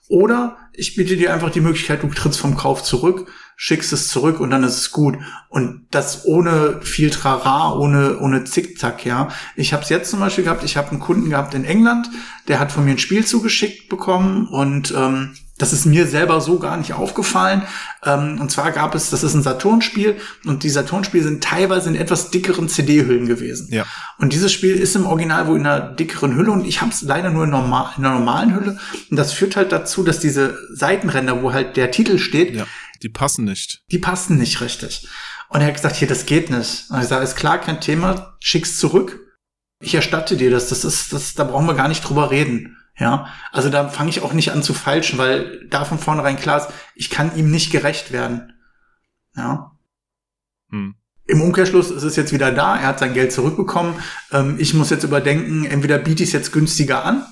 Oder 0.09 0.57
ich 0.73 0.95
biete 0.95 1.17
dir 1.17 1.35
einfach 1.35 1.51
die 1.51 1.61
Möglichkeit, 1.61 2.03
du 2.03 2.09
trittst 2.09 2.41
vom 2.41 2.57
Kauf 2.57 2.83
zurück, 2.83 3.31
schickst 3.57 3.93
es 3.93 4.09
zurück 4.09 4.41
und 4.41 4.51
dann 4.51 4.65
ist 4.65 4.79
es 4.79 4.91
gut. 4.93 5.19
Und 5.49 5.87
das 5.91 6.25
ohne 6.25 6.81
viel 6.83 7.11
Trara, 7.11 7.77
ohne, 7.77 8.19
ohne 8.21 8.45
Zickzack, 8.45 9.05
ja. 9.05 9.29
Ich 9.57 9.73
habe 9.73 9.83
es 9.83 9.89
jetzt 9.89 10.11
zum 10.11 10.21
Beispiel 10.21 10.45
gehabt, 10.45 10.65
ich 10.65 10.77
habe 10.77 10.91
einen 10.91 11.01
Kunden 11.01 11.31
gehabt 11.31 11.55
in 11.55 11.65
England, 11.65 12.09
der 12.47 12.59
hat 12.59 12.73
von 12.73 12.85
mir 12.85 12.93
ein 12.93 12.99
Spiel 12.99 13.27
zugeschickt 13.27 13.89
bekommen 13.89 14.47
und 14.49 14.95
ähm, 14.97 15.35
das 15.59 15.73
ist 15.73 15.85
mir 15.87 16.07
selber 16.07 16.41
so 16.41 16.59
gar 16.59 16.77
nicht 16.77 16.93
aufgefallen. 16.95 17.63
Ähm, 18.05 18.41
und 18.41 18.51
zwar 18.51 18.71
gab 18.73 18.95
es, 18.95 19.11
das 19.11 19.23
ist 19.23 19.35
ein 19.35 19.43
Saturn-Spiel 19.43 20.17
und 20.45 20.63
die 20.63 20.71
Saturn-Spiele 20.71 21.25
sind 21.25 21.43
teilweise 21.45 21.89
in 21.89 21.97
etwas 21.97 22.31
dickeren 22.31 22.69
CD-Hüllen 22.69 23.27
gewesen. 23.27 23.69
Ja. 23.71 23.85
Und 24.19 24.33
dieses 24.33 24.53
Spiel 24.53 24.77
ist 24.77 24.97
im 24.97 25.07
Original 25.07 25.47
wohl 25.47 25.59
in 25.59 25.67
einer 25.67 25.81
dickeren 25.81 26.37
Hülle 26.37 26.53
und 26.53 26.67
ich 26.67 26.81
habe 26.81 26.93
es 26.93 27.03
leider 27.03 27.31
nur 27.31 27.45
in, 27.45 27.51
normal, 27.51 27.91
in 27.99 28.05
einer 28.05 28.19
normalen 28.19 28.55
Hülle. 28.55 28.79
Und 29.11 29.17
das 29.17 29.33
führt 29.33 29.57
halt 29.57 29.73
dazu, 29.73 30.03
dass 30.03 30.21
diese 30.21 30.57
Seitenränder, 30.73 31.43
wo 31.43 31.53
halt 31.53 31.77
der 31.77 31.91
Titel 31.91 32.19
steht, 32.19 32.55
Ja. 32.55 32.67
Die 33.03 33.09
passen 33.09 33.45
nicht. 33.45 33.83
die 33.93 33.99
passen 33.99 34.39
nicht 34.39 34.61
richtig. 34.61 35.07
Und 35.51 35.61
er 35.61 35.69
hat 35.69 35.75
gesagt, 35.75 35.95
hier, 35.97 36.09
das 36.09 36.27
geht 36.27 36.51
nicht. 36.51 36.91
Und 36.91 37.01
ich 37.01 37.07
sage, 37.07 37.23
ist 37.25 37.37
klar, 37.37 37.59
kein 37.59 37.81
Thema, 37.81 38.37
schick's 38.41 38.77
zurück. 38.77 39.21
Ich 39.81 39.95
erstatte 39.95 40.37
dir 40.37 40.51
das. 40.51 40.69
Das 40.69 40.85
ist, 40.85 41.13
das, 41.13 41.35
da 41.35 41.45
brauchen 41.45 41.67
wir 41.67 41.75
gar 41.75 41.87
nicht 41.89 42.03
drüber 42.03 42.31
reden. 42.33 42.77
Ja, 42.99 43.29
also 43.53 43.71
da 43.71 43.89
fange 43.89 44.11
ich 44.11 44.23
auch 44.23 44.33
nicht 44.33 44.51
an 44.51 44.63
zu 44.63 44.75
feilschen, 44.75 45.19
weil 45.19 45.67
da 45.69 45.85
von 45.85 45.99
vornherein 45.99 46.37
klar 46.37 46.59
ist, 46.59 46.69
ich 46.97 47.11
kann 47.11 47.37
ihm 47.37 47.51
nicht 47.51 47.71
gerecht 47.71 48.11
werden. 48.11 48.53
Ja. 49.37 49.73
Hm. 50.71 50.97
Im 51.27 51.43
Umkehrschluss 51.43 51.91
ist 51.91 52.03
es 52.03 52.17
jetzt 52.17 52.33
wieder 52.33 52.51
da, 52.51 52.77
er 52.77 52.89
hat 52.89 52.99
sein 52.99 53.15
Geld 53.15 53.33
zurückbekommen. 53.33 53.95
Ähm, 54.33 54.57
ich 54.59 54.75
muss 54.75 54.91
jetzt 54.91 55.05
überdenken, 55.05 55.65
entweder 55.65 55.99
biete 55.99 56.23
ich 56.23 56.31
es 56.31 56.33
jetzt 56.33 56.53
günstiger 56.53 57.05
an 57.05 57.25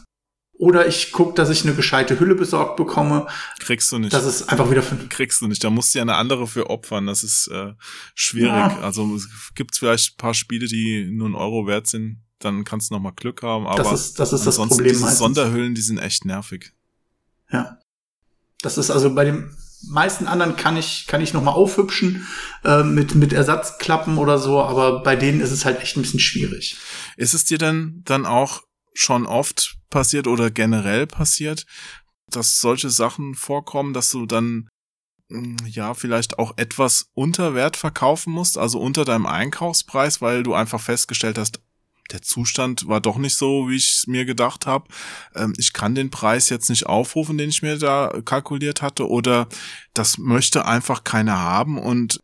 oder 0.59 0.87
ich 0.87 1.13
gucke, 1.13 1.35
dass 1.35 1.51
ich 1.51 1.65
eine 1.65 1.75
gescheite 1.75 2.21
Hülle 2.21 2.35
besorgt 2.35 2.77
bekomme. 2.77 3.27
Kriegst 3.59 3.91
du 3.93 3.99
nicht. 3.99 4.13
Das 4.13 4.25
ist 4.25 4.49
einfach 4.49 4.71
wieder 4.71 4.83
für, 4.83 4.97
kriegst 5.09 5.41
du 5.41 5.49
nicht. 5.49 5.63
Da 5.65 5.71
musst 5.71 5.95
du 5.95 5.99
ja 5.99 6.03
eine 6.03 6.17
andere 6.17 6.47
für 6.47 6.71
opfern. 6.71 7.07
Das 7.07 7.23
ist 7.23 7.49
äh, 7.49 7.73
schwierig. 8.15 8.49
Ja. 8.49 8.79
Also 8.81 9.15
es 9.17 9.29
gibt 9.55 9.77
vielleicht 9.77 10.15
ein 10.15 10.17
paar 10.17 10.35
Spiele, 10.35 10.67
die 10.67 11.11
nur 11.11 11.27
einen 11.27 11.35
Euro 11.35 11.67
wert 11.67 11.87
sind. 11.87 12.23
Dann 12.39 12.65
kannst 12.65 12.91
du 12.91 12.95
noch 12.95 13.01
mal 13.01 13.13
Glück 13.13 13.43
haben. 13.43 13.67
Aber 13.67 13.83
das 13.83 13.93
ist 13.93 14.21
das, 14.21 14.33
ist 14.33 14.47
das 14.47 14.57
Problem 14.57 14.89
diese 14.89 15.01
meistens. 15.01 15.19
Sonderhüllen, 15.19 15.75
die 15.75 15.83
sind 15.83 15.99
echt 15.99 16.25
nervig. 16.25 16.73
Ja. 17.51 17.79
Das 18.61 18.79
ist 18.79 18.91
also 18.91 19.15
bei 19.15 19.25
den 19.25 19.57
meisten 19.89 20.27
anderen 20.27 20.57
kann 20.57 20.77
ich, 20.77 21.07
kann 21.07 21.21
ich 21.21 21.33
noch 21.33 21.43
mal 21.43 21.53
aufhübschen 21.53 22.27
äh, 22.65 22.83
mit, 22.83 23.15
mit 23.15 23.33
Ersatzklappen 23.33 24.19
oder 24.19 24.39
so, 24.39 24.61
aber 24.63 25.03
bei 25.03 25.17
denen 25.17 25.41
ist 25.41 25.51
es 25.51 25.65
halt 25.65 25.81
echt 25.81 25.97
ein 25.97 26.03
bisschen 26.03 26.21
schwierig. 26.21 26.77
Ist 27.17 27.35
es 27.35 27.45
dir 27.45 27.59
denn 27.59 28.03
dann 28.05 28.27
auch 28.27 28.63
schon 28.95 29.27
oft 29.27 29.77
passiert 29.91 30.27
oder 30.27 30.51
generell 30.51 31.07
passiert, 31.07 31.67
dass 32.31 32.61
solche 32.61 32.91
Sachen 32.91 33.35
vorkommen, 33.35 33.93
dass 33.93 34.11
du 34.11 34.27
dann 34.27 34.69
mh, 35.29 35.69
ja 35.69 35.95
vielleicht 35.95 36.39
auch 36.39 36.55
etwas 36.57 37.11
unter 37.15 37.55
Wert 37.55 37.77
verkaufen 37.77 38.33
musst, 38.33 38.59
also 38.59 38.81
unter 38.81 39.05
deinem 39.05 39.27
Einkaufspreis, 39.27 40.21
weil 40.21 40.43
du 40.43 40.55
einfach 40.55 40.81
festgestellt 40.81 41.39
hast, 41.39 41.61
der 42.13 42.23
Zustand 42.23 42.89
war 42.89 43.01
doch 43.01 43.19
nicht 43.19 43.37
so, 43.37 43.69
wie 43.69 43.77
ich 43.77 43.97
es 43.99 44.07
mir 44.07 44.25
gedacht 44.25 44.67
habe. 44.67 44.89
Ähm, 45.35 45.53
ich 45.59 45.73
kann 45.73 45.95
den 45.95 46.11
Preis 46.11 46.49
jetzt 46.49 46.71
nicht 46.71 46.87
aufrufen, 46.87 47.39
den 47.39 47.51
ich 47.51 47.63
mir 47.63 47.79
da 47.79 48.13
kalkuliert 48.25 48.83
hatte, 48.83 49.09
oder 49.09 49.49
das 49.95 50.19
möchte 50.19 50.67
einfach 50.67 51.05
keiner 51.05 51.39
haben 51.39 51.79
und 51.79 52.21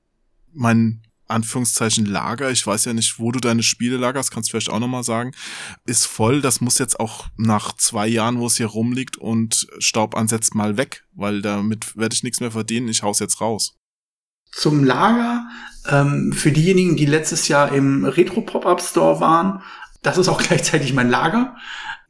mein 0.53 1.03
Anführungszeichen 1.33 2.05
Lager, 2.07 2.51
ich 2.51 2.67
weiß 2.67 2.85
ja 2.85 2.93
nicht, 2.93 3.19
wo 3.19 3.33
du 3.33 3.41
deine 3.41 3.63
Spiele 3.63 3.97
lagerst, 3.97 4.31
kannst 4.31 4.49
du 4.49 4.53
vielleicht 4.53 4.71
auch 4.71 4.79
nochmal 4.79 5.03
sagen, 5.03 5.33
ist 5.87 6.07
voll. 6.07 6.43
Das 6.43 6.61
muss 6.61 6.79
jetzt 6.79 7.01
auch 7.01 7.29
nach 7.37 7.73
zwei 7.77 8.07
Jahren, 8.07 8.39
wo 8.39 8.47
es 8.47 8.57
hier 8.57 8.67
rumliegt 8.67 9.17
und 9.17 9.67
Staub 9.79 10.15
ansetzt, 10.15 10.55
mal 10.55 10.77
weg, 10.77 11.05
weil 11.13 11.43
damit 11.43 11.97
werde 11.97 12.15
ich 12.15 12.23
nichts 12.23 12.41
mehr 12.41 12.53
verdienen. 12.53 12.89
Ich 12.89 13.03
hau's 13.03 13.19
jetzt 13.19 13.41
raus. 13.41 13.79
Zum 14.53 14.85
Lager, 14.85 15.49
ähm, 15.89 16.33
für 16.33 16.53
diejenigen, 16.53 16.97
die 16.97 17.07
letztes 17.07 17.49
Jahr 17.49 17.73
im 17.73 18.05
Retro-Pop-Up-Store 18.05 19.21
waren, 19.21 19.63
das 20.03 20.19
ist 20.19 20.29
auch 20.29 20.43
gleichzeitig 20.43 20.93
mein 20.93 21.11
Lager. 21.11 21.57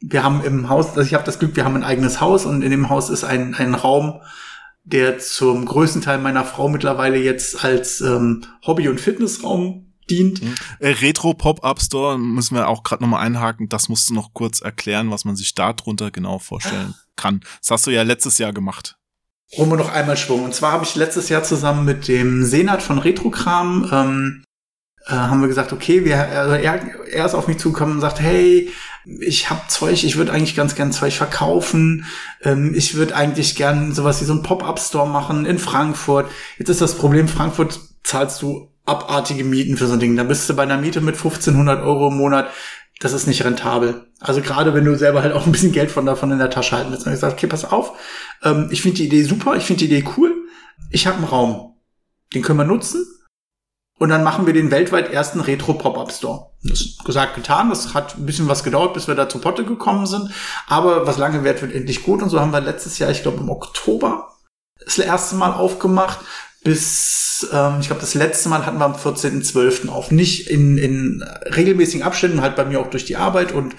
Wir 0.01 0.23
haben 0.23 0.43
im 0.43 0.69
Haus, 0.69 0.89
also 0.89 1.01
ich 1.01 1.13
habe 1.13 1.23
das 1.23 1.39
Glück, 1.39 1.55
wir 1.55 1.63
haben 1.63 1.75
ein 1.75 1.83
eigenes 1.83 2.19
Haus 2.19 2.45
und 2.45 2.61
in 2.61 2.71
dem 2.71 2.89
Haus 2.89 3.09
ist 3.09 3.23
ein, 3.23 3.55
ein 3.55 3.73
Raum, 3.73 4.21
der 4.83 5.17
zum 5.17 5.65
größten 5.65 6.01
Teil 6.01 6.19
meiner 6.19 6.43
Frau 6.43 6.67
mittlerweile 6.67 7.17
jetzt 7.17 7.63
als 7.63 8.01
ähm, 8.01 8.41
Hobby- 8.65 8.89
und 8.89 8.99
Fitnessraum 8.99 9.93
dient. 10.09 10.41
Äh, 10.79 10.89
Retro 10.89 11.33
Pop-Up 11.33 11.81
Store 11.81 12.17
müssen 12.19 12.55
wir 12.55 12.67
auch 12.67 12.83
gerade 12.83 13.01
nochmal 13.01 13.25
einhaken. 13.25 13.69
Das 13.69 13.87
musst 13.87 14.09
du 14.09 14.13
noch 14.13 14.33
kurz 14.33 14.59
erklären, 14.59 15.09
was 15.09 15.23
man 15.23 15.37
sich 15.37 15.55
da 15.55 15.71
drunter 15.71 16.11
genau 16.11 16.39
vorstellen 16.39 16.95
kann. 17.15 17.41
Das 17.61 17.71
hast 17.71 17.87
du 17.87 17.91
ja 17.91 18.03
letztes 18.03 18.37
Jahr 18.37 18.51
gemacht. 18.51 18.97
Holen 19.57 19.69
wir 19.69 19.77
noch 19.77 19.91
einmal 19.91 20.17
Schwung. 20.17 20.43
Und 20.43 20.55
zwar 20.55 20.71
habe 20.71 20.83
ich 20.83 20.95
letztes 20.95 21.29
Jahr 21.29 21.43
zusammen 21.43 21.85
mit 21.85 22.07
dem 22.07 22.43
Senat 22.43 22.81
von 22.81 22.97
Retrokram 22.97 23.89
ähm, 23.91 24.43
äh, 25.05 25.13
haben 25.13 25.41
wir 25.41 25.47
gesagt, 25.47 25.73
okay, 25.73 26.05
wir, 26.05 26.17
also 26.17 26.55
er, 26.55 26.79
er 27.11 27.25
ist 27.25 27.35
auf 27.35 27.47
mich 27.47 27.57
zugekommen 27.57 27.95
und 27.95 28.01
sagt, 28.01 28.21
hey, 28.21 28.71
ich 29.19 29.49
habe 29.49 29.61
Zeug, 29.67 30.03
ich 30.03 30.15
würde 30.15 30.31
eigentlich 30.31 30.55
ganz 30.55 30.75
gern 30.75 30.93
Zeug 30.93 31.13
verkaufen. 31.13 32.05
Ähm, 32.41 32.73
ich 32.73 32.95
würde 32.95 33.15
eigentlich 33.15 33.55
gern 33.55 33.93
sowas 33.93 34.21
wie 34.21 34.25
so 34.25 34.33
einen 34.33 34.43
Pop-up-Store 34.43 35.07
machen 35.07 35.45
in 35.45 35.59
Frankfurt. 35.59 36.31
Jetzt 36.57 36.69
ist 36.69 36.81
das 36.81 36.95
Problem, 36.95 37.27
Frankfurt 37.27 37.81
zahlst 38.03 38.41
du 38.41 38.69
abartige 38.85 39.43
Mieten 39.43 39.77
für 39.77 39.87
so 39.87 39.93
ein 39.93 39.99
Ding. 39.99 40.15
Da 40.15 40.23
bist 40.23 40.49
du 40.49 40.55
bei 40.55 40.63
einer 40.63 40.77
Miete 40.77 41.01
mit 41.01 41.15
1500 41.15 41.81
Euro 41.83 42.07
im 42.07 42.17
Monat. 42.17 42.49
Das 43.03 43.11
ist 43.11 43.27
nicht 43.27 43.43
rentabel. 43.43 44.07
Also 44.21 44.39
gerade 44.39 44.73
wenn 44.73 44.85
du 44.85 44.97
selber 44.97 45.23
halt 45.23 45.33
auch 45.33 45.45
ein 45.45 45.51
bisschen 45.51 45.73
Geld 45.73 45.91
von 45.91 46.05
davon 46.05 46.31
in 46.31 46.39
der 46.39 46.49
Tasche 46.49 46.77
halten 46.77 46.91
willst. 46.91 47.05
Und 47.05 47.11
ich 47.11 47.19
sage, 47.19 47.33
okay, 47.33 47.47
pass 47.47 47.65
auf. 47.65 47.99
Ähm, 48.43 48.69
ich 48.71 48.81
finde 48.81 48.95
die 48.95 49.07
Idee 49.07 49.23
super. 49.23 49.57
Ich 49.57 49.65
finde 49.65 49.79
die 49.85 49.93
Idee 49.93 50.09
cool. 50.15 50.33
Ich 50.89 51.05
habe 51.05 51.17
einen 51.17 51.25
Raum. 51.25 51.75
Den 52.33 52.41
können 52.41 52.59
wir 52.59 52.63
nutzen. 52.63 53.05
Und 53.99 54.07
dann 54.07 54.23
machen 54.23 54.45
wir 54.45 54.53
den 54.53 54.71
weltweit 54.71 55.11
ersten 55.11 55.41
Retro-Pop-Up-Store. 55.41 56.51
Das 56.63 56.79
ist 56.79 57.03
gesagt, 57.03 57.35
getan. 57.35 57.69
Das 57.69 57.93
hat 57.93 58.17
ein 58.17 58.25
bisschen 58.25 58.47
was 58.47 58.63
gedauert, 58.63 58.93
bis 58.93 59.09
wir 59.09 59.15
da 59.15 59.27
zu 59.27 59.39
Potte 59.39 59.65
gekommen 59.65 60.05
sind. 60.05 60.31
Aber 60.67 61.05
was 61.05 61.17
lange 61.17 61.43
währt, 61.43 61.61
wird 61.61 61.75
endlich 61.75 62.03
gut. 62.03 62.21
Und 62.21 62.29
so 62.29 62.39
haben 62.39 62.53
wir 62.53 62.61
letztes 62.61 62.99
Jahr, 62.99 63.11
ich 63.11 63.21
glaube 63.21 63.39
im 63.39 63.49
Oktober, 63.49 64.29
das 64.81 64.97
erste 64.97 65.35
Mal 65.35 65.51
aufgemacht. 65.51 66.19
Bis, 66.63 67.47
ähm, 67.51 67.77
ich 67.81 67.87
glaube, 67.87 68.01
das 68.01 68.13
letzte 68.13 68.49
Mal 68.49 68.65
hatten 68.65 68.77
wir 68.77 68.85
am 68.85 68.95
14.12. 68.95 69.89
auf. 69.89 70.11
Nicht 70.11 70.49
in, 70.49 70.77
in 70.77 71.23
regelmäßigen 71.45 72.05
Abständen, 72.05 72.41
halt 72.41 72.55
bei 72.55 72.65
mir 72.65 72.79
auch 72.79 72.89
durch 72.89 73.05
die 73.05 73.17
Arbeit 73.17 73.51
und 73.51 73.75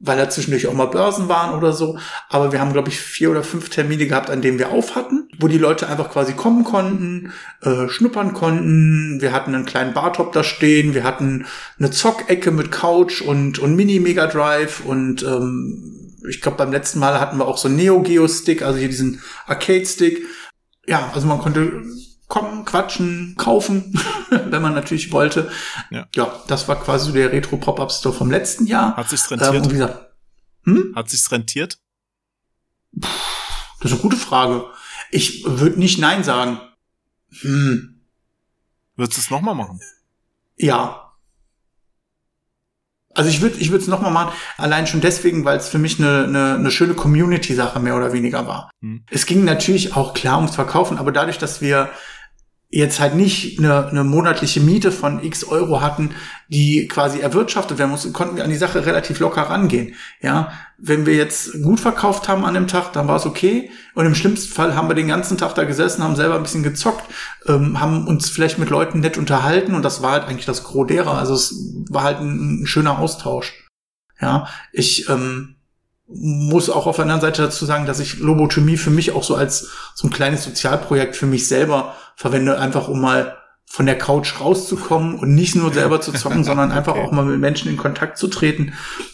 weil 0.00 0.16
da 0.16 0.30
zwischendurch 0.30 0.66
auch 0.66 0.72
mal 0.72 0.86
Börsen 0.86 1.28
waren 1.28 1.54
oder 1.54 1.74
so. 1.74 1.98
Aber 2.30 2.52
wir 2.52 2.60
haben, 2.60 2.72
glaube 2.72 2.88
ich, 2.88 2.98
vier 2.98 3.30
oder 3.30 3.42
fünf 3.42 3.68
Termine 3.68 4.06
gehabt, 4.06 4.30
an 4.30 4.40
denen 4.40 4.58
wir 4.58 4.70
auf 4.70 4.96
hatten, 4.96 5.28
wo 5.38 5.46
die 5.46 5.58
Leute 5.58 5.88
einfach 5.88 6.10
quasi 6.10 6.32
kommen 6.32 6.64
konnten, 6.64 7.32
äh, 7.60 7.86
schnuppern 7.88 8.32
konnten. 8.32 9.20
Wir 9.20 9.32
hatten 9.32 9.54
einen 9.54 9.66
kleinen 9.66 9.92
Bartop 9.92 10.32
da 10.32 10.42
stehen, 10.42 10.94
wir 10.94 11.04
hatten 11.04 11.46
eine 11.78 11.90
Zockecke 11.90 12.50
mit 12.50 12.72
Couch 12.72 13.20
und, 13.20 13.58
und 13.58 13.76
Mini-Mega 13.76 14.26
Drive 14.26 14.80
und 14.80 15.22
ähm, 15.22 16.16
ich 16.28 16.40
glaube, 16.40 16.58
beim 16.58 16.72
letzten 16.72 16.98
Mal 16.98 17.20
hatten 17.20 17.38
wir 17.38 17.46
auch 17.46 17.58
so 17.58 17.68
einen 17.68 17.76
Neo-Geo-Stick, 17.76 18.62
also 18.62 18.78
hier 18.78 18.88
diesen 18.88 19.20
Arcade-Stick. 19.46 20.22
Ja, 20.86 21.10
also 21.14 21.26
man 21.26 21.38
konnte 21.38 21.82
kommen, 22.30 22.64
quatschen, 22.64 23.34
kaufen, 23.36 23.92
wenn 24.30 24.62
man 24.62 24.72
natürlich 24.72 25.12
wollte. 25.12 25.50
Ja. 25.90 26.06
ja, 26.14 26.32
das 26.46 26.66
war 26.68 26.80
quasi 26.82 27.06
so 27.08 27.12
der 27.12 27.30
Retro-Pop-Up-Store 27.32 28.14
vom 28.14 28.30
letzten 28.30 28.66
Jahr. 28.66 28.96
Hat 28.96 29.10
sich's 29.10 29.30
Ähm, 29.30 29.38
rentiert? 29.38 29.64
und 29.64 29.70
wie 29.70 29.74
gesagt, 29.74 30.10
hm? 30.64 30.92
Hat 30.96 31.10
sich's 31.10 31.30
rentiert? 31.30 31.78
das 32.92 33.10
ist 33.82 33.92
eine 33.92 34.00
gute 34.00 34.16
Frage. 34.16 34.64
Ich 35.10 35.44
würde 35.46 35.78
nicht 35.78 35.98
Nein 35.98 36.24
sagen. 36.24 36.60
Hm, 37.40 38.00
Würdest 38.96 39.18
du 39.18 39.20
es 39.22 39.30
nochmal 39.30 39.54
machen? 39.54 39.80
ja. 40.56 41.06
Also 43.12 43.28
ich 43.28 43.40
würde 43.40 43.56
ich 43.58 43.70
würde 43.72 43.82
es 43.82 43.88
nochmal 43.88 44.12
machen, 44.12 44.32
allein 44.56 44.86
schon 44.86 45.00
deswegen, 45.00 45.44
weil 45.44 45.58
es 45.58 45.68
für 45.68 45.78
mich 45.78 45.98
eine, 45.98 46.24
eine, 46.24 46.54
eine 46.54 46.70
schöne 46.70 46.94
Community-Sache 46.94 47.80
mehr 47.80 47.96
oder 47.96 48.12
weniger 48.12 48.46
war. 48.46 48.70
Hm. 48.82 49.04
Es 49.10 49.26
ging 49.26 49.44
natürlich 49.44 49.96
auch 49.96 50.14
klar 50.14 50.36
ums 50.36 50.54
Verkaufen, 50.54 50.96
aber 50.96 51.10
dadurch, 51.10 51.36
dass 51.36 51.60
wir 51.60 51.90
jetzt 52.72 53.00
halt 53.00 53.16
nicht 53.16 53.58
eine, 53.58 53.88
eine 53.88 54.04
monatliche 54.04 54.60
Miete 54.60 54.92
von 54.92 55.22
x 55.24 55.42
Euro 55.44 55.80
hatten, 55.80 56.14
die 56.48 56.86
quasi 56.86 57.18
erwirtschaftet 57.18 57.78
werden 57.78 57.90
musste, 57.90 58.12
konnten 58.12 58.36
wir 58.36 58.44
an 58.44 58.50
die 58.50 58.56
Sache 58.56 58.86
relativ 58.86 59.18
locker 59.18 59.42
rangehen. 59.42 59.96
Ja, 60.22 60.52
wenn 60.78 61.04
wir 61.04 61.14
jetzt 61.14 61.62
gut 61.64 61.80
verkauft 61.80 62.28
haben 62.28 62.44
an 62.44 62.54
dem 62.54 62.68
Tag, 62.68 62.92
dann 62.92 63.08
war 63.08 63.16
es 63.16 63.26
okay. 63.26 63.70
Und 63.94 64.06
im 64.06 64.14
schlimmsten 64.14 64.52
Fall 64.52 64.76
haben 64.76 64.88
wir 64.88 64.94
den 64.94 65.08
ganzen 65.08 65.36
Tag 65.36 65.56
da 65.56 65.64
gesessen, 65.64 66.04
haben 66.04 66.14
selber 66.14 66.36
ein 66.36 66.42
bisschen 66.42 66.62
gezockt, 66.62 67.04
ähm, 67.46 67.80
haben 67.80 68.06
uns 68.06 68.30
vielleicht 68.30 68.58
mit 68.58 68.70
Leuten 68.70 69.00
nett 69.00 69.18
unterhalten 69.18 69.74
und 69.74 69.84
das 69.84 70.00
war 70.00 70.12
halt 70.12 70.24
eigentlich 70.24 70.46
das 70.46 70.62
Gros 70.62 70.86
derer. 70.86 71.18
Also 71.18 71.34
es 71.34 71.54
war 71.88 72.04
halt 72.04 72.18
ein, 72.20 72.62
ein 72.62 72.66
schöner 72.66 73.00
Austausch. 73.00 73.66
Ja, 74.20 74.46
ich 74.72 75.08
ähm, 75.08 75.56
muss 76.12 76.70
auch 76.70 76.86
auf 76.86 76.96
der 76.96 77.04
anderen 77.04 77.20
Seite 77.20 77.42
dazu 77.42 77.64
sagen, 77.64 77.86
dass 77.86 78.00
ich 78.00 78.18
Lobotomie 78.18 78.76
für 78.76 78.90
mich 78.90 79.12
auch 79.12 79.22
so 79.22 79.36
als 79.36 79.68
so 79.94 80.08
ein 80.08 80.12
kleines 80.12 80.44
Sozialprojekt 80.44 81.14
für 81.16 81.26
mich 81.26 81.46
selber 81.46 81.94
verwende, 82.16 82.58
einfach 82.58 82.88
um 82.88 83.00
mal 83.00 83.36
von 83.64 83.86
der 83.86 83.96
Couch 83.96 84.40
rauszukommen 84.40 85.14
und 85.16 85.34
nicht 85.34 85.54
nur 85.54 85.72
selber 85.72 86.00
zu 86.00 86.12
zocken, 86.12 86.42
sondern 86.44 86.72
einfach 86.72 86.94
Okay. 86.94 87.04
auch 87.04 87.12
mal 87.12 87.24
mit 87.24 87.38
Menschen 87.38 87.70
in 87.70 87.76
Kontakt 87.76 88.18
zu 88.18 88.26
treten 88.26 88.72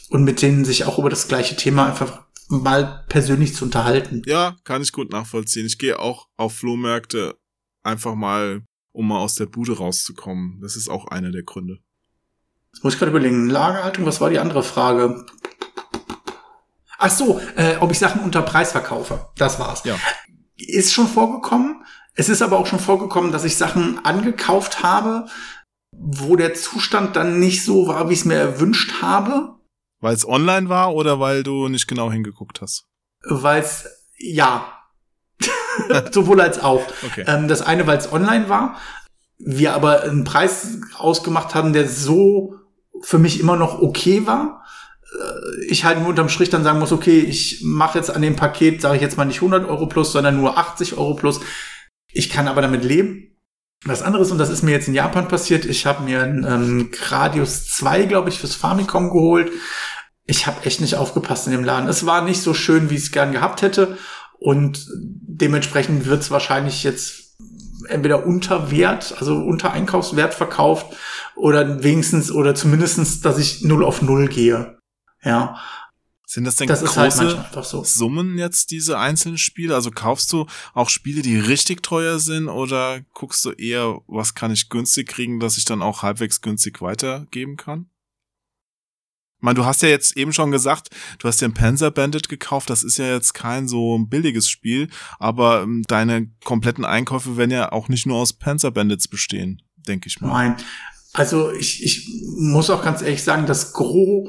und 0.08 0.24
mit 0.24 0.40
denen 0.40 0.64
sich 0.64 0.84
auch 0.84 0.98
über 0.98 1.10
das 1.10 1.28
gleiche 1.28 1.56
Thema 1.56 1.86
einfach 1.86 2.22
mal 2.48 3.04
persönlich 3.08 3.54
zu 3.54 3.64
unterhalten. 3.66 4.22
Ja, 4.24 4.56
kann 4.64 4.80
ich 4.80 4.92
gut 4.92 5.12
nachvollziehen. 5.12 5.66
Ich 5.66 5.78
gehe 5.78 5.98
auch 5.98 6.28
auf 6.38 6.54
Flohmärkte 6.54 7.36
einfach 7.82 8.14
mal, 8.14 8.62
um 8.92 9.08
mal 9.08 9.18
aus 9.18 9.34
der 9.34 9.46
Bude 9.46 9.76
rauszukommen. 9.76 10.60
Das 10.62 10.76
ist 10.76 10.88
auch 10.88 11.08
einer 11.08 11.30
der 11.30 11.42
Gründe. 11.42 11.80
Jetzt 12.72 12.84
muss 12.84 12.94
ich 12.94 12.98
gerade 12.98 13.10
überlegen, 13.10 13.50
Lagerhaltung, 13.50 14.06
was 14.06 14.20
war 14.20 14.30
die 14.30 14.38
andere 14.38 14.62
Frage? 14.62 15.26
Ach 16.98 17.10
so, 17.10 17.40
äh, 17.56 17.76
ob 17.80 17.90
ich 17.90 17.98
Sachen 17.98 18.22
unter 18.22 18.42
Preis 18.42 18.72
verkaufe. 18.72 19.28
Das 19.36 19.58
war's. 19.58 19.82
Ja. 19.84 19.96
Ist 20.56 20.92
schon 20.92 21.08
vorgekommen. 21.08 21.84
Es 22.14 22.28
ist 22.28 22.42
aber 22.42 22.58
auch 22.58 22.66
schon 22.66 22.80
vorgekommen, 22.80 23.32
dass 23.32 23.44
ich 23.44 23.56
Sachen 23.56 24.04
angekauft 24.04 24.82
habe, 24.82 25.26
wo 25.92 26.36
der 26.36 26.54
Zustand 26.54 27.14
dann 27.16 27.38
nicht 27.38 27.64
so 27.64 27.88
war, 27.88 28.08
wie 28.08 28.14
ich 28.14 28.20
es 28.20 28.24
mir 28.24 28.36
erwünscht 28.36 29.02
habe. 29.02 29.56
Weil 30.00 30.14
es 30.14 30.26
online 30.26 30.68
war 30.68 30.94
oder 30.94 31.20
weil 31.20 31.42
du 31.42 31.68
nicht 31.68 31.86
genau 31.86 32.10
hingeguckt 32.10 32.60
hast? 32.62 32.86
Weil 33.22 33.62
es, 33.62 33.86
ja. 34.18 34.72
Sowohl 36.10 36.40
als 36.40 36.58
auch. 36.58 36.82
Okay. 37.04 37.24
Ähm, 37.26 37.48
das 37.48 37.60
eine, 37.62 37.86
weil 37.86 37.98
es 37.98 38.10
online 38.10 38.48
war. 38.48 38.76
Wir 39.38 39.74
aber 39.74 40.02
einen 40.02 40.24
Preis 40.24 40.78
ausgemacht 40.96 41.54
haben, 41.54 41.74
der 41.74 41.86
so 41.88 42.54
für 43.02 43.18
mich 43.18 43.40
immer 43.40 43.56
noch 43.56 43.80
okay 43.80 44.26
war. 44.26 44.64
Äh, 45.16 45.64
Ich 45.68 45.84
halt 45.84 45.98
nur 45.98 46.08
unterm 46.08 46.28
Strich 46.28 46.50
dann 46.50 46.64
sagen 46.64 46.78
muss, 46.78 46.92
okay, 46.92 47.20
ich 47.20 47.62
mache 47.62 47.98
jetzt 47.98 48.10
an 48.10 48.22
dem 48.22 48.36
Paket, 48.36 48.80
sage 48.80 48.96
ich 48.96 49.02
jetzt 49.02 49.16
mal 49.16 49.24
nicht 49.24 49.38
100 49.38 49.68
Euro 49.68 49.86
plus, 49.86 50.12
sondern 50.12 50.36
nur 50.36 50.58
80 50.58 50.96
Euro 50.96 51.14
plus. 51.14 51.40
Ich 52.12 52.30
kann 52.30 52.48
aber 52.48 52.62
damit 52.62 52.84
leben. 52.84 53.36
Was 53.84 54.02
anderes, 54.02 54.30
und 54.30 54.38
das 54.38 54.50
ist 54.50 54.62
mir 54.62 54.72
jetzt 54.72 54.88
in 54.88 54.94
Japan 54.94 55.28
passiert, 55.28 55.64
ich 55.64 55.86
habe 55.86 56.02
mir 56.02 56.22
einen 56.22 56.44
ähm, 56.44 56.90
Gradius 56.90 57.68
2, 57.68 58.04
glaube 58.04 58.30
ich, 58.30 58.38
fürs 58.38 58.54
Famicom 58.54 59.10
geholt. 59.10 59.52
Ich 60.24 60.46
habe 60.46 60.64
echt 60.64 60.80
nicht 60.80 60.96
aufgepasst 60.96 61.46
in 61.46 61.52
dem 61.52 61.62
Laden. 61.62 61.88
Es 61.88 62.06
war 62.06 62.22
nicht 62.22 62.40
so 62.42 62.54
schön, 62.54 62.90
wie 62.90 62.94
ich 62.94 63.02
es 63.02 63.12
gern 63.12 63.32
gehabt 63.32 63.62
hätte. 63.62 63.96
Und 64.38 64.86
dementsprechend 64.92 66.06
wird 66.06 66.22
es 66.22 66.30
wahrscheinlich 66.30 66.82
jetzt 66.84 67.36
entweder 67.88 68.26
unter 68.26 68.70
Wert, 68.70 69.14
also 69.18 69.36
unter 69.36 69.72
Einkaufswert 69.72 70.34
verkauft 70.34 70.96
oder 71.36 71.82
wenigstens 71.82 72.32
oder 72.32 72.54
zumindestens, 72.54 73.20
dass 73.20 73.38
ich 73.38 73.62
null 73.62 73.84
auf 73.84 74.02
null 74.02 74.28
gehe. 74.28 74.78
Ja, 75.26 75.60
Sind 76.24 76.44
das 76.44 76.54
denn 76.56 76.68
das 76.68 76.96
halt 76.96 77.12
große 77.12 77.38
einfach 77.38 77.64
so. 77.64 77.82
Summen 77.82 78.38
jetzt, 78.38 78.70
diese 78.70 78.98
einzelnen 78.98 79.38
Spiele? 79.38 79.74
Also 79.74 79.90
kaufst 79.90 80.32
du 80.32 80.46
auch 80.72 80.88
Spiele, 80.88 81.22
die 81.22 81.36
richtig 81.36 81.82
teuer 81.82 82.20
sind 82.20 82.48
oder 82.48 83.00
guckst 83.12 83.44
du 83.44 83.50
eher, 83.50 84.00
was 84.06 84.34
kann 84.34 84.52
ich 84.52 84.68
günstig 84.68 85.08
kriegen, 85.08 85.40
dass 85.40 85.56
ich 85.58 85.64
dann 85.64 85.82
auch 85.82 86.02
halbwegs 86.02 86.40
günstig 86.40 86.80
weitergeben 86.80 87.56
kann? 87.56 87.90
Ich 89.38 89.42
meine, 89.42 89.56
du 89.56 89.64
hast 89.64 89.82
ja 89.82 89.88
jetzt 89.88 90.16
eben 90.16 90.32
schon 90.32 90.50
gesagt, 90.50 90.90
du 91.18 91.28
hast 91.28 91.40
dir 91.40 91.46
ein 91.46 91.54
Panzer 91.54 91.90
Bandit 91.90 92.28
gekauft. 92.28 92.70
Das 92.70 92.82
ist 92.82 92.98
ja 92.98 93.12
jetzt 93.12 93.34
kein 93.34 93.68
so 93.68 93.98
billiges 93.98 94.48
Spiel, 94.48 94.88
aber 95.18 95.62
ähm, 95.62 95.82
deine 95.88 96.30
kompletten 96.44 96.84
Einkäufe 96.84 97.36
werden 97.36 97.50
ja 97.50 97.70
auch 97.72 97.88
nicht 97.88 98.06
nur 98.06 98.16
aus 98.16 98.32
Panzer 98.32 98.70
Bandits 98.70 99.08
bestehen, 99.08 99.60
denke 99.76 100.08
ich 100.08 100.20
mal. 100.20 100.28
Nein. 100.28 100.56
Also 101.12 101.50
ich, 101.52 101.82
ich 101.82 102.08
muss 102.38 102.70
auch 102.70 102.82
ganz 102.82 103.02
ehrlich 103.02 103.22
sagen, 103.22 103.46
das 103.46 103.72
Gros, 103.72 104.28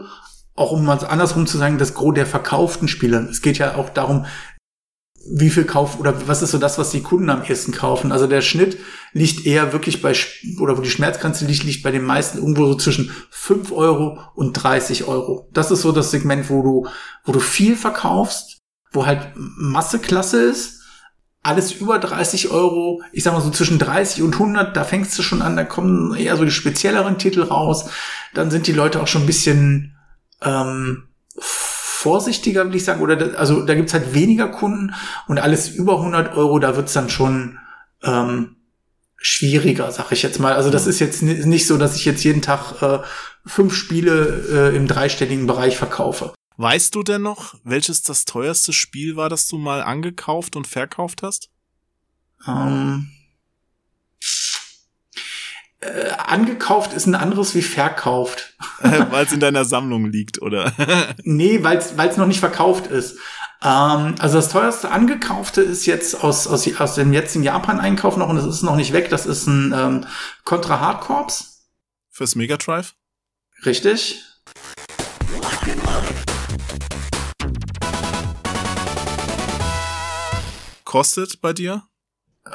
auch 0.58 0.72
um 0.72 0.84
mal 0.84 0.98
andersrum 1.06 1.48
zu 1.48 1.58
sagen, 1.58 1.78
das 1.78 1.94
Gros 1.94 2.16
der 2.16 2.26
verkauften 2.26 2.88
Spiele. 2.88 3.28
Es 3.30 3.42
geht 3.42 3.60
ja 3.60 3.76
auch 3.76 3.90
darum, 3.90 4.26
wie 5.30 5.50
viel 5.50 5.66
Kauf 5.66 6.00
oder 6.00 6.28
was 6.28 6.42
ist 6.42 6.52
so 6.52 6.58
das, 6.58 6.78
was 6.78 6.92
die 6.92 7.04
Kunden 7.04 7.30
am 7.30 7.44
ehesten 7.44 7.72
kaufen. 7.72 8.12
Also 8.12 8.28
der 8.28 8.42
Schnitt 8.42 8.78
liegt 9.14 9.46
eher 9.46 9.72
wirklich 9.72 10.02
bei, 10.02 10.16
oder 10.60 10.78
wo 10.78 10.82
die 10.82 10.90
Schmerzgrenze 10.90 11.46
liegt, 11.46 11.64
liegt 11.64 11.84
bei 11.84 11.92
den 11.92 12.04
meisten 12.04 12.40
irgendwo 12.40 12.66
so 12.66 12.76
zwischen 12.76 13.12
5 13.30 13.72
Euro 13.72 14.20
und 14.36 14.54
30 14.54 15.04
Euro. 15.06 15.48
Das 15.54 15.70
ist 15.70 15.82
so 15.82 15.92
das 15.92 16.12
Segment, 16.12 16.50
wo 16.50 16.64
du, 16.64 16.88
wo 17.24 17.32
du 17.32 17.40
viel 17.40 17.76
verkaufst, 17.76 18.60
wo 18.92 19.06
halt 19.06 19.32
Masseklasse 19.36 20.42
ist. 20.42 20.82
Alles 21.44 21.72
über 21.72 22.00
30 22.00 22.50
Euro, 22.50 23.02
ich 23.12 23.24
sag 23.24 23.34
mal 23.34 23.42
so 23.42 23.52
zwischen 23.52 23.80
30 23.80 24.24
und 24.24 24.34
100, 24.34 24.76
da 24.76 24.84
fängst 24.84 25.18
du 25.18 25.24
schon 25.24 25.42
an, 25.42 25.56
da 25.56 25.64
kommen 25.64 26.16
eher 26.16 26.36
so 26.36 26.44
die 26.44 26.52
spezielleren 26.52 27.20
Titel 27.20 27.44
raus. 27.44 27.90
Dann 28.34 28.50
sind 28.50 28.68
die 28.68 28.74
Leute 28.74 29.02
auch 29.02 29.08
schon 29.08 29.24
ein 29.24 29.28
bisschen 29.28 29.97
ähm, 30.42 31.08
vorsichtiger, 31.40 32.66
will 32.68 32.76
ich 32.76 32.84
sagen, 32.86 33.02
oder 33.02 33.16
da, 33.16 33.38
also 33.38 33.66
da 33.66 33.76
gibt's 33.76 33.94
halt 33.94 34.14
weniger 34.14 34.48
Kunden 34.50 34.94
und 35.28 35.40
alles 35.40 35.70
über 35.70 35.98
100 35.98 36.36
Euro, 36.36 36.60
da 36.60 36.76
wird's 36.76 36.94
dann 36.94 37.10
schon 37.10 37.58
ähm, 38.04 38.56
schwieriger, 39.18 39.92
sag 39.92 40.12
ich 40.12 40.22
jetzt 40.24 40.40
mal. 40.40 40.54
Also 40.54 40.70
das 40.70 40.88
ist 40.88 41.00
jetzt 41.00 41.22
ni- 41.24 41.46
nicht 41.46 41.66
so, 41.68 41.78
dass 41.78 41.96
ich 41.96 42.06
jetzt 42.06 42.24
jeden 42.24 42.42
Tag 42.42 42.82
äh, 42.82 43.00
fünf 43.46 43.74
Spiele 43.76 44.72
äh, 44.72 44.76
im 44.76 44.88
dreistelligen 44.88 45.48
Bereich 45.48 45.78
verkaufe. 45.78 46.34
Weißt 46.58 46.96
du 46.96 47.04
denn 47.04 47.22
noch, 47.22 47.56
welches 47.64 48.02
das 48.04 48.26
teuerste 48.26 48.74
Spiel 48.74 49.16
war, 49.16 49.30
das 49.30 49.48
du 49.48 49.58
mal 49.58 49.82
angekauft 49.82 50.56
und 50.56 50.66
verkauft 50.68 51.24
hast? 51.24 51.50
Ähm, 52.48 53.10
äh, 55.80 56.10
angekauft 56.18 56.94
ist 56.94 57.06
ein 57.06 57.16
anderes 57.16 57.54
wie 57.54 57.62
verkauft. 57.62 58.56
Weil 58.82 59.26
es 59.26 59.32
in 59.32 59.40
deiner 59.40 59.66
Sammlung 59.66 60.06
liegt, 60.06 60.42
oder? 60.42 60.74
Nee, 61.24 61.64
weil 61.64 61.78
es 61.78 62.18
noch 62.18 62.26
nicht 62.26 62.40
verkauft 62.40 62.88
ist. 62.88 63.18
Ähm, 63.62 64.16
also 64.20 64.38
das 64.38 64.50
teuerste 64.50 64.92
angekaufte 64.92 65.62
ist 65.62 65.86
jetzt 65.86 66.24
aus, 66.24 66.48
aus, 66.48 66.68
aus 66.80 66.96
dem 66.96 67.14
jetzigen 67.14 67.44
Japan-Einkauf 67.44 68.18
noch 68.18 68.30
und 68.30 68.38
es 68.38 68.46
ist 68.46 68.64
noch 68.64 68.76
nicht 68.76 68.94
weg. 68.94 69.10
Das 69.10 69.26
ist 69.26 69.48
ein 69.48 69.74
ähm, 69.76 70.06
Contra 70.44 70.80
Hardcorps. 70.80 71.68
Fürs 72.10 72.36
Mega 72.36 72.58
Drive? 72.58 72.96
Richtig. 73.66 74.24
Kostet 80.84 81.42
bei 81.42 81.54
dir? 81.54 81.87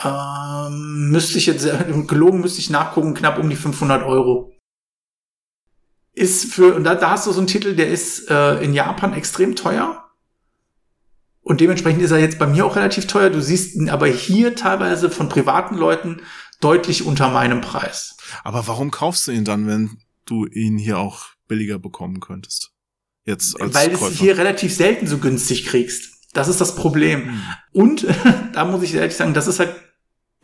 Ähm, 0.05 1.11
müsste 1.11 1.38
ich 1.38 1.47
jetzt, 1.47 1.66
gelogen 2.09 2.40
müsste 2.40 2.61
ich 2.61 2.70
nachgucken, 2.70 3.14
knapp 3.14 3.38
um 3.38 3.49
die 3.49 3.57
500 3.57 4.03
Euro. 4.03 4.53
Ist 6.14 6.53
für, 6.53 6.74
und 6.74 6.84
da, 6.84 6.95
da 6.95 7.11
hast 7.11 7.26
du 7.26 7.32
so 7.32 7.40
einen 7.40 7.47
Titel, 7.47 7.74
der 7.74 7.88
ist 7.88 8.30
äh, 8.30 8.62
in 8.62 8.74
Japan 8.74 9.14
extrem 9.14 9.57
teuer. 9.57 10.03
Und 11.40 11.61
dementsprechend 11.61 12.03
ist 12.03 12.11
er 12.11 12.18
jetzt 12.18 12.38
bei 12.38 12.47
mir 12.47 12.64
auch 12.64 12.76
relativ 12.76 13.07
teuer. 13.07 13.30
Du 13.30 13.43
siehst 13.43 13.74
ihn 13.74 13.90
aber 13.90 14.07
hier 14.07 14.55
teilweise 14.55 15.11
von 15.11 15.28
privaten 15.28 15.76
Leuten 15.76 16.20
deutlich 16.61 17.05
unter 17.05 17.30
meinem 17.30 17.61
Preis. 17.61 18.16
Aber 18.45 18.66
warum 18.68 18.90
kaufst 18.90 19.26
du 19.26 19.32
ihn 19.32 19.45
dann, 19.45 19.66
wenn 19.66 19.99
du 20.24 20.47
ihn 20.47 20.78
hier 20.78 20.99
auch 20.99 21.26
billiger 21.49 21.78
bekommen 21.78 22.20
könntest? 22.20 22.70
Jetzt 23.24 23.61
als 23.61 23.74
Weil 23.74 23.90
du 23.90 24.07
es 24.07 24.18
hier 24.18 24.38
relativ 24.38 24.74
selten 24.74 25.07
so 25.07 25.18
günstig 25.18 25.66
kriegst. 25.66 26.12
Das 26.32 26.49
ist 26.49 26.61
das 26.61 26.74
Problem. 26.76 27.24
Hm. 27.24 27.43
Und 27.72 28.07
da 28.53 28.64
muss 28.64 28.82
ich 28.82 28.95
ehrlich 28.95 29.16
sagen, 29.16 29.34
das 29.34 29.47
ist 29.47 29.59
halt 29.59 29.74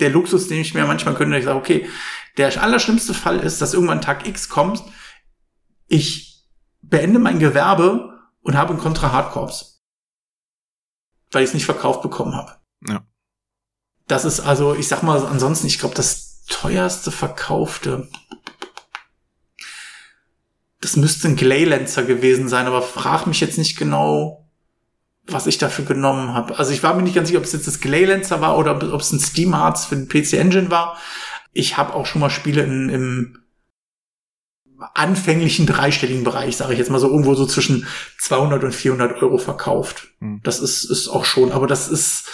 der 0.00 0.10
Luxus, 0.10 0.48
den 0.48 0.60
ich 0.60 0.74
mir 0.74 0.86
manchmal 0.86 1.14
könnte. 1.14 1.36
Ich 1.38 1.44
sage, 1.44 1.58
okay, 1.58 1.88
der 2.36 2.62
allerschlimmste 2.62 3.14
Fall 3.14 3.40
ist, 3.40 3.60
dass 3.60 3.74
irgendwann 3.74 4.00
Tag 4.00 4.26
X 4.26 4.48
kommt, 4.48 4.82
ich 5.86 6.46
beende 6.82 7.18
mein 7.18 7.38
Gewerbe 7.38 8.18
und 8.40 8.56
habe 8.56 8.70
einen 8.70 8.80
Contra 8.80 9.12
Hardcorps. 9.12 9.82
Weil 11.30 11.42
ich 11.42 11.48
es 11.48 11.54
nicht 11.54 11.66
verkauft 11.66 12.02
bekommen 12.02 12.34
habe. 12.34 12.56
Ja. 12.86 13.06
Das 14.06 14.24
ist 14.24 14.40
also, 14.40 14.74
ich 14.74 14.88
sag 14.88 15.02
mal, 15.02 15.26
ansonsten, 15.26 15.66
ich 15.66 15.78
glaube, 15.78 15.94
das 15.94 16.44
teuerste 16.46 17.10
verkaufte. 17.10 18.08
Das 20.80 20.96
müsste 20.96 21.28
ein 21.28 21.36
Glaylancer 21.36 22.04
gewesen 22.04 22.48
sein, 22.48 22.66
aber 22.66 22.80
frag 22.82 23.26
mich 23.26 23.40
jetzt 23.40 23.58
nicht 23.58 23.76
genau, 23.76 24.47
was 25.28 25.46
ich 25.46 25.58
dafür 25.58 25.84
genommen 25.84 26.32
habe. 26.34 26.58
Also 26.58 26.72
ich 26.72 26.82
war 26.82 26.94
mir 26.94 27.02
nicht 27.02 27.14
ganz 27.14 27.28
sicher, 27.28 27.38
ob 27.38 27.44
es 27.44 27.52
jetzt 27.52 27.66
das 27.66 27.80
Glaylancer 27.80 28.40
war 28.40 28.56
oder 28.58 28.76
ob, 28.92 29.00
es 29.00 29.12
ein 29.12 29.20
Steam 29.20 29.54
Hearts 29.54 29.86
für 29.86 29.96
den 29.96 30.08
PC 30.08 30.34
Engine 30.34 30.70
war. 30.70 30.98
Ich 31.52 31.76
habe 31.76 31.94
auch 31.94 32.06
schon 32.06 32.20
mal 32.20 32.30
Spiele 32.30 32.62
in, 32.62 32.88
im 32.88 33.38
anfänglichen 34.94 35.66
dreistelligen 35.66 36.24
Bereich, 36.24 36.56
sage 36.56 36.72
ich 36.72 36.78
jetzt 36.78 36.90
mal 36.90 37.00
so, 37.00 37.08
irgendwo 37.08 37.34
so 37.34 37.46
zwischen 37.46 37.86
200 38.20 38.64
und 38.64 38.74
400 38.74 39.22
Euro 39.22 39.38
verkauft. 39.38 40.08
Hm. 40.20 40.40
Das 40.44 40.60
ist, 40.60 40.84
ist 40.84 41.08
auch 41.08 41.24
schon, 41.24 41.52
aber 41.52 41.66
das 41.66 41.88
ist 41.88 42.28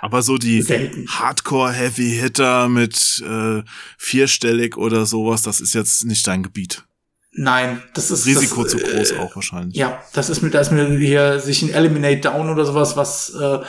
Aber 0.00 0.22
so 0.22 0.36
die 0.38 0.62
selten. 0.62 1.06
Hardcore-Heavy-Hitter 1.08 2.68
mit 2.68 3.22
äh, 3.26 3.62
vierstellig 3.96 4.76
oder 4.76 5.06
sowas, 5.06 5.42
das 5.42 5.60
ist 5.60 5.74
jetzt 5.74 6.04
nicht 6.04 6.26
dein 6.26 6.42
Gebiet. 6.42 6.84
Nein, 7.40 7.80
das 7.94 8.10
ist 8.10 8.26
Risiko 8.26 8.64
das, 8.64 8.72
zu 8.72 8.78
groß 8.78 9.12
äh, 9.12 9.18
auch 9.18 9.36
wahrscheinlich. 9.36 9.76
Ja, 9.76 10.02
das 10.12 10.28
ist 10.28 10.42
mir, 10.42 10.50
da 10.50 10.58
ist 10.58 10.72
mir 10.72 10.98
hier 10.98 11.38
sich 11.38 11.62
ein 11.62 11.70
Eliminate 11.70 12.18
Down 12.18 12.50
oder 12.50 12.64
sowas, 12.64 12.96
was 12.96 13.32
äh, 13.40 13.60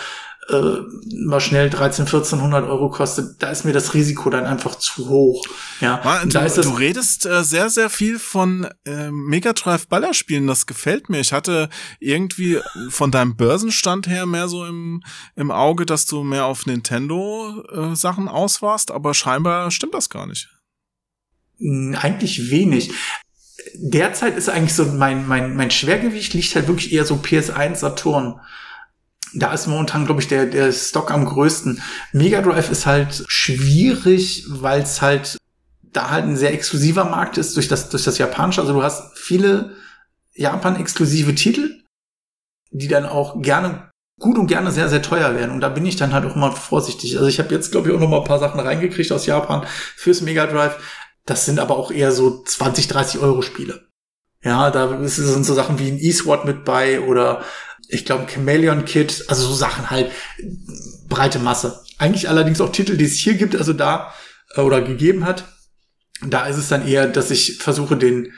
äh, 0.49 0.81
mal 1.13 1.39
schnell 1.39 1.69
13, 1.69 2.05
1400 2.05 2.67
Euro 2.67 2.89
kostet, 2.89 3.43
da 3.43 3.51
ist 3.51 3.65
mir 3.65 3.73
das 3.73 3.93
Risiko 3.93 4.31
dann 4.31 4.45
einfach 4.45 4.73
zu 4.73 5.07
hoch. 5.07 5.45
Ja, 5.81 6.01
Man, 6.03 6.23
du, 6.23 6.29
da 6.29 6.45
ist 6.45 6.57
das, 6.57 6.65
du 6.65 6.71
redest 6.73 7.27
äh, 7.27 7.43
sehr, 7.43 7.69
sehr 7.69 7.91
viel 7.91 8.17
von 8.17 8.67
äh, 8.85 9.11
Mega 9.11 9.53
Drive 9.53 9.87
Ballerspielen, 9.87 10.47
das 10.47 10.65
gefällt 10.65 11.07
mir. 11.09 11.19
Ich 11.19 11.31
hatte 11.31 11.69
irgendwie 11.99 12.59
von 12.89 13.11
deinem 13.11 13.35
Börsenstand 13.35 14.07
her 14.07 14.25
mehr 14.25 14.47
so 14.47 14.65
im, 14.65 15.03
im 15.35 15.51
Auge, 15.51 15.85
dass 15.85 16.07
du 16.07 16.23
mehr 16.23 16.45
auf 16.45 16.65
Nintendo 16.65 17.63
äh, 17.71 17.95
Sachen 17.95 18.27
aus 18.27 18.63
warst, 18.63 18.89
aber 18.89 19.13
scheinbar 19.13 19.69
stimmt 19.69 19.93
das 19.93 20.09
gar 20.09 20.25
nicht. 20.25 20.49
mh, 21.59 21.99
eigentlich 21.99 22.49
wenig. 22.49 22.91
Derzeit 23.75 24.37
ist 24.37 24.49
eigentlich 24.49 24.73
so 24.73 24.85
mein, 24.85 25.27
mein, 25.27 25.55
mein 25.55 25.71
Schwergewicht 25.71 26.33
liegt 26.33 26.55
halt 26.55 26.67
wirklich 26.67 26.91
eher 26.93 27.05
so 27.05 27.15
PS1 27.15 27.75
Saturn. 27.75 28.39
Da 29.33 29.53
ist 29.53 29.67
momentan, 29.67 30.05
glaube 30.05 30.21
ich, 30.21 30.27
der, 30.27 30.47
der 30.47 30.71
Stock 30.71 31.11
am 31.11 31.25
größten. 31.25 31.81
Mega 32.13 32.41
Drive 32.41 32.71
ist 32.71 32.85
halt 32.85 33.23
schwierig, 33.27 34.45
weil 34.47 34.81
es 34.81 35.01
halt 35.01 35.37
da 35.81 36.09
halt 36.09 36.25
ein 36.25 36.37
sehr 36.37 36.53
exklusiver 36.53 37.05
Markt 37.05 37.37
ist 37.37 37.55
durch 37.55 37.67
das, 37.67 37.89
durch 37.89 38.03
das 38.03 38.17
Japanische. 38.17 38.61
Also 38.61 38.73
du 38.73 38.83
hast 38.83 39.17
viele 39.17 39.75
Japan-exklusive 40.33 41.35
Titel, 41.35 41.81
die 42.71 42.87
dann 42.87 43.05
auch 43.05 43.41
gerne 43.41 43.89
gut 44.19 44.37
und 44.37 44.47
gerne 44.47 44.71
sehr, 44.71 44.89
sehr 44.89 45.01
teuer 45.01 45.35
werden. 45.35 45.51
Und 45.51 45.61
da 45.61 45.69
bin 45.69 45.85
ich 45.85 45.95
dann 45.95 46.13
halt 46.13 46.25
auch 46.25 46.35
immer 46.35 46.51
vorsichtig. 46.51 47.17
Also 47.17 47.27
ich 47.27 47.39
habe 47.39 47.53
jetzt, 47.53 47.71
glaube 47.71 47.89
ich, 47.89 47.95
auch 47.95 47.99
noch 47.99 48.09
mal 48.09 48.19
ein 48.19 48.27
paar 48.27 48.39
Sachen 48.39 48.59
reingekriegt 48.59 49.11
aus 49.11 49.25
Japan 49.25 49.65
fürs 49.95 50.21
Mega 50.21 50.45
Drive. 50.45 50.77
Das 51.29 51.45
sind 51.45 51.59
aber 51.59 51.77
auch 51.77 51.91
eher 51.91 52.11
so 52.11 52.43
20, 52.43 52.87
30 52.87 53.21
Euro 53.21 53.41
Spiele. 53.41 53.87
Ja, 54.43 54.71
da 54.71 54.97
sind 55.07 55.43
so 55.43 55.53
Sachen 55.53 55.77
wie 55.77 55.89
ein 55.89 55.99
E-SWAT 55.99 56.45
mit 56.45 56.65
bei 56.65 57.01
oder 57.01 57.43
ich 57.87 58.05
glaube 58.05 58.25
Chameleon 58.31 58.85
Kit, 58.85 59.25
also 59.27 59.47
so 59.47 59.53
Sachen 59.53 59.89
halt 59.89 60.11
breite 61.07 61.39
Masse. 61.39 61.81
Eigentlich 61.97 62.29
allerdings 62.29 62.61
auch 62.61 62.71
Titel, 62.71 62.97
die 62.97 63.05
es 63.05 63.17
hier 63.17 63.35
gibt, 63.35 63.55
also 63.55 63.73
da 63.73 64.13
äh, 64.55 64.61
oder 64.61 64.81
gegeben 64.81 65.25
hat. 65.25 65.45
Da 66.25 66.47
ist 66.47 66.57
es 66.57 66.69
dann 66.69 66.87
eher, 66.87 67.07
dass 67.07 67.31
ich 67.31 67.57
versuche, 67.57 67.95
den 67.95 68.33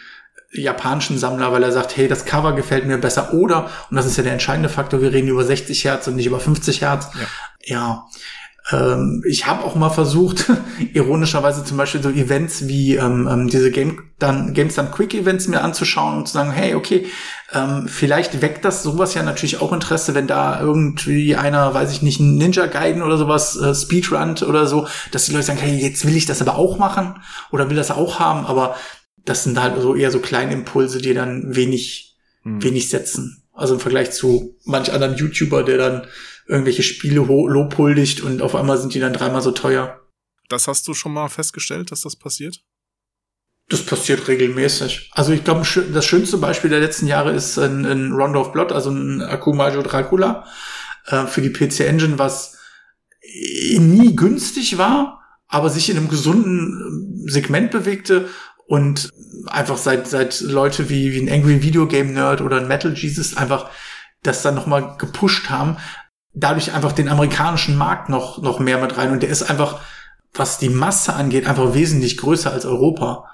japanischen 0.51 1.18
Sammler, 1.18 1.53
weil 1.53 1.63
er 1.63 1.72
sagt, 1.72 1.95
hey, 1.95 2.09
das 2.09 2.26
Cover 2.26 2.53
gefällt 2.53 2.85
mir 2.85 2.97
besser 2.97 3.34
oder, 3.34 3.69
und 3.89 3.95
das 3.95 4.05
ist 4.05 4.18
ja 4.18 4.23
der 4.23 4.34
entscheidende 4.34 4.69
Faktor, 4.69 5.01
wir 5.01 5.13
reden 5.13 5.30
über 5.30 5.45
60 5.45 5.85
Hertz 5.85 6.07
und 6.07 6.18
nicht 6.18 6.26
über 6.26 6.41
50 6.41 6.81
Hertz. 6.81 7.07
Ja. 7.63 7.76
ja. 7.76 8.07
Ähm, 8.72 9.23
ich 9.27 9.48
habe 9.48 9.64
auch 9.64 9.76
mal 9.76 9.89
versucht, 9.89 10.52
ironischerweise 10.93 11.64
zum 11.64 11.77
Beispiel 11.77 12.02
so 12.02 12.10
Events 12.10 12.68
wie 12.68 12.95
ähm, 12.95 13.27
ähm, 13.31 13.48
diese 13.48 13.72
Game 13.72 14.03
dann 14.19 14.53
Games 14.53 14.76
dann 14.76 14.91
Quick 14.91 15.14
Events 15.14 15.48
mir 15.48 15.61
anzuschauen 15.61 16.18
und 16.18 16.27
zu 16.27 16.34
sagen, 16.34 16.52
hey, 16.52 16.76
okay, 16.76 17.07
ähm, 17.53 17.88
vielleicht 17.88 18.41
weckt 18.41 18.64
das 18.64 18.84
sowas 18.84 19.14
ja 19.14 19.23
natürlich 19.23 19.60
auch 19.60 19.73
Interesse, 19.73 20.14
wenn 20.14 20.27
da 20.27 20.61
irgendwie 20.61 21.35
einer, 21.35 21.73
weiß 21.73 21.91
ich 21.91 22.02
nicht, 22.02 22.19
ein 22.19 22.35
Ninja 22.35 22.68
Gaiden 22.68 23.02
oder 23.02 23.18
sowas 23.18 23.57
äh, 23.57 23.73
Speedrun 23.73 24.35
oder 24.48 24.68
so, 24.68 24.88
dass 25.11 25.26
die 25.26 25.31
Leute 25.31 25.45
sagen, 25.45 25.60
hey, 25.60 25.76
jetzt 25.77 26.06
will 26.06 26.15
ich 26.15 26.26
das 26.26 26.41
aber 26.41 26.56
auch 26.56 26.77
machen 26.77 27.15
oder 27.52 27.69
will 27.69 27.77
das 27.77 27.91
auch 27.91 28.19
haben, 28.19 28.45
aber 28.45 28.76
das 29.26 29.43
sind 29.43 29.61
halt 29.61 29.80
so 29.81 29.95
eher 29.95 30.11
so 30.11 30.19
kleine 30.19 30.53
Impulse, 30.53 30.99
die 30.99 31.14
dann 31.14 31.56
wenig, 31.56 32.15
hm. 32.43 32.64
wenig 32.64 32.89
setzen. 32.89 33.43
Also 33.53 33.76
im 33.76 33.80
Vergleich 33.80 34.11
zu 34.11 34.56
manch 34.64 34.91
anderen 34.91 35.15
YouTuber, 35.15 35.64
der 35.64 35.77
dann 35.77 36.07
irgendwelche 36.52 36.84
Spiele 36.84 37.22
lobhuldigt 37.22 38.22
und 38.22 38.41
auf 38.41 38.56
einmal 38.56 38.78
sind 38.78 38.94
die 38.94 38.99
dann 38.99 39.14
dreimal 39.14 39.41
so 39.41 39.52
teuer. 39.52 40.02
Das 40.49 40.68
hast 40.68 40.86
du 40.88 40.94
schon 40.94 41.14
mal 41.14 41.30
festgestellt, 41.30 41.91
dass 41.91 42.02
das 42.02 42.18
passiert? 42.18 42.60
Das 43.69 43.86
passiert 43.86 44.28
regelmäßig. 44.28 45.10
Also 45.14 45.32
ich 45.32 45.45
glaube, 45.45 45.65
das 45.94 46.06
schönste 46.06 46.38
Beispiel 46.38 46.69
der 46.69 46.82
letzten 46.82 47.07
Jahre 47.07 47.32
ist 47.32 47.57
ein, 47.57 47.86
ein 47.86 48.11
Rondo 48.11 48.41
of 48.41 48.52
Blood, 48.52 48.73
also 48.73 48.91
ein 48.91 49.22
Akumajo 49.22 49.82
Dracula 49.82 50.45
äh, 51.06 51.26
für 51.26 51.41
die 51.41 51.52
PC 51.52 51.82
Engine, 51.82 52.19
was 52.19 52.57
nie 53.78 54.14
günstig 54.14 54.78
war, 54.78 55.22
aber 55.48 55.69
sich 55.69 55.90
in 55.90 55.95
einem 55.95 56.10
gesunden 56.10 57.30
Segment 57.30 57.72
bewegte 57.72 58.28
und 58.68 59.10
einfach 59.45 59.78
seit, 59.78 60.07
seit 60.07 60.41
Leute 60.41 60.90
wie, 60.90 61.14
wie 61.14 61.22
ein 61.22 61.32
Angry 61.32 61.64
Video 61.64 61.88
Game 61.88 62.14
Nerd 62.14 62.41
oder 62.41 62.57
ein 62.57 62.68
Metal 62.68 62.94
Jesus 62.94 63.38
einfach 63.38 63.69
das 64.23 64.41
dann 64.41 64.56
nochmal 64.56 64.98
gepusht 64.98 65.49
haben, 65.49 65.78
dadurch 66.33 66.73
einfach 66.73 66.91
den 66.91 67.09
amerikanischen 67.09 67.75
Markt 67.77 68.09
noch, 68.09 68.41
noch 68.41 68.59
mehr 68.59 68.79
mit 68.79 68.97
rein. 68.97 69.11
Und 69.11 69.23
der 69.23 69.29
ist 69.29 69.43
einfach, 69.43 69.79
was 70.33 70.57
die 70.57 70.69
Masse 70.69 71.13
angeht, 71.13 71.47
einfach 71.47 71.73
wesentlich 71.73 72.17
größer 72.17 72.51
als 72.51 72.65
Europa. 72.65 73.29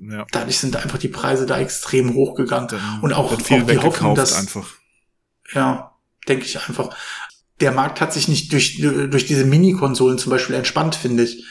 Ja. 0.00 0.26
Dadurch 0.32 0.58
sind 0.58 0.76
einfach 0.76 0.98
die 0.98 1.08
Preise 1.08 1.46
da 1.46 1.58
extrem 1.58 2.14
hochgegangen. 2.14 2.68
Dann 2.68 2.80
und 3.00 3.12
auch, 3.12 3.32
auch 3.32 3.42
die 3.42 3.78
Hoffnung, 3.78 4.14
dass, 4.14 4.34
einfach. 4.34 4.68
ja, 5.54 5.92
denke 6.28 6.44
ich 6.44 6.58
einfach. 6.68 6.94
Der 7.60 7.72
Markt 7.72 8.00
hat 8.00 8.12
sich 8.12 8.28
nicht 8.28 8.52
durch, 8.52 8.80
durch 8.80 9.24
diese 9.24 9.44
Mini-Konsolen 9.44 10.18
zum 10.18 10.30
Beispiel 10.30 10.56
entspannt, 10.56 10.94
finde 10.94 11.22
ich. 11.22 11.44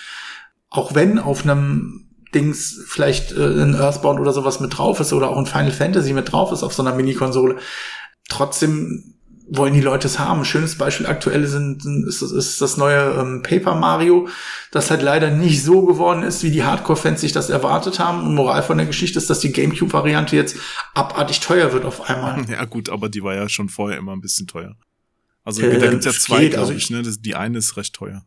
Auch 0.69 0.93
wenn 0.93 1.19
auf 1.19 1.43
einem 1.43 2.09
Dings 2.33 2.83
vielleicht 2.87 3.31
äh, 3.31 3.63
ein 3.63 3.75
Earthbound 3.75 4.19
oder 4.19 4.33
sowas 4.33 4.59
mit 4.59 4.77
drauf 4.77 4.99
ist 4.99 5.13
oder 5.13 5.29
auch 5.29 5.37
ein 5.37 5.45
Final 5.45 5.71
Fantasy 5.71 6.13
mit 6.13 6.31
drauf 6.31 6.51
ist 6.51 6.63
auf 6.63 6.73
so 6.73 6.83
einer 6.83 6.95
Mini-Konsole. 6.95 7.57
Trotzdem 8.29 9.15
wollen 9.53 9.73
die 9.73 9.81
Leute 9.81 10.07
es 10.07 10.17
haben. 10.17 10.39
Ein 10.39 10.45
schönes 10.45 10.77
Beispiel 10.77 11.05
aktuell 11.05 11.45
sind, 11.45 11.85
ist, 12.07 12.21
ist 12.21 12.61
das 12.61 12.77
neue 12.77 13.19
ähm, 13.19 13.41
Paper 13.43 13.75
Mario, 13.75 14.29
das 14.71 14.89
halt 14.89 15.01
leider 15.01 15.29
nicht 15.29 15.61
so 15.61 15.85
geworden 15.85 16.23
ist, 16.23 16.41
wie 16.43 16.51
die 16.51 16.63
Hardcore-Fans 16.63 17.19
sich 17.19 17.33
das 17.33 17.49
erwartet 17.49 17.99
haben. 17.99 18.25
Und 18.25 18.33
Moral 18.33 18.63
von 18.63 18.77
der 18.77 18.87
Geschichte 18.87 19.19
ist, 19.19 19.29
dass 19.29 19.39
die 19.39 19.51
GameCube-Variante 19.51 20.37
jetzt 20.37 20.55
abartig 20.93 21.41
teuer 21.41 21.73
wird 21.73 21.85
auf 21.85 22.09
einmal. 22.09 22.45
Ja 22.51 22.65
gut, 22.65 22.89
aber 22.89 23.09
die 23.09 23.23
war 23.23 23.35
ja 23.35 23.47
schon 23.49 23.69
vorher 23.69 23.97
immer 23.97 24.13
ein 24.13 24.21
bisschen 24.21 24.47
teuer. 24.47 24.75
Also 25.43 25.61
äh, 25.61 25.77
da 25.79 25.87
gibt's 25.87 26.05
ja 26.05 26.11
zwei, 26.11 26.47
glaube 26.47 26.61
also 26.61 26.73
ich, 26.73 26.89
ne? 26.89 27.01
Das, 27.01 27.19
die 27.19 27.35
eine 27.35 27.57
ist 27.57 27.77
recht 27.77 27.93
teuer. 27.93 28.25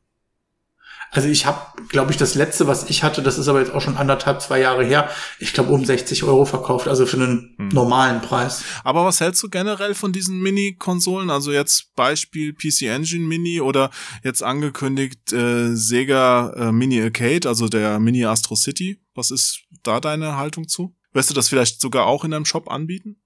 Also 1.14 1.28
ich 1.28 1.46
habe, 1.46 1.60
glaube 1.88 2.10
ich, 2.10 2.16
das 2.16 2.34
letzte, 2.34 2.66
was 2.66 2.90
ich 2.90 3.04
hatte, 3.04 3.22
das 3.22 3.38
ist 3.38 3.46
aber 3.46 3.60
jetzt 3.60 3.72
auch 3.72 3.80
schon 3.80 3.96
anderthalb, 3.96 4.42
zwei 4.42 4.60
Jahre 4.60 4.84
her, 4.84 5.08
ich 5.38 5.52
glaube 5.52 5.72
um 5.72 5.84
60 5.84 6.24
Euro 6.24 6.44
verkauft, 6.44 6.88
also 6.88 7.06
für 7.06 7.16
einen 7.16 7.54
hm. 7.56 7.68
normalen 7.68 8.20
Preis. 8.20 8.64
Aber 8.82 9.04
was 9.04 9.20
hältst 9.20 9.40
du 9.44 9.48
generell 9.48 9.94
von 9.94 10.12
diesen 10.12 10.40
Mini-Konsolen? 10.40 11.30
Also 11.30 11.52
jetzt 11.52 11.94
Beispiel 11.94 12.52
PC 12.52 12.82
Engine 12.82 13.24
Mini 13.24 13.60
oder 13.60 13.90
jetzt 14.24 14.42
angekündigt 14.42 15.32
äh, 15.32 15.76
Sega 15.76 16.52
äh, 16.56 16.72
Mini 16.72 17.00
Arcade, 17.00 17.48
also 17.48 17.68
der 17.68 18.00
Mini 18.00 18.24
Astro 18.24 18.56
City. 18.56 19.00
Was 19.14 19.30
ist 19.30 19.60
da 19.84 20.00
deine 20.00 20.36
Haltung 20.36 20.66
zu? 20.66 20.96
Wirst 21.12 21.30
du 21.30 21.34
das 21.34 21.48
vielleicht 21.48 21.80
sogar 21.80 22.06
auch 22.06 22.24
in 22.24 22.32
deinem 22.32 22.44
Shop 22.44 22.68
anbieten? 22.68 23.16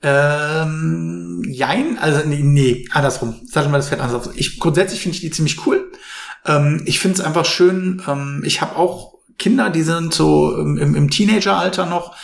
Ähm, 0.00 1.42
jein, 1.48 1.98
also 1.98 2.28
nee, 2.28 2.42
nee 2.42 2.86
andersrum. 2.90 3.40
Sag 3.46 3.68
mal 3.70 3.78
das 3.78 3.88
fällt 3.88 4.02
anders 4.02 4.28
auf. 4.28 4.36
Ich 4.36 4.60
grundsätzlich 4.60 5.00
finde 5.00 5.16
ich 5.16 5.22
die 5.22 5.30
ziemlich 5.30 5.66
cool. 5.66 5.90
Ähm, 6.46 6.82
ich 6.84 7.00
finde 7.00 7.18
es 7.20 7.24
einfach 7.24 7.44
schön. 7.44 8.02
Ähm, 8.06 8.42
ich 8.44 8.60
habe 8.60 8.76
auch 8.76 9.14
Kinder, 9.38 9.70
die 9.70 9.82
sind 9.82 10.14
so 10.14 10.56
im, 10.56 10.94
im 10.94 11.10
Teenageralter 11.10 11.86
noch. 11.86 12.16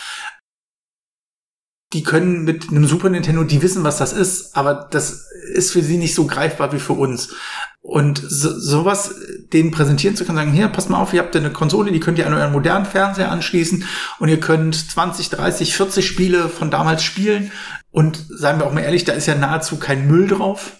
Die 1.93 2.03
können 2.03 2.43
mit 2.43 2.69
einem 2.69 2.85
Super 2.85 3.09
Nintendo, 3.09 3.43
die 3.43 3.61
wissen, 3.61 3.83
was 3.83 3.97
das 3.97 4.13
ist, 4.13 4.55
aber 4.55 4.87
das 4.91 5.27
ist 5.53 5.71
für 5.71 5.81
sie 5.81 5.97
nicht 5.97 6.15
so 6.15 6.25
greifbar 6.25 6.71
wie 6.71 6.79
für 6.79 6.93
uns. 6.93 7.35
Und 7.81 8.21
so, 8.23 8.57
sowas 8.57 9.13
denen 9.51 9.71
präsentieren 9.71 10.15
zu 10.15 10.23
können, 10.23 10.37
sagen, 10.37 10.53
hier, 10.53 10.69
passt 10.69 10.89
mal 10.89 11.01
auf, 11.01 11.13
ihr 11.13 11.19
habt 11.19 11.35
eine 11.35 11.51
Konsole, 11.51 11.91
die 11.91 11.99
könnt 11.99 12.17
ihr 12.17 12.27
an 12.27 12.33
euren 12.33 12.53
modernen 12.53 12.85
Fernseher 12.85 13.31
anschließen 13.31 13.83
und 14.19 14.29
ihr 14.29 14.39
könnt 14.39 14.75
20, 14.75 15.31
30, 15.31 15.75
40 15.75 16.07
Spiele 16.07 16.47
von 16.47 16.71
damals 16.71 17.03
spielen. 17.03 17.51
Und 17.89 18.25
sagen 18.29 18.59
wir 18.59 18.67
auch 18.67 18.73
mal 18.73 18.81
ehrlich, 18.81 19.03
da 19.03 19.13
ist 19.13 19.25
ja 19.25 19.35
nahezu 19.35 19.77
kein 19.77 20.07
Müll 20.07 20.27
drauf. 20.27 20.77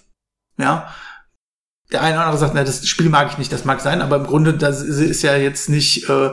Ja, 0.58 0.94
der 1.92 2.02
eine 2.02 2.16
oder 2.16 2.26
andere 2.26 2.40
sagt, 2.40 2.54
na, 2.54 2.64
das 2.64 2.88
Spiel 2.88 3.10
mag 3.10 3.32
ich 3.32 3.38
nicht, 3.38 3.52
das 3.52 3.66
mag 3.66 3.82
sein, 3.82 4.02
aber 4.02 4.18
im 4.18 4.26
Grunde, 4.26 4.54
da 4.54 4.70
ist 4.70 5.22
ja 5.22 5.36
jetzt 5.36 5.70
nicht 5.70 6.10
äh, 6.10 6.32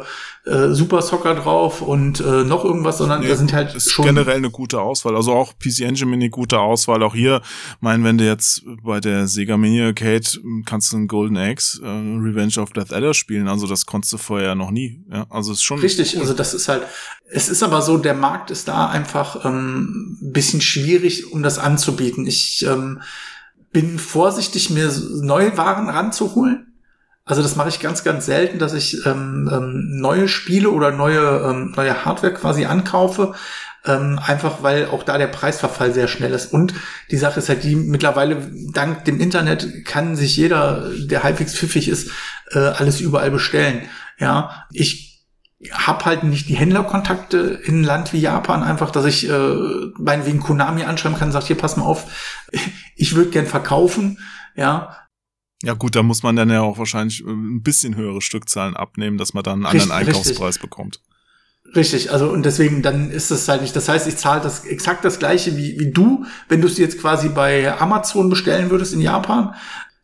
äh, 0.49 0.73
Super 0.73 1.03
Soccer 1.03 1.35
drauf 1.35 1.83
und 1.83 2.21
äh, 2.21 2.45
noch 2.45 2.65
irgendwas, 2.65 2.99
sondern 2.99 3.21
nee, 3.21 3.29
da 3.29 3.37
sind 3.37 3.53
halt 3.53 3.75
ist 3.75 3.93
schon 3.93 4.07
generell 4.07 4.37
eine 4.37 4.51
gute 4.51 4.81
Auswahl. 4.81 5.15
Also 5.15 5.33
auch 5.33 5.53
PC 5.59 5.81
Engine 5.81 6.11
Mini 6.11 6.31
gute 6.31 6.59
Auswahl. 6.59 7.03
Auch 7.03 7.15
hier, 7.15 7.43
mein, 7.81 8.03
wenn 8.05 8.19
du 8.19 8.25
jetzt 8.25 8.63
bei 8.83 9.01
der 9.01 9.27
Sega 9.29 9.57
Mini 9.57 9.83
Arcade 9.83 10.27
kannst 10.65 10.93
du 10.93 10.97
ein 10.97 11.07
Golden 11.07 11.37
Axe, 11.37 11.83
äh, 11.83 11.87
Revenge 11.87 12.59
of 12.59 12.71
Death 12.73 12.93
Adder 12.93 13.15
spielen. 13.15 13.49
Also 13.49 13.67
das 13.67 13.85
konntest 13.85 14.13
du 14.15 14.19
vorher 14.19 14.55
noch 14.55 14.71
nie. 14.71 15.05
Ja, 15.13 15.27
also 15.29 15.53
ist 15.53 15.63
schon 15.63 15.81
richtig. 15.81 16.15
Cool. 16.15 16.23
Also 16.23 16.35
das 16.35 16.55
ist 16.55 16.69
halt. 16.69 16.83
Es 17.31 17.51
ist 17.51 17.63
aber 17.63 17.83
so, 17.83 17.99
der 17.99 18.15
Markt 18.15 18.51
ist 18.51 18.69
da 18.69 18.89
einfach 18.89 19.45
ähm, 19.45 20.17
bisschen 20.21 20.63
schwierig, 20.63 21.31
um 21.31 21.43
das 21.43 21.59
anzubieten. 21.59 22.27
Ich 22.27 22.65
ähm, 22.67 23.03
bin 23.73 23.99
vorsichtig, 23.99 24.71
mir 24.71 24.91
neue 25.21 25.57
Waren 25.57 25.89
ranzuholen. 25.89 26.69
Also 27.25 27.43
das 27.43 27.57
mache 27.57 27.69
ich 27.69 27.81
ganz, 27.81 28.05
ganz 28.05 28.25
selten, 28.25 28.59
dass 28.59 28.73
ich 28.73 29.05
ähm, 29.05 29.51
ähm, 29.53 30.01
neue 30.01 30.29
Spiele 30.29 30.71
oder 30.71 30.91
neue, 30.91 31.43
ähm, 31.51 31.75
neue 31.77 32.05
Hardware 32.05 32.33
quasi 32.33 32.65
ankaufe. 32.65 33.35
Ähm, 33.85 34.19
einfach 34.25 34.63
weil 34.63 34.87
auch 34.87 35.03
da 35.03 35.19
der 35.19 35.29
Preisverfall 35.29 35.93
sehr 35.93 36.09
schnell 36.09 36.33
ist. 36.33 36.53
Und 36.53 36.75
die 37.11 37.17
Sache 37.17 37.39
ist 37.39 37.49
halt 37.49 37.65
die, 37.65 37.77
mittlerweile 37.77 38.51
dank 38.73 39.05
dem 39.05 39.21
Internet 39.21 39.85
kann 39.85 40.17
sich 40.17 40.37
jeder, 40.37 40.91
der 40.99 41.23
halbwegs 41.23 41.55
pfiffig 41.55 41.89
ist, 41.89 42.11
äh, 42.51 42.59
alles 42.59 43.01
überall 43.01 43.31
bestellen. 43.31 43.83
Ja, 44.19 44.67
ich 44.73 45.18
hab 45.73 46.05
halt 46.05 46.23
nicht 46.23 46.49
die 46.49 46.57
Händlerkontakte 46.57 47.61
in 47.65 47.81
ein 47.81 47.85
Land 47.85 48.13
wie 48.13 48.21
Japan 48.21 48.63
einfach, 48.63 48.91
dass 48.91 49.05
ich 49.05 49.29
äh, 49.29 49.57
meinetwegen 49.99 50.41
Konami 50.41 50.85
anschreiben 50.85 51.19
kann 51.19 51.29
und 51.29 51.33
sagt, 51.33 51.49
hier, 51.49 51.57
pass 51.57 51.77
mal 51.77 51.85
auf, 51.85 52.07
ich 52.97 53.15
würde 53.17 53.31
gern 53.31 53.47
verkaufen, 53.47 54.19
ja. 54.55 54.97
Ja 55.63 55.75
gut, 55.75 55.97
da 55.97 56.05
muss 56.05 56.23
man 56.23 56.37
dann 56.37 56.51
ja 56.51 56.61
auch 56.61 56.79
wahrscheinlich 56.79 57.25
äh, 57.25 57.31
ein 57.31 57.63
bisschen 57.63 57.97
höhere 57.97 58.23
Stückzahlen 58.23 58.77
abnehmen, 58.77 59.19
dass 59.19 59.35
man 59.35 59.43
dann 59.43 59.65
einen 59.65 59.67
anderen 59.67 59.91
richtig, 59.91 60.09
Einkaufspreis 60.09 60.57
richtig. 60.57 60.63
bekommt. 60.63 61.01
Richtig, 61.75 62.13
also 62.13 62.31
und 62.31 62.47
deswegen 62.47 62.81
dann 62.81 63.11
ist 63.11 63.31
es 63.31 63.47
halt 63.49 63.61
nicht. 63.61 63.77
Das 63.77 63.89
heißt, 63.89 64.07
ich 64.07 64.17
zahle 64.17 64.41
das 64.41 64.65
exakt 64.65 65.05
das 65.05 65.19
gleiche 65.19 65.57
wie, 65.57 65.79
wie 65.79 65.91
du, 65.91 66.25
wenn 66.49 66.63
du 66.63 66.69
es 66.69 66.79
jetzt 66.79 66.99
quasi 66.99 67.29
bei 67.29 67.79
Amazon 67.79 68.31
bestellen 68.31 68.71
würdest 68.71 68.95
in 68.95 69.03
Japan. 69.03 69.55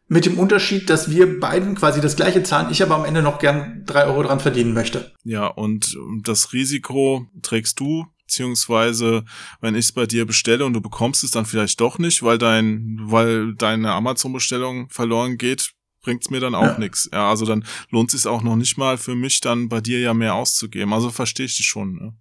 Mit 0.06 0.26
dem 0.26 0.38
Unterschied, 0.38 0.90
dass 0.90 1.10
wir 1.10 1.40
beiden 1.40 1.74
quasi 1.74 2.00
das 2.00 2.14
gleiche 2.16 2.42
zahlen, 2.42 2.70
ich 2.70 2.82
aber 2.82 2.94
am 2.94 3.04
Ende 3.06 3.22
noch 3.22 3.38
gern 3.38 3.84
drei 3.86 4.04
Euro 4.04 4.22
dran 4.22 4.38
verdienen 4.40 4.74
möchte. 4.74 5.12
Ja, 5.24 5.46
und 5.46 5.96
das 6.22 6.52
Risiko 6.52 7.26
trägst 7.42 7.80
du, 7.80 8.06
beziehungsweise 8.26 9.24
wenn 9.60 9.74
ich 9.74 9.86
es 9.86 9.92
bei 9.92 10.06
dir 10.06 10.26
bestelle 10.26 10.64
und 10.66 10.74
du 10.74 10.80
bekommst 10.80 11.24
es 11.24 11.30
dann 11.30 11.46
vielleicht 11.46 11.80
doch 11.80 11.98
nicht, 11.98 12.22
weil 12.22 12.36
dein, 12.38 12.98
weil 13.00 13.54
deine 13.54 13.92
Amazon-Bestellung 13.92 14.90
verloren 14.90 15.38
geht, 15.38 15.70
bringt's 16.02 16.28
mir 16.28 16.40
dann 16.40 16.54
auch 16.54 16.62
Ja. 16.64 16.78
nix. 16.78 17.08
Ja, 17.12 17.30
also 17.30 17.46
dann 17.46 17.64
lohnt 17.90 18.10
sich 18.10 18.26
auch 18.26 18.42
noch 18.42 18.56
nicht 18.56 18.76
mal 18.76 18.98
für 18.98 19.14
mich 19.14 19.40
dann 19.40 19.68
bei 19.70 19.80
dir 19.80 20.00
ja 20.00 20.12
mehr 20.12 20.34
auszugeben. 20.34 20.92
Also 20.92 21.10
verstehe 21.10 21.46
ich 21.46 21.56
dich 21.56 21.66
schon. 21.66 21.94
Ne? 21.94 22.14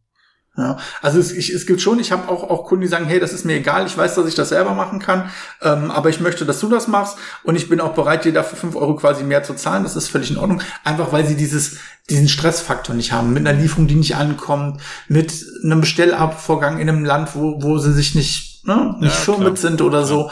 Ja, 0.56 0.78
also 1.02 1.18
es, 1.18 1.32
ich, 1.32 1.50
es 1.50 1.66
gibt 1.66 1.82
schon, 1.82 2.00
ich 2.00 2.12
habe 2.12 2.30
auch, 2.30 2.48
auch 2.48 2.66
Kunden, 2.66 2.84
die 2.84 2.88
sagen, 2.88 3.06
hey, 3.06 3.20
das 3.20 3.34
ist 3.34 3.44
mir 3.44 3.56
egal, 3.56 3.88
ich 3.88 3.98
weiß, 3.98 4.14
dass 4.14 4.28
ich 4.28 4.36
das 4.36 4.50
selber 4.50 4.76
machen 4.76 5.00
kann, 5.00 5.32
ähm, 5.64 5.90
aber 5.90 6.10
ich 6.10 6.20
möchte, 6.20 6.46
dass 6.46 6.60
du 6.60 6.70
das 6.70 6.88
machst 6.88 7.18
und 7.42 7.56
ich 7.56 7.70
bin 7.70 7.82
auch 7.82 7.96
bereit, 7.96 8.24
dir 8.24 8.34
dafür 8.34 8.60
fünf 8.60 8.76
Euro 8.76 8.96
quasi 8.96 9.24
mehr 9.24 9.42
zu 9.42 9.56
zahlen, 9.56 9.82
das 9.82 9.96
ist 9.96 10.10
völlig 10.10 10.30
in 10.30 10.38
Ordnung, 10.38 10.62
einfach 10.84 11.12
weil 11.12 11.26
sie 11.26 11.36
dieses, 11.36 11.78
diesen 12.08 12.30
Stressfaktor 12.30 12.94
nicht 12.94 13.12
haben, 13.12 13.34
mit 13.34 13.48
einer 13.48 13.60
Lieferung, 13.60 13.88
die 13.88 13.96
nicht 13.96 14.16
ankommt, 14.16 14.80
mit 15.08 15.34
einem 15.64 15.82
Bestellabvorgang 15.82 16.78
in 16.80 16.88
einem 16.88 17.04
Land, 17.04 17.34
wo, 17.34 17.64
wo 17.64 17.80
sie 17.80 17.92
sich 17.94 18.14
nicht, 18.14 18.64
ne, 18.68 18.96
nicht 19.00 19.12
Ja, 19.12 19.20
firm 19.20 19.38
klar. 19.38 19.50
mit 19.50 19.58
sind 19.58 19.82
oder 19.82 20.06
so, 20.06 20.30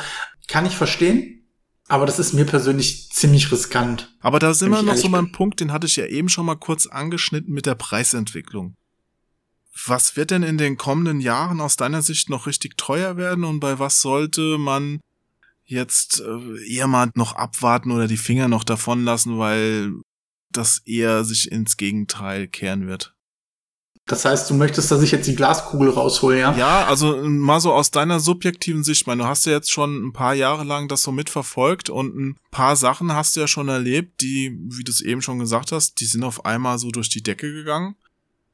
kann 0.48 0.68
ich 0.68 0.77
verstehen, 0.77 1.48
aber 1.88 2.06
das 2.06 2.19
ist 2.19 2.34
mir 2.34 2.45
persönlich 2.45 3.10
ziemlich 3.11 3.52
riskant. 3.52 4.15
Aber 4.22 4.38
da 4.38 4.53
sind 4.53 4.69
wir 4.69 4.84
noch 4.84 4.95
so 4.95 5.10
beim. 5.10 5.31
Punkt, 5.31 5.60
den 5.60 5.73
hatte 5.73 5.88
ich 5.88 5.95
ja 5.95 6.06
eben 6.06 6.30
schon 6.30 6.45
mal 6.45 6.56
kurz 6.56 6.85
angeschnitten 6.85 7.53
mit 7.53 7.65
der 7.65 7.76
Preisentwicklung. 7.76 8.76
Was 9.85 10.15
wird 10.15 10.31
denn 10.31 10.43
in 10.43 10.57
den 10.57 10.77
kommenden 10.77 11.22
Jahren 11.22 11.61
aus 11.61 11.77
deiner 11.77 12.02
Sicht 12.02 12.30
noch 12.30 12.45
richtig 12.45 12.77
teuer 12.77 13.18
werden 13.18 13.43
und 13.43 13.60
bei 13.60 13.80
was 13.80 14.02
sollte 14.02 14.57
man 14.57 14.99
jetzt 15.65 16.22
äh, 16.22 16.68
eher 16.68 16.88
mal 16.88 17.10
noch 17.15 17.34
abwarten 17.35 17.91
oder 17.91 18.07
die 18.07 18.18
Finger 18.18 18.48
noch 18.48 18.64
davon 18.64 19.06
lassen, 19.06 19.39
weil 19.39 19.93
das 20.52 20.80
eher 20.85 21.23
sich 21.23 21.52
ins 21.52 21.77
Gegenteil 21.77 22.48
kehren 22.48 22.88
wird? 22.88 23.15
Das 24.06 24.26
heißt, 24.26 24.49
du 24.49 24.56
möchtest, 24.56 24.91
dass 24.91 25.02
ich 25.03 25.11
jetzt 25.11 25.27
die 25.27 25.35
Glaskugel 25.35 25.89
raushole, 25.89 26.39
ja? 26.39 26.57
Ja, 26.57 26.85
also 26.85 27.15
äh, 27.15 27.30
mal 27.30 27.61
so 27.61 27.72
aus 27.72 27.91
deiner 27.91 28.19
subjektiven 28.19 28.84
Sicht, 28.84 29.02
ich 29.02 29.07
meine, 29.07 29.23
du 29.23 29.30
hast 29.30 29.45
ja 29.45 29.53
jetzt 29.53 29.72
schon 29.72 30.07
ein 30.07 30.11
paar 30.11 30.34
Jahre 30.34 30.64
lang 30.65 30.89
das 30.89 31.03
so 31.03 31.11
mitverfolgt 31.11 31.89
und 31.89 32.15
ein 32.18 32.38
paar 32.49 32.76
Sachen 32.76 33.14
hast 33.14 33.35
du 33.35 33.39
ja 33.39 33.48
schon 33.48 33.69
erlebt, 33.69 34.22
die, 34.22 34.57
wie 34.69 34.84
du 34.84 34.91
es 34.91 35.02
eben 35.02 35.22
schon 35.22 35.39
gesagt 35.39 35.72
hast, 35.72 36.02
die 36.02 36.06
sind 36.06 36.23
auf 36.23 36.45
einmal 36.45 36.77
so 36.80 36.89
durch 36.89 37.10
die 37.10 37.23
Decke 37.23 37.53
gegangen. 37.53 37.95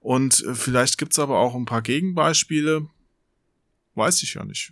Und 0.07 0.41
äh, 0.45 0.55
vielleicht 0.55 0.97
gibt's 0.97 1.19
aber 1.19 1.37
auch 1.37 1.53
ein 1.53 1.65
paar 1.65 1.81
Gegenbeispiele. 1.81 2.87
Weiß 3.95 4.23
ich 4.23 4.35
ja 4.35 4.45
nicht. 4.45 4.71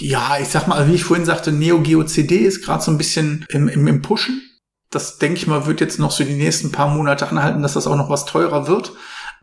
Ja, 0.00 0.36
ich 0.40 0.48
sag 0.48 0.66
mal, 0.66 0.88
wie 0.88 0.96
ich 0.96 1.04
vorhin 1.04 1.24
sagte, 1.24 1.52
Neo 1.52 1.80
Geo 1.80 2.02
CD 2.02 2.38
ist 2.38 2.64
gerade 2.64 2.82
so 2.82 2.90
ein 2.90 2.98
bisschen 2.98 3.46
im, 3.50 3.68
im, 3.68 3.86
im 3.86 4.02
Pushen. 4.02 4.42
Das 4.90 5.18
denke 5.18 5.38
ich 5.38 5.46
mal, 5.46 5.66
wird 5.66 5.80
jetzt 5.80 6.00
noch 6.00 6.10
so 6.10 6.24
die 6.24 6.34
nächsten 6.34 6.72
paar 6.72 6.88
Monate 6.88 7.28
anhalten, 7.28 7.62
dass 7.62 7.74
das 7.74 7.86
auch 7.86 7.94
noch 7.94 8.10
was 8.10 8.24
teurer 8.24 8.66
wird. 8.66 8.90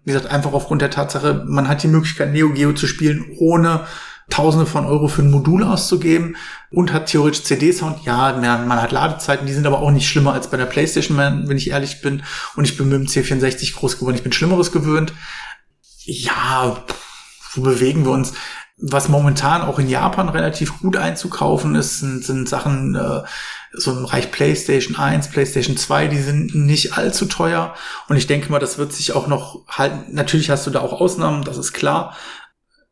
Wie 0.03 0.11
gesagt, 0.11 0.29
einfach 0.29 0.51
aufgrund 0.51 0.81
der 0.81 0.91
Tatsache, 0.91 1.45
man 1.47 1.69
hat 1.69 1.81
die 1.81 1.87
Möglichkeit, 1.87 2.33
Neo 2.33 2.49
Geo 2.49 2.73
zu 2.73 2.85
spielen, 2.85 3.25
ohne 3.37 3.87
Tausende 4.29 4.65
von 4.65 4.85
Euro 4.85 5.07
für 5.07 5.21
ein 5.21 5.29
Modul 5.29 5.63
auszugeben 5.63 6.35
und 6.71 6.91
hat 6.91 7.07
theoretisch 7.07 7.43
CD-Sound. 7.43 8.05
Ja, 8.05 8.33
man, 8.33 8.81
hat 8.81 8.91
Ladezeiten, 8.91 9.45
die 9.45 9.53
sind 9.53 9.67
aber 9.67 9.79
auch 9.79 9.91
nicht 9.91 10.07
schlimmer 10.07 10.33
als 10.33 10.49
bei 10.49 10.57
der 10.57 10.65
PlayStation, 10.65 11.17
wenn 11.17 11.57
ich 11.57 11.69
ehrlich 11.69 12.01
bin. 12.01 12.23
Und 12.55 12.65
ich 12.65 12.75
bin 12.75 12.89
mit 12.89 12.99
dem 12.99 13.07
C64 13.07 13.75
groß 13.75 13.99
geworden, 13.99 14.15
ich 14.15 14.23
bin 14.23 14.33
Schlimmeres 14.33 14.71
gewöhnt. 14.71 15.13
Ja, 16.03 16.83
wo 17.53 17.61
bewegen 17.61 18.03
wir 18.03 18.11
uns? 18.11 18.33
Was 18.77 19.07
momentan 19.07 19.61
auch 19.61 19.79
in 19.79 19.87
Japan 19.87 20.27
relativ 20.27 20.79
gut 20.79 20.97
einzukaufen 20.97 21.75
ist, 21.75 21.99
sind, 21.99 22.25
sind 22.25 22.49
Sachen 22.49 22.95
äh, 22.95 23.21
so 23.71 23.91
im 23.91 24.03
Bereich 24.03 24.31
PlayStation 24.31 24.97
1, 24.97 25.29
PlayStation 25.29 25.77
2, 25.77 26.07
die 26.07 26.19
sind 26.19 26.53
nicht 26.55 26.97
allzu 26.97 27.25
teuer. 27.25 27.73
Und 28.09 28.17
ich 28.17 28.27
denke 28.27 28.51
mal, 28.51 28.59
das 28.59 28.77
wird 28.77 28.91
sich 28.91 29.13
auch 29.13 29.27
noch 29.27 29.65
halten. 29.69 30.13
Natürlich 30.13 30.49
hast 30.49 30.67
du 30.67 30.71
da 30.71 30.81
auch 30.81 30.99
Ausnahmen, 30.99 31.43
das 31.43 31.57
ist 31.57 31.71
klar. 31.73 32.17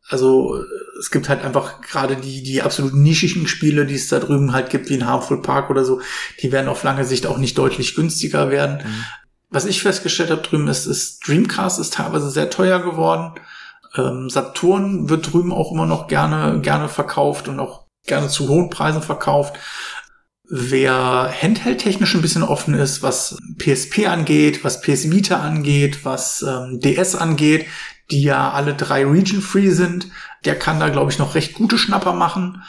Also 0.09 0.61
es 0.99 1.11
gibt 1.11 1.29
halt 1.29 1.43
einfach 1.43 1.81
gerade 1.81 2.17
die, 2.17 2.43
die 2.43 2.61
absolut 2.61 2.93
nischigen 2.93 3.47
Spiele, 3.47 3.85
die 3.85 3.95
es 3.95 4.09
da 4.09 4.19
drüben 4.19 4.53
halt 4.53 4.69
gibt, 4.69 4.89
wie 4.89 4.95
in 4.95 5.05
Harmful 5.05 5.41
Park 5.41 5.69
oder 5.69 5.85
so, 5.85 6.01
die 6.41 6.51
werden 6.51 6.67
auf 6.67 6.83
lange 6.83 7.05
Sicht 7.05 7.25
auch 7.25 7.37
nicht 7.37 7.57
deutlich 7.57 7.95
günstiger 7.95 8.51
werden. 8.51 8.79
Mhm. 8.85 9.05
Was 9.49 9.65
ich 9.65 9.81
festgestellt 9.81 10.31
habe 10.31 10.41
drüben 10.41 10.67
ist, 10.67 10.87
ist 10.87 11.27
Dreamcast 11.27 11.79
ist 11.79 11.93
teilweise 11.93 12.29
sehr 12.29 12.49
teuer 12.49 12.79
geworden. 12.79 13.39
Ähm, 13.95 14.29
Saturn 14.29 15.09
wird 15.09 15.31
drüben 15.31 15.53
auch 15.53 15.71
immer 15.71 15.85
noch 15.85 16.07
gerne, 16.07 16.59
gerne 16.61 16.89
verkauft 16.89 17.47
und 17.47 17.59
auch 17.59 17.83
gerne 18.05 18.27
zu 18.27 18.49
hohen 18.49 18.69
Preisen 18.69 19.01
verkauft. 19.01 19.55
Wer 20.49 21.33
Handheld-technisch 21.41 22.15
ein 22.15 22.21
bisschen 22.21 22.43
offen 22.43 22.73
ist, 22.73 23.01
was 23.01 23.37
PSP 23.57 24.07
angeht, 24.07 24.63
was 24.63 24.81
PS 24.81 25.09
Vita 25.09 25.39
angeht, 25.39 26.03
was 26.03 26.41
ähm, 26.41 26.79
DS 26.79 27.15
angeht, 27.15 27.65
die 28.11 28.23
ja 28.23 28.51
alle 28.51 28.73
drei 28.75 29.05
region-free 29.05 29.69
sind, 29.71 30.07
der 30.45 30.57
kann 30.59 30.79
da, 30.79 30.89
glaube 30.89 31.11
ich, 31.11 31.19
noch 31.19 31.35
recht 31.35 31.53
gute 31.53 31.77
Schnapper 31.77 32.13
machen. 32.13 32.61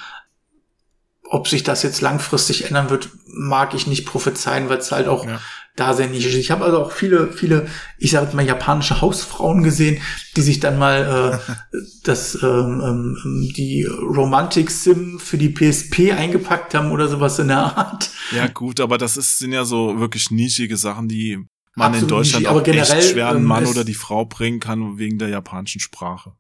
Ob 1.25 1.49
sich 1.49 1.63
das 1.65 1.83
jetzt 1.83 2.01
langfristig 2.03 2.67
ändern 2.67 2.91
wird, 2.91 3.09
mag 3.27 3.75
ich 3.75 3.87
nicht 3.87 4.07
prophezeien, 4.07 4.69
weil 4.69 4.79
es 4.79 4.93
halt 4.93 5.09
auch 5.09 5.27
Ja. 5.27 5.41
da 5.75 5.93
sehr 5.95 6.07
nischig 6.07 6.35
ist. 6.35 6.39
Ich 6.39 6.51
habe 6.53 6.65
also 6.65 6.81
auch 6.85 6.93
viele, 6.93 7.33
viele, 7.33 7.67
ich 7.99 8.13
sage 8.13 8.27
jetzt 8.27 8.35
mal 8.35 8.47
japanische 8.47 9.01
Hausfrauen 9.01 9.65
gesehen, 9.65 10.01
die 10.37 10.43
sich 10.43 10.61
dann 10.61 10.79
mal 10.79 11.41
äh, 11.43 11.77
das 12.05 12.37
ähm, 12.43 13.17
ähm, 13.25 13.53
die 13.57 13.85
Romantic 13.85 14.71
Sim 14.71 15.19
für 15.19 15.39
die 15.39 15.49
PSP 15.49 16.13
eingepackt 16.13 16.75
haben 16.75 16.93
oder 16.93 17.09
sowas 17.09 17.39
in 17.41 17.49
der 17.49 17.77
Art. 17.77 18.11
Ja, 18.31 18.47
gut, 18.47 18.79
aber 18.79 18.99
das 18.99 19.17
ist, 19.17 19.39
sind 19.39 19.53
ja 19.53 19.65
so 19.65 19.99
wirklich 19.99 20.31
nischige 20.31 20.77
Sachen, 20.77 21.09
die 21.09 21.45
man 21.75 21.89
in 21.89 21.95
Absolut 21.95 22.11
Deutschland 22.11 22.43
nischig, 22.43 22.49
aber 22.49 22.61
auch 22.61 22.65
generell, 22.65 22.99
echt 22.99 23.11
schwer 23.11 23.29
einen 23.29 23.39
ähm, 23.39 23.45
Mann 23.45 23.67
oder 23.67 23.85
die 23.85 23.95
Frau 23.95 24.25
bringen 24.25 24.61
kann 24.61 24.99
wegen 24.99 25.19
der 25.19 25.29
japanischen 25.29 25.81
Sprache. 25.81 26.35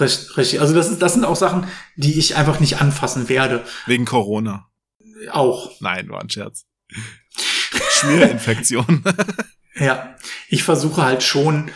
Richtig, 0.00 0.36
richtig. 0.36 0.60
Also 0.60 0.74
das 0.74 0.90
ist, 0.90 1.00
das 1.02 1.14
sind 1.14 1.24
auch 1.24 1.36
Sachen, 1.36 1.66
die 1.96 2.18
ich 2.18 2.36
einfach 2.36 2.60
nicht 2.60 2.80
anfassen 2.80 3.28
werde. 3.28 3.64
Wegen 3.86 4.04
Corona. 4.04 4.68
Auch. 5.30 5.72
Nein, 5.80 6.08
war 6.08 6.20
ein 6.20 6.30
Scherz. 6.30 6.66
Schmierinfektion. 8.00 9.02
Ja, 9.78 10.16
ich 10.48 10.62
versuche 10.62 11.02
halt 11.02 11.22
schon 11.22 11.70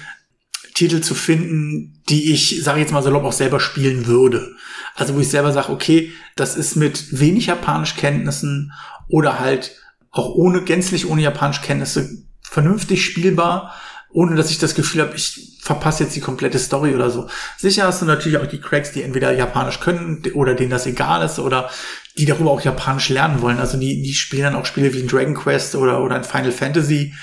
Titel 0.73 1.03
zu 1.03 1.15
finden, 1.15 2.03
die 2.09 2.33
ich, 2.33 2.63
sage 2.65 2.81
jetzt 2.81 2.93
mal 2.93 3.03
salopp, 3.03 3.25
auch 3.25 3.33
selber 3.35 3.61
spielen 3.61 4.07
würde. 4.07 4.57
Also 4.95 5.15
wo 5.15 5.21
ich 5.21 5.29
selber 5.29 5.53
sage, 5.53 5.71
okay, 5.71 6.11
das 6.35 6.57
ist 6.57 6.77
mit 6.77 7.21
wenig 7.21 7.45
Japanischkenntnissen 7.45 8.73
oder 9.09 9.39
halt 9.39 9.77
auch 10.11 10.31
ohne 10.31 10.63
gänzlich 10.63 11.07
ohne 11.07 11.21
Japanischkenntnisse 11.21 12.25
vernünftig 12.51 13.05
spielbar, 13.05 13.75
ohne 14.11 14.35
dass 14.35 14.51
ich 14.51 14.59
das 14.59 14.75
Gefühl 14.75 15.03
habe, 15.03 15.15
ich 15.15 15.57
verpasse 15.63 16.03
jetzt 16.03 16.17
die 16.17 16.21
komplette 16.21 16.59
Story 16.59 16.95
oder 16.95 17.11
so. 17.11 17.29
Sicher 17.59 17.85
hast 17.85 18.03
du 18.03 18.07
natürlich 18.07 18.39
auch 18.39 18.47
die 18.47 18.61
Cracks, 18.61 18.91
die 18.93 19.03
entweder 19.03 19.31
Japanisch 19.33 19.79
können 19.79 20.23
oder 20.35 20.55
denen 20.55 20.71
das 20.71 20.87
egal 20.87 21.25
ist 21.25 21.39
oder 21.39 21.71
die 22.19 22.25
darüber 22.25 22.51
auch 22.51 22.61
Japanisch 22.61 23.09
lernen 23.09 23.41
wollen. 23.41 23.59
Also 23.61 23.79
die, 23.79 24.03
die 24.03 24.15
spielen 24.15 24.43
dann 24.43 24.57
auch 24.57 24.67
Spiele 24.67 24.93
wie 24.93 25.01
ein 25.01 25.07
Dragon 25.09 25.35
Quest 25.35 25.77
oder, 25.77 26.03
oder 26.03 26.17
ein 26.17 26.25
Final 26.25 26.51
Fantasy. 26.51 27.15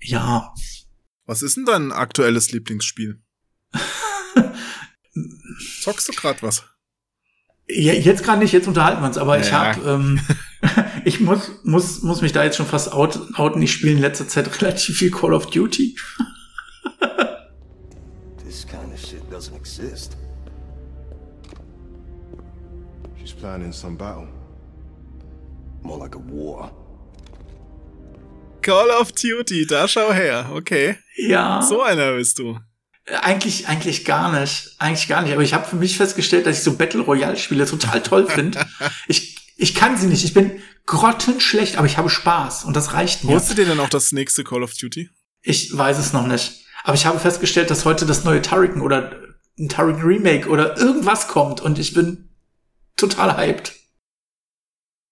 Ja, 0.00 0.52
Was 1.26 1.42
ist 1.42 1.56
denn 1.56 1.64
dein 1.64 1.90
aktuelles 1.90 2.52
Lieblingsspiel? 2.52 3.20
Zockst 5.82 6.08
du 6.08 6.12
grad 6.12 6.42
was? 6.42 6.64
Ja, 7.68 7.92
jetzt 7.94 8.22
gerade 8.22 8.40
nicht, 8.40 8.52
jetzt 8.52 8.68
unterhalten 8.68 9.00
wir 9.02 9.06
uns, 9.06 9.16
aber 9.18 9.38
ich 9.40 9.48
Ja. 9.48 9.74
habe, 9.74 9.88
ähm, 9.90 10.20
ich 11.04 11.20
muss, 11.20 11.50
muss, 11.64 12.02
muss 12.02 12.20
mich 12.22 12.32
da 12.32 12.44
jetzt 12.44 12.56
schon 12.56 12.66
fast 12.66 12.92
out, 12.92 13.18
outen. 13.36 13.62
Ich 13.62 13.72
spiele 13.72 13.92
in 13.92 13.98
letzter 13.98 14.26
Zeit 14.28 14.60
relativ 14.62 14.98
viel 14.98 15.10
Call 15.10 15.34
of 15.34 15.46
Duty. 15.46 15.96
This 18.44 18.66
kind 18.66 18.92
of 18.92 19.00
shit 19.00 19.22
doesn't 19.30 19.56
exist. 19.56 20.16
She's 23.18 23.32
planning 23.32 23.72
some 23.72 23.96
battle. 23.96 24.28
More 25.82 25.98
like 25.98 26.14
a 26.16 26.20
war. 26.30 26.70
Call 28.62 28.90
of 28.90 29.12
Duty, 29.12 29.66
da 29.66 29.86
schau 29.88 30.12
her. 30.12 30.50
Okay. 30.54 30.96
Ja, 31.16 31.60
So 31.62 31.82
einer 31.82 32.12
bist 32.14 32.38
du. 32.38 32.58
eigentlich, 33.20 33.68
eigentlich 33.68 34.06
gar 34.06 34.32
nicht, 34.40 34.74
eigentlich 34.78 35.06
gar 35.08 35.20
nicht. 35.22 35.32
Aber 35.34 35.42
ich 35.42 35.52
habe 35.52 35.66
für 35.66 35.76
mich 35.76 35.98
festgestellt, 35.98 36.46
dass 36.46 36.56
ich 36.58 36.64
so 36.64 36.74
Battle 36.74 37.02
Royale 37.02 37.36
Spiele 37.36 37.66
total 37.66 38.02
toll 38.02 38.26
finde. 38.26 38.64
Ich, 39.08 39.33
ich 39.64 39.74
kann 39.74 39.96
sie 39.96 40.06
nicht. 40.06 40.24
Ich 40.24 40.34
bin 40.34 40.60
grottenschlecht, 40.84 41.78
aber 41.78 41.86
ich 41.86 41.96
habe 41.96 42.10
Spaß 42.10 42.64
und 42.64 42.76
das 42.76 42.92
reicht 42.92 43.24
mir. 43.24 43.32
Holst 43.32 43.50
du 43.50 43.54
dir 43.54 43.64
denn 43.64 43.80
auch 43.80 43.88
das 43.88 44.12
nächste 44.12 44.44
Call 44.44 44.62
of 44.62 44.74
Duty? 44.74 45.08
Ich 45.40 45.74
weiß 45.76 45.98
es 45.98 46.12
noch 46.12 46.26
nicht. 46.26 46.66
Aber 46.84 46.94
ich 46.94 47.06
habe 47.06 47.18
festgestellt, 47.18 47.70
dass 47.70 47.86
heute 47.86 48.04
das 48.04 48.24
neue 48.24 48.42
Turrican 48.42 48.82
oder 48.82 49.22
ein 49.58 49.70
Turrican 49.70 50.02
Remake 50.02 50.50
oder 50.50 50.76
irgendwas 50.76 51.28
kommt 51.28 51.62
und 51.62 51.78
ich 51.78 51.94
bin 51.94 52.28
total 52.96 53.38
hyped. 53.38 53.72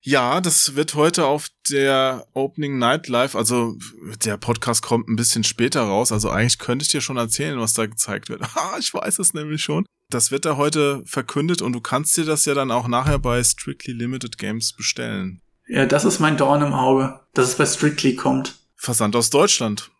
Ja, 0.02 0.42
das 0.42 0.74
wird 0.74 0.94
heute 0.94 1.24
auf 1.24 1.48
der 1.70 2.26
Opening 2.34 2.76
Night 2.76 3.08
Live, 3.08 3.34
also 3.34 3.76
der 4.24 4.36
Podcast 4.36 4.82
kommt 4.82 5.08
ein 5.08 5.16
bisschen 5.16 5.44
später 5.44 5.82
raus, 5.82 6.12
also 6.12 6.28
eigentlich 6.28 6.58
könnte 6.58 6.82
ich 6.82 6.88
dir 6.90 7.00
schon 7.00 7.16
erzählen, 7.16 7.58
was 7.58 7.72
da 7.72 7.86
gezeigt 7.86 8.28
wird. 8.28 8.42
Ich 8.78 8.92
weiß 8.92 9.18
es 9.18 9.32
nämlich 9.32 9.62
schon. 9.62 9.86
Das 10.12 10.30
wird 10.30 10.44
da 10.44 10.58
heute 10.58 11.02
verkündet 11.06 11.62
und 11.62 11.72
du 11.72 11.80
kannst 11.80 12.16
dir 12.18 12.26
das 12.26 12.44
ja 12.44 12.52
dann 12.52 12.70
auch 12.70 12.86
nachher 12.86 13.18
bei 13.18 13.42
Strictly 13.42 13.94
Limited 13.94 14.36
Games 14.36 14.74
bestellen. 14.74 15.40
Ja, 15.66 15.86
das 15.86 16.04
ist 16.04 16.20
mein 16.20 16.36
Dorn 16.36 16.60
im 16.60 16.74
Auge, 16.74 17.20
dass 17.32 17.48
es 17.48 17.54
bei 17.56 17.64
Strictly 17.64 18.14
kommt. 18.14 18.56
Versand 18.76 19.16
aus 19.16 19.30
Deutschland. 19.30 19.90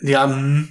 Ja, 0.00 0.28
hm, 0.28 0.68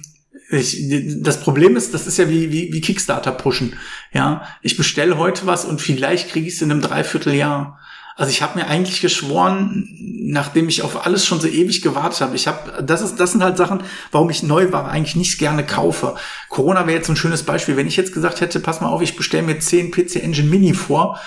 ich, 0.48 0.88
das 1.20 1.42
Problem 1.42 1.76
ist, 1.76 1.92
das 1.92 2.06
ist 2.06 2.16
ja 2.16 2.30
wie, 2.30 2.50
wie, 2.50 2.72
wie 2.72 2.80
Kickstarter 2.80 3.32
pushen. 3.32 3.74
Ja, 4.14 4.48
ich 4.62 4.78
bestelle 4.78 5.18
heute 5.18 5.44
was 5.44 5.66
und 5.66 5.82
vielleicht 5.82 6.30
kriege 6.30 6.46
ich 6.46 6.54
es 6.54 6.62
in 6.62 6.70
einem 6.70 6.80
Dreivierteljahr. 6.80 7.78
Also 8.18 8.32
ich 8.32 8.42
habe 8.42 8.58
mir 8.58 8.66
eigentlich 8.66 9.00
geschworen, 9.00 9.88
nachdem 10.24 10.68
ich 10.68 10.82
auf 10.82 11.06
alles 11.06 11.24
schon 11.24 11.40
so 11.40 11.46
ewig 11.46 11.82
gewartet 11.82 12.20
habe. 12.20 12.34
Ich 12.34 12.48
habe, 12.48 12.82
das 12.82 13.00
ist, 13.00 13.20
das 13.20 13.30
sind 13.30 13.44
halt 13.44 13.56
Sachen, 13.56 13.84
warum 14.10 14.28
ich 14.28 14.42
Neuware 14.42 14.88
eigentlich 14.88 15.14
nicht 15.14 15.38
gerne 15.38 15.64
kaufe. 15.64 16.16
Corona 16.48 16.88
wäre 16.88 16.98
jetzt 16.98 17.08
ein 17.08 17.14
schönes 17.14 17.44
Beispiel. 17.44 17.76
Wenn 17.76 17.86
ich 17.86 17.96
jetzt 17.96 18.12
gesagt 18.12 18.40
hätte, 18.40 18.58
pass 18.58 18.80
mal 18.80 18.88
auf, 18.88 19.02
ich 19.02 19.14
bestelle 19.14 19.44
mir 19.44 19.60
10 19.60 19.92
PC 19.92 20.16
Engine 20.16 20.48
Mini 20.48 20.74
vor, 20.74 21.20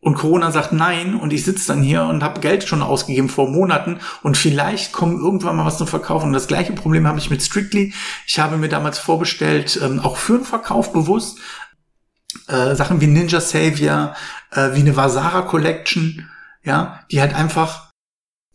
und 0.00 0.16
Corona 0.16 0.50
sagt 0.50 0.72
nein 0.72 1.14
und 1.14 1.32
ich 1.32 1.44
sitze 1.44 1.68
dann 1.68 1.82
hier 1.82 2.02
und 2.02 2.22
habe 2.22 2.40
Geld 2.40 2.68
schon 2.68 2.82
ausgegeben 2.82 3.30
vor 3.30 3.48
Monaten 3.48 4.00
und 4.22 4.36
vielleicht 4.36 4.92
kommen 4.92 5.18
irgendwann 5.18 5.56
mal 5.56 5.64
was 5.64 5.78
zum 5.78 5.86
Verkaufen. 5.86 6.26
Und 6.26 6.34
das 6.34 6.46
gleiche 6.46 6.74
Problem 6.74 7.06
habe 7.06 7.18
ich 7.18 7.30
mit 7.30 7.42
Strictly. 7.42 7.94
Ich 8.26 8.38
habe 8.38 8.58
mir 8.58 8.68
damals 8.68 8.98
vorbestellt, 8.98 9.80
ähm, 9.82 10.00
auch 10.00 10.18
für 10.18 10.36
den 10.36 10.44
Verkauf 10.44 10.92
bewusst, 10.92 11.38
äh, 12.48 12.74
Sachen 12.74 13.00
wie 13.00 13.06
Ninja 13.06 13.40
Savior, 13.40 14.14
äh, 14.50 14.74
wie 14.74 14.80
eine 14.80 14.96
Vasara 14.96 15.42
Collection, 15.42 16.28
ja, 16.62 17.00
die 17.10 17.20
halt 17.20 17.34
einfach 17.34 17.84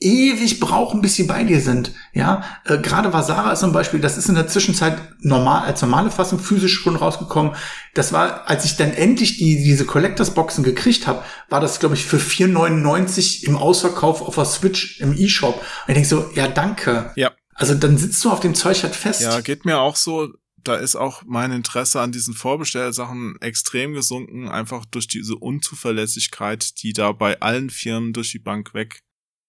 ewig 0.02 0.60
brauchen, 0.60 1.02
bis 1.02 1.16
sie 1.16 1.24
bei 1.24 1.44
dir 1.44 1.60
sind. 1.60 1.92
Ja, 2.14 2.44
äh, 2.66 2.78
gerade 2.78 3.12
Vasara 3.12 3.52
ist 3.52 3.60
zum 3.60 3.74
Beispiel, 3.74 4.00
das 4.00 4.18
ist 4.18 4.30
in 4.30 4.36
der 4.36 4.48
Zwischenzeit 4.48 4.98
normal 5.20 5.64
als 5.64 5.82
normale 5.82 6.10
Fassung 6.10 6.40
physisch 6.40 6.80
schon 6.80 6.96
rausgekommen. 6.96 7.54
Das 7.96 8.14
war, 8.14 8.50
als 8.50 8.66
ich 8.66 8.78
dann 8.78 8.94
endlich 8.94 9.38
die 9.38 9.62
diese 9.62 9.86
Collectors 9.86 10.34
Boxen 10.34 10.64
gekriegt 10.64 11.08
habe, 11.08 11.24
war 11.50 11.60
das 11.60 11.80
glaube 11.80 11.96
ich 11.96 12.06
für 12.06 12.18
4,99 12.18 13.46
im 13.46 13.58
Ausverkauf 13.58 14.22
auf 14.22 14.36
der 14.36 14.46
Switch 14.46 15.02
im 15.02 15.14
eShop. 15.14 15.56
Und 15.56 15.64
ich 15.90 15.94
denke 15.96 16.10
so, 16.10 16.30
ja 16.34 16.48
danke. 16.48 17.12
Ja. 17.16 17.32
Also 17.54 17.74
dann 17.74 17.98
sitzt 17.98 18.24
du 18.24 18.32
auf 18.32 18.40
dem 18.40 18.56
Zeug 18.56 18.82
halt 18.84 18.96
fest. 18.96 19.22
Ja, 19.22 19.42
geht 19.42 19.66
mir 19.66 19.80
auch 19.80 19.98
so. 19.98 20.30
Da 20.70 20.76
ist 20.76 20.96
auch 20.96 21.24
mein 21.26 21.52
Interesse 21.52 22.00
an 22.00 22.12
diesen 22.12 22.36
Vorbestellsachen 22.36 23.38
extrem 23.42 23.94
gesunken, 23.94 24.48
einfach 24.48 24.86
durch 24.86 25.08
diese 25.08 25.36
Unzuverlässigkeit, 25.36 26.82
die 26.84 26.94
da 26.94 27.12
bei 27.12 27.40
allen 27.40 27.70
Firmen 27.72 28.14
durch 28.14 28.32
die 28.32 28.40
Bank 28.40 28.76
weg 28.76 29.02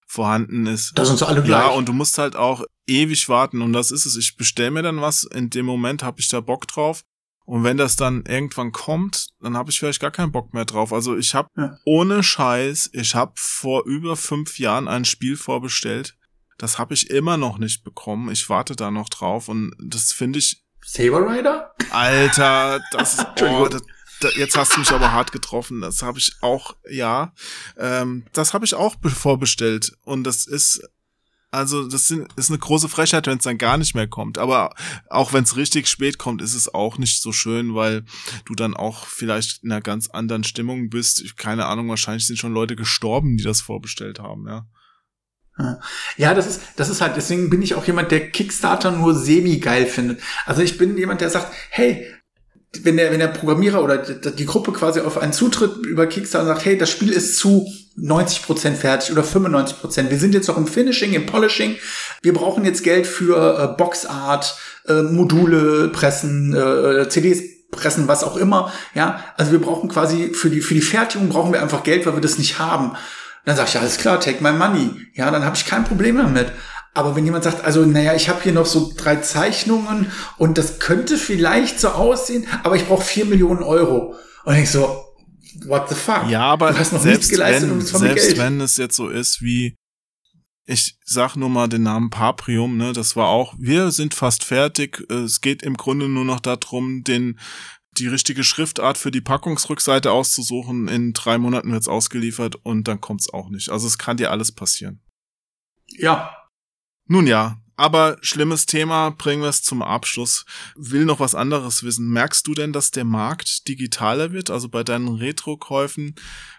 vorhanden 0.06 0.66
ist. 0.66 0.92
Da 0.94 1.04
sind 1.04 1.18
sie 1.18 1.26
alle 1.28 1.42
gleich. 1.42 1.60
Ja, 1.60 1.68
und 1.68 1.88
du 1.88 1.92
musst 1.92 2.18
halt 2.18 2.36
auch 2.36 2.64
ewig 2.86 3.28
warten 3.28 3.62
und 3.62 3.72
das 3.74 3.90
ist 3.90 4.06
es. 4.06 4.16
Ich 4.16 4.36
bestell 4.36 4.70
mir 4.70 4.82
dann 4.82 5.00
was, 5.00 5.24
in 5.24 5.50
dem 5.50 5.66
Moment 5.66 6.02
habe 6.02 6.20
ich 6.20 6.28
da 6.28 6.40
Bock 6.40 6.66
drauf 6.66 7.02
und 7.44 7.64
wenn 7.64 7.76
das 7.76 7.96
dann 7.96 8.24
irgendwann 8.26 8.72
kommt, 8.72 9.28
dann 9.40 9.56
habe 9.56 9.70
ich 9.70 9.78
vielleicht 9.78 10.00
gar 10.00 10.10
keinen 10.10 10.32
Bock 10.32 10.54
mehr 10.54 10.64
drauf. 10.64 10.92
Also 10.92 11.16
ich 11.16 11.34
habe 11.34 11.48
Ja. 11.56 11.76
ohne 11.84 12.22
Scheiß, 12.22 12.90
ich 12.94 13.14
habe 13.14 13.32
vor 13.36 13.84
über 13.84 14.16
fünf 14.16 14.58
Jahren 14.58 14.88
ein 14.88 15.04
Spiel 15.04 15.36
vorbestellt. 15.36 16.16
Das 16.58 16.78
habe 16.78 16.94
ich 16.94 17.10
immer 17.10 17.36
noch 17.36 17.58
nicht 17.58 17.84
bekommen. 17.84 18.30
Ich 18.30 18.48
warte 18.48 18.74
da 18.74 18.90
noch 18.90 19.10
drauf 19.10 19.48
und 19.48 19.74
das 19.78 20.12
finde 20.12 20.38
ich, 20.38 20.62
Saber 20.84 21.26
Rider? 21.28 21.74
Alter, 21.90 22.80
das 22.92 23.14
ist, 23.18 23.26
oh, 23.42 23.68
das, 23.68 23.82
da, 24.20 24.28
jetzt 24.36 24.56
hast 24.56 24.74
du 24.74 24.80
mich 24.80 24.90
aber 24.90 25.12
hart 25.12 25.32
getroffen. 25.32 25.80
Das 25.80 26.02
habe 26.02 26.18
ich 26.18 26.34
auch, 26.40 26.74
ja, 26.90 27.32
ähm, 27.78 28.24
das 28.32 28.52
habe 28.54 28.64
ich 28.64 28.74
auch 28.74 28.96
be- 28.96 29.10
vorbestellt 29.10 29.92
und 30.04 30.24
das 30.24 30.46
ist 30.46 30.82
also 31.52 31.88
das 31.88 32.06
sind, 32.06 32.28
ist 32.36 32.48
eine 32.50 32.60
große 32.60 32.88
Frechheit, 32.88 33.26
wenn 33.26 33.38
es 33.38 33.42
dann 33.42 33.58
gar 33.58 33.76
nicht 33.76 33.96
mehr 33.96 34.06
kommt. 34.06 34.38
Aber 34.38 34.72
auch 35.08 35.32
wenn 35.32 35.42
es 35.42 35.56
richtig 35.56 35.88
spät 35.88 36.16
kommt, 36.16 36.42
ist 36.42 36.54
es 36.54 36.72
auch 36.72 36.96
nicht 36.96 37.20
so 37.20 37.32
schön, 37.32 37.74
weil 37.74 38.04
du 38.44 38.54
dann 38.54 38.72
auch 38.76 39.04
vielleicht 39.06 39.64
in 39.64 39.72
einer 39.72 39.80
ganz 39.80 40.08
anderen 40.10 40.44
Stimmung 40.44 40.90
bist. 40.90 41.20
Ich- 41.20 41.34
Keine 41.34 41.66
Ahnung, 41.66 41.88
wahrscheinlich 41.88 42.24
sind 42.24 42.36
schon 42.38 42.54
Leute 42.54 42.76
gestorben, 42.76 43.36
die 43.36 43.42
das 43.42 43.60
vorbestellt 43.62 44.20
haben, 44.20 44.46
ja. 44.46 44.66
Ja, 46.16 46.34
das 46.34 46.46
ist, 46.46 46.60
das 46.76 46.88
ist 46.88 47.00
halt, 47.00 47.16
deswegen 47.16 47.50
bin 47.50 47.60
ich 47.60 47.74
auch 47.74 47.86
jemand, 47.86 48.10
der 48.10 48.30
Kickstarter 48.30 48.90
nur 48.90 49.14
semi-geil 49.14 49.86
findet. 49.86 50.20
Also 50.46 50.62
ich 50.62 50.78
bin 50.78 50.96
jemand, 50.96 51.20
der 51.20 51.30
sagt, 51.30 51.52
hey, 51.70 52.06
wenn 52.82 52.96
der, 52.96 53.10
wenn 53.10 53.18
der 53.18 53.28
Programmierer 53.28 53.82
oder 53.82 53.98
die, 53.98 54.46
Gruppe 54.46 54.72
quasi 54.72 55.00
auf 55.00 55.18
einen 55.18 55.32
zutritt 55.32 55.76
über 55.84 56.06
Kickstarter 56.06 56.46
sagt, 56.46 56.64
hey, 56.64 56.78
das 56.78 56.88
Spiel 56.88 57.10
ist 57.10 57.36
zu 57.36 57.66
90% 57.98 58.74
fertig 58.74 59.10
oder 59.10 59.22
95%. 59.22 60.08
Wir 60.08 60.18
sind 60.18 60.34
jetzt 60.34 60.46
noch 60.46 60.56
im 60.56 60.68
Finishing, 60.68 61.12
im 61.12 61.26
Polishing. 61.26 61.76
Wir 62.22 62.32
brauchen 62.32 62.64
jetzt 62.64 62.84
Geld 62.84 63.06
für 63.06 63.72
äh, 63.72 63.76
Boxart, 63.76 64.56
äh, 64.86 65.02
Module 65.02 65.88
pressen, 65.88 66.54
äh, 66.54 67.08
CDs 67.08 67.42
pressen, 67.72 68.06
was 68.06 68.22
auch 68.22 68.36
immer. 68.36 68.72
Ja, 68.94 69.24
also 69.36 69.52
wir 69.52 69.60
brauchen 69.60 69.88
quasi 69.88 70.32
für 70.32 70.48
die, 70.48 70.60
für 70.60 70.74
die 70.74 70.80
Fertigung 70.80 71.28
brauchen 71.28 71.52
wir 71.52 71.62
einfach 71.62 71.82
Geld, 71.82 72.06
weil 72.06 72.14
wir 72.14 72.20
das 72.20 72.38
nicht 72.38 72.58
haben. 72.60 72.96
Dann 73.44 73.56
sag 73.56 73.68
ich, 73.68 73.74
ja, 73.74 73.80
alles 73.80 73.98
klar, 73.98 74.20
take 74.20 74.42
my 74.42 74.52
money. 74.52 74.90
Ja, 75.14 75.30
dann 75.30 75.44
habe 75.44 75.56
ich 75.56 75.66
kein 75.66 75.84
Problem 75.84 76.16
damit. 76.16 76.52
Aber 76.92 77.14
wenn 77.14 77.24
jemand 77.24 77.44
sagt, 77.44 77.64
also 77.64 77.84
naja, 77.86 78.14
ich 78.14 78.28
habe 78.28 78.42
hier 78.42 78.52
noch 78.52 78.66
so 78.66 78.92
drei 78.96 79.16
Zeichnungen 79.16 80.10
und 80.38 80.58
das 80.58 80.80
könnte 80.80 81.16
vielleicht 81.16 81.78
so 81.78 81.90
aussehen, 81.90 82.46
aber 82.64 82.76
ich 82.76 82.86
brauche 82.86 83.04
vier 83.04 83.26
Millionen 83.26 83.62
Euro. 83.62 84.16
Und 84.44 84.56
ich 84.56 84.70
so, 84.70 85.04
what 85.66 85.88
the 85.88 85.94
fuck? 85.94 86.28
Ja, 86.28 86.42
aber 86.42 86.72
du 86.72 86.78
hast 86.78 86.92
noch 86.92 87.00
selbst 87.00 87.18
nichts 87.18 87.30
geleistet 87.30 87.70
wenn, 87.70 87.80
selbst 87.80 88.38
wenn 88.38 88.60
es 88.60 88.76
jetzt 88.76 88.96
so 88.96 89.08
ist 89.08 89.40
wie, 89.40 89.76
ich 90.66 90.98
sag 91.04 91.36
nur 91.36 91.48
mal 91.48 91.68
den 91.68 91.84
Namen 91.84 92.10
Paprium, 92.10 92.76
ne, 92.76 92.92
das 92.92 93.14
war 93.14 93.28
auch, 93.28 93.54
wir 93.58 93.92
sind 93.92 94.14
fast 94.14 94.44
fertig, 94.44 95.04
es 95.10 95.40
geht 95.40 95.62
im 95.62 95.74
Grunde 95.74 96.08
nur 96.08 96.24
noch 96.24 96.40
darum, 96.40 97.04
den, 97.04 97.38
die 97.98 98.08
richtige 98.08 98.44
Schriftart 98.44 98.98
für 98.98 99.10
die 99.10 99.20
Packungsrückseite 99.20 100.12
auszusuchen, 100.12 100.88
in 100.88 101.12
drei 101.12 101.38
Monaten 101.38 101.72
wird's 101.72 101.88
ausgeliefert 101.88 102.56
und 102.62 102.88
dann 102.88 103.00
kommt's 103.00 103.32
auch 103.32 103.50
nicht. 103.50 103.70
Also 103.70 103.86
es 103.86 103.98
kann 103.98 104.16
dir 104.16 104.30
alles 104.30 104.52
passieren. 104.52 105.00
Ja, 105.86 106.36
Nun 107.06 107.26
ja, 107.26 107.60
aber 107.76 108.18
schlimmes 108.20 108.66
Thema, 108.66 109.10
bringen 109.10 109.42
wir 109.42 109.48
es 109.48 109.62
zum 109.62 109.82
Abschluss. 109.82 110.44
Will 110.76 111.06
noch 111.06 111.18
was 111.18 111.34
anderes 111.34 111.82
wissen. 111.82 112.10
Merkst 112.10 112.46
du 112.46 112.54
denn, 112.54 112.74
dass 112.74 112.90
der 112.90 113.04
Markt 113.04 113.66
digitaler 113.68 114.32
wird? 114.32 114.50
Also 114.50 114.68
bei 114.68 114.84
deinen 114.84 115.08
Retro-Käufen 115.08 116.14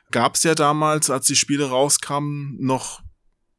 gab 0.10 0.34
es 0.34 0.42
ja 0.42 0.56
damals, 0.56 1.12
als 1.12 1.28
die 1.28 1.36
Spiele 1.36 1.70
rauskamen, 1.70 2.58
noch 2.60 3.04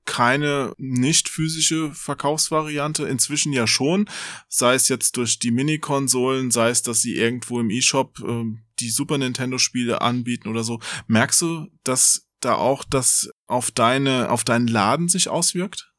keine 0.05 0.75
nicht 0.79 1.29
physische 1.29 1.93
Verkaufsvariante. 1.93 3.05
Inzwischen 3.05 3.53
ja 3.53 3.67
schon. 3.67 4.09
Sei 4.49 4.75
es 4.75 4.89
jetzt 4.89 5.17
durch 5.17 5.39
die 5.39 5.51
Mini-Konsolen, 5.51 6.51
sei 6.51 6.71
es, 6.71 6.83
dass 6.83 7.01
sie 7.01 7.17
irgendwo 7.17 7.61
im 7.61 7.71
E-Shop 7.71 8.19
ähm, 8.27 8.63
die 8.81 8.91
Super 8.91 9.19
Nintendo-Spiele 9.19 10.01
anbieten 10.01 10.49
oder 10.49 10.65
so. 10.65 10.81
Merkst 11.07 11.43
du, 11.43 11.69
dass 11.85 12.29
da 12.41 12.55
auch 12.55 12.85
das 12.85 13.31
auf 13.47 13.71
deine, 13.71 14.31
auf 14.31 14.45
deinen 14.45 14.67
Laden 14.67 15.09
sich 15.09 15.29
auswirkt? 15.29 15.93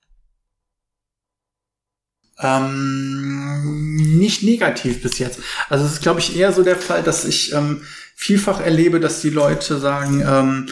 ähm, 2.40 3.96
nicht 4.18 4.44
negativ 4.44 5.02
bis 5.02 5.20
jetzt. 5.20 5.40
Also 5.70 5.86
es 5.86 5.94
ist, 5.94 6.02
glaube 6.02 6.20
ich, 6.20 6.36
eher 6.36 6.52
so 6.52 6.64
der 6.64 6.76
Fall, 6.76 7.04
dass 7.04 7.26
ich 7.26 7.54
ähm, 7.54 7.82
vielfach 8.16 8.60
erlebe, 8.60 9.00
dass 9.00 9.22
die 9.22 9.30
Leute 9.30 9.80
sagen, 9.80 10.24
ähm, 10.26 10.70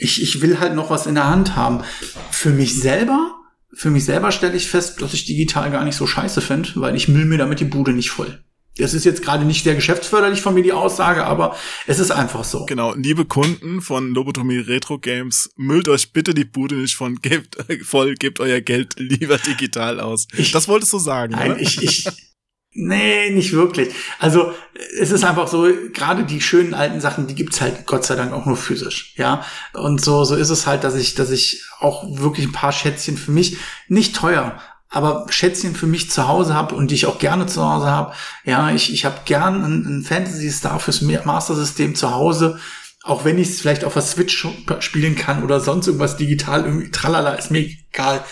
ich, 0.00 0.22
ich 0.22 0.40
will 0.42 0.58
halt 0.60 0.74
noch 0.74 0.90
was 0.90 1.06
in 1.06 1.14
der 1.14 1.28
Hand 1.28 1.56
haben. 1.56 1.82
Für 2.30 2.50
mich 2.50 2.74
selber, 2.78 3.34
für 3.72 3.90
mich 3.90 4.04
selber 4.04 4.32
stelle 4.32 4.56
ich 4.56 4.68
fest, 4.68 5.00
dass 5.02 5.14
ich 5.14 5.26
digital 5.26 5.70
gar 5.70 5.84
nicht 5.84 5.96
so 5.96 6.06
scheiße 6.06 6.40
finde, 6.40 6.70
weil 6.76 6.96
ich 6.96 7.08
müll 7.08 7.24
mir 7.26 7.38
damit 7.38 7.60
die 7.60 7.64
Bude 7.64 7.92
nicht 7.92 8.10
voll. 8.10 8.42
Das 8.78 8.94
ist 8.94 9.04
jetzt 9.04 9.22
gerade 9.22 9.44
nicht 9.44 9.64
sehr 9.64 9.74
geschäftsförderlich 9.74 10.40
von 10.40 10.54
mir 10.54 10.62
die 10.62 10.72
Aussage, 10.72 11.26
aber 11.26 11.54
es 11.86 11.98
ist 11.98 12.12
einfach 12.12 12.44
so. 12.44 12.64
Genau, 12.66 12.94
liebe 12.94 13.26
Kunden 13.26 13.82
von 13.82 14.14
Lobotomie 14.14 14.58
Retro 14.58 14.98
Games, 14.98 15.50
müllt 15.56 15.88
euch 15.88 16.12
bitte 16.12 16.32
die 16.34 16.44
Bude 16.44 16.76
nicht 16.76 16.94
von 16.94 17.16
gebt, 17.20 17.56
voll, 17.84 18.14
gebt 18.14 18.40
euer 18.40 18.60
Geld 18.60 18.94
lieber 18.98 19.36
digital 19.38 20.00
aus. 20.00 20.28
Ich- 20.36 20.52
das 20.52 20.66
wolltest 20.68 20.92
du 20.94 20.98
sagen, 20.98 21.32
Nein, 21.34 21.52
oder? 21.52 21.60
ich, 21.60 21.82
ich, 21.82 22.06
nee, 22.72 23.30
nicht 23.30 23.52
wirklich. 23.52 23.94
Also, 24.18 24.52
es 25.00 25.10
ist 25.10 25.24
einfach 25.24 25.48
so, 25.48 25.68
gerade 25.92 26.24
die 26.24 26.40
schönen 26.40 26.74
alten 26.74 27.00
Sachen, 27.00 27.26
die 27.26 27.34
gibt's 27.34 27.60
halt 27.60 27.86
Gott 27.86 28.04
sei 28.04 28.16
Dank 28.16 28.32
auch 28.32 28.46
nur 28.46 28.56
physisch, 28.56 29.14
ja. 29.16 29.44
Und 29.72 30.00
so, 30.00 30.24
so 30.24 30.34
ist 30.36 30.50
es 30.50 30.66
halt, 30.66 30.84
dass 30.84 30.94
ich, 30.94 31.14
dass 31.14 31.30
ich 31.30 31.64
auch 31.80 32.04
wirklich 32.18 32.46
ein 32.46 32.52
paar 32.52 32.72
Schätzchen 32.72 33.16
für 33.16 33.32
mich, 33.32 33.56
nicht 33.88 34.14
teuer, 34.16 34.60
aber 34.90 35.26
Schätzchen 35.30 35.74
für 35.74 35.86
mich 35.86 36.10
zu 36.10 36.26
Hause 36.26 36.54
habe 36.54 36.74
und 36.74 36.90
die 36.90 36.96
ich 36.96 37.06
auch 37.06 37.20
gerne 37.20 37.46
zu 37.46 37.64
Hause 37.64 37.86
habe. 37.86 38.12
Ja, 38.44 38.72
ich, 38.72 38.92
ich 38.92 39.04
habe 39.04 39.20
gern 39.24 39.62
ein, 39.64 40.02
Fantasy 40.02 40.50
Star 40.50 40.80
fürs 40.80 41.00
Master 41.00 41.54
System 41.54 41.94
zu 41.94 42.12
Hause. 42.12 42.58
Auch 43.02 43.24
wenn 43.24 43.38
ich 43.38 43.48
es 43.48 43.60
vielleicht 43.60 43.84
auf 43.84 43.94
der 43.94 44.02
Switch 44.02 44.46
spielen 44.80 45.14
kann 45.14 45.44
oder 45.44 45.60
sonst 45.60 45.86
irgendwas 45.86 46.16
digital, 46.16 46.64
irgendwie 46.66 46.90
tralala, 46.90 47.34
ist 47.34 47.50
mir 47.50 47.60
egal. 47.60 48.22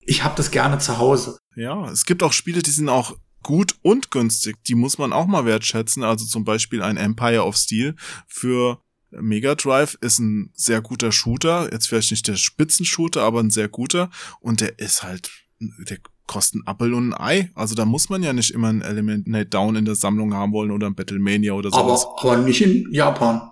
Ich 0.00 0.24
habe 0.24 0.34
das 0.34 0.50
gerne 0.50 0.78
zu 0.78 0.98
Hause. 0.98 1.38
Ja, 1.54 1.88
es 1.90 2.06
gibt 2.06 2.22
auch 2.22 2.32
Spiele, 2.32 2.62
die 2.62 2.70
sind 2.70 2.88
auch 2.88 3.14
gut 3.42 3.76
und 3.82 4.10
günstig. 4.10 4.62
Die 4.64 4.74
muss 4.74 4.98
man 4.98 5.12
auch 5.12 5.26
mal 5.26 5.44
wertschätzen. 5.44 6.02
Also 6.02 6.24
zum 6.24 6.44
Beispiel 6.44 6.82
ein 6.82 6.96
Empire 6.96 7.44
of 7.44 7.56
Steel 7.56 7.94
für 8.26 8.80
Mega 9.10 9.54
Drive 9.54 9.96
ist 10.00 10.18
ein 10.18 10.50
sehr 10.54 10.80
guter 10.80 11.12
Shooter. 11.12 11.68
Jetzt 11.70 11.88
vielleicht 11.88 12.10
nicht 12.10 12.26
der 12.28 12.36
Spitzenshooter, 12.36 13.22
aber 13.22 13.40
ein 13.40 13.50
sehr 13.50 13.68
guter. 13.68 14.10
Und 14.40 14.60
der 14.60 14.78
ist 14.78 15.02
halt, 15.02 15.30
der 15.60 15.98
kostet 16.26 16.62
ein 16.62 16.66
Apfel 16.66 16.94
und 16.94 17.12
ein 17.12 17.20
Ei. 17.20 17.50
Also 17.54 17.74
da 17.74 17.84
muss 17.84 18.08
man 18.08 18.22
ja 18.22 18.32
nicht 18.32 18.52
immer 18.52 18.68
ein 18.68 18.82
Eliminate 18.82 19.46
Down 19.46 19.76
in 19.76 19.84
der 19.84 19.94
Sammlung 19.94 20.34
haben 20.34 20.52
wollen 20.52 20.70
oder 20.70 20.86
ein 20.86 20.94
Battlemania 20.94 21.52
oder 21.52 21.70
sowas. 21.70 22.06
Aber, 22.06 22.34
aber 22.34 22.42
nicht 22.42 22.62
in 22.62 22.90
Japan. 22.92 23.50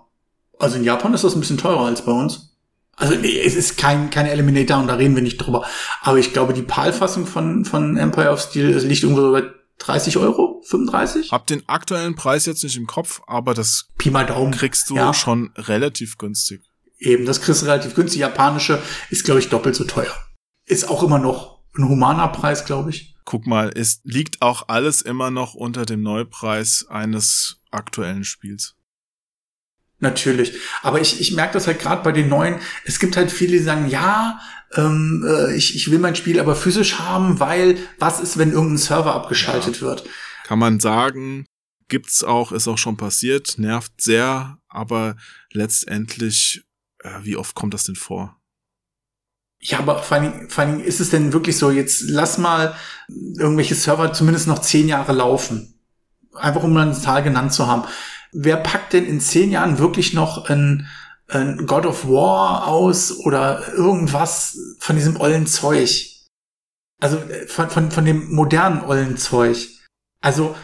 Also 0.57 0.77
in 0.77 0.83
Japan 0.83 1.13
ist 1.13 1.23
das 1.23 1.35
ein 1.35 1.39
bisschen 1.39 1.57
teurer 1.57 1.85
als 1.85 2.03
bei 2.03 2.11
uns. 2.11 2.55
Also 2.95 3.15
es 3.15 3.55
ist 3.55 3.77
kein, 3.77 4.09
kein 4.09 4.27
Eliminator 4.27 4.77
und 4.77 4.87
da 4.87 4.95
reden 4.95 5.15
wir 5.15 5.23
nicht 5.23 5.37
drüber. 5.37 5.65
Aber 6.01 6.17
ich 6.19 6.33
glaube, 6.33 6.53
die 6.53 6.61
PAL-Fassung 6.61 7.25
von, 7.25 7.65
von 7.65 7.97
Empire 7.97 8.29
of 8.29 8.41
Steel 8.41 8.77
liegt 8.77 9.03
irgendwo 9.03 9.21
so 9.21 9.31
bei 9.31 9.43
30 9.81 10.17
Euro, 10.17 10.61
35? 10.67 11.31
Hab 11.31 11.47
den 11.47 11.67
aktuellen 11.67 12.15
Preis 12.15 12.45
jetzt 12.45 12.63
nicht 12.63 12.77
im 12.77 12.87
Kopf, 12.87 13.21
aber 13.27 13.53
das 13.53 13.87
Pi 13.97 14.09
mal 14.11 14.25
Daumen. 14.25 14.51
kriegst 14.51 14.89
du 14.89 14.95
Ja. 14.95 15.13
schon 15.13 15.51
relativ 15.57 16.17
günstig. 16.17 16.61
Eben, 16.99 17.25
das 17.25 17.41
kriegst 17.41 17.61
du 17.61 17.65
relativ 17.65 17.95
günstig. 17.95 18.19
Japanische 18.21 18.81
ist, 19.09 19.25
glaube 19.25 19.39
ich, 19.39 19.49
doppelt 19.49 19.75
so 19.75 19.83
teuer. 19.85 20.13
Ist 20.65 20.87
auch 20.87 21.01
immer 21.03 21.17
noch 21.19 21.59
ein 21.75 21.87
humaner 21.87 22.27
Preis, 22.27 22.65
glaube 22.65 22.91
ich. 22.91 23.15
Guck 23.25 23.47
mal, 23.47 23.71
es 23.75 24.01
liegt 24.03 24.41
auch 24.41 24.67
alles 24.67 25.01
immer 25.01 25.31
noch 25.31 25.53
unter 25.53 25.85
dem 25.85 26.01
Neupreis 26.01 26.85
eines 26.89 27.57
aktuellen 27.71 28.23
Spiels. 28.23 28.75
Natürlich. 30.01 30.53
Aber 30.81 30.99
ich, 30.99 31.21
ich 31.21 31.31
merke 31.33 31.53
das 31.53 31.67
halt 31.67 31.79
gerade 31.79 32.03
bei 32.03 32.11
den 32.11 32.27
neuen. 32.27 32.59
Es 32.85 32.99
gibt 32.99 33.15
halt 33.15 33.31
viele, 33.31 33.53
die 33.53 33.63
sagen, 33.63 33.87
ja, 33.87 34.39
ähm, 34.75 35.23
äh, 35.27 35.55
ich, 35.55 35.75
ich 35.75 35.91
will 35.91 35.99
mein 35.99 36.15
Spiel 36.15 36.39
aber 36.39 36.55
physisch 36.55 36.99
haben, 36.99 37.39
weil 37.39 37.77
was 37.99 38.19
ist, 38.19 38.37
wenn 38.37 38.51
irgendein 38.51 38.77
Server 38.77 39.13
abgeschaltet 39.13 39.81
wird? 39.81 40.03
Kann 40.45 40.59
man 40.59 40.79
sagen, 40.79 41.45
gibt's 41.87 42.23
auch, 42.23 42.51
ist 42.51 42.67
auch 42.67 42.79
schon 42.79 42.97
passiert, 42.97 43.57
nervt 43.57 43.93
sehr, 44.01 44.57
aber 44.69 45.17
letztendlich, 45.51 46.63
äh, 47.03 47.19
wie 47.21 47.37
oft 47.37 47.53
kommt 47.53 47.73
das 47.73 47.83
denn 47.83 47.95
vor? 47.95 48.37
Ja, 49.59 49.77
aber 49.77 50.01
vor 50.01 50.17
allen, 50.17 50.31
Dingen, 50.31 50.49
vor 50.49 50.63
allen 50.63 50.77
Dingen 50.77 50.87
ist 50.87 50.99
es 50.99 51.11
denn 51.11 51.33
wirklich 51.33 51.57
so, 51.57 51.69
jetzt 51.69 52.01
lass 52.07 52.39
mal 52.39 52.75
irgendwelche 53.37 53.75
Server 53.75 54.11
zumindest 54.13 54.47
noch 54.47 54.59
zehn 54.59 54.87
Jahre 54.87 55.11
laufen. 55.11 55.79
Einfach 56.33 56.63
um 56.63 56.73
mal 56.73 56.87
eine 56.87 56.93
Zahl 56.93 57.21
genannt 57.21 57.53
zu 57.53 57.67
haben. 57.67 57.83
Wer 58.31 58.57
packt 58.57 58.93
denn 58.93 59.05
in 59.05 59.19
zehn 59.19 59.51
Jahren 59.51 59.77
wirklich 59.77 60.13
noch 60.13 60.49
ein, 60.49 60.87
ein 61.27 61.65
God 61.65 61.85
of 61.85 62.07
War 62.07 62.67
aus 62.67 63.19
oder 63.19 63.73
irgendwas 63.73 64.57
von 64.79 64.95
diesem 64.95 65.19
ollen 65.19 65.47
Zeug? 65.47 66.07
Also 66.99 67.17
äh, 67.17 67.47
von, 67.47 67.69
von, 67.69 67.91
von 67.91 68.05
dem 68.05 68.33
modernen 68.33 68.81
ollen 68.81 69.17
Zeug. 69.17 69.67
Also 70.21 70.55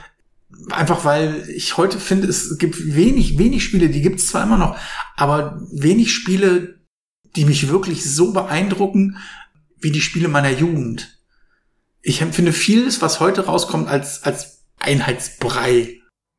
einfach 0.69 1.03
weil 1.03 1.49
ich 1.49 1.77
heute 1.77 1.99
finde, 1.99 2.27
es 2.27 2.57
gibt 2.57 2.95
wenig, 2.95 3.37
wenig 3.37 3.63
Spiele, 3.63 3.89
die 3.89 4.01
gibt 4.01 4.19
es 4.19 4.27
zwar 4.27 4.43
immer 4.43 4.57
noch, 4.57 4.77
aber 5.15 5.61
wenig 5.71 6.13
Spiele, 6.13 6.79
die 7.35 7.45
mich 7.45 7.69
wirklich 7.69 8.09
so 8.09 8.31
beeindrucken 8.31 9.17
wie 9.79 9.91
die 9.91 10.01
Spiele 10.01 10.27
meiner 10.27 10.49
Jugend. 10.49 11.19
Ich 12.01 12.21
empfinde 12.21 12.53
vieles, 12.53 13.01
was 13.01 13.19
heute 13.19 13.45
rauskommt, 13.45 13.87
als, 13.87 14.23
als 14.23 14.65
Einheitsbrei. 14.79 15.96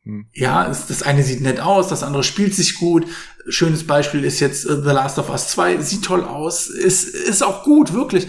Hm. 0.09 0.27
Ja, 0.33 0.67
das 0.67 1.03
eine 1.03 1.23
sieht 1.23 1.43
nett 1.43 1.61
aus, 1.61 1.89
das 1.89 2.03
andere 2.03 2.25
spielt 2.25 2.55
sich 2.55 2.77
gut. 2.77 3.07
Schönes 3.47 3.87
Beispiel 3.87 4.25
ist 4.25 4.41
jetzt 4.41 4.65
äh, 4.65 4.83
The 4.83 4.91
Last 4.91 5.19
of 5.19 5.29
Us 5.29 5.49
2, 5.49 5.83
sieht 5.83 6.03
toll 6.03 6.25
aus, 6.25 6.69
ist, 6.69 7.15
ist 7.15 7.45
auch 7.45 7.63
gut, 7.63 7.93
wirklich. 7.93 8.27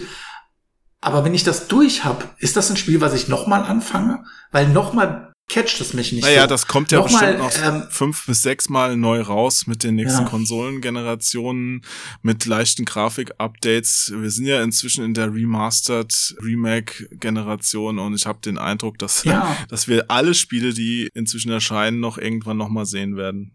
Aber 1.00 1.24
wenn 1.24 1.34
ich 1.34 1.42
das 1.42 1.68
durch 1.68 2.04
hab, 2.04 2.36
ist 2.38 2.56
das 2.56 2.68
ein 2.68 2.76
Spiel, 2.76 3.00
was 3.00 3.14
ich 3.14 3.28
nochmal 3.28 3.62
anfange? 3.62 4.24
Weil 4.52 4.68
nochmal 4.68 5.29
catcht 5.50 5.80
es 5.80 5.92
mich 5.94 6.12
nicht 6.12 6.22
Naja, 6.24 6.42
so. 6.42 6.46
das 6.48 6.66
kommt 6.66 6.92
ja 6.92 6.98
Nochmal, 7.00 7.34
bestimmt 7.36 7.62
noch 7.64 7.82
ähm, 7.82 7.88
fünf 7.90 8.26
bis 8.26 8.42
sechs 8.42 8.68
Mal 8.68 8.96
neu 8.96 9.20
raus 9.20 9.66
mit 9.66 9.82
den 9.82 9.96
nächsten 9.96 10.22
Ja. 10.22 10.28
Konsolengenerationen, 10.28 11.82
mit 12.22 12.46
leichten 12.46 12.84
Grafik-Updates. 12.84 14.12
Wir 14.16 14.30
sind 14.30 14.46
ja 14.46 14.62
inzwischen 14.62 15.04
in 15.04 15.14
der 15.14 15.34
Remastered 15.34 16.36
Remake-Generation 16.42 17.98
und 17.98 18.14
ich 18.14 18.26
habe 18.26 18.40
den 18.40 18.58
Eindruck, 18.58 18.98
dass, 18.98 19.24
Ja. 19.24 19.56
dass 19.68 19.88
wir 19.88 20.10
alle 20.10 20.34
Spiele, 20.34 20.72
die 20.72 21.08
inzwischen 21.14 21.50
erscheinen, 21.50 22.00
noch 22.00 22.16
irgendwann 22.18 22.56
noch 22.56 22.68
mal 22.68 22.86
sehen 22.86 23.16
werden. 23.16 23.54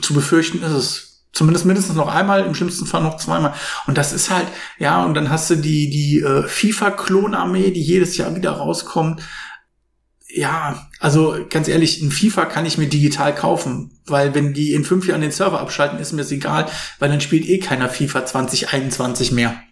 zu 0.00 0.14
befürchten 0.14 0.62
ist 0.62 0.72
es. 0.72 1.08
Zumindest 1.34 1.64
mindestens 1.64 1.96
noch 1.96 2.08
einmal, 2.08 2.44
im 2.44 2.54
schlimmsten 2.54 2.84
Fall 2.84 3.02
noch 3.02 3.16
zweimal. 3.16 3.54
Und 3.86 3.96
das 3.96 4.12
ist 4.12 4.28
halt, 4.28 4.46
ja, 4.78 5.02
und 5.02 5.14
dann 5.14 5.30
hast 5.30 5.48
du 5.48 5.54
die, 5.56 5.88
die 5.88 6.20
äh, 6.20 6.42
FIFA-Klonarmee, 6.46 7.70
die 7.70 7.80
jedes 7.80 8.18
Jahr 8.18 8.36
wieder 8.36 8.50
rauskommt. 8.50 9.22
Ja, 10.34 10.88
also 10.98 11.44
ganz 11.50 11.68
ehrlich, 11.68 12.00
ein 12.00 12.10
FIFA 12.10 12.46
kann 12.46 12.64
ich 12.64 12.78
mir 12.78 12.88
digital 12.88 13.34
kaufen, 13.34 13.98
weil 14.06 14.34
wenn 14.34 14.54
die 14.54 14.72
in 14.72 14.84
fünf 14.84 15.06
Jahren 15.06 15.20
den 15.20 15.30
Server 15.30 15.60
abschalten, 15.60 15.98
ist 15.98 16.12
mir 16.12 16.22
das 16.22 16.32
egal, 16.32 16.70
weil 16.98 17.10
dann 17.10 17.20
spielt 17.20 17.46
eh 17.46 17.58
keiner 17.58 17.90
FIFA 17.90 18.24
2021 18.24 19.32
mehr. 19.32 19.62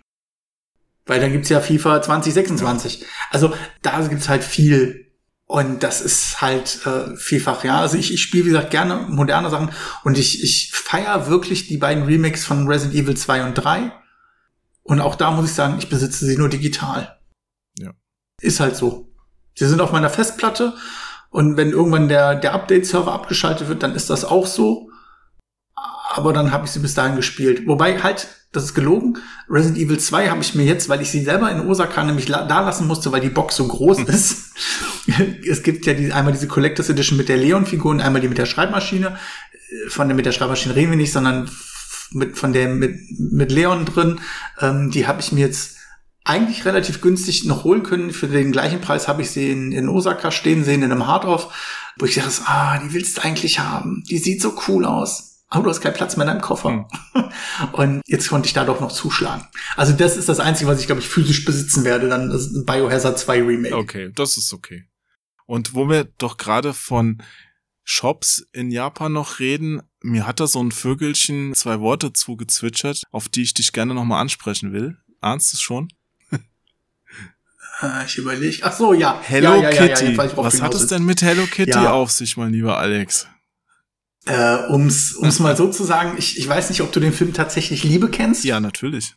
Weil 1.07 1.19
dann 1.19 1.33
gibt's 1.33 1.49
ja 1.49 1.61
FIFA 1.61 2.03
2026. 2.03 3.07
Also 3.31 3.55
da 3.81 4.07
gibt's 4.07 4.29
halt 4.29 4.45
viel 4.45 5.11
und 5.47 5.83
das 5.83 6.03
ist 6.03 6.43
halt 6.43 6.87
äh, 6.87 7.17
vielfach, 7.17 7.65
ja. 7.65 7.81
Also 7.81 7.97
ich, 7.97 8.13
ich 8.13 8.23
spiele, 8.23 8.45
wie 8.45 8.51
gesagt, 8.51 8.71
gerne 8.71 9.07
moderne 9.09 9.51
Sachen 9.51 9.71
und 10.05 10.19
ich, 10.19 10.45
ich 10.45 10.71
feier 10.73 11.27
wirklich 11.27 11.67
die 11.69 11.79
beiden 11.79 12.05
Remakes 12.05 12.45
von 12.45 12.69
Resident 12.69 12.95
Evil 12.95 13.17
2 13.17 13.45
und 13.45 13.55
3. 13.55 13.93
Und 14.83 15.01
auch 15.01 15.17
da 15.17 15.31
muss 15.31 15.47
ich 15.47 15.55
sagen, 15.55 15.77
ich 15.79 15.89
besitze 15.89 16.27
sie 16.27 16.37
nur 16.37 16.49
digital. 16.49 17.19
Ja. 17.79 17.93
Ist 18.41 18.61
halt 18.61 18.77
so. 18.77 19.10
Sie 19.55 19.67
sind 19.67 19.81
auf 19.81 19.93
meiner 19.93 20.11
Festplatte 20.11 20.75
und 21.31 21.57
wenn 21.57 21.71
irgendwann 21.71 22.09
der, 22.09 22.35
der 22.35 22.55
Update-Server 22.55 23.13
abgeschaltet 23.13 23.69
wird, 23.69 23.83
dann 23.83 23.95
ist 23.95 24.11
das 24.11 24.25
auch 24.25 24.47
so. 24.47 24.91
Aber 26.13 26.33
dann 26.33 26.51
habe 26.51 26.67
ich 26.67 26.73
sie 26.73 26.81
bis 26.81 26.95
dahin 26.95 27.15
gespielt. 27.15 27.69
Wobei 27.69 28.03
halt, 28.03 28.27
das 28.51 28.65
ist 28.65 28.75
gelogen, 28.75 29.19
Resident 29.49 29.79
Evil 29.79 29.99
2 29.99 30.29
habe 30.29 30.41
ich 30.41 30.57
mir 30.57 30.65
jetzt, 30.65 30.89
weil 30.89 31.01
ich 31.01 31.11
sie 31.11 31.23
selber 31.23 31.51
in 31.53 31.69
Osaka 31.69 32.03
nämlich 32.03 32.29
la 32.29 32.45
da 32.47 32.61
lassen 32.61 32.89
musste, 32.89 33.13
weil 33.13 33.21
die 33.21 33.29
Box 33.29 33.55
so 33.57 33.69
groß 33.69 34.01
ist. 34.01 34.55
es 35.49 35.63
gibt 35.63 35.87
ja 35.87 35.95
die, 35.95 36.13
einmal 36.13 36.33
diese 36.33 36.49
Collectors 36.49 36.89
Edition 36.89 37.17
mit 37.17 37.29
der 37.29 37.37
Leon-Figur 37.37 37.93
und 37.93 38.01
einmal 38.01 38.21
die 38.21 38.29
mit 38.29 38.39
der 38.39 38.47
Schreibmaschine. 38.47 39.17
Von 39.89 40.09
der 40.09 40.17
mit 40.17 40.27
der 40.27 40.33
Schreibmaschine 40.33 40.75
reden 40.75 40.91
wir 40.91 40.97
nicht, 40.97 41.13
sondern 41.13 41.49
mit, 42.11 42.37
von 42.37 42.53
der 42.53 42.69
mit, 42.69 42.99
mit 43.19 43.53
Leon 43.53 43.85
drin. 43.85 44.21
Ähm, 44.61 44.91
die 44.91 45.07
habe 45.07 45.21
ich 45.21 45.31
mir 45.31 45.47
jetzt 45.47 45.77
eigentlich 46.25 46.65
relativ 46.65 47.01
günstig 47.01 47.45
noch 47.45 47.65
holen 47.65 47.83
können. 47.83 48.11
Für 48.11 48.29
den 48.29 48.53
gleichen 48.53 48.81
Preis 48.81 49.09
habe 49.09 49.23
ich 49.23 49.31
sie 49.31 49.51
in, 49.51 49.73
in 49.73 49.89
Osaka 49.89 50.31
stehen 50.31 50.65
sehen, 50.65 50.83
in 50.83 50.93
einem 50.93 51.07
Hardorf, 51.07 51.53
wo 51.99 52.07
ich 52.07 52.15
dachte, 52.15 52.43
ah, 52.45 52.79
die 52.79 52.93
willst 52.93 53.17
du 53.17 53.23
eigentlich 53.23 53.59
haben. 53.59 54.05
Die 54.09 54.19
sieht 54.19 54.41
so 54.43 54.57
cool 54.69 54.85
aus. 54.85 55.31
Aber 55.49 55.65
du 55.65 55.71
hast 55.71 55.81
keinen 55.81 55.95
Platz 55.95 56.17
mehr 56.17 56.27
in 56.27 56.35
deinem 56.35 56.43
Koffer. 56.43 56.89
Und 57.73 58.03
jetzt 58.07 58.29
konnte 58.29 58.47
ich 58.47 58.53
da 58.53 58.65
doch 58.65 58.81
noch 58.81 58.93
zuschlagen. 58.93 59.49
Also 59.77 59.93
das 59.93 60.17
ist 60.17 60.29
das 60.29 60.39
Einzige, 60.39 60.71
was 60.71 60.81
ich, 60.81 60.87
glaube 60.87 61.01
ich, 61.01 61.09
physisch 61.09 61.45
besitzen 61.45 61.85
werde. 61.85 62.09
Dann 62.09 62.31
das 62.31 62.65
Biohazard 62.65 63.19
2 63.19 63.43
Remake. 63.43 63.77
Okay, 63.77 64.13
das 64.15 64.37
ist 64.37 64.53
okay. 64.53 64.85
Und 65.47 65.75
wo 65.75 65.89
wir 65.89 66.05
doch 66.05 66.37
gerade 66.37 66.73
von 66.73 67.21
Shops 67.83 68.47
in 68.53 68.71
Japan 68.71 69.13
noch 69.13 69.41
reden, 69.41 69.83
mir 70.01 70.25
hat 70.25 70.39
da 70.39 70.47
so 70.47 70.63
ein 70.63 70.71
Vögelchen 70.71 71.55
zwei 71.55 71.81
Worte 71.81 72.13
zugezwitschert, 72.13 73.03
auf 73.11 73.29
die 73.29 73.43
ich 73.43 73.55
dich 73.55 73.73
gerne 73.73 73.95
nochmal 73.95 74.21
ansprechen 74.21 74.73
will. 74.73 74.97
Ahnst 75.21 75.53
du 75.53 75.57
es 75.57 75.61
schon? 75.61 75.89
Äh, 77.83 78.05
ich 78.07 78.17
überlege. 78.19 78.59
Ach 78.63 78.73
so, 78.73 78.93
ja. 78.93 79.21
Hello 79.23 79.55
ja, 79.57 79.71
ja, 79.71 79.71
ja, 79.71 79.85
ja, 79.87 79.95
Kitty. 79.95 80.17
worauf 80.17 80.45
Was 80.45 80.61
hat 80.63 80.75
es 80.75 80.87
denn 80.87 81.05
mit 81.05 81.23
Hello 81.23 81.47
Kitty 81.47 81.71
Ja. 81.71 81.93
auf 81.93 82.11
sich, 82.11 82.37
mein 82.37 82.53
lieber 82.53 82.79
Alex? 82.79 83.27
Äh, 84.27 84.57
um's, 84.69 85.13
um's 85.15 85.39
mal 85.41 85.57
so 85.57 85.69
zu 85.71 85.85
sagen, 85.85 86.15
ich, 86.19 86.39
ich 86.39 86.47
weiß 86.47 86.69
nicht, 86.69 86.83
ob 86.83 86.93
du 86.93 87.01
den 87.01 87.13
Film 87.13 87.33
tatsächlich 87.33 87.85
Liebe 87.85 88.11
kennst. 88.11 88.45
Ja, 88.45 88.61
natürlich. 88.61 89.15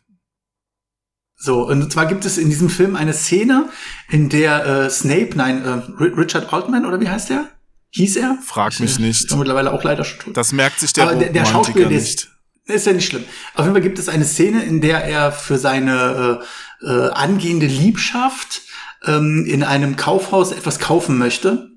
So, 1.36 1.66
und 1.68 1.92
zwar 1.92 2.06
gibt 2.06 2.24
es 2.24 2.38
in 2.38 2.48
diesem 2.48 2.70
Film 2.70 2.96
eine 2.96 3.12
Szene, 3.12 3.68
in 4.08 4.28
der 4.30 4.64
äh, 4.64 4.90
Snape, 4.90 5.30
nein, 5.34 5.62
äh, 5.64 5.68
Ri- 6.02 6.16
Richard 6.16 6.52
Altman, 6.52 6.86
oder 6.86 7.00
wie 7.00 7.08
heißt 7.08 7.28
der? 7.28 7.48
Hieß 7.90 8.16
er? 8.16 8.38
Frag 8.44 8.80
mich 8.80 8.92
Ich, 8.92 8.98
nicht. 8.98 9.24
Ist 9.24 9.30
er 9.30 9.36
mittlerweile 9.36 9.72
auch 9.72 9.84
leider 9.84 10.04
schon 10.04 10.20
tot. 10.20 10.36
Das 10.36 10.52
merkt 10.52 10.80
sich 10.80 10.92
der 10.92 11.04
Aber 11.08 11.16
der, 11.16 11.30
der 11.30 11.44
Schauspieler, 11.44 11.88
nicht. 11.90 12.00
ist, 12.00 12.28
ist 12.64 12.86
ja 12.86 12.92
nicht 12.92 13.06
schlimm. 13.06 13.24
Auf 13.54 13.64
jeden 13.66 13.74
Fall 13.74 13.82
gibt 13.82 13.98
es 13.98 14.08
eine 14.08 14.24
Szene, 14.24 14.64
in 14.64 14.80
der 14.80 15.04
er 15.04 15.32
für 15.32 15.58
seine 15.58 16.40
äh, 16.40 16.44
äh, 16.82 17.08
angehende 17.10 17.66
Liebschaft 17.66 18.62
ähm, 19.04 19.44
in 19.46 19.62
einem 19.62 19.96
Kaufhaus 19.96 20.52
etwas 20.52 20.78
kaufen 20.78 21.18
möchte. 21.18 21.70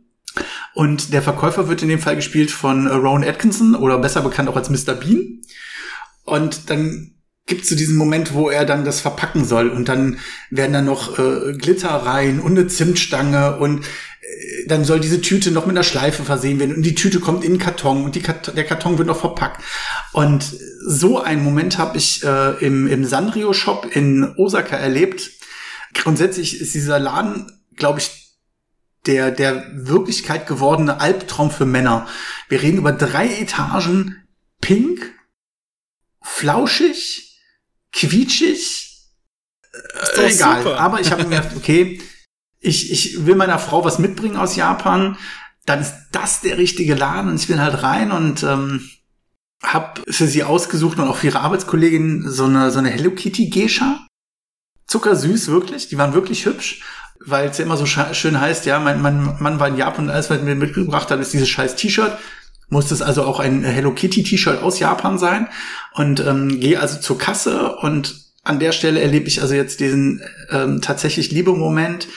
Und 0.73 1.13
der 1.13 1.21
Verkäufer 1.21 1.67
wird 1.67 1.81
in 1.81 1.89
dem 1.89 1.99
Fall 1.99 2.15
gespielt 2.15 2.51
von 2.51 2.87
äh, 2.87 2.93
Rowan 2.93 3.23
Atkinson 3.23 3.75
oder 3.75 3.97
besser 3.97 4.21
bekannt 4.21 4.49
auch 4.49 4.55
als 4.55 4.69
Mr. 4.69 4.93
Bean. 4.93 5.41
Und 6.23 6.69
dann 6.69 7.16
gibt 7.47 7.65
so 7.65 7.75
diesen 7.75 7.95
Moment, 7.95 8.33
wo 8.33 8.49
er 8.49 8.65
dann 8.65 8.85
das 8.85 8.99
verpacken 8.99 9.45
soll 9.45 9.69
und 9.69 9.87
dann 9.87 10.19
werden 10.51 10.73
da 10.73 10.81
noch 10.81 11.17
äh, 11.17 11.53
Glitter 11.53 11.89
rein 11.89 12.39
und 12.39 12.51
eine 12.51 12.67
Zimtstange 12.67 13.57
und 13.57 13.85
äh, 13.85 14.67
dann 14.67 14.83
soll 14.83 14.99
diese 14.99 15.21
Tüte 15.21 15.51
noch 15.51 15.65
mit 15.65 15.75
einer 15.75 15.83
Schleife 15.83 16.23
versehen 16.23 16.59
werden 16.59 16.75
und 16.75 16.83
die 16.83 16.93
Tüte 16.93 17.19
kommt 17.19 17.43
in 17.43 17.53
den 17.53 17.59
Karton 17.59 18.03
und 18.03 18.15
die 18.15 18.21
Kat 18.21 18.55
der 18.55 18.65
Karton 18.65 18.97
wird 18.97 19.07
noch 19.07 19.19
verpackt. 19.19 19.63
Und 20.11 20.43
so 20.85 21.21
einen 21.21 21.43
Moment 21.43 21.77
habe 21.77 21.97
ich 21.97 22.23
äh, 22.23 22.63
im, 22.65 22.85
im 22.85 23.05
Sanrio-Shop 23.05 23.95
in 23.95 24.35
Osaka 24.37 24.75
erlebt. 24.75 25.31
Grundsätzlich 25.93 26.59
ist 26.59 26.75
dieser 26.75 26.99
Laden, 26.99 27.51
glaube 27.77 27.99
ich, 27.99 28.27
der, 29.05 29.31
der 29.31 29.65
Wirklichkeit 29.73 30.47
gewordene 30.47 30.99
Albtraum 30.99 31.49
für 31.49 31.65
Männer. 31.65 32.07
Wir 32.49 32.61
reden 32.61 32.77
über 32.77 32.91
drei 32.91 33.27
Etagen, 33.27 34.17
pink, 34.59 35.13
flauschig, 36.21 37.26
quietschig, 37.97 38.87
äh, 39.73 40.33
egal. 40.33 40.63
super. 40.63 40.79
Aber 40.79 40.99
ich 40.99 41.11
habe 41.11 41.23
mir 41.23 41.41
gedacht, 41.41 41.49
okay, 41.57 42.01
ich, 42.59 42.91
ich 42.91 43.25
will 43.25 43.35
meiner 43.35 43.59
Frau 43.59 43.83
was 43.83 43.99
mitbringen 43.99 44.37
aus 44.37 44.55
Japan, 44.55 45.17
dann 45.65 45.81
ist 45.81 45.93
das 46.11 46.41
der 46.41 46.57
richtige 46.57 46.95
Laden 46.95 47.29
und 47.29 47.39
ich 47.39 47.47
bin 47.47 47.61
halt 47.61 47.83
rein 47.83 48.11
und 48.11 48.43
ähm, 48.43 48.89
Hab 49.61 50.01
für 50.07 50.27
sie 50.27 50.43
ausgesucht 50.43 50.97
und 50.97 51.07
auch 51.07 51.17
für 51.17 51.27
ihre 51.27 51.41
Arbeitskollegin 51.41 52.29
so 52.29 52.45
eine, 52.45 52.71
so 52.71 52.79
eine 52.79 52.89
Hello 52.89 53.11
Kitty 53.11 53.49
Geisha. 53.49 54.07
Zuckersüß, 54.87 55.47
wirklich. 55.47 55.89
Die 55.89 55.97
waren 55.97 56.13
wirklich 56.13 56.45
hübsch. 56.45 56.81
Weil 57.19 57.49
es 57.49 57.57
ja 57.57 57.65
immer 57.65 57.75
so 57.75 57.85
schön 57.85 58.39
heißt, 58.39 58.65
ja, 58.67 58.79
mein, 58.79 59.01
mein 59.01 59.35
Mann 59.41 59.59
war 59.59 59.67
in 59.67 59.75
Japan 59.75 60.05
und 60.05 60.11
alles, 60.11 60.29
was 60.29 60.37
er 60.37 60.43
mir 60.43 60.55
mitgebracht 60.55 61.09
hat, 61.11 61.19
ist 61.19 61.33
dieses 61.33 61.49
scheiß 61.49 61.75
T-Shirt. 61.75 62.17
Muss 62.69 62.91
es 62.91 63.01
also 63.01 63.23
auch 63.23 63.39
ein 63.39 63.63
Hello 63.63 63.91
Kitty 63.91 64.23
T-Shirt 64.23 64.61
aus 64.61 64.79
Japan 64.79 65.17
sein. 65.17 65.47
Und 65.93 66.19
ähm, 66.19 66.59
gehe 66.59 66.79
also 66.79 66.99
zur 66.99 67.17
Kasse 67.17 67.75
und 67.77 68.27
an 68.43 68.59
der 68.59 68.71
Stelle 68.71 69.01
erlebe 69.01 69.27
ich 69.27 69.41
also 69.41 69.53
jetzt 69.53 69.79
diesen 69.79 70.21
ähm, 70.51 70.81
tatsächlich 70.81 71.31
Liebemoment, 71.31 72.07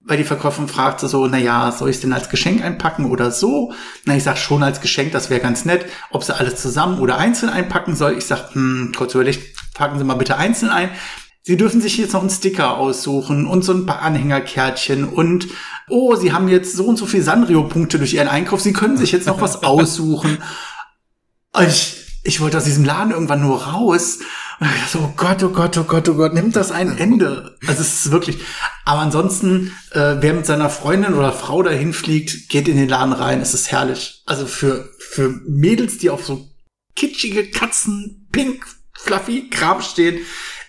weil 0.00 0.18
die 0.18 0.24
Verkäuferin 0.24 0.68
fragt 0.68 1.00
so, 1.00 1.26
na 1.26 1.38
ja, 1.38 1.72
soll 1.72 1.88
ich 1.88 1.96
es 1.96 2.02
denn 2.02 2.12
als 2.12 2.28
Geschenk 2.28 2.62
einpacken 2.62 3.06
oder 3.06 3.30
so? 3.30 3.72
Na, 4.04 4.16
ich 4.16 4.22
sag 4.22 4.36
schon 4.36 4.62
als 4.62 4.80
Geschenk, 4.80 5.12
das 5.12 5.30
wäre 5.30 5.40
ganz 5.40 5.64
nett. 5.64 5.86
Ob 6.10 6.24
sie 6.24 6.36
alles 6.36 6.56
zusammen 6.56 6.98
oder 6.98 7.16
einzeln 7.16 7.50
einpacken 7.50 7.96
soll, 7.96 8.18
ich 8.18 8.26
sag, 8.26 8.54
hm, 8.54 8.92
kurz 8.94 9.14
überlegt, 9.14 9.56
packen 9.72 9.98
Sie 9.98 10.04
mal 10.04 10.14
bitte 10.14 10.36
einzeln 10.36 10.70
ein. 10.70 10.90
Sie 11.46 11.58
dürfen 11.58 11.82
sich 11.82 11.98
jetzt 11.98 12.14
noch 12.14 12.22
einen 12.22 12.30
Sticker 12.30 12.78
aussuchen 12.78 13.46
und 13.46 13.62
so 13.64 13.72
ein 13.74 13.84
paar 13.84 14.00
Anhängerkärtchen 14.00 15.04
und 15.04 15.46
oh, 15.90 16.14
Sie 16.16 16.32
haben 16.32 16.48
jetzt 16.48 16.74
so 16.74 16.86
und 16.86 16.96
so 16.96 17.04
viel 17.04 17.22
Sanrio-Punkte 17.22 17.98
durch 17.98 18.14
Ihren 18.14 18.28
Einkauf. 18.28 18.62
Sie 18.62 18.72
können 18.72 18.96
sich 18.96 19.12
jetzt 19.12 19.26
noch 19.26 19.42
was 19.42 19.62
aussuchen. 19.62 20.38
Ich, 21.60 21.98
ich 22.22 22.40
wollte 22.40 22.56
aus 22.56 22.64
diesem 22.64 22.86
Laden 22.86 23.12
irgendwann 23.12 23.42
nur 23.42 23.62
raus. 23.62 24.20
Und 24.58 24.68
ich 24.68 24.72
dachte 24.72 24.90
so, 24.90 24.98
oh 25.00 25.12
Gott, 25.16 25.42
oh 25.42 25.50
Gott, 25.50 25.76
oh 25.76 25.84
Gott, 25.84 26.08
oh 26.08 26.14
Gott, 26.14 26.32
nimmt 26.32 26.56
das 26.56 26.72
ein 26.72 26.96
Ende? 26.96 27.58
Also 27.66 27.82
es 27.82 28.06
ist 28.06 28.10
wirklich. 28.10 28.38
Aber 28.86 29.02
ansonsten, 29.02 29.76
äh, 29.90 30.16
wer 30.20 30.32
mit 30.32 30.46
seiner 30.46 30.70
Freundin 30.70 31.12
oder 31.12 31.32
Frau 31.32 31.62
dahin 31.62 31.92
fliegt, 31.92 32.48
geht 32.48 32.68
in 32.68 32.78
den 32.78 32.88
Laden 32.88 33.12
rein. 33.12 33.42
Es 33.42 33.52
ist 33.52 33.70
herrlich. 33.70 34.22
Also 34.24 34.46
für 34.46 34.88
für 34.98 35.28
Mädels, 35.46 35.98
die 35.98 36.08
auf 36.08 36.24
so 36.24 36.48
kitschige 36.96 37.50
Katzen, 37.50 38.28
pink, 38.32 38.64
fluffy 38.94 39.50
Kram 39.50 39.82
stehen, 39.82 40.20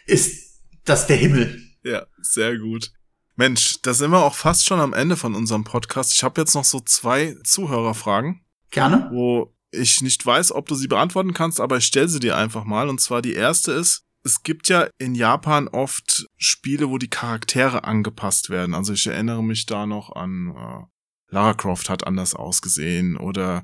ist 0.05 0.44
das 0.85 1.07
der 1.07 1.17
Himmel. 1.17 1.61
Ja, 1.83 2.05
sehr 2.21 2.57
gut. 2.57 2.91
Mensch, 3.35 3.81
da 3.81 3.93
sind 3.93 4.11
wir 4.11 4.23
auch 4.23 4.35
fast 4.35 4.65
schon 4.65 4.79
am 4.79 4.93
Ende 4.93 5.17
von 5.17 5.35
unserem 5.35 5.63
Podcast. 5.65 6.13
Ich 6.13 6.23
habe 6.23 6.39
jetzt 6.41 6.55
noch 6.55 6.63
so 6.63 6.79
zwei 6.79 7.35
Zuhörerfragen, 7.43 8.41
Gerne. 8.71 9.09
wo 9.11 9.53
ich 9.71 10.01
nicht 10.01 10.25
weiß, 10.25 10.53
ob 10.53 10.67
du 10.67 10.75
sie 10.75 10.87
beantworten 10.87 11.33
kannst, 11.33 11.59
aber 11.59 11.77
ich 11.77 11.85
stelle 11.85 12.07
sie 12.07 12.19
dir 12.21 12.37
einfach 12.37 12.63
mal. 12.63 12.87
Und 12.87 13.01
zwar 13.01 13.21
die 13.21 13.33
erste 13.33 13.73
ist, 13.73 14.03
es 14.23 14.41
gibt 14.41 14.69
ja 14.69 14.87
in 14.97 15.13
Japan 15.15 15.67
oft 15.67 16.27
Spiele, 16.37 16.89
wo 16.89 16.97
die 16.97 17.09
Charaktere 17.09 17.83
angepasst 17.83 18.49
werden. 18.49 18.73
Also 18.73 18.93
ich 18.93 19.05
erinnere 19.05 19.43
mich 19.43 19.65
da 19.65 19.85
noch 19.85 20.15
an 20.15 20.55
äh, 20.55 21.33
Lara 21.33 21.53
Croft 21.53 21.89
hat 21.89 22.07
anders 22.07 22.33
ausgesehen 22.35 23.17
oder 23.17 23.63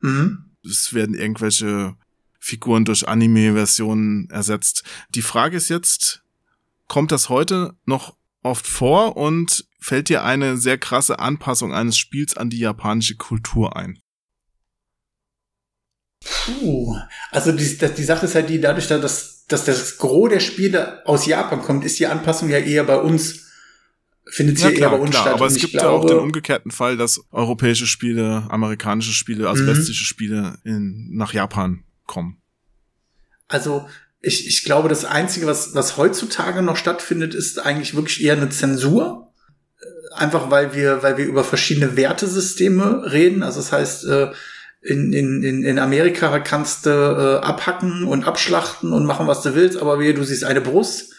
Mhm. 0.00 0.56
es 0.64 0.94
werden 0.94 1.14
irgendwelche 1.14 1.94
Figuren 2.40 2.84
durch 2.84 3.06
Anime-Versionen 3.06 4.28
ersetzt. 4.30 4.82
Die 5.10 5.22
Frage 5.22 5.56
ist 5.58 5.68
jetzt, 5.68 6.21
kommt 6.92 7.10
das 7.10 7.30
heute 7.30 7.74
noch 7.86 8.18
oft 8.42 8.66
vor 8.66 9.16
und 9.16 9.64
fällt 9.80 10.10
dir 10.10 10.24
eine 10.24 10.58
sehr 10.58 10.76
krasse 10.76 11.18
Anpassung 11.20 11.72
eines 11.72 11.96
Spiels 11.96 12.36
an 12.36 12.50
die 12.50 12.58
japanische 12.58 13.16
Kultur 13.16 13.76
ein? 13.76 13.98
Puh. 16.22 16.94
Also 17.30 17.52
die, 17.52 17.78
die 17.78 18.04
Sache 18.04 18.26
ist 18.26 18.34
halt 18.34 18.50
die, 18.50 18.60
dadurch, 18.60 18.88
dass, 18.88 19.46
dass 19.46 19.64
das 19.64 19.96
Gros 19.96 20.28
der 20.28 20.40
Spiele 20.40 21.06
aus 21.06 21.24
Japan 21.24 21.62
kommt, 21.62 21.82
ist 21.86 21.98
die 21.98 22.06
Anpassung 22.06 22.50
ja 22.50 22.58
eher 22.58 22.84
bei 22.84 22.96
uns, 22.98 23.50
findet 24.26 24.58
sie 24.58 24.64
Ja, 24.64 24.70
eher 24.70 24.90
bei 24.90 24.98
uns 24.98 25.12
klar, 25.12 25.22
statt. 25.22 25.34
aber 25.34 25.46
es 25.46 25.56
gibt 25.56 25.72
ja 25.72 25.88
auch 25.88 26.02
den 26.02 26.08
glaube- 26.08 26.22
umgekehrten 26.24 26.70
Fall, 26.72 26.98
dass 26.98 27.24
europäische 27.30 27.86
Spiele, 27.86 28.46
amerikanische 28.50 29.12
Spiele, 29.14 29.48
also 29.48 29.62
Mhm. 29.62 29.68
westliche 29.68 30.04
Spiele 30.04 30.58
in, 30.64 31.08
nach 31.16 31.32
Japan 31.32 31.84
kommen. 32.04 32.36
Also 33.48 33.88
ich, 34.22 34.46
ich 34.46 34.64
glaube, 34.64 34.88
das 34.88 35.04
Einzige, 35.04 35.46
was, 35.46 35.74
was 35.74 35.96
heutzutage 35.96 36.62
noch 36.62 36.76
stattfindet, 36.76 37.34
ist 37.34 37.58
eigentlich 37.58 37.94
wirklich 37.94 38.22
eher 38.22 38.34
eine 38.36 38.48
Zensur. 38.50 39.32
Äh, 39.80 40.14
Einfach 40.14 40.50
weil 40.50 40.74
wir, 40.74 41.02
weil 41.02 41.18
wir 41.18 41.26
über 41.26 41.42
verschiedene 41.42 41.96
Wertesysteme 41.96 43.10
reden. 43.10 43.42
Also 43.42 43.58
das 43.58 43.72
heißt, 43.72 44.04
äh, 44.06 44.30
in, 44.80 45.12
in, 45.12 45.64
in 45.64 45.78
Amerika 45.78 46.38
kannst 46.38 46.86
du 46.86 46.90
äh, 46.90 47.44
abhacken 47.44 48.04
und 48.04 48.24
abschlachten 48.24 48.92
und 48.92 49.06
machen, 49.06 49.26
was 49.26 49.42
du 49.42 49.54
willst, 49.54 49.78
aber 49.78 49.98
wehe, 49.98 50.14
du 50.14 50.24
siehst 50.24 50.44
eine 50.44 50.60
Brust, 50.60 51.12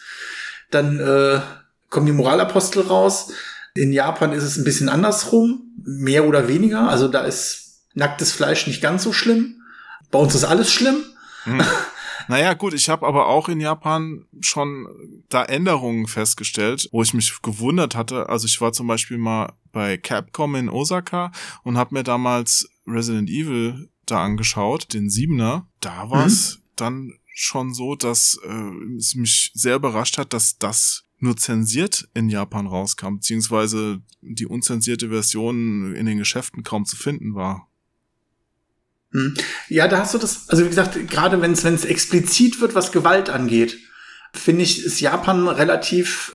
dann 0.70 0.98
äh, 0.98 1.40
kommen 1.88 2.06
die 2.06 2.12
Moralapostel 2.12 2.82
raus. 2.82 3.32
In 3.74 3.92
Japan 3.92 4.32
ist 4.32 4.44
es 4.44 4.56
ein 4.56 4.64
bisschen 4.64 4.88
andersrum, 4.88 5.72
mehr 5.82 6.26
oder 6.26 6.48
weniger. 6.48 6.88
Also 6.88 7.08
da 7.08 7.22
ist 7.22 7.80
nacktes 7.94 8.32
Fleisch 8.32 8.66
nicht 8.66 8.82
ganz 8.82 9.02
so 9.02 9.12
schlimm. 9.12 9.62
Bei 10.10 10.18
uns 10.18 10.34
ist 10.34 10.44
alles 10.44 10.72
schlimm. 10.72 11.04
Hm. 11.44 11.62
Naja, 12.28 12.54
gut, 12.54 12.74
ich 12.74 12.88
habe 12.88 13.06
aber 13.06 13.28
auch 13.28 13.48
in 13.48 13.60
Japan 13.60 14.26
schon 14.40 14.86
da 15.28 15.44
Änderungen 15.44 16.06
festgestellt, 16.06 16.88
wo 16.92 17.02
ich 17.02 17.14
mich 17.14 17.42
gewundert 17.42 17.94
hatte. 17.94 18.28
Also 18.28 18.46
ich 18.46 18.60
war 18.60 18.72
zum 18.72 18.86
Beispiel 18.86 19.18
mal 19.18 19.52
bei 19.72 19.96
Capcom 19.96 20.54
in 20.54 20.68
Osaka 20.68 21.32
und 21.62 21.76
habe 21.76 21.94
mir 21.94 22.02
damals 22.02 22.68
Resident 22.86 23.28
Evil 23.28 23.90
da 24.06 24.22
angeschaut, 24.22 24.92
den 24.92 25.10
Siebener. 25.10 25.66
Da 25.80 26.10
war 26.10 26.26
es 26.26 26.60
dann 26.76 27.14
schon 27.34 27.74
so, 27.74 27.96
dass 27.96 28.38
äh, 28.44 28.96
es 28.96 29.14
mich 29.14 29.50
sehr 29.54 29.76
überrascht 29.76 30.18
hat, 30.18 30.32
dass 30.32 30.58
das 30.58 31.04
nur 31.18 31.36
zensiert 31.36 32.08
in 32.14 32.28
Japan 32.28 32.66
rauskam, 32.66 33.16
beziehungsweise 33.16 34.02
die 34.20 34.46
unzensierte 34.46 35.08
Version 35.08 35.94
in 35.94 36.06
den 36.06 36.18
Geschäften 36.18 36.62
kaum 36.62 36.84
zu 36.84 36.96
finden 36.96 37.34
war. 37.34 37.68
Hm. 39.14 39.34
Ja, 39.68 39.86
da 39.86 39.98
hast 39.98 40.12
du 40.12 40.18
das, 40.18 40.48
also 40.48 40.64
wie 40.64 40.68
gesagt, 40.68 41.08
gerade 41.08 41.40
wenn 41.40 41.52
es 41.52 41.84
explizit 41.84 42.60
wird, 42.60 42.74
was 42.74 42.92
Gewalt 42.92 43.30
angeht, 43.30 43.78
finde 44.32 44.64
ich, 44.64 44.84
ist 44.84 45.00
Japan 45.00 45.46
relativ 45.46 46.32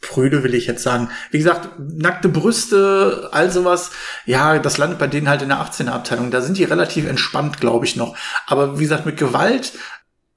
prüde, 0.00 0.42
will 0.44 0.54
ich 0.54 0.66
jetzt 0.66 0.84
sagen. 0.84 1.10
Wie 1.32 1.38
gesagt, 1.38 1.70
nackte 1.78 2.28
Brüste, 2.28 3.28
all 3.32 3.50
sowas, 3.50 3.90
ja, 4.24 4.58
das 4.58 4.78
landet 4.78 4.98
bei 4.98 5.08
denen 5.08 5.28
halt 5.28 5.42
in 5.42 5.48
der 5.48 5.58
18er 5.58 5.90
Abteilung. 5.90 6.30
Da 6.30 6.40
sind 6.40 6.56
die 6.56 6.64
relativ 6.64 7.06
entspannt, 7.06 7.60
glaube 7.60 7.84
ich, 7.84 7.96
noch. 7.96 8.16
Aber 8.46 8.78
wie 8.78 8.84
gesagt, 8.84 9.04
mit 9.04 9.16
Gewalt, 9.16 9.72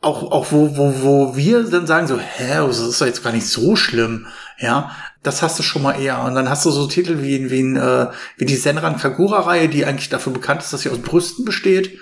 auch, 0.02 0.32
auch 0.32 0.52
wo, 0.52 0.76
wo, 0.76 1.02
wo 1.02 1.38
wir 1.38 1.64
dann 1.64 1.88
sagen 1.88 2.08
so, 2.08 2.20
hä, 2.20 2.58
das 2.58 2.80
ist 2.80 3.00
doch 3.00 3.06
jetzt 3.06 3.24
gar 3.24 3.32
nicht 3.32 3.48
so 3.48 3.76
schlimm, 3.76 4.28
ja, 4.60 4.92
das 5.24 5.42
hast 5.42 5.60
du 5.60 5.64
schon 5.64 5.82
mal 5.82 5.94
eher. 5.94 6.22
Und 6.24 6.36
dann 6.36 6.50
hast 6.50 6.66
du 6.66 6.72
so 6.72 6.88
Titel 6.88 7.22
wie, 7.22 7.50
wie, 7.50 7.62
äh, 7.78 8.08
wie 8.38 8.46
die 8.46 8.56
Senran 8.56 8.98
Kagura-Reihe, 8.98 9.70
die 9.70 9.86
eigentlich 9.86 10.10
dafür 10.10 10.34
bekannt 10.34 10.62
ist, 10.62 10.74
dass 10.74 10.82
sie 10.82 10.90
aus 10.90 11.00
Brüsten 11.00 11.46
besteht. 11.46 11.98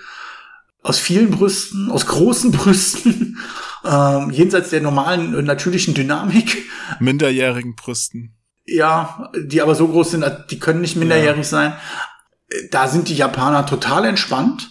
Aus 0.84 1.00
vielen 1.00 1.30
Brüsten, 1.30 1.92
aus 1.92 2.08
großen 2.08 2.52
Brüsten, 2.54 3.38
ähm, 3.86 4.32
jenseits 4.32 4.72
der 4.72 4.82
normalen 4.82 5.38
äh, 5.38 5.42
natürlichen 5.42 5.94
Dynamik. 5.94 6.66
Minderjährigen 7.00 7.76
Brüsten. 7.76 8.36
Ja, 8.66 9.32
die 9.38 9.62
aber 9.62 9.76
so 9.76 9.88
groß 9.88 10.12
sind, 10.12 10.26
die 10.50 10.60
können 10.60 10.82
nicht 10.82 10.96
minderjährig 10.96 11.48
sein. 11.48 11.74
Äh, 12.50 12.68
Da 12.72 12.88
sind 12.88 13.10
die 13.10 13.16
Japaner 13.16 13.66
total 13.66 14.06
entspannt. 14.06 14.71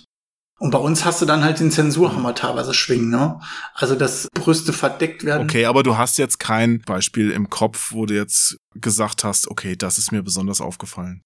Und 0.60 0.72
bei 0.72 0.78
uns 0.78 1.06
hast 1.06 1.22
du 1.22 1.26
dann 1.26 1.42
halt 1.42 1.58
den 1.58 1.70
Zensurhammer 1.70 2.34
teilweise 2.34 2.74
schwingen, 2.74 3.08
ne? 3.08 3.40
Also, 3.72 3.94
dass 3.94 4.28
Brüste 4.34 4.74
verdeckt 4.74 5.24
werden. 5.24 5.44
Okay, 5.44 5.64
aber 5.64 5.82
du 5.82 5.96
hast 5.96 6.18
jetzt 6.18 6.38
kein 6.38 6.82
Beispiel 6.82 7.30
im 7.30 7.48
Kopf, 7.48 7.92
wo 7.92 8.04
du 8.04 8.14
jetzt 8.14 8.58
gesagt 8.74 9.24
hast, 9.24 9.48
okay, 9.48 9.74
das 9.74 9.96
ist 9.96 10.12
mir 10.12 10.22
besonders 10.22 10.60
aufgefallen. 10.60 11.22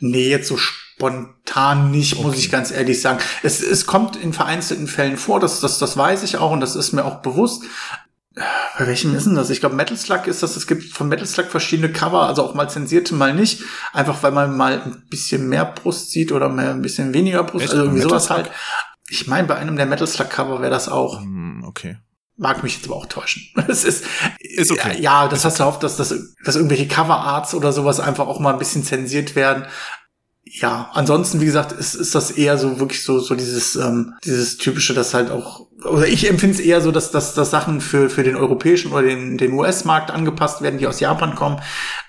Nee, 0.00 0.30
jetzt 0.30 0.48
so 0.48 0.56
spontan 0.56 1.90
nicht, 1.90 2.16
muss 2.16 2.26
Okay. 2.32 2.38
ich 2.38 2.50
ganz 2.50 2.70
ehrlich 2.70 3.02
sagen. 3.02 3.18
Es, 3.42 3.60
es 3.60 3.84
kommt 3.84 4.16
in 4.16 4.32
vereinzelten 4.32 4.86
Fällen 4.86 5.18
vor, 5.18 5.38
das, 5.38 5.60
das, 5.60 5.78
das 5.78 5.96
weiß 5.98 6.22
ich 6.22 6.38
auch 6.38 6.52
und 6.52 6.60
das 6.60 6.76
ist 6.76 6.92
mir 6.92 7.04
auch 7.04 7.20
bewusst. 7.20 7.64
Bei 8.78 8.86
welchem 8.86 9.14
ist 9.14 9.26
denn 9.26 9.34
das? 9.34 9.50
Ich 9.50 9.60
glaube, 9.60 9.74
Metal 9.74 9.96
Slug 9.96 10.26
ist 10.26 10.42
das. 10.42 10.56
Es 10.56 10.66
gibt 10.66 10.84
von 10.92 11.08
Metal 11.08 11.26
Slug 11.26 11.46
verschiedene 11.46 11.92
Cover, 11.92 12.26
also 12.26 12.42
auch 12.42 12.54
mal 12.54 12.68
zensierte, 12.68 13.14
mal 13.14 13.34
nicht. 13.34 13.62
Einfach 13.92 14.22
weil 14.22 14.32
man 14.32 14.56
mal 14.56 14.80
ein 14.80 15.04
bisschen 15.08 15.48
mehr 15.48 15.64
Brust 15.64 16.10
sieht 16.10 16.32
oder 16.32 16.48
mehr, 16.48 16.70
ein 16.70 16.82
bisschen 16.82 17.14
weniger 17.14 17.42
Brust. 17.44 17.64
Echt? 17.64 17.72
Also 17.72 17.84
irgendwie 17.84 18.02
Metal 18.02 18.10
sowas 18.10 18.26
Slug? 18.26 18.36
halt. 18.36 18.50
Ich 19.08 19.26
meine, 19.26 19.48
bei 19.48 19.56
einem 19.56 19.76
der 19.76 19.86
Metal 19.86 20.06
Slug 20.06 20.30
Cover 20.30 20.60
wäre 20.60 20.70
das 20.70 20.88
auch. 20.88 21.20
Hm, 21.20 21.64
okay. 21.66 21.98
Mag 22.36 22.62
mich 22.62 22.76
jetzt 22.76 22.86
aber 22.86 22.96
auch 22.96 23.06
täuschen. 23.06 23.42
Es 23.68 23.84
ist, 23.84 24.04
Ist 24.38 24.70
okay. 24.70 25.00
Ja, 25.00 25.26
das 25.26 25.44
hast 25.44 25.58
du 25.58 25.64
oft, 25.64 25.82
dass, 25.82 25.96
dass, 25.96 26.14
dass 26.44 26.54
irgendwelche 26.54 26.86
Coverarts 26.86 27.52
oder 27.54 27.72
sowas 27.72 27.98
einfach 27.98 28.28
auch 28.28 28.38
mal 28.38 28.52
ein 28.52 28.58
bisschen 28.60 28.84
zensiert 28.84 29.34
werden. 29.34 29.66
Ja, 30.50 30.90
ansonsten, 30.94 31.40
wie 31.40 31.46
gesagt, 31.46 31.72
ist, 31.72 31.94
ist 31.94 32.14
das 32.14 32.30
eher 32.30 32.58
so 32.58 32.80
wirklich 32.80 33.04
so, 33.04 33.18
so 33.20 33.34
dieses, 33.34 33.76
ähm, 33.76 34.14
dieses 34.24 34.56
typische, 34.56 34.94
das 34.94 35.14
halt 35.14 35.30
auch, 35.30 35.66
oder 35.84 36.06
ich 36.06 36.28
empfinde 36.28 36.56
es 36.56 36.60
eher 36.60 36.80
so, 36.80 36.90
dass, 36.90 37.10
dass, 37.10 37.34
dass 37.34 37.50
Sachen 37.50 37.80
für, 37.80 38.08
für 38.08 38.22
den 38.22 38.36
europäischen 38.36 38.92
oder 38.92 39.02
den, 39.02 39.38
den 39.38 39.52
US-Markt 39.52 40.10
angepasst 40.10 40.62
werden, 40.62 40.78
die 40.78 40.86
aus 40.86 41.00
Japan 41.00 41.34
kommen, 41.34 41.60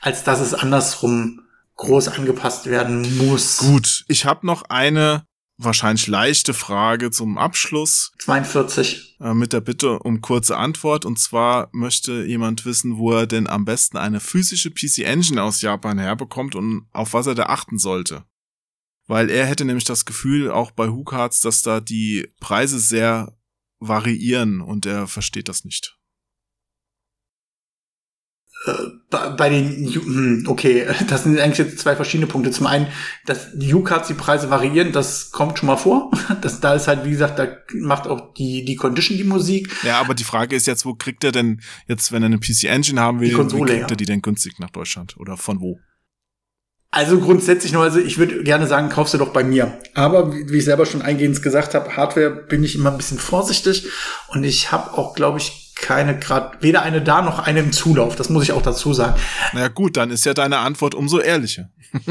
als 0.02 0.24
dass 0.24 0.40
es 0.40 0.54
andersrum 0.54 1.42
groß 1.76 2.10
angepasst 2.10 2.66
werden 2.66 3.18
muss. 3.18 3.58
Gut, 3.58 4.04
ich 4.08 4.26
habe 4.26 4.46
noch 4.46 4.64
eine 4.64 5.24
wahrscheinlich 5.60 6.08
leichte 6.08 6.54
Frage 6.54 7.12
zum 7.12 7.38
Abschluss 7.38 8.12
42. 8.20 9.18
äh, 9.20 9.34
mit 9.34 9.54
der 9.54 9.62
Bitte 9.62 10.00
um 10.00 10.22
kurze 10.22 10.58
Antwort. 10.58 11.06
Und 11.06 11.20
zwar 11.20 11.70
möchte 11.72 12.24
jemand 12.24 12.66
wissen, 12.66 12.98
wo 12.98 13.12
er 13.12 13.28
denn 13.28 13.48
am 13.48 13.66
besten 13.66 13.98
eine 13.98 14.20
physische 14.20 14.72
PC 14.72 15.00
Engine 15.00 15.44
aus 15.44 15.62
Japan 15.62 16.00
herbekommt 16.00 16.56
und 16.56 16.88
auf 16.92 17.14
was 17.14 17.28
er 17.28 17.36
da 17.36 17.44
achten 17.44 17.78
sollte. 17.78 18.24
Weil 19.10 19.32
er 19.32 19.48
hätte 19.48 19.66
nämlich 19.66 19.86
das 19.86 20.06
Gefühl, 20.06 20.52
auch 20.52 20.70
bei 20.70 20.88
Cards, 21.04 21.42
dass 21.42 21.64
da 21.64 21.80
die 21.80 22.32
Preise 22.40 22.80
sehr 22.80 23.36
variieren 23.80 24.62
und 24.62 24.86
er 24.86 25.08
versteht 25.08 25.50
das 25.50 25.66
nicht. 25.66 25.98
bei, 29.10 29.30
bei 29.30 29.50
den, 29.50 29.92
hm, 29.92 30.44
okay, 30.48 30.86
das 31.08 31.24
sind 31.24 31.40
eigentlich 31.40 31.58
jetzt 31.58 31.80
zwei 31.80 31.96
verschiedene 31.96 32.28
Punkte. 32.28 32.52
Zum 32.52 32.68
einen, 32.68 32.88
dass 33.26 33.48
die 33.54 33.74
U-Cards 33.74 34.10
die 34.10 34.14
Preise 34.14 34.52
variieren, 34.52 34.92
das 34.92 35.32
kommt 35.32 35.58
schon 35.58 35.68
mal 35.68 35.78
vor. 35.78 36.12
Das, 36.42 36.62
da 36.62 36.76
ist 36.76 36.88
halt, 36.88 37.06
wie 37.06 37.10
gesagt, 37.10 37.40
da 37.40 37.48
macht 37.74 38.06
auch 38.06 38.34
die, 38.36 38.64
die 38.64 38.76
Condition 38.76 39.18
die 39.18 39.24
Musik. 39.24 39.76
Ja, 39.84 40.00
aber 40.00 40.14
die 40.14 40.24
Frage 40.24 40.56
ist 40.56 40.68
jetzt, 40.68 40.86
wo 40.86 40.94
kriegt 40.94 41.24
er 41.24 41.32
denn 41.32 41.62
jetzt, 41.88 42.12
wenn 42.12 42.22
er 42.22 42.28
eine 42.28 42.38
PC 42.38 42.66
Engine 42.66 43.02
haben 43.02 43.20
will, 43.20 43.30
Die 43.30 43.36
Konsole, 43.36 43.72
kriegt 43.72 43.82
ja. 43.82 43.88
er 43.90 43.98
die 43.98 44.06
denn 44.06 44.22
günstig 44.22 44.60
nach 44.60 44.70
Deutschland 44.70 45.18
oder 45.18 45.36
von 45.36 45.60
wo? 45.60 45.80
Also 46.92 47.20
grundsätzlich 47.20 47.72
nur, 47.72 47.84
also 47.84 48.00
ich 48.00 48.18
würde 48.18 48.44
gerne 48.44 48.66
sagen, 48.66 48.90
kaufst 48.90 49.14
du 49.14 49.20
doch 49.20 49.32
bei 49.32 49.44
mir. 49.44 49.78
Aber 49.94 50.34
wie, 50.34 50.50
wie 50.50 50.58
ich 50.58 50.66
selber 50.66 50.88
schon 50.88 51.04
eingehend 51.04 51.42
gesagt 51.44 51.76
habe, 51.76 51.96
Hardware 51.96 52.32
bin 52.32 52.64
ich 52.64 52.76
immer 52.76 52.92
ein 52.92 52.98
bisschen 52.98 53.20
vorsichtig 53.20 53.88
und 54.30 54.44
ich 54.44 54.72
habe 54.72 54.98
auch, 54.98 55.14
glaube 55.14 55.38
ich, 55.38 55.74
keine 55.76 56.18
gerade 56.18 56.58
weder 56.62 56.82
eine 56.82 57.02
da 57.02 57.22
noch 57.22 57.40
eine 57.40 57.60
im 57.60 57.72
Zulauf. 57.72 58.16
Das 58.16 58.30
muss 58.30 58.44
ich 58.44 58.52
auch 58.52 58.62
dazu 58.62 58.94
sagen. 58.94 59.20
Na 59.54 59.68
gut, 59.68 59.98
dann 59.98 60.10
ist 60.10 60.26
ja 60.26 60.34
deine 60.34 60.58
Antwort 60.58 60.96
umso 60.96 61.20
ehrlicher. 61.20 61.70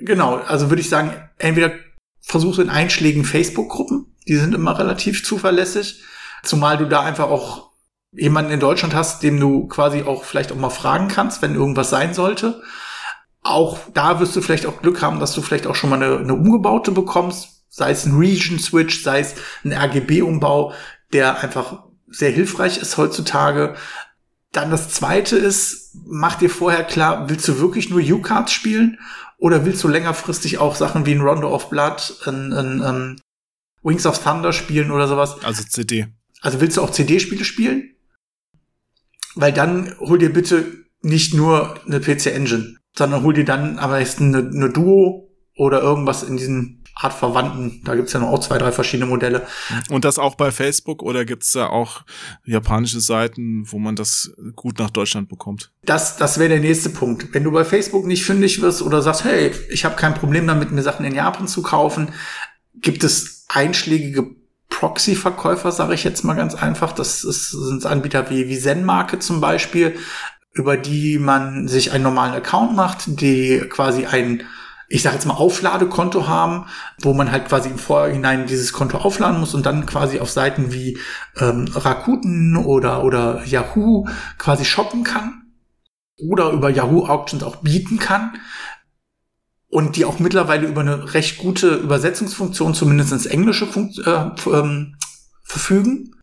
Genau, 0.00 0.36
also 0.36 0.70
würde 0.70 0.80
ich 0.80 0.88
sagen, 0.88 1.12
entweder 1.38 1.72
versuchst 2.20 2.58
du 2.58 2.62
in 2.62 2.70
einschlägigen 2.70 3.24
Facebook-Gruppen, 3.24 4.14
die 4.28 4.36
sind 4.36 4.54
immer 4.54 4.78
relativ 4.78 5.24
zuverlässig, 5.24 6.02
zumal 6.44 6.76
du 6.76 6.86
da 6.86 7.02
einfach 7.02 7.28
auch 7.28 7.70
jemanden 8.12 8.52
in 8.52 8.60
Deutschland 8.60 8.94
hast, 8.94 9.22
dem 9.22 9.40
du 9.40 9.66
quasi 9.66 10.02
auch 10.02 10.24
vielleicht 10.24 10.52
auch 10.52 10.56
mal 10.56 10.70
fragen 10.70 11.08
kannst, 11.08 11.42
wenn 11.42 11.54
irgendwas 11.54 11.90
sein 11.90 12.14
sollte. 12.14 12.62
Auch 13.42 13.78
da 13.94 14.20
wirst 14.20 14.36
du 14.36 14.40
vielleicht 14.40 14.66
auch 14.66 14.82
Glück 14.82 15.02
haben, 15.02 15.20
dass 15.20 15.34
du 15.34 15.42
vielleicht 15.42 15.66
auch 15.66 15.74
schon 15.74 15.90
mal 15.90 16.02
eine, 16.02 16.18
eine 16.18 16.34
umgebaute 16.34 16.90
bekommst, 16.90 17.64
sei 17.68 17.90
es 17.90 18.04
ein 18.04 18.16
Region-Switch, 18.16 19.02
sei 19.02 19.20
es 19.20 19.34
ein 19.64 19.72
RGB-Umbau, 19.72 20.72
der 21.12 21.40
einfach 21.40 21.84
sehr 22.08 22.30
hilfreich 22.30 22.78
ist 22.78 22.96
heutzutage. 22.96 23.76
Dann 24.52 24.70
das 24.70 24.90
zweite 24.90 25.36
ist, 25.36 25.94
mach 26.06 26.36
dir 26.36 26.50
vorher 26.50 26.84
klar, 26.84 27.28
willst 27.28 27.46
du 27.48 27.58
wirklich 27.60 27.90
nur 27.90 28.00
U-Cards 28.00 28.52
spielen 28.52 28.98
oder 29.36 29.64
willst 29.64 29.84
du 29.84 29.88
längerfristig 29.88 30.58
auch 30.58 30.74
Sachen 30.74 31.06
wie 31.06 31.12
ein 31.14 31.20
Rondo 31.20 31.54
of 31.54 31.70
Blood, 31.70 32.20
ein, 32.26 32.52
ein, 32.52 32.82
ein 32.82 33.20
Wings 33.82 34.06
of 34.06 34.22
Thunder 34.22 34.52
spielen 34.52 34.90
oder 34.90 35.06
sowas? 35.06 35.36
Also 35.44 35.62
CD. 35.62 36.08
Also 36.40 36.60
willst 36.60 36.76
du 36.76 36.82
auch 36.82 36.90
CD-Spiele 36.90 37.44
spielen? 37.44 37.94
Weil 39.34 39.52
dann 39.52 39.94
hol 40.00 40.18
dir 40.18 40.32
bitte 40.32 40.84
nicht 41.02 41.34
nur 41.34 41.78
eine 41.86 42.00
PC 42.00 42.26
Engine, 42.26 42.77
sondern 42.98 43.22
hol 43.22 43.32
dir 43.32 43.44
dann 43.44 43.78
am 43.78 43.90
besten 43.90 44.34
eine, 44.34 44.50
eine 44.50 44.70
Duo 44.70 45.28
oder 45.56 45.80
irgendwas 45.80 46.22
in 46.22 46.36
diesen 46.36 46.84
Art 46.94 47.14
Verwandten. 47.14 47.80
Da 47.84 47.94
gibt's 47.94 48.12
ja 48.12 48.20
noch 48.20 48.28
auch 48.28 48.40
zwei, 48.40 48.58
drei 48.58 48.72
verschiedene 48.72 49.08
Modelle. 49.08 49.46
Und 49.88 50.04
das 50.04 50.18
auch 50.18 50.34
bei 50.34 50.50
Facebook 50.50 51.02
oder 51.02 51.24
gibt's 51.24 51.52
da 51.52 51.68
auch 51.68 52.02
japanische 52.44 53.00
Seiten, 53.00 53.62
wo 53.66 53.78
man 53.78 53.94
das 53.94 54.32
gut 54.56 54.80
nach 54.80 54.90
Deutschland 54.90 55.28
bekommt? 55.28 55.70
Das, 55.84 56.16
das 56.16 56.38
wäre 56.38 56.48
der 56.48 56.60
nächste 56.60 56.90
Punkt. 56.90 57.32
Wenn 57.32 57.44
du 57.44 57.52
bei 57.52 57.64
Facebook 57.64 58.04
nicht 58.04 58.24
fündig 58.24 58.60
wirst 58.60 58.82
oder 58.82 59.00
sagst, 59.00 59.24
hey, 59.24 59.52
ich 59.70 59.84
habe 59.84 59.94
kein 59.94 60.14
Problem 60.14 60.46
damit, 60.46 60.72
mir 60.72 60.82
Sachen 60.82 61.06
in 61.06 61.14
Japan 61.14 61.46
zu 61.46 61.62
kaufen, 61.62 62.08
gibt 62.74 63.04
es 63.04 63.46
einschlägige 63.48 64.34
Proxy-Verkäufer, 64.70 65.70
sage 65.72 65.94
ich 65.94 66.04
jetzt 66.04 66.24
mal 66.24 66.34
ganz 66.34 66.54
einfach. 66.56 66.92
Das 66.92 67.22
ist, 67.22 67.50
sind 67.50 67.86
Anbieter 67.86 68.28
wie, 68.30 68.48
wie 68.48 68.58
Zen-Marke 68.58 69.20
zum 69.20 69.40
Beispiel, 69.40 69.96
über 70.52 70.76
die 70.76 71.18
man 71.18 71.68
sich 71.68 71.92
einen 71.92 72.04
normalen 72.04 72.34
Account 72.34 72.74
macht, 72.74 73.20
die 73.20 73.60
quasi 73.68 74.06
ein, 74.06 74.42
ich 74.88 75.02
sage 75.02 75.16
jetzt 75.16 75.26
mal, 75.26 75.34
Aufladekonto 75.34 76.26
haben, 76.26 76.66
wo 77.00 77.12
man 77.12 77.30
halt 77.30 77.46
quasi 77.48 77.68
im 77.68 77.78
Vorhinein 77.78 78.46
dieses 78.46 78.72
Konto 78.72 78.98
aufladen 78.98 79.40
muss 79.40 79.54
und 79.54 79.66
dann 79.66 79.86
quasi 79.86 80.20
auf 80.20 80.30
Seiten 80.30 80.72
wie 80.72 80.98
ähm, 81.36 81.68
Rakuten 81.74 82.56
oder, 82.56 83.04
oder 83.04 83.44
Yahoo 83.44 84.06
quasi 84.38 84.64
shoppen 84.64 85.04
kann 85.04 85.42
oder 86.18 86.50
über 86.50 86.70
Yahoo 86.70 87.06
Auctions 87.06 87.42
auch 87.42 87.56
bieten 87.56 87.98
kann 87.98 88.38
und 89.68 89.96
die 89.96 90.04
auch 90.04 90.18
mittlerweile 90.18 90.66
über 90.66 90.80
eine 90.80 91.14
recht 91.14 91.38
gute 91.38 91.74
Übersetzungsfunktion 91.74 92.74
zumindest 92.74 93.12
ins 93.12 93.26
Englische 93.26 93.66
funkt, 93.66 93.98
äh, 93.98 94.30
ähm, 94.46 94.96
verfügen. 95.44 96.14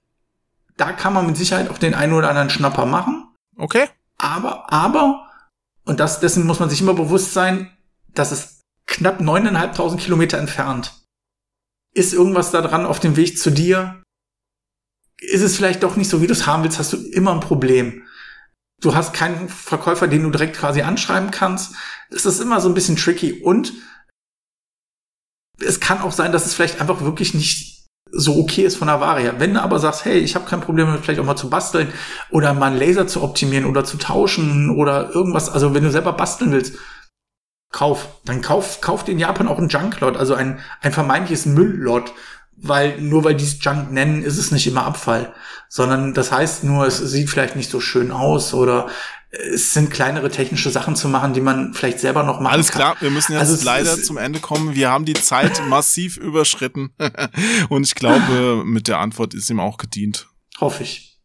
Da 0.77 0.91
kann 0.91 1.13
man 1.13 1.25
mit 1.25 1.37
Sicherheit 1.37 1.69
auch 1.69 1.77
den 1.77 1.93
einen 1.93 2.13
oder 2.13 2.29
anderen 2.29 2.49
Schnapper 2.49 2.85
machen. 2.85 3.27
Okay. 3.55 3.87
Aber, 4.17 4.71
aber, 4.71 5.29
und 5.85 5.99
das, 5.99 6.19
dessen 6.19 6.45
muss 6.45 6.59
man 6.59 6.69
sich 6.69 6.81
immer 6.81 6.93
bewusst 6.93 7.33
sein, 7.33 7.75
dass 8.13 8.31
es 8.31 8.61
knapp 8.87 9.19
neuneinhalbtausend 9.19 10.01
Kilometer 10.01 10.37
entfernt. 10.37 11.05
Ist 11.93 12.13
irgendwas 12.13 12.51
da 12.51 12.61
dran 12.61 12.85
auf 12.85 12.99
dem 12.99 13.15
Weg 13.15 13.39
zu 13.39 13.51
dir? 13.51 14.03
Ist 15.19 15.41
es 15.41 15.55
vielleicht 15.55 15.83
doch 15.83 15.95
nicht 15.95 16.09
so, 16.09 16.21
wie 16.21 16.27
du 16.27 16.33
es 16.33 16.45
haben 16.45 16.63
willst, 16.63 16.79
hast 16.79 16.93
du 16.93 16.97
immer 16.97 17.33
ein 17.33 17.39
Problem. 17.39 18.05
Du 18.81 18.93
hast 18.93 19.13
keinen 19.13 19.47
Verkäufer, 19.47 20.07
den 20.07 20.23
du 20.23 20.29
direkt 20.29 20.57
quasi 20.57 20.81
anschreiben 20.81 21.31
kannst. 21.31 21.75
Das 22.09 22.25
ist 22.25 22.39
immer 22.39 22.59
so 22.59 22.67
ein 22.67 22.73
bisschen 22.73 22.97
tricky. 22.97 23.41
Und 23.41 23.73
es 25.59 25.79
kann 25.79 26.01
auch 26.01 26.11
sein, 26.11 26.31
dass 26.31 26.45
es 26.45 26.53
vielleicht 26.53 26.81
einfach 26.81 27.01
wirklich 27.01 27.33
nicht 27.33 27.74
so 28.11 28.37
okay 28.39 28.63
ist 28.63 28.77
von 28.77 28.87
der 28.87 29.01
Ware 29.01 29.19
her. 29.19 29.35
Wenn 29.39 29.53
du 29.53 29.61
aber 29.61 29.79
sagst, 29.79 30.05
hey, 30.05 30.17
ich 30.17 30.35
habe 30.35 30.45
kein 30.45 30.61
Problem 30.61 30.87
damit, 30.87 31.03
vielleicht 31.03 31.19
auch 31.19 31.25
mal 31.25 31.35
zu 31.35 31.49
basteln 31.49 31.91
oder 32.29 32.53
mal 32.53 32.67
einen 32.67 32.79
Laser 32.79 33.07
zu 33.07 33.23
optimieren 33.23 33.65
oder 33.65 33.83
zu 33.83 33.97
tauschen 33.97 34.69
oder 34.69 35.13
irgendwas, 35.13 35.49
also 35.49 35.73
wenn 35.73 35.83
du 35.83 35.91
selber 35.91 36.13
basteln 36.13 36.51
willst, 36.51 36.75
kauf. 37.71 38.07
Dann 38.25 38.41
kauf, 38.41 38.79
kauf 38.81 39.07
in 39.07 39.19
Japan 39.19 39.47
auch 39.47 39.57
einen 39.57 39.69
Junklot, 39.69 40.17
also 40.17 40.33
ein, 40.33 40.59
ein 40.81 40.93
vermeintliches 40.93 41.45
Mülllot. 41.45 42.13
Weil, 42.57 43.01
nur 43.01 43.25
weil 43.25 43.35
die 43.35 43.43
es 43.43 43.61
Junk 43.61 43.91
nennen, 43.91 44.23
ist 44.23 44.37
es 44.37 44.51
nicht 44.51 44.65
immer 44.65 44.85
Abfall. 44.85 45.33
Sondern 45.67 46.13
das 46.13 46.31
heißt 46.31 46.63
nur, 46.63 46.87
es 46.87 46.99
sieht 46.99 47.29
vielleicht 47.29 47.57
nicht 47.57 47.69
so 47.69 47.81
schön 47.81 48.11
aus 48.11 48.53
oder 48.53 48.87
es 49.53 49.73
sind 49.73 49.91
kleinere 49.91 50.29
technische 50.29 50.69
Sachen 50.69 50.95
zu 50.95 51.07
machen, 51.07 51.33
die 51.33 51.41
man 51.41 51.73
vielleicht 51.73 51.99
selber 51.99 52.23
noch 52.23 52.39
machen 52.39 52.53
Alles 52.53 52.69
kann. 52.71 52.79
klar, 52.79 52.97
wir 53.01 53.11
müssen 53.11 53.33
jetzt 53.33 53.41
Also 53.41 53.65
leider 53.65 54.01
zum 54.01 54.17
Ende 54.17 54.39
kommen. 54.39 54.75
Wir 54.75 54.89
haben 54.89 55.05
die 55.05 55.13
Zeit 55.13 55.61
massiv 55.69 56.17
überschritten. 56.17 56.93
Und 57.69 57.83
ich 57.85 57.95
glaube, 57.95 58.63
mit 58.65 58.87
der 58.87 58.99
Antwort 58.99 59.33
ist 59.33 59.49
ihm 59.49 59.59
auch 59.59 59.77
gedient. 59.77 60.27
Hoffe 60.59 60.83
ich. 60.83 61.19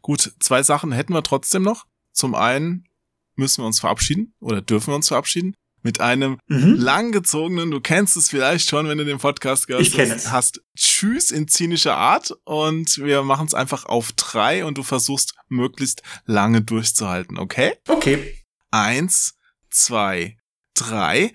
Gut, 0.00 0.32
zwei 0.40 0.62
Sachen 0.62 0.92
hätten 0.92 1.12
wir 1.12 1.22
trotzdem 1.22 1.62
noch. 1.62 1.86
Zum 2.12 2.34
einen 2.34 2.88
müssen 3.34 3.62
wir 3.62 3.66
uns 3.66 3.80
verabschieden 3.80 4.34
oder 4.40 4.60
dürfen 4.60 4.88
wir 4.88 4.96
uns 4.96 5.08
verabschieden 5.08 5.56
mit 5.82 6.00
einem 6.00 6.38
Mhm. 6.48 6.74
langgezogenen, 6.76 7.70
du 7.70 7.80
kennst 7.80 8.16
es 8.16 8.28
vielleicht 8.30 8.68
schon, 8.68 8.88
wenn 8.88 8.98
du 8.98 9.04
den 9.04 9.18
Podcast 9.18 9.66
gehört 9.66 9.86
Ich 9.86 9.98
es. 9.98 10.30
hast, 10.30 10.60
Tschüss 10.76 11.30
in 11.30 11.48
zynischer 11.48 11.96
Art 11.96 12.32
und 12.44 12.98
wir 12.98 13.22
machen 13.22 13.46
es 13.46 13.54
einfach 13.54 13.84
auf 13.86 14.12
drei 14.12 14.64
und 14.64 14.78
du 14.78 14.82
versuchst 14.82 15.34
möglichst 15.48 16.02
lange 16.24 16.62
durchzuhalten, 16.62 17.38
okay? 17.38 17.74
Okay. 17.88 18.38
Eins, 18.70 19.34
zwei, 19.70 20.36
drei. 20.74 21.32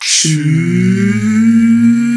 Tschüss. 0.00 2.15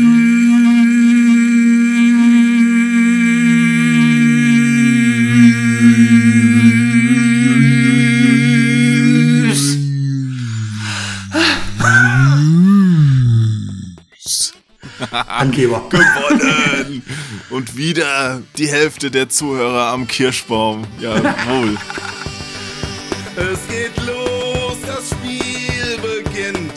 Angeber. 15.30 15.84
Gewonnen! 15.90 17.04
Und 17.50 17.78
wieder 17.78 18.42
die 18.58 18.68
Hälfte 18.68 19.12
der 19.12 19.30
Zuhörer 19.30 19.88
am 19.88 20.08
Kirschbaum. 20.08 20.86
Jawohl. 21.00 21.78
Es 23.36 23.60
geht 23.70 23.96
los, 24.06 24.78
das 24.86 25.12
Spiel 25.12 25.98
beginnt. 26.02 26.74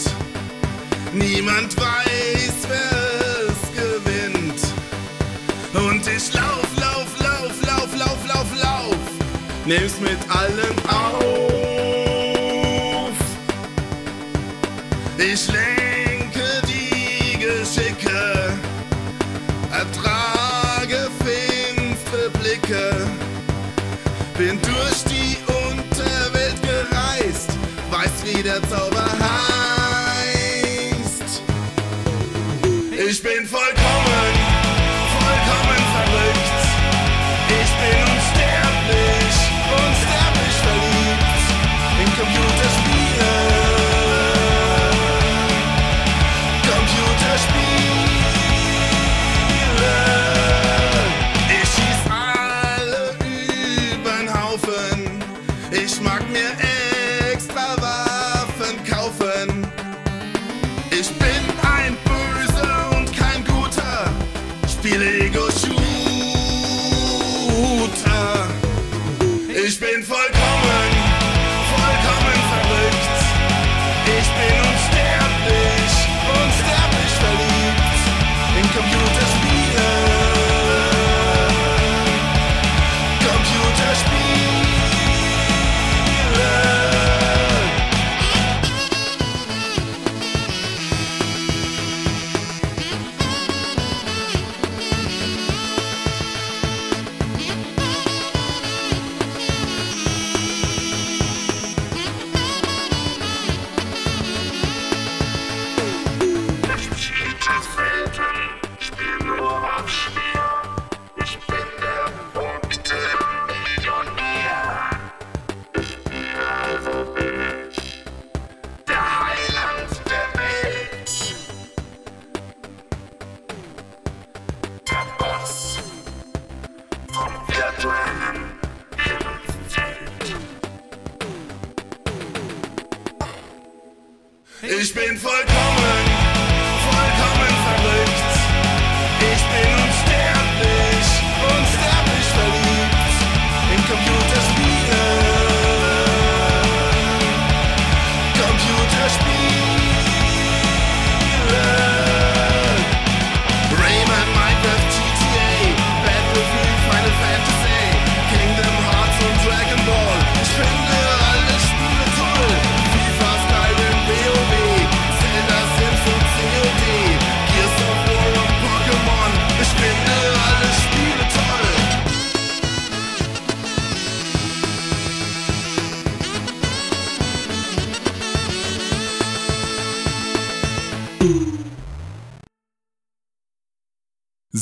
Niemand 1.12 1.76
weiß, 1.76 2.52
wer 2.68 3.48
es 3.48 3.60
gewinnt. 3.74 4.60
Und 5.74 6.06
ich 6.06 6.32
lauf, 6.34 6.68
lauf, 6.76 7.06
lauf, 7.20 7.52
lauf, 7.66 7.96
lauf, 7.98 8.18
lauf, 8.28 8.62
lauf. 8.62 8.96
Nimm's 9.64 9.98
mit 10.00 10.18
allen 10.28 10.78
auf. 10.88 11.41
Der 28.52 28.68
Zauber 28.68 29.06
heißt. 30.20 30.32
Ich 33.08 33.22
bin 33.22 33.46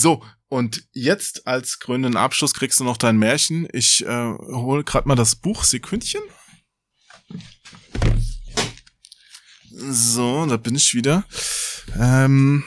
So, 0.00 0.24
und 0.48 0.88
jetzt 0.92 1.46
als 1.46 1.78
grünen 1.78 2.16
Abschluss 2.16 2.54
kriegst 2.54 2.80
du 2.80 2.84
noch 2.84 2.96
dein 2.96 3.18
Märchen. 3.18 3.68
Ich 3.74 4.02
äh, 4.06 4.08
hole 4.08 4.82
gerade 4.82 5.06
mal 5.06 5.14
das 5.14 5.36
Buch 5.36 5.62
Sekündchen. 5.62 6.22
So, 9.70 10.46
da 10.46 10.56
bin 10.56 10.74
ich 10.74 10.94
wieder. 10.94 11.24
Ähm, 11.98 12.64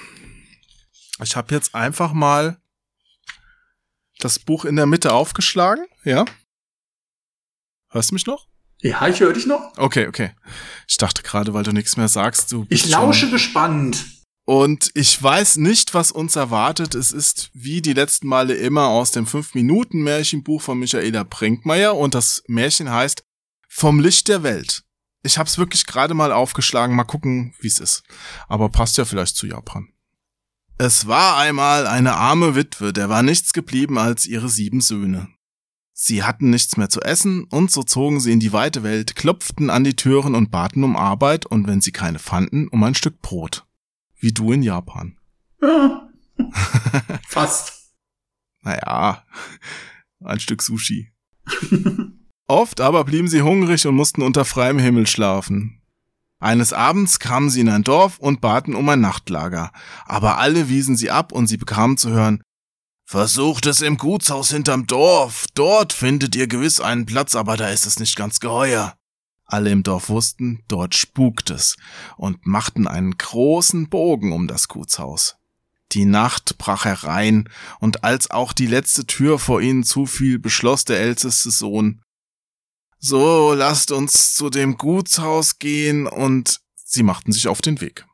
ich 1.23 1.35
habe 1.35 1.53
jetzt 1.55 1.73
einfach 1.75 2.13
mal 2.13 2.61
das 4.19 4.37
Buch 4.39 4.65
in 4.65 4.75
der 4.75 4.85
Mitte 4.85 5.11
aufgeschlagen. 5.13 5.85
Ja? 6.03 6.25
Hörst 7.89 8.11
du 8.11 8.15
mich 8.15 8.27
noch? 8.27 8.47
Ja, 8.81 9.07
ich 9.07 9.19
höre 9.21 9.33
dich 9.33 9.45
noch. 9.47 9.75
Okay, 9.77 10.07
okay. 10.07 10.35
Ich 10.87 10.97
dachte 10.97 11.23
gerade, 11.23 11.53
weil 11.55 11.63
du 11.63 11.71
nichts 11.71 11.97
mehr 11.97 12.09
sagst, 12.09 12.51
du 12.51 12.63
Ich 12.63 12.83
bist 12.83 12.89
lausche 12.89 13.21
schon- 13.21 13.31
gespannt. 13.31 14.05
Und 14.45 14.91
ich 14.93 15.21
weiß 15.21 15.57
nicht, 15.57 15.93
was 15.93 16.11
uns 16.11 16.35
erwartet. 16.35 16.95
Es 16.95 17.11
ist 17.11 17.49
wie 17.53 17.81
die 17.81 17.93
letzten 17.93 18.27
Male 18.27 18.55
immer 18.55 18.87
aus 18.87 19.11
dem 19.11 19.25
5-Minuten-Märchenbuch 19.25 20.61
von 20.61 20.79
Michaela 20.79 21.23
Brinkmeier 21.23 21.95
und 21.95 22.13
das 22.13 22.43
Märchen 22.47 22.89
heißt 22.89 23.23
Vom 23.69 23.99
Licht 23.99 24.27
der 24.27 24.43
Welt. 24.43 24.83
Ich 25.23 25.37
hab's 25.37 25.57
wirklich 25.57 25.85
gerade 25.85 26.13
mal 26.13 26.33
aufgeschlagen, 26.33 26.95
mal 26.95 27.05
gucken, 27.05 27.55
wie's 27.61 27.79
ist. 27.79 28.03
Aber 28.49 28.67
passt 28.67 28.97
ja 28.97 29.05
vielleicht 29.05 29.37
zu 29.37 29.47
Japan. 29.47 29.87
Es 30.77 31.07
war 31.07 31.37
einmal 31.37 31.87
eine 31.87 32.15
arme 32.15 32.55
Witwe, 32.55 32.91
der 32.91 33.07
war 33.07 33.23
nichts 33.23 33.53
geblieben 33.53 33.97
als 33.97 34.25
ihre 34.25 34.49
sieben 34.49 34.81
Söhne. 34.81 35.29
Sie 35.93 36.23
hatten 36.23 36.49
nichts 36.49 36.75
mehr 36.75 36.89
zu 36.89 36.99
essen 37.01 37.45
und 37.45 37.71
so 37.71 37.83
zogen 37.83 38.19
sie 38.19 38.33
in 38.33 38.41
die 38.41 38.51
weite 38.51 38.83
Welt, 38.83 39.15
klopften 39.15 39.69
an 39.69 39.85
die 39.85 39.95
Türen 39.95 40.35
und 40.35 40.51
baten 40.51 40.83
um 40.83 40.97
Arbeit 40.97 41.45
und 41.45 41.67
wenn 41.67 41.79
sie 41.79 41.91
keine 41.93 42.19
fanden, 42.19 42.67
um 42.67 42.83
ein 42.83 42.95
Stück 42.95 43.21
Brot. 43.21 43.65
Wie 44.23 44.31
du 44.31 44.53
in 44.53 44.63
Japan. 44.63 45.17
Ja. 45.61 46.09
Fast. 47.27 47.91
Naja, 48.61 49.25
ein 50.23 50.39
Stück 50.39 50.61
Sushi. 50.61 51.11
Oft 52.47 52.79
aber 52.79 53.03
blieben 53.03 53.27
sie 53.27 53.41
hungrig 53.41 53.85
und 53.85 53.95
mussten 53.95 54.21
unter 54.21 54.45
freiem 54.45 54.79
Himmel 54.79 55.07
schlafen. 55.07 55.81
Eines 56.39 56.71
Abends 56.71 57.19
kamen 57.19 57.49
sie 57.49 57.59
in 57.59 57.67
ein 57.67 57.83
Dorf 57.83 58.17
und 58.17 58.39
baten 58.39 58.75
um 58.75 58.87
ein 58.87 59.01
Nachtlager, 59.01 59.73
aber 60.05 60.37
alle 60.37 60.69
wiesen 60.69 60.95
sie 60.95 61.11
ab 61.11 61.33
und 61.33 61.47
sie 61.47 61.57
bekamen 61.57 61.97
zu 61.97 62.11
hören, 62.11 62.41
Versucht 63.05 63.65
es 63.65 63.81
im 63.81 63.97
Gutshaus 63.97 64.51
hinterm 64.51 64.87
Dorf, 64.87 65.47
dort 65.53 65.91
findet 65.91 66.37
ihr 66.37 66.47
gewiss 66.47 66.79
einen 66.79 67.05
Platz, 67.05 67.35
aber 67.35 67.57
da 67.57 67.67
ist 67.67 67.85
es 67.85 67.99
nicht 67.99 68.15
ganz 68.15 68.39
geheuer. 68.39 68.95
Alle 69.45 69.71
im 69.71 69.83
Dorf 69.83 70.09
wussten, 70.09 70.63
dort 70.67 70.95
spukt 70.95 71.49
es 71.49 71.75
und 72.17 72.45
machten 72.45 72.87
einen 72.87 73.17
großen 73.17 73.89
Bogen 73.89 74.31
um 74.31 74.47
das 74.47 74.67
Gutshaus. 74.67 75.35
Die 75.91 76.05
Nacht 76.05 76.57
brach 76.57 76.85
herein, 76.85 77.49
und 77.79 78.03
als 78.03 78.31
auch 78.31 78.53
die 78.53 78.65
letzte 78.65 79.05
Tür 79.05 79.37
vor 79.37 79.61
ihnen 79.61 79.83
zufiel, 79.83 80.39
beschloss 80.39 80.85
der 80.85 80.99
älteste 80.99 81.51
Sohn, 81.51 82.01
so 82.97 83.53
lasst 83.53 83.91
uns 83.91 84.33
zu 84.33 84.49
dem 84.49 84.77
Gutshaus 84.77 85.59
gehen, 85.59 86.07
und 86.07 86.61
sie 86.83 87.03
machten 87.03 87.31
sich 87.31 87.47
auf 87.47 87.61
den 87.61 87.79
Weg. 87.81 88.07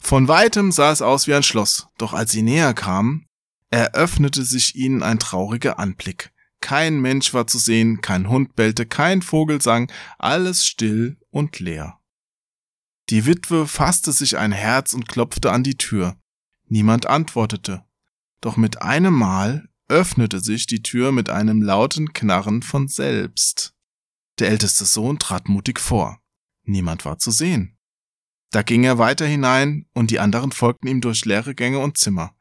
Von 0.00 0.26
weitem 0.26 0.72
sah 0.72 0.90
es 0.90 1.02
aus 1.02 1.26
wie 1.26 1.34
ein 1.34 1.42
Schloss, 1.44 1.86
doch 1.96 2.12
als 2.12 2.32
sie 2.32 2.42
näher 2.42 2.74
kamen, 2.74 3.26
eröffnete 3.70 4.44
sich 4.44 4.74
ihnen 4.74 5.02
ein 5.02 5.18
trauriger 5.18 5.78
Anblick. 5.78 6.31
Kein 6.62 7.00
Mensch 7.00 7.34
war 7.34 7.46
zu 7.46 7.58
sehen, 7.58 8.00
kein 8.00 8.28
Hund 8.30 8.54
bellte, 8.54 8.86
kein 8.86 9.20
Vogel 9.20 9.60
sang, 9.60 9.90
alles 10.18 10.64
still 10.64 11.18
und 11.30 11.58
leer. 11.58 11.98
Die 13.10 13.26
Witwe 13.26 13.66
fasste 13.66 14.12
sich 14.12 14.38
ein 14.38 14.52
Herz 14.52 14.94
und 14.94 15.08
klopfte 15.08 15.50
an 15.50 15.64
die 15.64 15.76
Tür. 15.76 16.16
Niemand 16.68 17.06
antwortete. 17.06 17.84
Doch 18.40 18.56
mit 18.56 18.80
einem 18.80 19.12
Mal 19.12 19.68
öffnete 19.88 20.40
sich 20.40 20.66
die 20.66 20.82
Tür 20.82 21.10
mit 21.12 21.28
einem 21.28 21.60
lauten 21.60 22.12
Knarren 22.12 22.62
von 22.62 22.88
selbst. 22.88 23.74
Der 24.38 24.48
älteste 24.48 24.84
Sohn 24.84 25.18
trat 25.18 25.48
mutig 25.48 25.80
vor. 25.80 26.22
Niemand 26.62 27.04
war 27.04 27.18
zu 27.18 27.32
sehen. 27.32 27.76
Da 28.52 28.62
ging 28.62 28.84
er 28.84 28.98
weiter 28.98 29.26
hinein, 29.26 29.86
und 29.94 30.10
die 30.10 30.20
anderen 30.20 30.52
folgten 30.52 30.86
ihm 30.86 31.00
durch 31.00 31.24
leere 31.24 31.54
Gänge 31.56 31.80
und 31.80 31.98
Zimmer. 31.98 32.34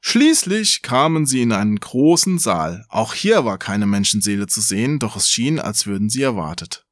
Schließlich 0.00 0.82
kamen 0.82 1.26
sie 1.26 1.42
in 1.42 1.52
einen 1.52 1.78
großen 1.78 2.38
Saal. 2.38 2.86
Auch 2.88 3.14
hier 3.14 3.44
war 3.44 3.58
keine 3.58 3.86
Menschenseele 3.86 4.46
zu 4.46 4.60
sehen, 4.60 4.98
doch 4.98 5.16
es 5.16 5.28
schien, 5.28 5.58
als 5.58 5.86
würden 5.86 6.08
sie 6.08 6.22
erwartet. 6.22 6.86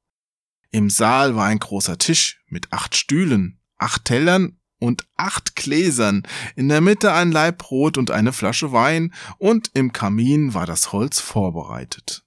Im 0.70 0.91
Saal 0.91 1.37
war 1.37 1.47
ein 1.47 1.59
großer 1.59 1.99
Tisch 1.99 2.43
mit 2.49 2.73
acht 2.73 2.97
Stühlen, 2.97 3.61
acht 3.78 4.05
Tellern 4.05 4.59
und 4.78 5.07
acht 5.16 5.57
Gläsern, 5.57 6.24
in 6.55 6.69
der 6.69 6.81
Mitte 6.81 7.12
ein 7.12 7.33
Laib 7.33 7.59
Brot 7.59 7.97
und 7.97 8.11
eine 8.11 8.33
Flasche 8.33 8.73
Wein, 8.73 9.15
und 9.39 9.70
im 9.74 9.93
Kamin 9.93 10.53
war 10.55 10.66
das 10.66 10.93
Holz 10.93 11.20
vorbereitet. 11.20 12.24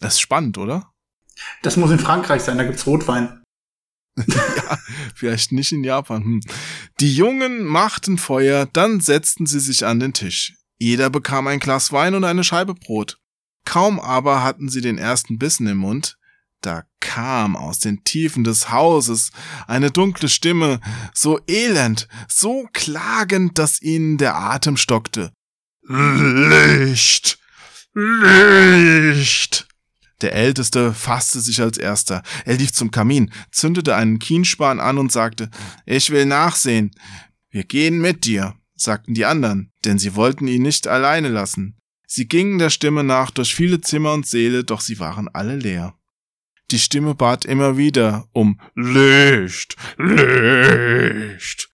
Das 0.00 0.14
ist 0.14 0.20
spannend, 0.20 0.58
oder? 0.58 0.92
Das 1.62 1.76
muss 1.76 1.90
in 1.90 1.98
Frankreich 1.98 2.42
sein, 2.42 2.58
da 2.58 2.64
gibt's 2.64 2.86
Rotwein. 2.86 3.37
Ja, 4.26 4.78
vielleicht 5.14 5.52
nicht 5.52 5.72
in 5.72 5.84
Japan. 5.84 6.24
Hm. 6.24 6.40
Die 7.00 7.14
Jungen 7.14 7.64
machten 7.64 8.18
Feuer, 8.18 8.66
dann 8.66 9.00
setzten 9.00 9.46
sie 9.46 9.60
sich 9.60 9.86
an 9.86 10.00
den 10.00 10.12
Tisch. 10.12 10.54
Jeder 10.78 11.10
bekam 11.10 11.46
ein 11.46 11.58
Glas 11.58 11.92
Wein 11.92 12.14
und 12.14 12.24
eine 12.24 12.44
Scheibe 12.44 12.74
Brot. 12.74 13.18
Kaum 13.64 14.00
aber 14.00 14.42
hatten 14.42 14.68
sie 14.68 14.80
den 14.80 14.98
ersten 14.98 15.38
Bissen 15.38 15.66
im 15.66 15.78
Mund, 15.78 16.16
Da 16.60 16.84
kam 17.00 17.54
aus 17.54 17.78
den 17.78 18.02
Tiefen 18.02 18.42
des 18.42 18.70
Hauses 18.70 19.30
eine 19.66 19.90
dunkle 19.92 20.28
Stimme, 20.28 20.80
so 21.14 21.38
elend, 21.46 22.08
so 22.28 22.68
klagend, 22.72 23.58
dass 23.58 23.80
ihnen 23.80 24.18
der 24.18 24.36
Atem 24.36 24.76
stockte. 24.76 25.32
Licht! 25.82 27.38
Licht! 27.94 29.67
Der 30.20 30.34
Älteste 30.34 30.92
fasste 30.94 31.40
sich 31.40 31.60
als 31.60 31.78
erster. 31.78 32.22
Er 32.44 32.56
lief 32.56 32.72
zum 32.72 32.90
Kamin, 32.90 33.32
zündete 33.52 33.94
einen 33.94 34.18
Kienspan 34.18 34.80
an 34.80 34.98
und 34.98 35.12
sagte, 35.12 35.50
ich 35.86 36.10
will 36.10 36.26
nachsehen. 36.26 36.90
Wir 37.50 37.64
gehen 37.64 38.00
mit 38.00 38.24
dir, 38.24 38.56
sagten 38.74 39.14
die 39.14 39.24
anderen, 39.24 39.72
denn 39.84 39.98
sie 39.98 40.16
wollten 40.16 40.48
ihn 40.48 40.62
nicht 40.62 40.88
alleine 40.88 41.28
lassen. 41.28 41.78
Sie 42.06 42.26
gingen 42.26 42.58
der 42.58 42.70
Stimme 42.70 43.04
nach 43.04 43.30
durch 43.30 43.54
viele 43.54 43.80
Zimmer 43.80 44.12
und 44.12 44.26
Säle, 44.26 44.64
doch 44.64 44.80
sie 44.80 44.98
waren 44.98 45.28
alle 45.28 45.56
leer. 45.56 45.94
Die 46.70 46.78
Stimme 46.78 47.14
bat 47.14 47.44
immer 47.44 47.76
wieder 47.76 48.28
um 48.32 48.60
Licht, 48.74 49.76
Licht. 49.98 51.68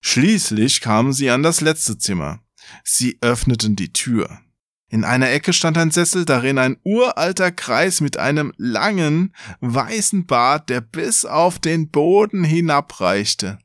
Schließlich 0.00 0.80
kamen 0.80 1.12
sie 1.12 1.30
an 1.30 1.42
das 1.42 1.60
letzte 1.60 1.98
Zimmer. 1.98 2.40
Sie 2.82 3.18
öffneten 3.20 3.76
die 3.76 3.92
Tür. 3.92 4.40
In 4.94 5.02
einer 5.02 5.28
Ecke 5.32 5.52
stand 5.52 5.76
ein 5.76 5.90
Sessel, 5.90 6.24
darin 6.24 6.56
ein 6.56 6.76
uralter 6.84 7.50
Kreis 7.50 8.00
mit 8.00 8.16
einem 8.16 8.52
langen, 8.58 9.34
weißen 9.58 10.24
Bart, 10.24 10.70
der 10.70 10.80
bis 10.82 11.24
auf 11.24 11.58
den 11.58 11.90
Boden 11.90 12.44
hinabreichte. 12.44 13.58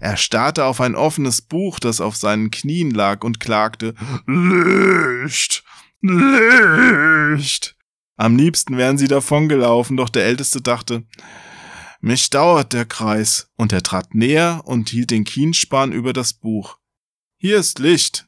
Er 0.00 0.18
starrte 0.18 0.66
auf 0.66 0.82
ein 0.82 0.94
offenes 0.94 1.40
Buch, 1.40 1.80
das 1.80 2.02
auf 2.02 2.14
seinen 2.14 2.50
Knien 2.50 2.90
lag, 2.90 3.24
und 3.24 3.40
klagte 3.40 3.94
Licht, 4.26 5.64
Licht. 6.02 7.74
Am 8.18 8.36
liebsten 8.36 8.76
wären 8.76 8.98
sie 8.98 9.08
davongelaufen, 9.08 9.96
doch 9.96 10.10
der 10.10 10.26
Älteste 10.26 10.60
dachte, 10.60 11.04
mich 12.02 12.28
dauert 12.28 12.74
der 12.74 12.84
Kreis, 12.84 13.50
und 13.56 13.72
er 13.72 13.82
trat 13.82 14.14
näher 14.14 14.60
und 14.66 14.90
hielt 14.90 15.10
den 15.10 15.24
Kienspan 15.24 15.92
über 15.92 16.12
das 16.12 16.34
Buch. 16.34 16.76
Hier 17.38 17.56
ist 17.56 17.78
Licht. 17.78 18.25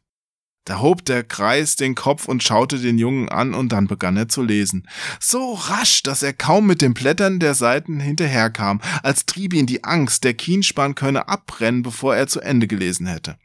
Da 0.68 0.80
hob 0.80 1.02
der 1.06 1.24
Kreis 1.24 1.76
den 1.76 1.94
Kopf 1.94 2.28
und 2.28 2.42
schaute 2.42 2.78
den 2.78 2.98
Jungen 2.98 3.30
an, 3.30 3.54
und 3.54 3.70
dann 3.70 3.86
begann 3.86 4.18
er 4.18 4.28
zu 4.28 4.42
lesen. 4.42 4.86
So 5.18 5.54
rasch, 5.54 6.02
dass 6.02 6.22
er 6.22 6.34
kaum 6.34 6.66
mit 6.66 6.82
dem 6.82 6.92
Blättern 6.92 7.40
der 7.40 7.54
Seiten 7.54 8.00
hinterherkam, 8.00 8.82
als 9.02 9.24
trieb 9.24 9.54
ihn 9.54 9.64
die 9.64 9.84
Angst, 9.84 10.24
der 10.24 10.34
Kienspan 10.34 10.94
könne 10.94 11.26
abbrennen, 11.26 11.82
bevor 11.82 12.14
er 12.14 12.26
zu 12.26 12.40
Ende 12.40 12.66
gelesen 12.66 13.06
hätte. 13.06 13.38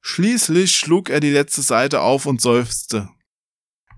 Schließlich 0.00 0.74
schlug 0.74 1.10
er 1.10 1.20
die 1.20 1.30
letzte 1.30 1.60
Seite 1.60 2.00
auf 2.00 2.24
und 2.24 2.40
seufzte. 2.40 3.10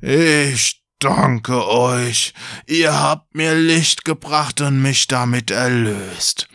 Ich 0.01 0.83
danke 0.99 1.65
euch. 1.69 2.35
Ihr 2.67 2.93
habt 2.93 3.37
mir 3.37 3.55
Licht 3.55 4.05
gebracht 4.05 4.61
und 4.63 4.83
mich 4.83 5.07
damit 5.07 5.53
erlöst. 5.53 6.49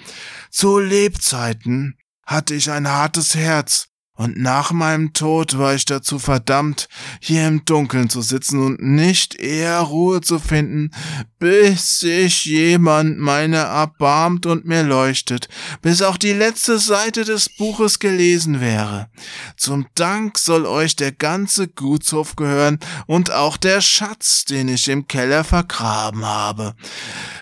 Zu 0.49 0.79
Lebzeiten 0.79 1.97
hatte 2.25 2.55
ich 2.55 2.69
ein 2.69 2.89
hartes 2.89 3.35
Herz, 3.35 3.90
und 4.21 4.37
nach 4.37 4.71
meinem 4.71 5.13
Tod 5.13 5.57
war 5.57 5.73
ich 5.73 5.85
dazu 5.85 6.19
verdammt, 6.19 6.87
hier 7.19 7.47
im 7.47 7.65
Dunkeln 7.65 8.07
zu 8.07 8.21
sitzen 8.21 8.63
und 8.63 8.79
nicht 8.79 9.33
eher 9.33 9.79
Ruhe 9.79 10.21
zu 10.21 10.37
finden, 10.37 10.91
bis 11.39 12.01
sich 12.01 12.45
jemand 12.45 13.17
meiner 13.17 13.63
erbarmt 13.63 14.45
und 14.45 14.63
mir 14.63 14.83
leuchtet, 14.83 15.49
bis 15.81 16.03
auch 16.03 16.17
die 16.17 16.33
letzte 16.33 16.77
Seite 16.77 17.25
des 17.25 17.49
Buches 17.49 17.97
gelesen 17.97 18.61
wäre. 18.61 19.09
Zum 19.57 19.87
Dank 19.95 20.37
soll 20.37 20.67
euch 20.67 20.95
der 20.95 21.13
ganze 21.13 21.67
Gutshof 21.67 22.35
gehören 22.35 22.77
und 23.07 23.31
auch 23.31 23.57
der 23.57 23.81
Schatz, 23.81 24.45
den 24.45 24.67
ich 24.67 24.87
im 24.87 25.07
Keller 25.07 25.43
vergraben 25.43 26.23
habe. 26.23 26.75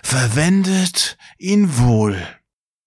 Verwendet 0.02 1.18
ihn 1.36 1.76
wohl. 1.76 2.26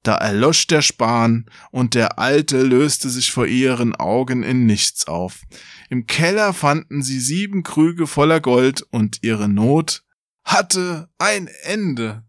Da 0.04 0.16
erlosch 0.16 0.68
der 0.68 0.82
Span, 0.82 1.46
und 1.72 1.94
der 1.94 2.20
Alte 2.20 2.62
löste 2.62 3.10
sich 3.10 3.32
vor 3.32 3.48
ihren 3.48 3.96
Augen 3.96 4.44
in 4.44 4.66
nichts 4.66 5.08
auf. 5.08 5.42
Im 5.90 6.08
Keller 6.08 6.54
fanden 6.54 7.02
sie 7.02 7.22
sieben 7.22 7.64
Krüge 7.64 8.06
voller 8.06 8.42
Gold, 8.42 8.82
und 8.92 9.20
ihre 9.24 9.48
Not 9.48 10.04
hatte 10.44 11.10
ein 11.18 11.48
Ende. 11.64 12.24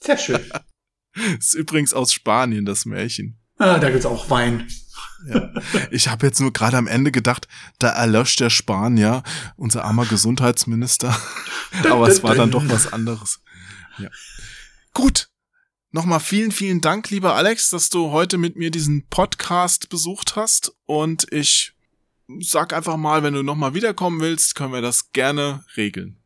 Sehr 0.00 0.18
schön. 0.18 0.40
Ist 1.38 1.54
übrigens 1.54 1.94
aus 1.94 2.12
Spanien, 2.12 2.66
das 2.66 2.84
Märchen. 2.84 3.40
Ah, 3.58 3.78
da 3.78 3.90
gibt's 3.90 4.06
auch 4.06 4.28
Wein. 4.30 4.68
Ja. 5.26 5.50
Ich 5.90 6.08
habe 6.08 6.26
jetzt 6.26 6.40
nur 6.40 6.52
gerade 6.52 6.76
am 6.76 6.86
Ende 6.86 7.12
gedacht, 7.12 7.46
da 7.78 7.88
erlöscht 7.88 8.40
der 8.40 8.50
Spanier, 8.50 9.22
unser 9.56 9.84
armer 9.84 10.06
Gesundheitsminister. 10.06 11.14
Aber 11.90 12.08
es 12.08 12.22
war 12.22 12.34
dann 12.34 12.50
doch 12.50 12.64
was 12.68 12.92
anderes. 12.92 13.40
Ja. 14.00 14.10
Gut. 14.94 15.28
Nochmal 15.92 16.20
vielen, 16.20 16.52
vielen 16.52 16.80
Dank, 16.80 17.10
lieber 17.10 17.34
Alex, 17.34 17.70
dass 17.70 17.90
du 17.90 18.10
heute 18.12 18.38
mit 18.38 18.54
mir 18.54 18.70
diesen 18.70 19.08
Podcast 19.08 19.88
besucht 19.88 20.36
hast. 20.36 20.72
Und 20.86 21.26
ich 21.32 21.72
sag 22.38 22.72
einfach 22.72 22.96
mal, 22.96 23.24
wenn 23.24 23.34
du 23.34 23.42
nochmal 23.42 23.74
wiederkommen 23.74 24.20
willst, 24.20 24.54
können 24.54 24.72
wir 24.72 24.82
das 24.82 25.10
gerne 25.10 25.64
regeln. 25.76 26.16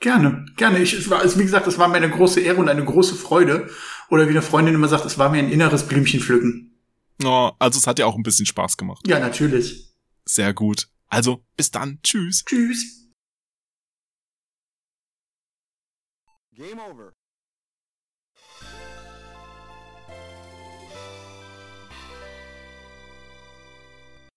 Gerne, 0.00 0.44
gerne. 0.56 0.80
Ich, 0.80 0.92
es 0.92 1.08
war, 1.08 1.20
also 1.20 1.38
wie 1.38 1.44
gesagt, 1.44 1.68
es 1.68 1.78
war 1.78 1.86
mir 1.86 1.98
eine 1.98 2.10
große 2.10 2.40
Ehre 2.40 2.58
und 2.58 2.68
eine 2.68 2.84
große 2.84 3.14
Freude. 3.14 3.70
Oder 4.10 4.26
wie 4.26 4.32
eine 4.32 4.42
Freundin 4.42 4.74
immer 4.74 4.88
sagt, 4.88 5.04
es 5.04 5.16
war 5.16 5.30
mir 5.30 5.38
ein 5.38 5.52
inneres 5.52 5.86
Blümchen 5.86 6.20
pflücken. 6.20 6.76
Oh, 7.22 7.52
also 7.60 7.78
es 7.78 7.86
hat 7.86 8.00
ja 8.00 8.06
auch 8.06 8.16
ein 8.16 8.24
bisschen 8.24 8.46
Spaß 8.46 8.76
gemacht. 8.76 9.06
Ja, 9.06 9.20
natürlich. 9.20 9.94
Sehr 10.24 10.52
gut. 10.52 10.88
Also, 11.08 11.44
bis 11.56 11.70
dann. 11.70 12.00
Tschüss. 12.02 12.44
Tschüss. 12.44 13.10
Game 16.54 16.80
over. 16.80 17.12